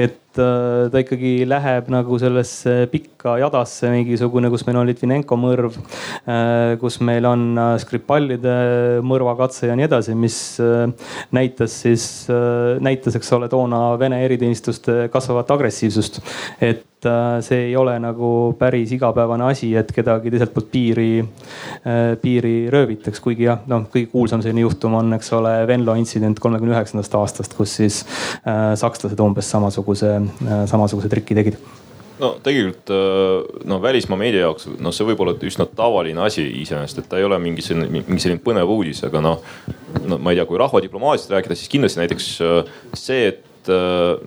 et 0.05 0.21
ta 0.37 1.01
ikkagi 1.01 1.41
läheb 1.49 1.91
nagu 1.93 2.17
sellesse 2.21 2.87
pikka 2.91 3.37
jadasse 3.41 3.91
mingisugune, 3.93 4.51
kus 4.53 4.65
meil 4.67 4.81
on 4.81 4.89
Litvinenko 4.89 5.37
mõrv, 5.39 5.77
äh, 6.29 6.75
kus 6.81 6.99
meil 7.05 7.27
on 7.29 7.47
Skripalide 7.81 8.57
mõrvakatse 9.05 9.71
ja 9.71 9.77
nii 9.77 9.87
edasi, 9.87 10.17
mis 10.17 10.37
näitas 11.35 11.79
siis, 11.83 12.05
näitas, 12.83 13.17
eks 13.17 13.33
ole, 13.35 13.49
toona 13.51 13.81
Vene 13.99 14.19
eriteenistuste 14.25 15.07
kasvavat 15.13 15.51
agressiivsust. 15.57 16.21
et 16.61 16.85
see 17.45 17.67
ei 17.67 17.75
ole 17.77 17.93
nagu 18.01 18.55
päris 18.57 18.91
igapäevane 18.95 19.45
asi, 19.51 19.69
et 19.77 19.91
kedagi 19.93 20.31
teiselt 20.33 20.53
poolt 20.55 20.71
piiri, 20.71 21.21
piiri 22.21 22.55
röövitaks, 22.73 23.21
kuigi 23.23 23.45
jah, 23.45 23.61
noh, 23.69 23.85
kõige 23.93 24.09
kuulsam 24.11 24.41
selline 24.41 24.65
juhtum 24.65 24.97
on, 24.97 25.13
eks 25.17 25.29
ole, 25.37 25.53
Venlo 25.69 25.95
intsident 25.99 26.39
kolmekümne 26.41 26.75
üheksandast 26.75 27.15
aastast, 27.19 27.55
kus 27.57 27.77
siis 27.79 28.01
äh, 28.47 28.73
sakslased 28.79 29.19
umbes 29.23 29.49
samasuguse 29.53 30.13
äh,, 30.17 30.26
samasuguse 30.69 31.09
triki 31.11 31.37
tegid. 31.37 31.59
No 32.17 32.31
tegelikult 32.41 32.89
äh, 32.89 33.59
no 33.69 33.77
välismaa 33.81 34.17
meedia 34.17 34.47
jaoks, 34.47 34.65
noh, 34.81 34.93
see 34.95 35.05
võib 35.05 35.19
olla 35.21 35.35
üsna 35.45 35.67
tavaline 35.69 36.23
asi 36.25 36.47
iseenesest, 36.63 37.03
et 37.03 37.09
ta 37.11 37.19
ei 37.19 37.27
ole 37.27 37.37
mingi 37.41 37.61
selline, 37.65 37.89
mingi 37.93 38.23
selline 38.23 38.41
põnev 38.41 38.71
uudis, 38.73 39.03
aga 39.05 39.21
noh, 39.21 39.43
no 40.01 40.17
ma 40.17 40.33
ei 40.33 40.39
tea, 40.39 40.47
kui 40.49 40.57
rahvadiplomaatiast 40.57 41.35
rääkida, 41.35 41.57
siis 41.57 41.69
kindlasti 41.69 42.01
näiteks 42.01 42.31
äh, 42.41 42.71
see, 42.97 43.29
et 43.35 43.69
äh, 43.69 44.17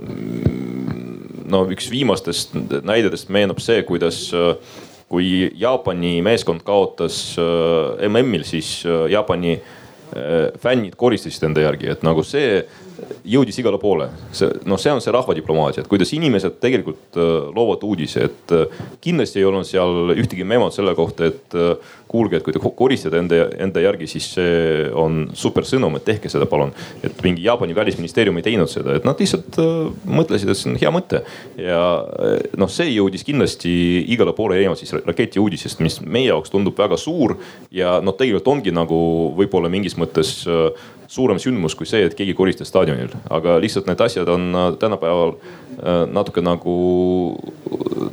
no 1.50 1.64
üks 1.74 1.90
viimastest 1.90 2.54
näidetest 2.86 3.32
meenub 3.34 3.58
see, 3.62 3.82
kuidas 3.88 4.22
kui 5.10 5.48
Jaapani 5.58 6.20
meeskond 6.22 6.62
kaotas 6.62 7.34
MM-il, 8.06 8.44
siis 8.46 8.84
Jaapani 9.10 9.56
fännid 10.62 10.94
koristasid 10.98 11.48
enda 11.48 11.64
järgi, 11.64 11.88
et 11.90 12.04
nagu 12.06 12.22
see 12.26 12.60
jõudis 13.24 13.58
igale 13.60 13.78
poole. 13.80 14.08
see 14.32 14.50
noh, 14.68 14.78
see 14.80 14.92
on 14.92 15.00
see 15.02 15.14
rahvadiplomaatia, 15.14 15.84
et 15.84 15.90
kuidas 15.90 16.12
inimesed 16.16 16.58
tegelikult 16.62 17.18
äh, 17.18 17.30
loovad 17.54 17.84
uudise, 17.86 18.26
et 18.30 18.54
äh, 18.54 18.82
kindlasti 19.02 19.40
ei 19.40 19.46
olnud 19.48 19.68
seal 19.68 20.14
ühtegi 20.16 20.46
memot 20.46 20.74
selle 20.74 20.94
kohta, 20.98 21.30
et 21.30 21.56
äh, 21.56 21.94
kuulge, 22.10 22.38
et 22.38 22.46
kui 22.46 22.54
te 22.54 22.60
koristate 22.60 23.20
enda, 23.20 23.44
enda 23.62 23.82
järgi, 23.84 24.08
siis 24.10 24.28
see 24.34 24.86
on 24.98 25.22
super 25.38 25.66
sõnum, 25.68 25.96
et 25.98 26.06
tehke 26.06 26.30
seda 26.32 26.48
palun. 26.50 26.72
et 27.06 27.22
mingi 27.24 27.44
Jaapani 27.46 27.74
välisministeerium 27.76 28.40
ei 28.40 28.46
teinud 28.46 28.70
seda, 28.70 28.96
et 28.98 29.06
nad 29.06 29.20
lihtsalt 29.20 29.60
mõtlesid, 30.04 30.50
et 30.50 30.58
see 30.58 30.72
on 30.72 30.78
hea 30.80 30.94
mõte. 30.94 31.22
ja 31.60 31.80
noh, 32.58 32.70
see 32.70 32.90
jõudis 32.90 33.24
kindlasti 33.26 33.72
igale 34.10 34.34
poole 34.36 34.58
erinevalt 34.58 34.82
siis 34.82 34.94
raketiuudisest, 35.06 35.82
mis 35.84 36.00
meie 36.02 36.30
jaoks 36.30 36.50
tundub 36.50 36.78
väga 36.78 36.98
suur 37.00 37.36
ja 37.70 37.98
noh, 38.02 38.16
tegelikult 38.18 38.50
ongi 38.50 38.74
nagu 38.74 38.98
võib-olla 39.38 39.70
mingis 39.72 39.96
mõttes 40.00 40.40
suurem 41.10 41.40
sündmus 41.42 41.74
kui 41.74 41.88
see, 41.88 42.04
et 42.06 42.14
keegi 42.14 42.34
koristas 42.38 42.70
staadionil. 42.70 43.10
aga 43.34 43.56
lihtsalt 43.62 43.88
need 43.90 44.00
asjad 44.04 44.28
on 44.30 44.52
tänapäeval 44.78 45.34
natuke 46.12 46.42
nagu 46.44 46.74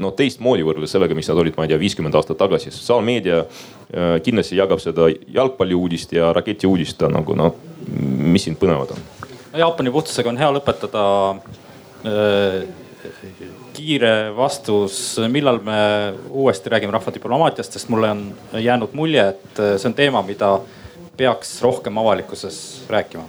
no 0.02 0.12
teistmoodi 0.18 0.66
võrreldes 0.66 0.96
sellega, 0.96 1.16
mis 1.18 1.30
nad 1.30 1.42
olid, 1.42 1.58
ma 1.58 1.68
ei 1.68 1.74
tea, 1.74 1.82
viiskümmend 1.82 2.18
aastat 2.18 2.40
tagasi. 2.40 2.72
sotsiaalmeedia 2.74 3.44
kindlasti 4.26 4.58
jagab 4.58 4.82
seda 4.84 5.12
jalgpalliuudist 5.12 6.18
ja 6.18 6.32
raketiuudist 6.38 7.06
nagu 7.14 7.38
noh, 7.38 7.54
mis 8.34 8.48
siin 8.48 8.58
põnevad 8.60 8.96
on. 8.96 9.06
Jaapani 9.58 9.94
puhtusega 9.94 10.34
on 10.34 10.42
hea 10.42 10.50
lõpetada 10.58 11.06
kiire 13.78 14.14
vastus, 14.36 14.98
millal 15.30 15.62
me 15.64 15.78
uuesti 16.30 16.70
räägime 16.74 16.96
rahvadiplomaatiast, 16.98 17.78
sest 17.78 17.90
mulle 17.94 18.10
on 18.10 18.26
jäänud 18.58 18.98
mulje, 18.98 19.28
et 19.36 19.62
see 19.78 19.90
on 19.90 19.96
teema, 19.98 20.24
mida 20.26 20.56
peaks 21.18 21.62
rohkem 21.62 21.98
avalikkuses 21.98 22.86
rääkima. 22.90 23.24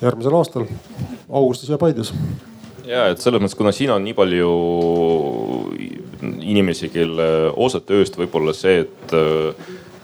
järgmisel 0.00 0.34
aastal 0.34 0.64
augustis 1.28 1.68
ja 1.68 1.78
Paides. 1.78 2.14
ja 2.84 3.06
et 3.12 3.20
selles 3.20 3.42
mõttes, 3.42 3.56
kuna 3.58 3.72
siin 3.72 3.90
on 3.92 4.04
nii 4.04 4.14
palju 4.16 4.52
inimesi, 6.40 6.88
kelle 6.88 7.26
osa 7.56 7.80
tööst 7.84 8.16
võib 8.18 8.34
olla 8.40 8.56
see, 8.56 8.80
et 8.86 9.14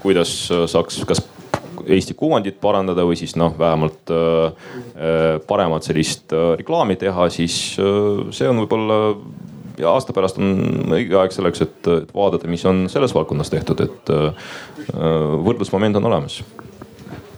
kuidas 0.03 0.37
saaks, 0.71 1.01
kas 1.09 1.25
Eesti 1.87 2.17
kuvandit 2.19 2.57
parandada 2.61 3.05
või 3.07 3.15
siis 3.19 3.37
noh, 3.39 3.53
vähemalt 3.59 4.11
äh, 4.11 4.47
äh, 4.51 5.27
paremat 5.47 5.87
sellist 5.87 6.33
äh, 6.35 6.55
reklaami 6.59 6.97
teha, 6.99 7.29
siis 7.31 7.77
see 7.77 8.49
on 8.51 8.65
võib-olla 8.65 8.99
ja 9.79 9.93
aasta 9.93 10.15
pärast 10.17 10.39
on 10.41 10.93
õige 10.97 11.19
aeg 11.21 11.35
selleks, 11.35 11.65
et 11.67 11.91
vaadata, 12.15 12.49
mis 12.51 12.65
on 12.69 12.87
selles 12.93 13.15
valdkonnas 13.17 13.53
tehtud, 13.53 13.83
et 13.87 14.15
võrdlusmoment 15.47 16.01
on 16.01 16.11
olemas 16.13 16.43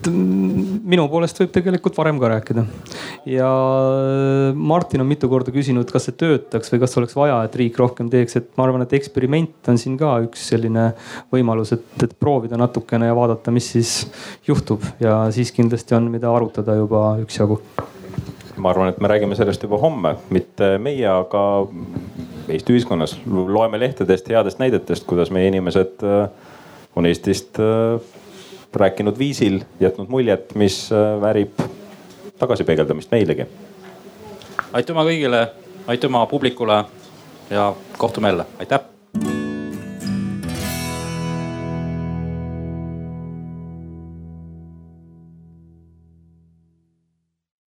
minu 0.07 1.05
poolest 1.11 1.39
võib 1.41 1.51
tegelikult 1.53 1.97
varem 1.99 2.19
ka 2.21 2.29
rääkida. 2.31 2.63
ja 3.27 3.49
Martin 4.55 5.03
on 5.03 5.09
mitu 5.09 5.29
korda 5.29 5.51
küsinud, 5.51 5.89
kas 5.91 6.07
see 6.07 6.15
töötaks 6.15 6.71
või 6.71 6.79
kas 6.83 6.97
oleks 7.01 7.15
vaja, 7.17 7.41
et 7.43 7.55
riik 7.59 7.77
rohkem 7.79 8.09
teeks, 8.11 8.37
et 8.39 8.49
ma 8.57 8.67
arvan, 8.67 8.85
et 8.85 8.95
eksperiment 8.95 9.71
on 9.71 9.77
siin 9.81 9.97
ka 9.99 10.15
üks 10.25 10.47
selline 10.53 10.93
võimalus, 11.33 11.73
et, 11.75 11.87
et 12.03 12.15
proovida 12.19 12.59
natukene 12.59 13.09
ja 13.09 13.17
vaadata, 13.17 13.51
mis 13.51 13.71
siis 13.75 13.93
juhtub 14.47 14.85
ja 15.03 15.25
siis 15.35 15.51
kindlasti 15.55 15.97
on, 15.97 16.09
mida 16.13 16.31
arutada 16.31 16.77
juba 16.79 17.17
üksjagu. 17.23 17.59
Ma 18.59 18.69
arvan, 18.69 18.89
et 18.91 18.99
me 18.99 19.07
räägime 19.07 19.35
sellest 19.35 19.63
juba 19.63 19.77
homme, 19.77 20.15
mitte 20.29 20.77
meie, 20.77 21.07
aga 21.07 21.43
Eesti 22.49 22.73
ühiskonnas. 22.73 23.15
Loeme 23.25 23.79
lehtedest 23.79 24.29
headest 24.29 24.59
näidetest, 24.59 25.05
kuidas 25.07 25.31
meie 25.31 25.47
inimesed 25.47 26.03
äh, 26.03 26.29
on 26.95 27.05
Eestist 27.05 27.59
äh, 27.59 28.01
rääkinud 28.73 29.17
viisil, 29.19 29.61
jätnud 29.79 30.09
muljet, 30.09 30.55
mis 30.55 30.89
äh, 30.91 31.21
väärib 31.21 31.61
tagasipeegeldamist 32.39 33.11
meilegi. 33.11 33.47
aitüma 34.73 35.03
kõigile, 35.07 35.47
aitüma 35.87 36.25
publikule. 36.25 36.83
Ja 37.49 37.73
kohtume 37.97 38.29
jälle, 38.29 38.45
aitäh 38.59 38.98